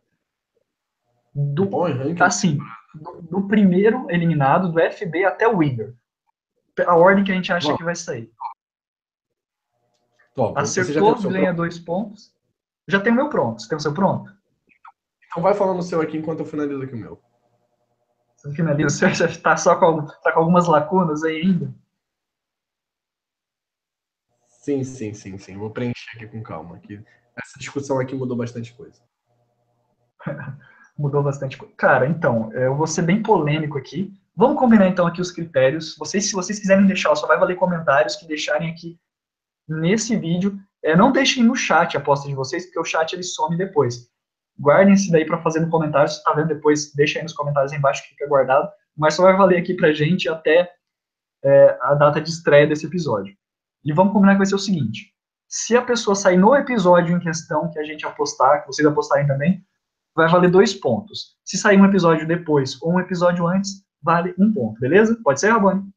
Do, 1.36 1.68
Rank? 1.68 2.22
Assim, 2.22 2.58
do, 2.94 3.22
do, 3.22 3.48
primeiro 3.48 4.10
eliminado, 4.10 4.72
do 4.72 4.80
FB 4.80 5.26
até 5.26 5.46
o 5.46 5.58
winner. 5.58 5.94
A 6.88 6.96
ordem 6.96 7.26
que 7.26 7.32
a 7.32 7.36
gente 7.36 7.52
acha 7.52 7.70
Bom. 7.70 7.78
que 7.78 7.84
vai 7.84 7.96
sair. 7.96 8.32
Top. 10.34 10.58
Acertou, 10.58 11.16
ganha 11.24 11.46
pronto? 11.46 11.58
dois 11.58 11.78
pontos. 11.78 12.34
Já 12.88 13.02
tem 13.02 13.12
o 13.12 13.16
meu 13.16 13.30
pronto. 13.30 13.62
Você 13.62 13.68
tem 13.68 13.78
o 13.78 13.82
seu 13.82 13.94
pronto? 13.94 14.34
Então 15.26 15.44
vai 15.44 15.54
falando 15.54 15.80
o 15.80 15.84
seu 15.84 16.00
aqui 16.00 16.18
enquanto 16.18 16.40
eu 16.40 16.46
finalizo 16.46 16.82
aqui 16.82 16.94
o 16.94 16.98
meu. 16.98 17.22
Você 18.38 18.54
finaliza? 18.54 18.90
Você 18.90 19.14
já 19.14 19.26
está 19.26 19.58
só 19.58 19.76
com, 19.78 20.06
tá 20.06 20.32
com 20.32 20.40
algumas 20.40 20.68
lacunas 20.68 21.24
aí 21.24 21.42
ainda? 21.42 21.74
Sim, 24.48 24.84
sim, 24.84 25.14
sim, 25.14 25.38
sim. 25.38 25.58
Vou 25.58 25.70
preencher 25.70 26.16
aqui 26.16 26.28
com 26.28 26.42
calma. 26.42 26.78
Aqui. 26.78 27.04
Essa 27.36 27.60
discussão 27.60 28.00
aqui 28.00 28.16
mudou 28.16 28.38
bastante 28.38 28.74
coisa. 28.74 29.02
mudou 30.98 31.22
bastante. 31.22 31.58
Cara, 31.78 32.08
então, 32.08 32.52
eu 32.54 32.76
vou 32.76 32.88
ser 32.88 33.02
bem 33.02 33.22
polêmico 33.22 33.78
aqui. 33.78 34.14
Vamos 34.36 34.60
combinar 34.60 34.88
então 34.88 35.08
aqui 35.08 35.22
os 35.22 35.32
critérios. 35.32 35.96
Vocês, 35.98 36.28
se 36.28 36.34
vocês 36.34 36.60
quiserem 36.60 36.86
deixar, 36.86 37.16
só 37.16 37.28
vai 37.28 37.38
valer 37.38 37.56
comentários 37.56 38.16
que 38.16 38.28
deixarem 38.28 38.70
aqui 38.70 39.00
nesse 39.68 40.16
vídeo. 40.16 40.58
É, 40.84 40.96
não 40.96 41.12
deixem 41.12 41.44
no 41.44 41.56
chat 41.56 41.96
a 41.96 42.00
aposta 42.00 42.28
de 42.28 42.36
vocês, 42.36 42.66
porque 42.66 42.80
o 42.80 42.86
chat 42.86 43.14
ele 43.14 43.24
some 43.24 43.58
depois. 43.58 44.10
Guardem 44.60 44.94
esse 44.94 45.12
daí 45.12 45.26
para 45.26 45.42
fazer 45.42 45.60
no 45.60 45.70
comentário. 45.70 46.10
Se 46.10 46.18
está 46.18 46.34
vendo 46.34 46.48
depois, 46.48 46.94
deixa 46.94 47.20
aí 47.20 47.24
nos 47.24 47.34
comentários 47.34 47.72
aí 47.72 47.78
embaixo 47.78 48.04
que 48.04 48.10
fica 48.10 48.28
guardado. 48.28 48.70
Mas 48.96 49.14
só 49.14 49.24
vai 49.24 49.36
valer 49.36 49.58
aqui 49.60 49.74
pra 49.74 49.94
gente 49.94 50.30
até 50.30 50.72
é, 51.44 51.78
a 51.82 51.94
data 51.94 52.22
de 52.22 52.30
estreia 52.30 52.68
desse 52.68 52.86
episódio. 52.86 53.36
E 53.84 53.94
vamos 53.94 54.14
combinar 54.14 54.34
que 54.34 54.40
vai 54.40 54.48
ser 54.48 54.56
o 54.56 54.60
seguinte: 54.60 55.14
se 55.48 55.76
a 55.76 55.82
pessoa 55.82 56.16
sair 56.16 56.38
no 56.38 56.56
episódio 56.56 57.16
em 57.16 57.20
questão 57.20 57.70
que 57.70 57.80
a 57.80 57.84
gente 57.84 58.06
apostar, 58.06 58.62
que 58.62 58.68
vocês 58.68 58.88
apostarem 58.88 59.28
também, 59.28 59.64
vai 60.16 60.30
valer 60.30 60.50
dois 60.50 60.74
pontos. 60.74 61.36
Se 61.44 61.58
sair 61.58 61.80
um 61.80 61.86
episódio 61.86 62.28
depois 62.28 62.82
ou 62.82 62.94
um 62.94 63.00
episódio 63.00 63.46
antes, 63.48 63.84
vale 64.02 64.34
um 64.40 64.54
ponto, 64.54 64.80
beleza? 64.80 65.20
Pode 65.24 65.40
ser, 65.40 65.52
Rabone? 65.52 65.92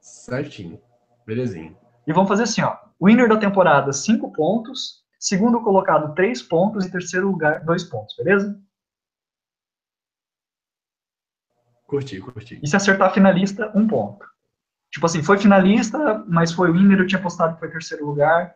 Certinho. 0.00 0.80
Belezinho. 1.26 1.76
E 2.06 2.12
vamos 2.12 2.28
fazer 2.28 2.44
assim, 2.44 2.62
ó. 2.62 2.76
Winner 3.00 3.28
da 3.28 3.36
temporada, 3.36 3.92
cinco 3.92 4.32
pontos. 4.32 5.04
Segundo 5.18 5.62
colocado, 5.62 6.14
três 6.14 6.42
pontos. 6.42 6.84
E 6.84 6.90
terceiro 6.90 7.30
lugar, 7.30 7.64
dois 7.64 7.84
pontos, 7.84 8.14
beleza? 8.16 8.60
Curti, 11.86 12.20
curti. 12.20 12.60
E 12.62 12.68
se 12.68 12.76
acertar 12.76 13.12
finalista, 13.12 13.72
um 13.74 13.86
ponto. 13.86 14.26
Tipo 14.90 15.06
assim, 15.06 15.22
foi 15.22 15.38
finalista, 15.38 16.24
mas 16.26 16.52
foi 16.52 16.70
winner, 16.70 16.98
eu 16.98 17.06
tinha 17.06 17.20
postado 17.20 17.54
que 17.54 17.60
foi 17.60 17.70
terceiro 17.70 18.06
lugar, 18.06 18.54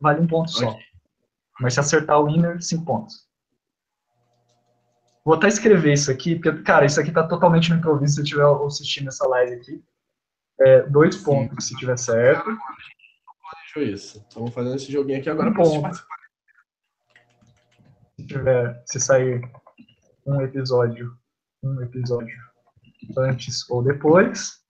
vale 0.00 0.20
um 0.20 0.26
ponto 0.26 0.50
só. 0.50 0.76
Mas 1.60 1.74
se 1.74 1.80
acertar 1.80 2.18
o 2.18 2.26
winner, 2.26 2.62
cinco 2.62 2.84
pontos. 2.84 3.28
Vou 5.24 5.34
até 5.34 5.46
escrever 5.46 5.92
isso 5.92 6.10
aqui, 6.10 6.34
porque, 6.34 6.62
cara, 6.62 6.84
isso 6.84 7.00
aqui 7.00 7.12
tá 7.12 7.26
totalmente 7.26 7.70
no 7.70 7.76
improviso 7.76 8.14
se 8.14 8.20
eu 8.20 8.24
estiver 8.24 8.66
assistindo 8.66 9.08
essa 9.08 9.26
live 9.28 9.54
aqui. 9.54 9.84
É, 10.60 10.82
dois 10.82 11.14
Sim. 11.14 11.24
pontos 11.24 11.66
se 11.66 11.76
tiver 11.76 11.96
certo. 11.96 12.44
Planejou 12.44 13.94
isso. 13.94 14.18
Estamos 14.18 14.52
fazendo 14.52 14.76
esse 14.76 14.90
joguinho 14.90 15.20
aqui 15.20 15.30
agora 15.30 15.50
um 15.50 15.54
ponto. 15.54 15.96
Se 18.18 18.26
tiver, 18.26 18.82
se 18.86 19.00
sair 19.00 19.48
um 20.26 20.40
episódio, 20.40 21.16
um 21.62 21.80
episódio 21.82 22.36
antes 23.16 23.68
ou 23.70 23.82
depois, 23.82 24.60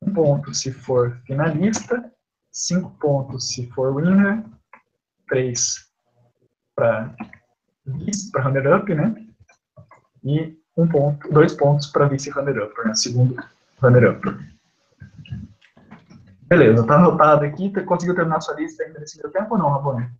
um 0.00 0.12
ponto 0.12 0.54
se 0.54 0.72
for 0.72 1.20
finalista, 1.26 2.12
cinco 2.52 2.90
pontos 2.98 3.48
se 3.48 3.68
for 3.70 3.94
winner, 3.94 4.44
três 5.28 5.91
para 6.74 7.14
para 8.32 8.42
runner-up, 8.42 8.94
né? 8.94 9.26
E 10.24 10.56
um 10.76 10.86
ponto, 10.88 11.30
dois 11.30 11.52
pontos 11.54 11.86
para 11.88 12.06
vice-runner-up, 12.06 12.72
né? 12.84 12.94
Segundo 12.94 13.36
runner-up. 13.80 14.20
Beleza, 16.42 16.86
tá 16.86 16.96
anotado 16.96 17.44
aqui. 17.44 17.70
Conseguiu 17.84 18.14
terminar 18.14 18.40
sua 18.40 18.54
lista 18.54 18.84
ainda 18.84 19.00
nesse 19.00 19.18
meu 19.18 19.30
tempo 19.30 19.54
ou 19.54 19.58
não, 19.58 19.70
Rabone? 19.70 20.10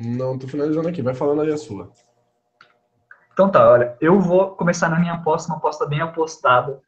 Não, 0.00 0.38
tô 0.38 0.46
finalizando 0.46 0.88
aqui. 0.88 1.02
Vai 1.02 1.14
falando 1.14 1.42
aí 1.42 1.52
a 1.52 1.56
sua. 1.56 1.90
Então 3.32 3.50
tá, 3.50 3.68
olha, 3.68 3.96
eu 4.00 4.20
vou 4.20 4.54
começar 4.54 4.88
na 4.90 5.00
minha 5.00 5.14
aposta, 5.14 5.50
uma 5.50 5.56
aposta 5.56 5.86
bem 5.86 6.00
apostada. 6.00 6.80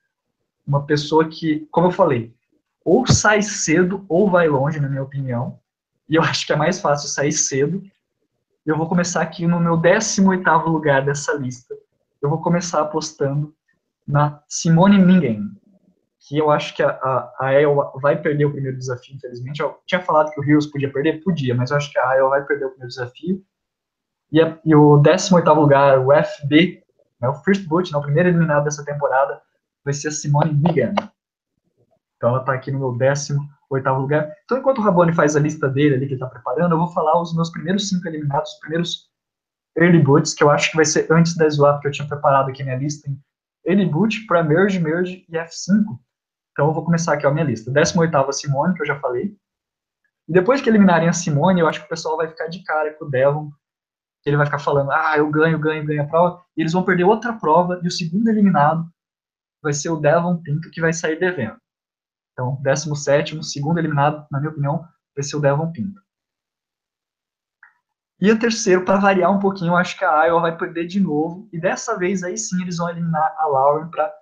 Uma 0.67 0.85
pessoa 0.85 1.29
que, 1.29 1.67
como 1.71 1.89
eu 1.89 1.91
falei, 1.91 2.35
ou 2.85 3.07
sai 3.07 3.43
cedo 3.43 4.05
ou 4.09 4.31
vai 4.31 4.49
longe, 4.49 4.79
na 4.79 4.89
minha 4.89 5.03
opinião. 5.03 5.59
E 6.09 6.17
eu 6.17 6.23
acho 6.23 6.47
que 6.47 6.53
é 6.53 6.57
mais 6.57 6.81
fácil 6.81 7.09
sair 7.09 7.33
cedo. 7.33 7.83
Eu 8.65 8.79
vou 8.79 8.89
começar 8.89 9.21
aqui 9.21 9.47
no 9.47 9.61
meu 9.61 9.77
18º 9.77 10.65
lugar 10.67 11.05
dessa 11.05 11.35
lista. 11.35 11.75
Eu 12.23 12.31
vou 12.31 12.41
começar 12.41 12.81
apostando 12.81 13.55
na 14.07 14.43
Simone 14.49 14.99
Mingen 14.99 15.51
que 16.27 16.39
eu 16.39 16.51
acho 16.51 16.75
que 16.75 16.83
a, 16.83 16.89
a, 16.89 17.35
a 17.39 17.47
Ael 17.49 17.93
vai 18.01 18.21
perder 18.21 18.47
o 18.47 18.53
primeiro 18.53 18.79
desafio, 18.79 19.15
infelizmente. 19.15 19.61
Eu 19.61 19.79
tinha 19.87 20.01
falado 20.01 20.31
que 20.31 20.41
o 20.41 20.45
Heroes 20.45 20.67
podia 20.67 20.91
perder? 20.91 21.23
Podia, 21.23 21.55
mas 21.55 21.71
eu 21.71 21.77
acho 21.77 21.93
que 21.93 21.99
a 21.99 22.09
Ael 22.09 22.31
vai 22.31 22.43
perder 22.43 22.65
o 22.65 22.71
primeiro 22.71 22.89
desafio. 22.89 23.45
E, 24.33 24.41
a, 24.41 24.59
e 24.65 24.75
o 24.75 24.97
18 24.97 25.53
lugar, 25.53 25.99
o 25.99 26.09
FB, 26.11 26.83
né, 27.21 27.29
o 27.29 27.35
First 27.35 27.67
Boot, 27.69 27.93
né, 27.93 27.99
o 27.99 28.03
primeiro 28.03 28.31
eliminado 28.31 28.65
dessa 28.65 28.83
temporada, 28.83 29.43
vai 29.85 29.93
ser 29.93 30.09
a 30.09 30.11
Simone 30.11 30.55
Bigan. 30.55 30.95
Então 32.17 32.31
ela 32.31 32.41
está 32.41 32.55
aqui 32.55 32.71
no 32.71 32.79
meu 32.79 32.93
18 33.81 34.01
lugar. 34.01 34.33
Então 34.45 34.59
enquanto 34.59 34.79
o 34.79 34.83
Rabone 34.83 35.13
faz 35.13 35.37
a 35.37 35.41
lista 35.41 35.69
dele 35.69 35.97
ali 35.97 36.07
que 36.07 36.15
ele 36.15 36.15
está 36.15 36.27
preparando, 36.27 36.73
eu 36.73 36.79
vou 36.79 36.89
falar 36.89 37.21
os 37.21 37.35
meus 37.35 37.51
primeiros 37.51 37.89
cinco 37.89 38.07
eliminados, 38.09 38.53
os 38.53 38.59
primeiros 38.61 39.11
early 39.77 40.03
boots, 40.03 40.35
que 40.35 40.43
eu 40.43 40.51
acho 40.51 40.71
que 40.71 40.77
vai 40.77 40.85
ser 40.85 41.11
antes 41.11 41.37
da 41.37 41.51
swap 41.51 41.81
que 41.81 41.89
eu 41.89 41.93
tinha 41.93 42.07
preparado 42.09 42.51
aqui 42.51 42.63
minha 42.63 42.77
lista 42.77 43.09
em 43.09 43.19
early 43.67 43.87
boot, 43.87 44.27
para 44.27 44.43
merge, 44.43 44.79
merge 44.79 45.25
e 45.29 45.33
F5. 45.33 45.99
Então 46.53 46.69
eu 46.69 46.73
vou 46.73 46.85
começar 46.85 47.15
aqui 47.15 47.27
a 47.27 47.31
minha 47.31 47.45
lista. 47.45 47.71
18 47.71 48.17
a 48.17 48.33
Simone, 48.33 48.75
que 48.75 48.83
eu 48.83 48.87
já 48.87 48.99
falei. 49.01 49.37
E 50.29 50.33
depois 50.33 50.61
que 50.61 50.71
eliminarem 50.71 51.09
a 51.09 51.13
Simone, 51.13 51.61
eu 51.61 51.69
acho 51.69 51.81
que 51.81 51.87
o 51.87 51.89
pessoal 51.89 52.17
vai 52.17 52.29
ficar 52.29 52.47
de 52.47 52.63
cara 52.63 52.95
com 52.95 53.05
o 53.05 53.11
Devon. 53.11 53.51
Ele 54.25 54.37
vai 54.37 54.47
ficar 54.47 54.59
falando, 54.59 54.91
ah, 54.91 55.15
eu 55.19 55.29
ganho, 55.31 55.59
ganho, 55.59 55.85
ganho 55.85 56.03
a 56.03 56.07
prova. 56.07 56.43
E 56.57 56.63
eles 56.63 56.73
vão 56.73 56.83
perder 56.83 57.05
outra 57.05 57.35
prova. 57.35 57.81
E 57.83 57.89
o 57.89 57.91
segundo 57.91 58.29
eliminado 58.29 58.89
vai 59.63 59.73
ser 59.73 59.91
o 59.91 60.01
Devon 60.01 60.41
Pinto, 60.41 60.71
que 60.71 60.81
vai 60.81 60.93
sair 60.93 61.19
devendo. 61.19 61.57
Então, 62.35 62.61
17, 62.63 63.43
segundo 63.43 63.79
eliminado, 63.79 64.27
na 64.31 64.39
minha 64.39 64.51
opinião, 64.51 64.87
vai 65.15 65.23
ser 65.23 65.37
o 65.37 65.41
Devon 65.41 65.71
Pinto. 65.71 66.03
E 68.21 68.31
o 68.31 68.39
terceiro, 68.39 68.85
para 68.85 68.99
variar 68.99 69.31
um 69.31 69.39
pouquinho, 69.39 69.73
eu 69.73 69.77
acho 69.77 69.97
que 69.97 70.05
a 70.05 70.25
Iowa 70.25 70.41
vai 70.41 70.57
perder 70.57 70.87
de 70.87 71.01
novo. 71.01 71.49
E 71.53 71.61
dessa 71.61 71.97
vez, 71.97 72.23
aí 72.23 72.37
sim, 72.37 72.61
eles 72.63 72.79
vão 72.79 72.89
eliminar 72.89 73.35
a 73.39 73.47
Lauren 73.47 73.89
para 73.89 74.13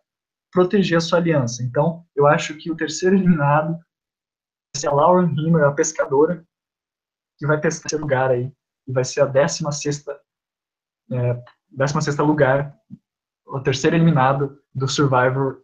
proteger 0.50 0.98
a 0.98 1.00
sua 1.00 1.18
aliança. 1.18 1.62
Então, 1.62 2.06
eu 2.14 2.26
acho 2.26 2.56
que 2.58 2.70
o 2.70 2.76
terceiro 2.76 3.16
eliminado 3.16 3.72
vai 3.72 4.76
ser 4.76 4.88
a 4.88 4.92
Lauren 4.92 5.32
Himmer, 5.36 5.64
a 5.64 5.72
pescadora, 5.72 6.44
que 7.38 7.46
vai 7.46 7.60
pescar 7.60 7.86
esse 7.86 7.96
lugar 7.96 8.30
aí, 8.30 8.52
e 8.86 8.92
vai 8.92 9.04
ser 9.04 9.22
a 9.22 9.26
16 9.26 10.04
é, 11.10 11.42
16 11.70 12.16
lugar, 12.18 12.76
o 13.46 13.60
terceiro 13.60 13.96
eliminado 13.96 14.60
do 14.74 14.88
Survivor 14.88 15.61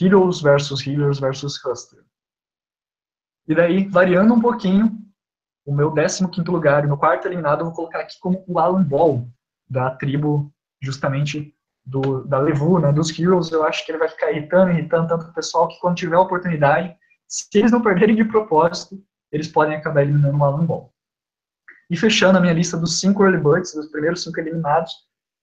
Heroes 0.00 0.40
versus 0.40 0.86
Healers 0.86 1.18
versus 1.18 1.62
Huster. 1.64 2.04
E 3.46 3.54
daí, 3.54 3.88
variando 3.88 4.34
um 4.34 4.40
pouquinho, 4.40 4.98
o 5.64 5.74
meu 5.74 5.92
15 5.92 6.28
lugar 6.48 6.84
e 6.84 6.86
meu 6.86 6.96
quarto 6.96 7.26
eliminado 7.26 7.60
eu 7.60 7.66
vou 7.66 7.74
colocar 7.74 8.00
aqui 8.00 8.18
como 8.20 8.44
o 8.46 8.58
Alan 8.58 8.82
Ball, 8.82 9.28
da 9.68 9.90
tribo 9.90 10.52
justamente 10.80 11.54
do, 11.84 12.24
da 12.24 12.38
Levu, 12.38 12.78
né, 12.78 12.92
dos 12.92 13.18
Heroes, 13.18 13.50
eu 13.50 13.64
acho 13.64 13.84
que 13.84 13.92
ele 13.92 13.98
vai 13.98 14.08
ficar 14.08 14.30
irritando, 14.30 14.70
irritando 14.70 15.08
tanto 15.08 15.26
o 15.26 15.32
pessoal 15.32 15.68
que 15.68 15.80
quando 15.80 15.96
tiver 15.96 16.16
a 16.16 16.20
oportunidade, 16.20 16.94
se 17.26 17.46
eles 17.54 17.72
não 17.72 17.82
perderem 17.82 18.16
de 18.16 18.24
propósito, 18.24 19.02
eles 19.32 19.48
podem 19.48 19.76
acabar 19.76 20.02
eliminando 20.02 20.38
o 20.38 20.44
Alan 20.44 20.64
Ball. 20.64 20.92
E 21.90 21.96
fechando 21.96 22.38
a 22.38 22.40
minha 22.40 22.52
lista 22.52 22.76
dos 22.76 23.00
cinco 23.00 23.22
early 23.22 23.38
birds, 23.38 23.74
dos 23.74 23.88
primeiros 23.88 24.22
cinco 24.22 24.38
eliminados, 24.40 24.92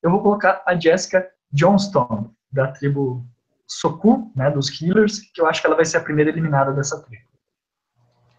eu 0.02 0.12
vou 0.12 0.22
colocar 0.22 0.62
a 0.66 0.80
Jessica 0.80 1.28
Johnston, 1.52 2.32
da 2.52 2.72
tribo 2.72 3.28
Soku, 3.68 4.32
né, 4.36 4.52
dos 4.52 4.70
Killers, 4.70 5.20
que 5.34 5.42
eu 5.42 5.48
acho 5.48 5.62
que 5.62 5.68
ela 5.68 5.76
vai 5.76 5.86
ser 5.86 5.98
a 5.98 6.04
primeira 6.04 6.30
eliminada 6.30 6.72
dessa 6.72 7.02
tribo. 7.02 7.26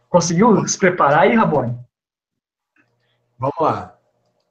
Conseguiu 0.08 0.66
se 0.66 0.78
preparar 0.78 1.20
aí, 1.20 1.34
Rabone? 1.34 1.78
Vamos 3.38 3.56
lá. 3.60 3.98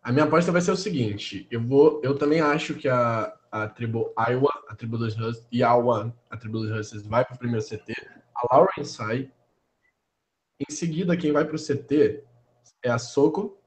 A 0.04 0.12
minha 0.12 0.26
aposta 0.26 0.52
vai 0.52 0.62
ser 0.62 0.72
o 0.72 0.78
seguinte: 0.78 1.48
eu 1.50 1.62
vou, 1.62 2.00
eu 2.04 2.16
também 2.18 2.42
acho 2.42 2.76
que 2.76 2.88
a, 2.88 3.34
a 3.52 3.68
tribo 3.68 4.14
Iowa, 4.30 4.52
a 4.70 4.76
tribo 4.76 4.98
dos 4.98 5.14
Hustlers, 5.14 5.44
e 5.52 5.60
Iowa, 5.60 6.16
a 6.30 6.38
tribo 6.38 6.60
dos 6.60 6.70
Hustlers, 6.70 7.08
vai 7.08 7.26
para 7.26 7.36
o 7.36 7.40
primeiro 7.40 7.66
CT. 7.66 7.94
A 8.36 8.56
Lauren 8.56 8.84
sai. 8.84 9.32
Em 10.60 10.72
seguida, 10.72 11.18
quem 11.18 11.32
vai 11.32 11.44
para 11.44 11.56
o 11.56 11.60
CT 11.60 12.24
é 12.84 12.90
a 12.90 13.00
Soko, 13.00 13.58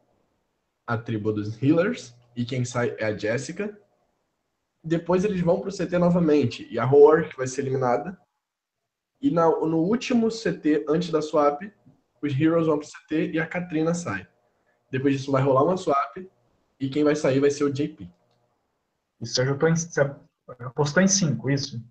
a 0.86 0.96
tribo 0.96 1.32
dos 1.32 1.60
Healers, 1.60 2.14
e 2.36 2.44
quem 2.44 2.64
sai 2.64 2.94
é 2.98 3.06
a 3.06 3.16
Jessica. 3.16 3.76
Depois 4.82 5.24
eles 5.24 5.40
vão 5.40 5.60
para 5.60 5.70
o 5.70 5.72
CT 5.72 5.98
novamente, 5.98 6.66
e 6.70 6.78
a 6.78 6.84
Roar, 6.84 7.28
que 7.28 7.36
vai 7.36 7.46
ser 7.46 7.62
eliminada. 7.62 8.18
E 9.20 9.30
na, 9.30 9.48
no 9.48 9.78
último 9.78 10.28
CT, 10.28 10.86
antes 10.88 11.10
da 11.10 11.20
swap, 11.20 11.62
os 12.22 12.32
Heroes 12.32 12.66
vão 12.66 12.78
para 12.78 12.86
o 12.86 12.90
CT 12.90 13.32
e 13.32 13.40
a 13.40 13.46
Katrina 13.46 13.94
sai. 13.94 14.26
Depois 14.90 15.16
disso 15.16 15.32
vai 15.32 15.42
rolar 15.42 15.64
uma 15.64 15.76
swap, 15.76 16.16
e 16.80 16.88
quem 16.88 17.04
vai 17.04 17.16
sair 17.16 17.40
vai 17.40 17.50
ser 17.50 17.64
o 17.64 17.72
JP. 17.72 18.08
Isso 19.20 19.34
você 19.34 19.42
apostou 19.42 19.68
em, 19.68 19.76
você 19.76 20.00
apostou 20.64 21.02
em 21.02 21.08
cinco, 21.08 21.50
isso? 21.50 21.82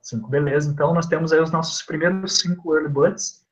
Cinco, 0.00 0.28
beleza. 0.28 0.70
Então 0.70 0.94
nós 0.94 1.06
temos 1.06 1.32
aí 1.32 1.40
os 1.40 1.50
nossos 1.50 1.82
primeiros 1.82 2.38
cinco 2.38 2.74
early 2.74 2.88
buds. 2.88 3.42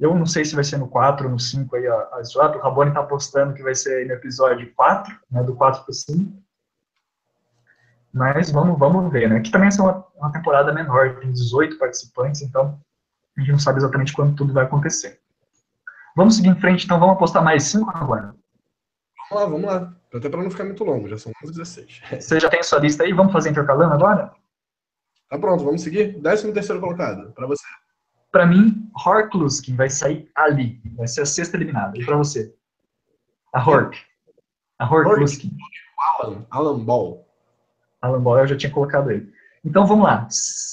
Eu 0.00 0.14
não 0.16 0.26
sei 0.26 0.44
se 0.44 0.54
vai 0.54 0.64
ser 0.64 0.78
no 0.78 0.88
4 0.88 1.26
ou 1.26 1.32
no 1.32 1.38
5 1.38 1.76
aí 1.76 1.86
a, 1.86 1.94
a 2.14 2.24
swap. 2.24 2.56
O 2.56 2.58
Rabone 2.58 2.90
está 2.90 3.00
apostando 3.02 3.54
que 3.54 3.62
vai 3.62 3.74
ser 3.74 4.04
no 4.06 4.14
episódio 4.14 4.74
4, 4.74 5.16
né, 5.30 5.44
do 5.44 5.54
4 5.54 5.84
para 5.84 5.90
o 5.90 5.94
5. 5.94 6.41
Mas 8.12 8.50
vamos, 8.50 8.78
vamos 8.78 9.10
ver, 9.10 9.28
né? 9.28 9.38
Aqui 9.38 9.50
também 9.50 9.70
é 9.70 9.82
uma, 9.82 10.06
uma 10.16 10.32
temporada 10.32 10.72
menor, 10.72 11.18
tem 11.18 11.32
18 11.32 11.78
participantes, 11.78 12.42
então 12.42 12.78
a 13.36 13.40
gente 13.40 13.52
não 13.52 13.58
sabe 13.58 13.78
exatamente 13.78 14.12
quando 14.12 14.36
tudo 14.36 14.52
vai 14.52 14.64
acontecer. 14.64 15.20
Vamos 16.14 16.36
seguir 16.36 16.50
em 16.50 16.60
frente, 16.60 16.84
então 16.84 17.00
vamos 17.00 17.16
apostar 17.16 17.42
mais 17.42 17.64
5 17.64 17.90
agora? 17.94 18.34
Vamos 19.30 19.44
lá, 19.44 19.46
vamos 19.46 19.64
lá. 19.64 19.94
Até 20.14 20.28
para 20.28 20.42
não 20.42 20.50
ficar 20.50 20.64
muito 20.64 20.84
longo, 20.84 21.08
já 21.08 21.16
são 21.16 21.32
11 21.42 21.52
16. 21.52 22.02
Você 22.20 22.38
já 22.38 22.50
tem 22.50 22.60
a 22.60 22.62
sua 22.62 22.80
lista 22.80 23.02
aí? 23.02 23.14
Vamos 23.14 23.32
fazer 23.32 23.48
intercalando 23.48 23.94
agora? 23.94 24.30
Tá 25.30 25.38
pronto, 25.38 25.64
vamos 25.64 25.80
seguir? 25.80 26.20
13 26.20 26.52
terceiro 26.52 26.80
colocado, 26.80 27.32
para 27.32 27.46
você. 27.46 27.64
Para 28.30 28.46
mim, 28.46 28.90
Horkluskin 28.94 29.74
vai 29.74 29.88
sair 29.88 30.30
ali. 30.34 30.82
Vai 30.96 31.08
ser 31.08 31.22
a 31.22 31.26
sexta 31.26 31.56
eliminada. 31.56 31.98
E 31.98 32.04
para 32.04 32.16
você? 32.16 32.54
A 33.54 33.66
Hork. 33.66 33.98
A 34.78 34.90
Horkluskin. 34.90 35.56
Alan, 36.18 36.46
Alan 36.50 36.84
Ball. 36.84 37.26
Alan 38.02 38.20
Ball, 38.20 38.40
eu 38.40 38.48
já 38.48 38.56
tinha 38.56 38.72
colocado 38.72 39.10
ele. 39.10 39.32
Então 39.64 39.86
vamos 39.86 40.04
lá. 40.04 40.26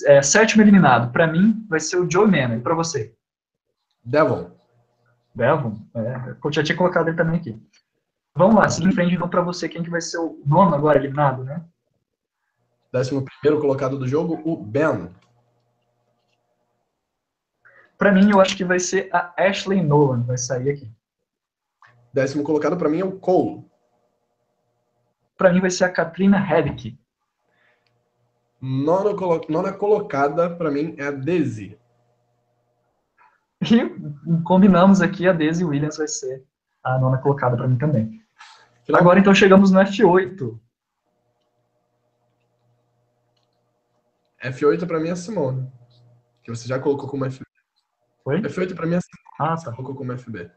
É, 0.08 0.22
sétimo 0.22 0.64
eliminado, 0.64 1.12
para 1.12 1.28
mim, 1.28 1.64
vai 1.70 1.80
ser 1.80 1.98
o 1.98 2.10
Joe 2.10 2.28
Mann. 2.28 2.58
E 2.58 2.60
para 2.60 2.74
você? 2.74 3.16
Devon. 4.04 4.50
Devon? 5.36 5.78
É, 5.94 6.36
eu 6.44 6.52
já 6.52 6.64
tinha 6.64 6.78
colocado 6.78 7.08
ele 7.08 7.18
também 7.18 7.40
aqui. 7.40 7.62
Vamos 8.36 8.56
lá, 8.56 8.68
seguindo 8.68 8.92
em 8.92 8.96
frente, 8.96 9.14
então, 9.14 9.30
para 9.30 9.42
você, 9.42 9.70
quem 9.70 9.84
que 9.84 9.90
vai 9.90 10.02
ser 10.02 10.18
o 10.18 10.42
nono 10.46 10.74
agora 10.74 10.98
eliminado, 10.98 11.44
né? 11.44 11.64
Décimo 12.92 13.24
primeiro 13.24 13.62
colocado 13.62 13.98
do 13.98 14.08
jogo, 14.08 14.42
o 14.44 14.58
Ben. 14.58 15.14
Para 17.98 18.12
mim, 18.12 18.32
eu 18.32 18.42
acho 18.42 18.56
que 18.56 18.64
vai 18.64 18.80
ser 18.80 19.10
a 19.14 19.34
Ashley 19.38 19.84
Nolan, 19.84 20.24
vai 20.24 20.38
sair 20.38 20.70
aqui. 20.72 20.92
Décimo 22.14 22.44
colocado 22.44 22.78
para 22.78 22.90
mim 22.90 23.02
é 23.02 23.06
o 23.06 23.20
Cole. 23.20 23.66
Para 25.38 25.54
mim 25.54 25.60
vai 25.60 25.70
ser 25.70 25.84
a 25.84 25.92
Katrina 25.92 26.38
Hedrick. 26.38 26.98
Nona, 28.62 29.16
colo 29.16 29.42
nona 29.50 29.72
colocada 29.72 30.50
para 30.56 30.70
mim 30.70 30.96
é 30.98 31.08
a 31.08 31.12
Daisy. 31.12 31.80
E 33.62 34.42
combinamos 34.44 35.02
aqui, 35.02 35.28
a 35.28 35.34
Daisy 35.34 35.64
Williams 35.64 35.98
vai 35.98 36.08
ser 36.08 36.46
a 36.84 36.98
nona 36.98 37.18
colocada 37.18 37.56
para 37.56 37.68
mim 37.68 37.78
também. 37.78 38.22
Agora 38.94 39.20
então 39.20 39.34
chegamos 39.34 39.72
no 39.72 39.80
F8. 39.80 40.60
F8 44.44 44.88
para 44.88 45.00
mim 45.00 45.10
é 45.10 45.12
a 45.12 45.16
Simone. 45.16 45.72
Que 46.44 46.50
você 46.50 46.68
já 46.68 46.80
colocou 46.80 47.08
como 47.08 47.30
FB. 47.30 47.46
Foi? 48.24 48.42
F8 48.42 48.76
para 48.76 48.86
mim 48.86 48.96
é 48.96 48.98
a 48.98 49.02
Simone. 49.02 49.30
Ah, 49.40 49.56
tá. 49.56 49.72
Colocou 49.72 49.96
como 49.96 50.18
FB. 50.18 50.52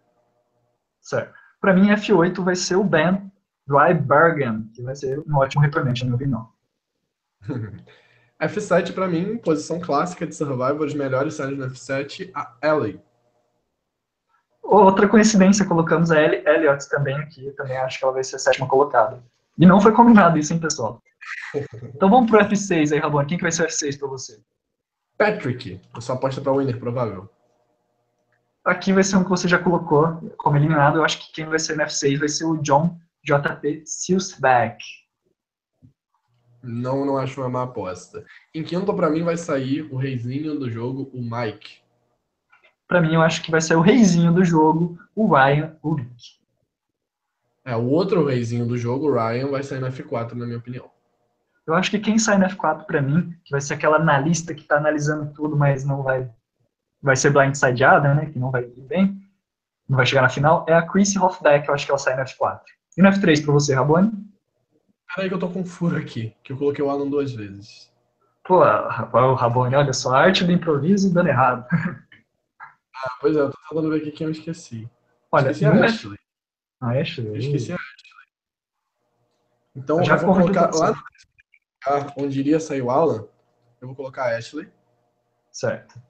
Certo. 1.00 1.34
Para 1.60 1.74
mim, 1.74 1.90
F8 1.90 2.42
vai 2.42 2.56
ser 2.56 2.76
o 2.76 2.82
Ben 2.82 3.30
Drybergen, 3.66 4.68
que 4.74 4.82
vai 4.82 4.96
ser 4.96 5.20
um 5.20 5.36
ótimo 5.36 5.62
retornante, 5.62 6.02
na 6.02 6.06
minha 6.06 6.16
opinião. 6.16 6.51
F7 8.40 8.92
para 8.92 9.06
mim, 9.06 9.36
posição 9.38 9.80
clássica 9.80 10.26
de 10.26 10.34
Survivor, 10.34 10.86
os 10.86 10.94
melhores 10.94 11.34
séries 11.34 11.58
no 11.58 11.66
F7, 11.66 12.30
a 12.34 12.54
Ellie. 12.62 13.00
Outra 14.62 15.08
coincidência, 15.08 15.64
colocamos 15.64 16.10
a 16.10 16.20
Ellie 16.20 16.42
Elliot 16.46 16.88
também 16.88 17.14
aqui, 17.16 17.50
também 17.52 17.76
acho 17.76 17.98
que 17.98 18.04
ela 18.04 18.14
vai 18.14 18.24
ser 18.24 18.36
a 18.36 18.38
sétima 18.38 18.66
colocada. 18.66 19.22
E 19.58 19.66
não 19.66 19.80
foi 19.80 19.92
combinado 19.92 20.38
isso, 20.38 20.52
hein, 20.52 20.60
pessoal? 20.60 21.00
Então 21.94 22.10
vamos 22.10 22.28
pro 22.28 22.40
F6 22.40 22.92
aí, 22.92 22.98
Rabone. 22.98 23.26
Quem 23.26 23.36
que 23.36 23.42
vai 23.42 23.52
ser 23.52 23.62
o 23.62 23.66
F6 23.66 23.98
para 23.98 24.08
você? 24.08 24.40
Patrick. 25.16 25.80
A 25.92 26.00
sua 26.00 26.16
aposta 26.16 26.40
para 26.40 26.52
winner, 26.52 26.78
provável. 26.80 27.28
Aqui 28.64 28.92
vai 28.92 29.04
ser 29.04 29.16
um 29.16 29.24
que 29.24 29.30
você 29.30 29.46
já 29.46 29.58
colocou 29.58 30.32
como 30.36 30.56
eliminado. 30.56 30.96
Eu 30.96 31.04
acho 31.04 31.18
que 31.18 31.32
quem 31.32 31.46
vai 31.46 31.58
ser 31.58 31.76
no 31.76 31.84
F6 31.84 32.18
vai 32.18 32.28
ser 32.28 32.44
o 32.44 32.56
John 32.56 32.98
JP 33.24 33.82
Silsbeck. 33.84 34.82
Não, 36.62 37.04
não 37.04 37.16
acho 37.16 37.40
uma 37.40 37.48
má 37.48 37.62
aposta. 37.64 38.24
Em 38.54 38.62
quinto, 38.62 38.94
para 38.94 39.10
mim, 39.10 39.22
vai 39.22 39.36
sair 39.36 39.82
o 39.92 39.96
reizinho 39.96 40.58
do 40.58 40.70
jogo, 40.70 41.10
o 41.12 41.20
Mike. 41.20 41.80
Para 42.86 43.00
mim, 43.00 43.14
eu 43.14 43.22
acho 43.22 43.42
que 43.42 43.50
vai 43.50 43.60
ser 43.60 43.74
o 43.74 43.80
reizinho 43.80 44.32
do 44.32 44.44
jogo, 44.44 44.98
o 45.14 45.26
Ryan 45.34 45.76
Ulrich. 45.82 46.40
É, 47.64 47.76
o 47.76 47.86
outro 47.86 48.24
reizinho 48.26 48.66
do 48.66 48.76
jogo, 48.76 49.08
o 49.08 49.14
Ryan, 49.14 49.48
vai 49.48 49.62
sair 49.62 49.80
no 49.80 49.86
F4, 49.86 50.32
na 50.32 50.46
minha 50.46 50.58
opinião. 50.58 50.90
Eu 51.66 51.74
acho 51.74 51.90
que 51.90 51.98
quem 51.98 52.18
sai 52.18 52.38
no 52.38 52.46
F4 52.46 52.84
para 52.84 53.00
mim, 53.00 53.34
que 53.44 53.50
vai 53.50 53.60
ser 53.60 53.74
aquela 53.74 53.96
analista 53.96 54.52
que 54.52 54.62
está 54.62 54.76
analisando 54.76 55.32
tudo, 55.32 55.56
mas 55.56 55.84
não 55.84 56.02
vai 56.02 56.28
vai 57.02 57.16
ser 57.16 57.30
blindsideada, 57.30 58.14
né, 58.14 58.26
que 58.26 58.38
não 58.38 58.50
vai 58.50 58.62
ir 58.62 58.82
bem, 58.82 59.20
não 59.88 59.96
vai 59.96 60.06
chegar 60.06 60.22
na 60.22 60.28
final, 60.28 60.64
é 60.68 60.74
a 60.74 60.86
Chrissy 60.86 61.18
Hofbeck, 61.18 61.66
eu 61.66 61.74
acho 61.74 61.84
que 61.84 61.90
ela 61.90 61.98
sai 61.98 62.14
no 62.14 62.22
F4. 62.22 62.60
E 62.96 63.02
no 63.02 63.08
F3 63.08 63.44
para 63.44 63.52
você, 63.52 63.74
Rabone? 63.74 64.12
Peraí 65.14 65.28
que 65.28 65.34
eu 65.34 65.38
tô 65.38 65.48
com 65.50 65.60
um 65.60 65.66
furo 65.66 65.96
aqui, 65.96 66.34
que 66.42 66.52
eu 66.52 66.56
coloquei 66.56 66.82
o 66.84 66.88
Alan 66.90 67.08
duas 67.08 67.32
vezes. 67.32 67.92
Pô, 68.44 68.60
o 68.60 69.34
Rabone, 69.34 69.76
olha 69.76 69.92
só, 69.92 70.14
a 70.14 70.20
arte 70.20 70.44
do 70.44 70.52
improviso 70.52 71.12
dando 71.12 71.28
errado. 71.28 71.66
Ah, 71.70 73.16
pois 73.20 73.36
é, 73.36 73.40
eu 73.40 73.50
tô 73.50 73.58
tentando 73.68 73.90
ver 73.90 73.96
aqui 73.98 74.12
quem 74.12 74.26
eu 74.26 74.30
esqueci. 74.30 74.88
Olha, 75.30 75.50
esqueci 75.50 75.64
a 75.66 75.84
Ashley. 75.84 76.18
A 76.80 76.90
Ashley? 76.92 77.26
Eu 77.26 77.36
esqueci 77.36 77.72
a 77.72 77.76
Ashley. 77.76 78.12
Então, 79.74 79.98
eu 79.98 80.04
já 80.04 80.16
vou 80.16 80.34
colocar 80.34 80.70
lá 80.74 80.92
no 80.92 82.24
onde 82.24 82.38
iria 82.38 82.60
sair 82.60 82.80
o 82.82 82.90
Alan, 82.90 83.26
eu 83.80 83.88
vou 83.88 83.96
colocar 83.96 84.24
a 84.24 84.36
Ashley. 84.36 84.70
Certo. 85.50 86.00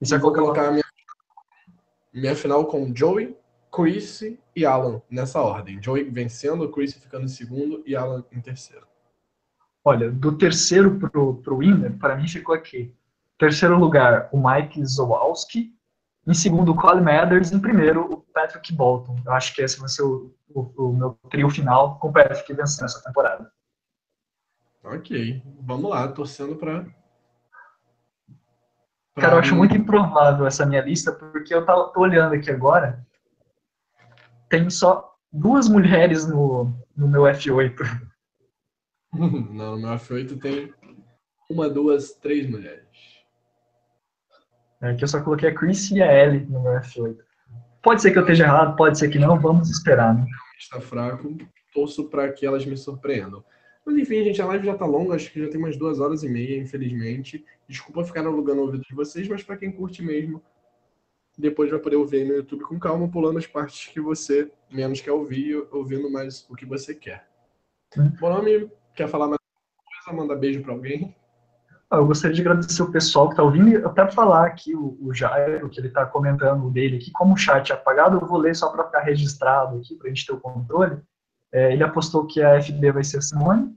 E 0.00 0.06
você 0.06 0.18
vou 0.18 0.32
colocar 0.32 0.68
a 0.68 0.70
minha, 0.72 0.84
minha 2.12 2.34
final 2.34 2.66
com 2.66 2.92
Joey, 2.94 3.37
Chris 3.70 4.22
e 4.54 4.64
Alan, 4.64 5.00
nessa 5.10 5.40
ordem. 5.40 5.82
Joey 5.82 6.04
vencendo, 6.04 6.70
Chris 6.70 6.94
ficando 6.94 7.24
em 7.24 7.28
segundo 7.28 7.82
e 7.86 7.94
Alan 7.94 8.24
em 8.32 8.40
terceiro. 8.40 8.86
Olha, 9.84 10.10
do 10.10 10.36
terceiro 10.36 10.98
pro, 10.98 11.36
pro 11.36 11.58
winner, 11.58 11.96
para 11.98 12.16
mim 12.16 12.26
ficou 12.26 12.54
aqui. 12.54 12.94
Terceiro 13.38 13.78
lugar, 13.78 14.28
o 14.32 14.38
Mike 14.38 14.84
Zowalski. 14.84 15.72
Em 16.26 16.34
segundo, 16.34 16.72
o 16.72 16.74
Colin 16.74 17.02
Mathers. 17.02 17.52
Em 17.52 17.60
primeiro, 17.60 18.12
o 18.12 18.16
Patrick 18.18 18.72
Bolton. 18.74 19.16
Eu 19.24 19.32
acho 19.32 19.54
que 19.54 19.62
esse 19.62 19.78
vai 19.78 19.88
ser 19.88 20.02
o, 20.02 20.34
o, 20.48 20.88
o 20.88 20.92
meu 20.92 21.18
trio 21.30 21.48
final 21.48 21.98
com 21.98 22.08
o 22.08 22.12
Patrick 22.12 22.52
vencendo 22.52 22.86
essa 22.86 23.02
temporada. 23.02 23.50
Ok, 24.84 25.42
vamos 25.60 25.90
lá, 25.90 26.08
torcendo 26.08 26.56
para. 26.56 26.86
Cara, 29.16 29.34
eu 29.34 29.38
acho 29.38 29.54
muito 29.54 29.76
improvável 29.76 30.46
essa 30.46 30.64
minha 30.64 30.80
lista, 30.80 31.12
porque 31.12 31.52
eu 31.52 31.64
tô, 31.64 31.88
tô 31.88 32.00
olhando 32.00 32.34
aqui 32.34 32.50
agora, 32.50 33.04
tem 34.48 34.68
só 34.70 35.14
duas 35.32 35.68
mulheres 35.68 36.26
no, 36.26 36.72
no 36.96 37.08
meu 37.08 37.22
F8. 37.22 37.76
Não, 39.12 39.76
no 39.76 39.78
meu 39.78 39.90
F8 39.90 40.40
tem 40.40 40.72
uma, 41.50 41.68
duas, 41.68 42.12
três 42.12 42.48
mulheres. 42.48 42.86
É 44.80 44.94
que 44.94 45.02
eu 45.02 45.08
só 45.08 45.22
coloquei 45.22 45.48
a 45.48 45.54
Chris 45.54 45.90
e 45.90 46.02
a 46.02 46.12
Ellie 46.12 46.46
no 46.46 46.62
meu 46.62 46.72
F8. 46.72 47.16
Pode 47.82 48.02
ser 48.02 48.10
que 48.10 48.18
eu 48.18 48.22
esteja 48.22 48.44
errado, 48.44 48.76
pode 48.76 48.98
ser 48.98 49.08
que 49.08 49.18
não, 49.18 49.40
vamos 49.40 49.70
esperar, 49.70 50.14
né? 50.14 50.26
Está 50.58 50.80
fraco, 50.80 51.36
torço 51.72 52.08
para 52.08 52.32
que 52.32 52.44
elas 52.44 52.66
me 52.66 52.76
surpreendam. 52.76 53.42
Mas 53.84 53.96
enfim, 53.96 54.22
gente, 54.24 54.42
a 54.42 54.46
live 54.46 54.66
já 54.66 54.76
tá 54.76 54.84
longa, 54.84 55.14
acho 55.14 55.32
que 55.32 55.42
já 55.42 55.48
tem 55.48 55.58
umas 55.58 55.76
duas 55.76 55.98
horas 55.98 56.22
e 56.22 56.28
meia, 56.28 56.60
infelizmente. 56.60 57.44
Desculpa 57.66 58.04
ficar 58.04 58.26
alugando 58.26 58.60
o 58.60 58.64
ouvido 58.64 58.84
de 58.84 58.94
vocês, 58.94 59.26
mas 59.26 59.42
para 59.42 59.56
quem 59.56 59.72
curte 59.72 60.02
mesmo, 60.02 60.42
depois 61.38 61.70
vai 61.70 61.78
poder 61.78 61.96
ouvir 61.96 62.26
no 62.26 62.34
YouTube 62.34 62.64
com 62.64 62.78
calma, 62.78 63.08
pulando 63.08 63.38
as 63.38 63.46
partes 63.46 63.86
que 63.92 64.00
você 64.00 64.50
menos 64.70 65.00
quer 65.00 65.12
ouvir, 65.12 65.66
ouvindo 65.70 66.10
mais 66.10 66.44
o 66.50 66.56
que 66.56 66.66
você 66.66 66.94
quer. 66.94 67.28
Hum. 67.96 68.10
Bom 68.20 68.28
nome, 68.30 68.70
quer 68.94 69.08
falar 69.08 69.28
mais 69.28 69.38
coisa? 70.04 70.20
Manda 70.20 70.34
beijo 70.34 70.62
para 70.62 70.72
alguém? 70.72 71.14
Ah, 71.90 71.96
eu 71.96 72.06
gostaria 72.06 72.34
de 72.34 72.42
agradecer 72.42 72.82
o 72.82 72.90
pessoal 72.90 73.28
que 73.28 73.34
está 73.34 73.42
ouvindo 73.42 73.86
até 73.86 74.06
falar 74.10 74.46
aqui 74.46 74.74
o, 74.74 74.98
o 75.00 75.14
Jairo, 75.14 75.70
que 75.70 75.80
ele 75.80 75.88
está 75.88 76.04
comentando 76.04 76.68
dele 76.70 76.96
aqui, 76.96 77.10
como 77.12 77.32
o 77.32 77.36
chat 77.36 77.70
é 77.70 77.74
apagado, 77.74 78.18
eu 78.18 78.26
vou 78.26 78.36
ler 78.36 78.54
só 78.54 78.68
para 78.70 78.84
ficar 78.84 79.00
registrado 79.00 79.78
aqui, 79.78 79.94
para 79.94 80.08
a 80.08 80.10
gente 80.10 80.26
ter 80.26 80.32
o 80.32 80.40
controle. 80.40 81.00
É, 81.50 81.72
ele 81.72 81.82
apostou 81.82 82.26
que 82.26 82.42
a 82.42 82.60
FB 82.60 82.92
vai 82.92 83.04
ser 83.04 83.18
a 83.18 83.22
Simone, 83.22 83.74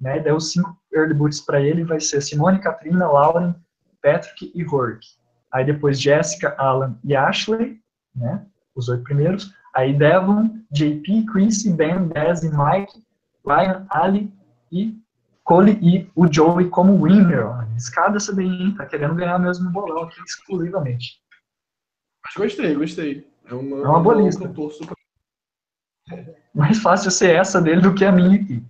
né? 0.00 0.18
Deu 0.18 0.40
cinco 0.40 0.76
early 0.92 1.14
boots 1.14 1.40
para 1.40 1.60
ele, 1.60 1.84
vai 1.84 2.00
ser 2.00 2.20
Simone, 2.20 2.58
Katrina, 2.58 3.06
Lauren, 3.06 3.54
Patrick 4.02 4.50
e 4.52 4.64
Rourke. 4.64 5.06
Aí 5.54 5.64
depois 5.64 6.00
Jessica, 6.00 6.52
Alan 6.58 6.98
e 7.04 7.14
Ashley, 7.14 7.80
né? 8.12 8.44
Os 8.74 8.88
oito 8.88 9.04
primeiros. 9.04 9.54
Aí 9.72 9.92
Devon, 9.92 10.58
JP, 10.72 11.26
Chrissy, 11.26 11.72
Ben, 11.72 12.08
Dez 12.08 12.42
e 12.42 12.50
Mike, 12.50 13.00
Ryan, 13.46 13.86
Ali 13.88 14.32
e 14.72 14.98
Cole 15.44 15.78
e 15.80 16.10
o 16.16 16.30
Joey 16.32 16.68
como 16.70 17.04
winner. 17.04 17.46
Escada 17.76 18.16
essa 18.16 18.34
daí, 18.34 18.74
tá 18.74 18.84
querendo 18.84 19.14
ganhar 19.14 19.38
mesmo 19.38 19.70
bolão 19.70 20.02
aqui 20.02 20.20
exclusivamente. 20.26 21.22
Mas 22.24 22.34
gostei, 22.36 22.74
gostei. 22.74 23.30
É 23.44 23.54
uma, 23.54 23.76
é 23.76 23.88
uma 23.88 24.00
boa 24.00 24.16
lista. 24.16 24.52
Mais 26.52 26.78
fácil 26.78 27.12
ser 27.12 27.36
essa 27.36 27.60
dele 27.60 27.80
do 27.80 27.94
que 27.94 28.04
a 28.04 28.10
minha 28.10 28.40
aqui. 28.40 28.64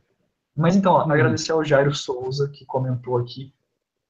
Mas 0.54 0.76
então, 0.76 0.92
ó, 0.92 1.00
agradecer 1.10 1.52
ao 1.52 1.64
Jairo 1.64 1.94
Souza, 1.94 2.48
que 2.48 2.66
comentou 2.66 3.16
aqui. 3.16 3.54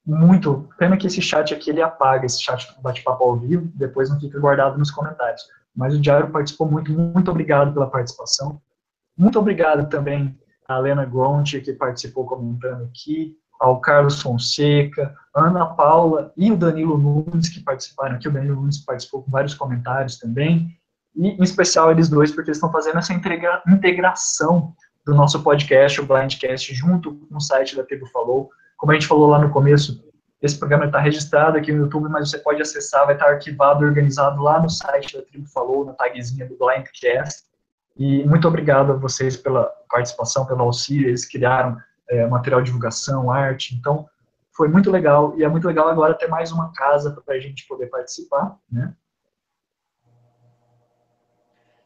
Muito. 0.07 0.69
Pena 0.79 0.97
que 0.97 1.07
esse 1.07 1.23
chat 1.23 1.55
aqui 1.55 1.71
ele 1.71 1.81
apaga, 1.81 2.27
esse 2.27 2.43
chat 2.43 2.75
bate-papo 2.83 3.25
ao 3.25 3.37
vivo, 3.37 3.71
depois 3.75 4.11
não 4.11 4.21
fica 4.21 4.39
guardado 4.39 4.79
nos 4.79 4.91
comentários. 4.91 5.43
Mas 5.75 5.95
o 5.95 6.03
Jairo 6.03 6.31
participou 6.31 6.71
muito, 6.71 6.93
muito 6.93 7.31
obrigado 7.31 7.73
pela 7.73 7.89
participação. 7.89 8.61
Muito 9.17 9.39
obrigado 9.39 9.89
também 9.89 10.39
à 10.69 10.79
Lena 10.79 11.05
Gonti, 11.05 11.61
que 11.61 11.73
participou 11.73 12.27
comentando 12.27 12.85
aqui, 12.85 13.37
ao 13.61 13.81
Carlos 13.81 14.21
Fonseca, 14.21 15.15
Ana 15.35 15.67
Paula 15.67 16.33
e 16.37 16.53
o 16.53 16.57
Danilo 16.57 16.99
Nunes, 16.99 17.49
que 17.49 17.61
participaram 17.61 18.17
aqui. 18.17 18.29
O 18.29 18.33
Danilo 18.33 18.57
Nunes 18.57 18.79
participou 18.79 19.23
com 19.23 19.31
vários 19.31 19.55
comentários 19.55 20.19
também. 20.19 20.69
E, 21.15 21.29
em 21.29 21.43
especial, 21.43 21.91
eles 21.91 22.09
dois, 22.09 22.31
porque 22.31 22.51
eles 22.51 22.59
estão 22.59 22.71
fazendo 22.71 22.99
essa 22.99 23.15
integra 23.15 23.63
integração 23.67 24.75
do 25.07 25.15
nosso 25.15 25.43
podcast, 25.43 26.01
o 26.01 26.07
Blindcast, 26.07 26.75
junto 26.75 27.15
com 27.15 27.37
o 27.37 27.41
site 27.41 27.77
da 27.77 27.85
Tribo 27.85 28.07
Falou. 28.07 28.51
Como 28.77 28.93
a 28.93 28.95
gente 28.95 29.07
falou 29.07 29.29
lá 29.29 29.39
no 29.39 29.51
começo, 29.51 30.05
esse 30.43 30.59
programa 30.59 30.87
está 30.87 30.99
registrado 30.99 31.57
aqui 31.57 31.73
no 31.73 31.85
YouTube, 31.85 32.09
mas 32.09 32.31
você 32.31 32.39
pode 32.39 32.61
acessar, 32.61 33.07
vai 33.07 33.15
estar 33.15 33.29
arquivado, 33.29 33.85
organizado 33.85 34.43
lá 34.43 34.61
no 34.61 34.69
site 34.69 35.17
da 35.17 35.23
Tribo 35.23 35.49
Falou, 35.49 35.85
na 35.85 35.95
tagzinha 35.95 36.47
do 36.47 36.57
Blindcast. 36.59 37.45
E 37.97 38.25
muito 38.25 38.47
obrigado 38.47 38.93
a 38.93 38.97
vocês 38.97 39.37
pela 39.37 39.65
participação, 39.89 40.45
pelo 40.45 40.63
auxílio, 40.63 41.09
eles 41.09 41.27
criaram 41.27 41.79
é, 42.11 42.27
material 42.27 42.61
de 42.61 42.67
divulgação, 42.67 43.31
arte, 43.31 43.75
então 43.75 44.09
foi 44.53 44.69
muito 44.69 44.91
legal, 44.91 45.37
e 45.39 45.45
é 45.45 45.49
muito 45.49 45.67
legal 45.67 45.89
agora 45.89 46.15
ter 46.15 46.29
mais 46.29 46.53
uma 46.53 46.73
casa 46.73 47.11
para 47.25 47.35
a 47.35 47.41
gente 47.41 47.67
poder 47.67 47.87
participar, 47.87 48.59
né? 48.71 48.95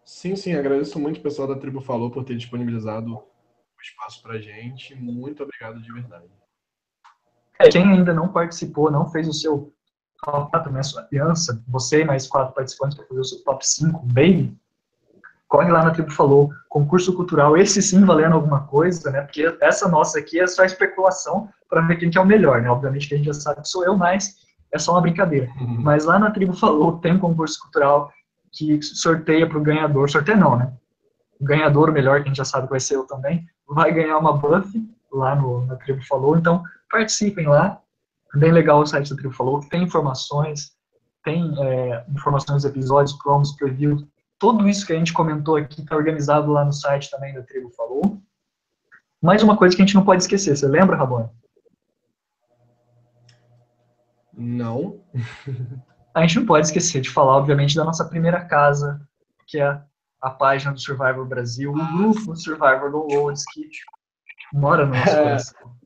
Sim, 0.04 0.34
sim, 0.36 0.54
agradeço 0.54 0.98
muito 0.98 1.18
o 1.18 1.22
pessoal 1.22 1.46
da 1.46 1.54
Tribo 1.54 1.80
Falou 1.80 2.10
por 2.10 2.24
ter 2.24 2.34
disponibilizado 2.34 3.14
o 3.14 3.80
espaço 3.80 4.22
para 4.22 4.40
gente. 4.40 4.94
Muito 4.94 5.42
obrigado 5.42 5.80
de 5.80 5.92
verdade. 5.92 6.37
É, 7.60 7.68
quem 7.68 7.82
ainda 7.82 8.12
não 8.12 8.28
participou, 8.28 8.90
não 8.90 9.08
fez 9.10 9.28
o 9.28 9.32
seu 9.32 9.72
top 10.24 10.50
4, 10.50 10.72
né, 10.72 10.82
sua 10.82 11.02
aliança, 11.02 11.62
você 11.66 12.02
e 12.02 12.04
mais 12.04 12.26
quatro 12.26 12.54
participantes 12.54 12.96
para 12.96 13.06
fazer 13.06 13.20
o 13.20 13.24
seu 13.24 13.44
top 13.44 13.66
5, 13.66 14.00
bem, 14.06 14.58
corre 15.48 15.70
lá 15.70 15.84
na 15.84 15.90
Tribo 15.90 16.10
Falou, 16.10 16.50
concurso 16.68 17.14
cultural, 17.14 17.56
esse 17.56 17.80
sim 17.82 18.04
valendo 18.04 18.34
alguma 18.34 18.60
coisa, 18.66 19.10
né, 19.10 19.22
porque 19.22 19.56
essa 19.60 19.88
nossa 19.88 20.18
aqui 20.18 20.38
é 20.38 20.46
só 20.46 20.64
especulação 20.64 21.48
para 21.68 21.80
ver 21.82 21.96
quem 21.96 22.10
que 22.10 22.18
é 22.18 22.20
o 22.20 22.26
melhor, 22.26 22.62
né, 22.62 22.70
obviamente 22.70 23.08
que 23.08 23.14
a 23.14 23.16
gente 23.16 23.26
já 23.26 23.34
sabe 23.34 23.62
que 23.62 23.68
sou 23.68 23.84
eu, 23.84 23.96
mas 23.96 24.36
é 24.72 24.78
só 24.78 24.92
uma 24.92 25.00
brincadeira. 25.00 25.48
Uhum. 25.60 25.80
Mas 25.80 26.04
lá 26.04 26.18
na 26.18 26.30
Tribo 26.30 26.52
Falou 26.52 26.98
tem 26.98 27.14
um 27.14 27.18
concurso 27.18 27.58
cultural 27.60 28.12
que 28.52 28.80
sorteia 28.82 29.48
para 29.48 29.58
o 29.58 29.62
ganhador, 29.62 30.10
sorteia 30.10 30.36
não, 30.36 30.56
né? 30.56 30.72
O 31.40 31.44
ganhador, 31.44 31.88
o 31.88 31.92
melhor, 31.92 32.18
que 32.18 32.24
a 32.24 32.28
gente 32.28 32.36
já 32.36 32.44
sabe 32.44 32.66
que 32.66 32.72
vai 32.72 32.80
ser 32.80 32.96
eu 32.96 33.06
também, 33.06 33.46
vai 33.68 33.92
ganhar 33.92 34.18
uma 34.18 34.36
buff 34.36 34.68
lá 35.12 35.34
no, 35.34 35.64
na 35.66 35.76
Tribo 35.76 36.04
Falou, 36.06 36.36
então 36.36 36.62
participem 36.90 37.46
lá, 37.46 37.80
é 38.34 38.38
bem 38.38 38.52
legal 38.52 38.80
o 38.80 38.86
site 38.86 39.10
da 39.10 39.16
Tribo 39.16 39.34
Falou, 39.34 39.60
tem 39.68 39.82
informações, 39.82 40.72
tem 41.24 41.54
é, 41.62 42.04
informações 42.10 42.62
dos 42.62 42.70
episódios, 42.70 43.16
promos, 43.18 43.52
preview, 43.52 44.06
tudo 44.38 44.68
isso 44.68 44.86
que 44.86 44.92
a 44.92 44.96
gente 44.96 45.12
comentou 45.12 45.56
aqui 45.56 45.80
está 45.82 45.96
organizado 45.96 46.50
lá 46.52 46.64
no 46.64 46.72
site 46.72 47.10
também 47.10 47.34
da 47.34 47.42
Tribo 47.42 47.70
Falou. 47.70 48.22
Mais 49.20 49.42
uma 49.42 49.56
coisa 49.56 49.74
que 49.74 49.82
a 49.82 49.84
gente 49.84 49.96
não 49.96 50.04
pode 50.04 50.22
esquecer, 50.22 50.56
você 50.56 50.68
lembra, 50.68 50.96
Rabone? 50.96 51.28
Não. 54.32 55.02
a 56.14 56.20
gente 56.22 56.38
não 56.38 56.46
pode 56.46 56.66
esquecer 56.66 57.00
de 57.00 57.10
falar, 57.10 57.36
obviamente, 57.36 57.74
da 57.74 57.84
nossa 57.84 58.04
primeira 58.04 58.44
casa, 58.44 59.00
que 59.46 59.58
é 59.58 59.82
a 60.20 60.30
página 60.30 60.72
do 60.72 60.78
Survivor 60.78 61.26
Brasil, 61.26 61.72
o 61.72 61.96
grupo 61.96 62.36
Survivor 62.36 62.92
Downloads, 62.92 63.44
que 63.52 63.68
mora 64.52 64.86
no 64.86 64.94
nosso 64.94 65.16
coração. 65.16 65.77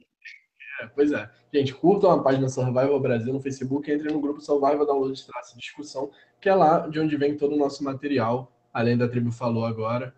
Pois 0.95 1.13
é. 1.13 1.29
Gente, 1.53 1.75
curtam 1.75 2.11
a 2.11 2.23
página 2.23 2.49
Survivor 2.49 3.01
Brasil 3.01 3.33
no 3.33 3.41
Facebook 3.41 3.91
entrem 3.93 4.13
no 4.13 4.21
grupo 4.21 4.41
Survivor 4.41 4.87
Downloads 4.87 5.27
Traça 5.27 5.57
Discussão, 5.57 6.11
que 6.41 6.49
é 6.49 6.55
lá 6.55 6.89
de 6.89 6.99
onde 6.99 7.17
vem 7.17 7.37
todo 7.37 7.55
o 7.55 7.59
nosso 7.59 7.85
material, 7.85 8.51
além 8.73 8.97
da 8.97 9.09
tribo 9.09 9.31
falou 9.31 9.65
agora, 9.65 10.15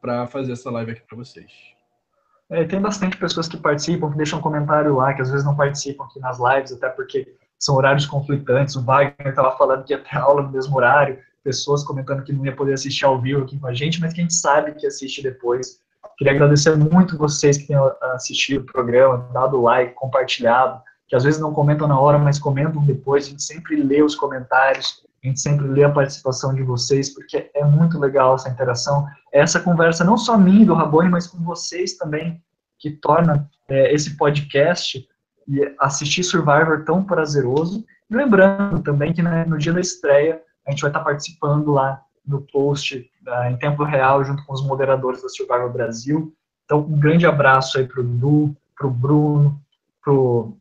para 0.00 0.26
fazer 0.26 0.52
essa 0.52 0.70
live 0.70 0.92
aqui 0.92 1.02
para 1.02 1.16
vocês. 1.16 1.74
É, 2.50 2.64
tem 2.64 2.80
bastante 2.80 3.16
pessoas 3.16 3.48
que 3.48 3.56
participam, 3.56 4.10
que 4.10 4.16
deixam 4.16 4.40
comentário 4.40 4.94
lá, 4.96 5.14
que 5.14 5.22
às 5.22 5.30
vezes 5.30 5.44
não 5.44 5.56
participam 5.56 6.04
aqui 6.04 6.20
nas 6.20 6.38
lives, 6.38 6.72
até 6.72 6.88
porque 6.90 7.34
são 7.58 7.76
horários 7.76 8.06
conflitantes. 8.06 8.76
O 8.76 8.82
Wagner 8.82 9.28
estava 9.28 9.56
falando 9.56 9.84
que 9.84 9.92
ia 9.92 9.98
ter 9.98 10.16
aula 10.16 10.42
no 10.42 10.50
mesmo 10.50 10.76
horário, 10.76 11.18
pessoas 11.42 11.82
comentando 11.82 12.22
que 12.22 12.32
não 12.32 12.44
ia 12.44 12.54
poder 12.54 12.74
assistir 12.74 13.04
ao 13.04 13.20
vivo 13.20 13.42
aqui 13.42 13.58
com 13.58 13.66
a 13.66 13.74
gente, 13.74 14.00
mas 14.00 14.12
que 14.12 14.20
a 14.20 14.22
gente 14.22 14.34
sabe 14.34 14.74
que 14.74 14.86
assiste 14.86 15.22
depois. 15.22 15.80
Queria 16.16 16.32
agradecer 16.32 16.76
muito 16.76 17.18
vocês 17.18 17.58
que 17.58 17.66
têm 17.66 17.76
assistido 18.14 18.62
o 18.62 18.66
programa, 18.66 19.28
dado 19.32 19.60
like, 19.60 19.94
compartilhado, 19.94 20.80
que 21.08 21.16
às 21.16 21.24
vezes 21.24 21.40
não 21.40 21.52
comentam 21.52 21.88
na 21.88 21.98
hora, 21.98 22.18
mas 22.18 22.38
comentam 22.38 22.84
depois. 22.84 23.26
A 23.26 23.30
gente 23.30 23.42
sempre 23.42 23.76
lê 23.76 24.02
os 24.02 24.14
comentários, 24.14 25.04
a 25.22 25.26
gente 25.26 25.40
sempre 25.40 25.66
lê 25.66 25.84
a 25.84 25.90
participação 25.90 26.54
de 26.54 26.62
vocês, 26.62 27.12
porque 27.14 27.50
é 27.54 27.64
muito 27.64 27.98
legal 27.98 28.34
essa 28.34 28.48
interação. 28.48 29.06
Essa 29.32 29.58
conversa, 29.60 30.04
não 30.04 30.16
só 30.16 30.36
minha 30.36 30.66
do 30.66 30.74
Rabone, 30.74 31.08
mas 31.08 31.26
com 31.26 31.38
vocês 31.42 31.96
também, 31.96 32.42
que 32.78 32.90
torna 32.90 33.48
é, 33.68 33.92
esse 33.92 34.16
podcast 34.16 35.06
e 35.48 35.74
assistir 35.80 36.22
Survivor 36.22 36.84
tão 36.84 37.02
prazeroso. 37.02 37.84
E 38.10 38.14
lembrando 38.14 38.82
também 38.82 39.12
que 39.12 39.22
né, 39.22 39.44
no 39.46 39.58
dia 39.58 39.72
da 39.72 39.80
estreia 39.80 40.40
a 40.66 40.70
gente 40.70 40.80
vai 40.80 40.90
estar 40.90 41.00
participando 41.00 41.72
lá 41.72 42.00
no 42.26 42.40
post 42.40 43.10
uh, 43.26 43.50
em 43.50 43.56
tempo 43.56 43.84
real 43.84 44.24
junto 44.24 44.44
com 44.44 44.52
os 44.52 44.64
moderadores 44.64 45.22
da 45.22 45.28
Survivor 45.28 45.72
Brasil. 45.72 46.34
Então, 46.64 46.80
um 46.80 46.98
grande 46.98 47.26
abraço 47.26 47.78
aí 47.78 47.86
para 47.86 48.00
o 48.00 48.04
Du, 48.04 48.56
para 48.76 48.86
o 48.86 48.90
Bruno, 48.90 49.60
para 50.02 50.12
o 50.12 50.56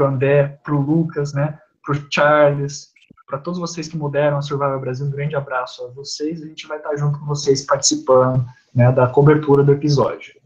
André, 0.00 0.58
para 0.62 0.74
o 0.74 0.80
Lucas, 0.80 1.32
né, 1.32 1.58
para 1.84 1.96
o 1.96 2.06
Charles, 2.10 2.92
para 3.26 3.38
todos 3.38 3.58
vocês 3.58 3.88
que 3.88 3.96
moderam 3.96 4.38
a 4.38 4.42
Survivor 4.42 4.78
Brasil, 4.78 5.06
um 5.06 5.10
grande 5.10 5.34
abraço 5.34 5.84
a 5.84 5.88
vocês. 5.88 6.42
A 6.42 6.46
gente 6.46 6.66
vai 6.66 6.78
estar 6.78 6.96
junto 6.96 7.18
com 7.18 7.26
vocês 7.26 7.66
participando 7.66 8.46
né, 8.72 8.92
da 8.92 9.08
cobertura 9.08 9.64
do 9.64 9.72
episódio. 9.72 10.40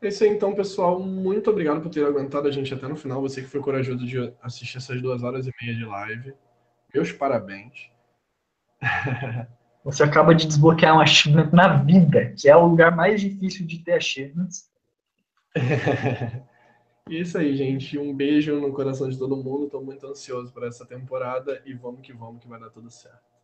É 0.00 0.08
isso 0.08 0.22
aí, 0.22 0.30
então, 0.30 0.54
pessoal. 0.54 1.00
Muito 1.00 1.50
obrigado 1.50 1.80
por 1.80 1.90
ter 1.90 2.06
aguentado 2.06 2.46
a 2.46 2.50
gente 2.52 2.72
até 2.72 2.86
no 2.86 2.94
final. 2.94 3.20
Você 3.22 3.42
que 3.42 3.48
foi 3.48 3.60
corajoso 3.60 4.06
de 4.06 4.32
assistir 4.42 4.76
essas 4.76 5.00
duas 5.02 5.22
horas 5.22 5.46
e 5.46 5.52
meia 5.60 5.74
de 5.74 5.84
live. 5.84 6.34
Meus 6.94 7.10
parabéns. 7.10 7.90
Você 9.84 10.02
acaba 10.02 10.34
de 10.34 10.46
desbloquear 10.46 10.96
um 10.96 11.00
achievement 11.00 11.50
na 11.52 11.76
vida, 11.76 12.32
que 12.38 12.48
é 12.48 12.56
o 12.56 12.66
lugar 12.66 12.94
mais 12.94 13.20
difícil 13.20 13.66
de 13.66 13.78
ter 13.80 13.92
achievements. 13.92 14.70
Isso 17.08 17.36
aí, 17.36 17.54
gente. 17.54 17.98
Um 17.98 18.14
beijo 18.14 18.58
no 18.58 18.72
coração 18.72 19.08
de 19.08 19.18
todo 19.18 19.36
mundo. 19.36 19.66
Estou 19.66 19.84
muito 19.84 20.06
ansioso 20.06 20.52
por 20.52 20.66
essa 20.66 20.86
temporada 20.86 21.62
e 21.66 21.74
vamos 21.74 22.00
que 22.00 22.14
vamos, 22.14 22.42
que 22.42 22.48
vai 22.48 22.58
dar 22.58 22.70
tudo 22.70 22.90
certo. 22.90 23.34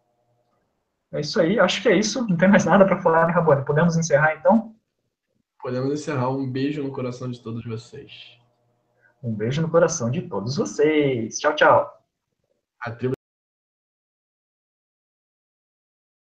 É 1.13 1.21
isso 1.21 1.41
aí. 1.41 1.59
Acho 1.59 1.83
que 1.83 1.89
é 1.89 1.97
isso. 1.97 2.27
Não 2.27 2.37
tem 2.37 2.49
mais 2.49 2.65
nada 2.65 2.87
para 2.87 3.03
falar, 3.03 3.27
né, 3.27 3.33
Rabone? 3.33 3.65
Podemos 3.65 3.97
encerrar, 3.97 4.37
então? 4.37 4.75
Podemos 5.61 5.93
encerrar. 5.93 6.31
Um 6.31 6.51
beijo 6.51 6.83
no 6.83 6.91
coração 6.91 7.31
de 7.31 7.41
todos 7.43 7.65
vocês. 7.67 8.39
Um 9.23 9.35
beijo 9.35 9.61
no 9.61 9.69
coração 9.69 10.11
de 10.11 10.23
todos 10.23 10.57
vocês. 10.57 11.39
Tchau, 11.39 11.55
tchau. 11.55 12.03
A 12.81 12.91
tribo 12.93 13.15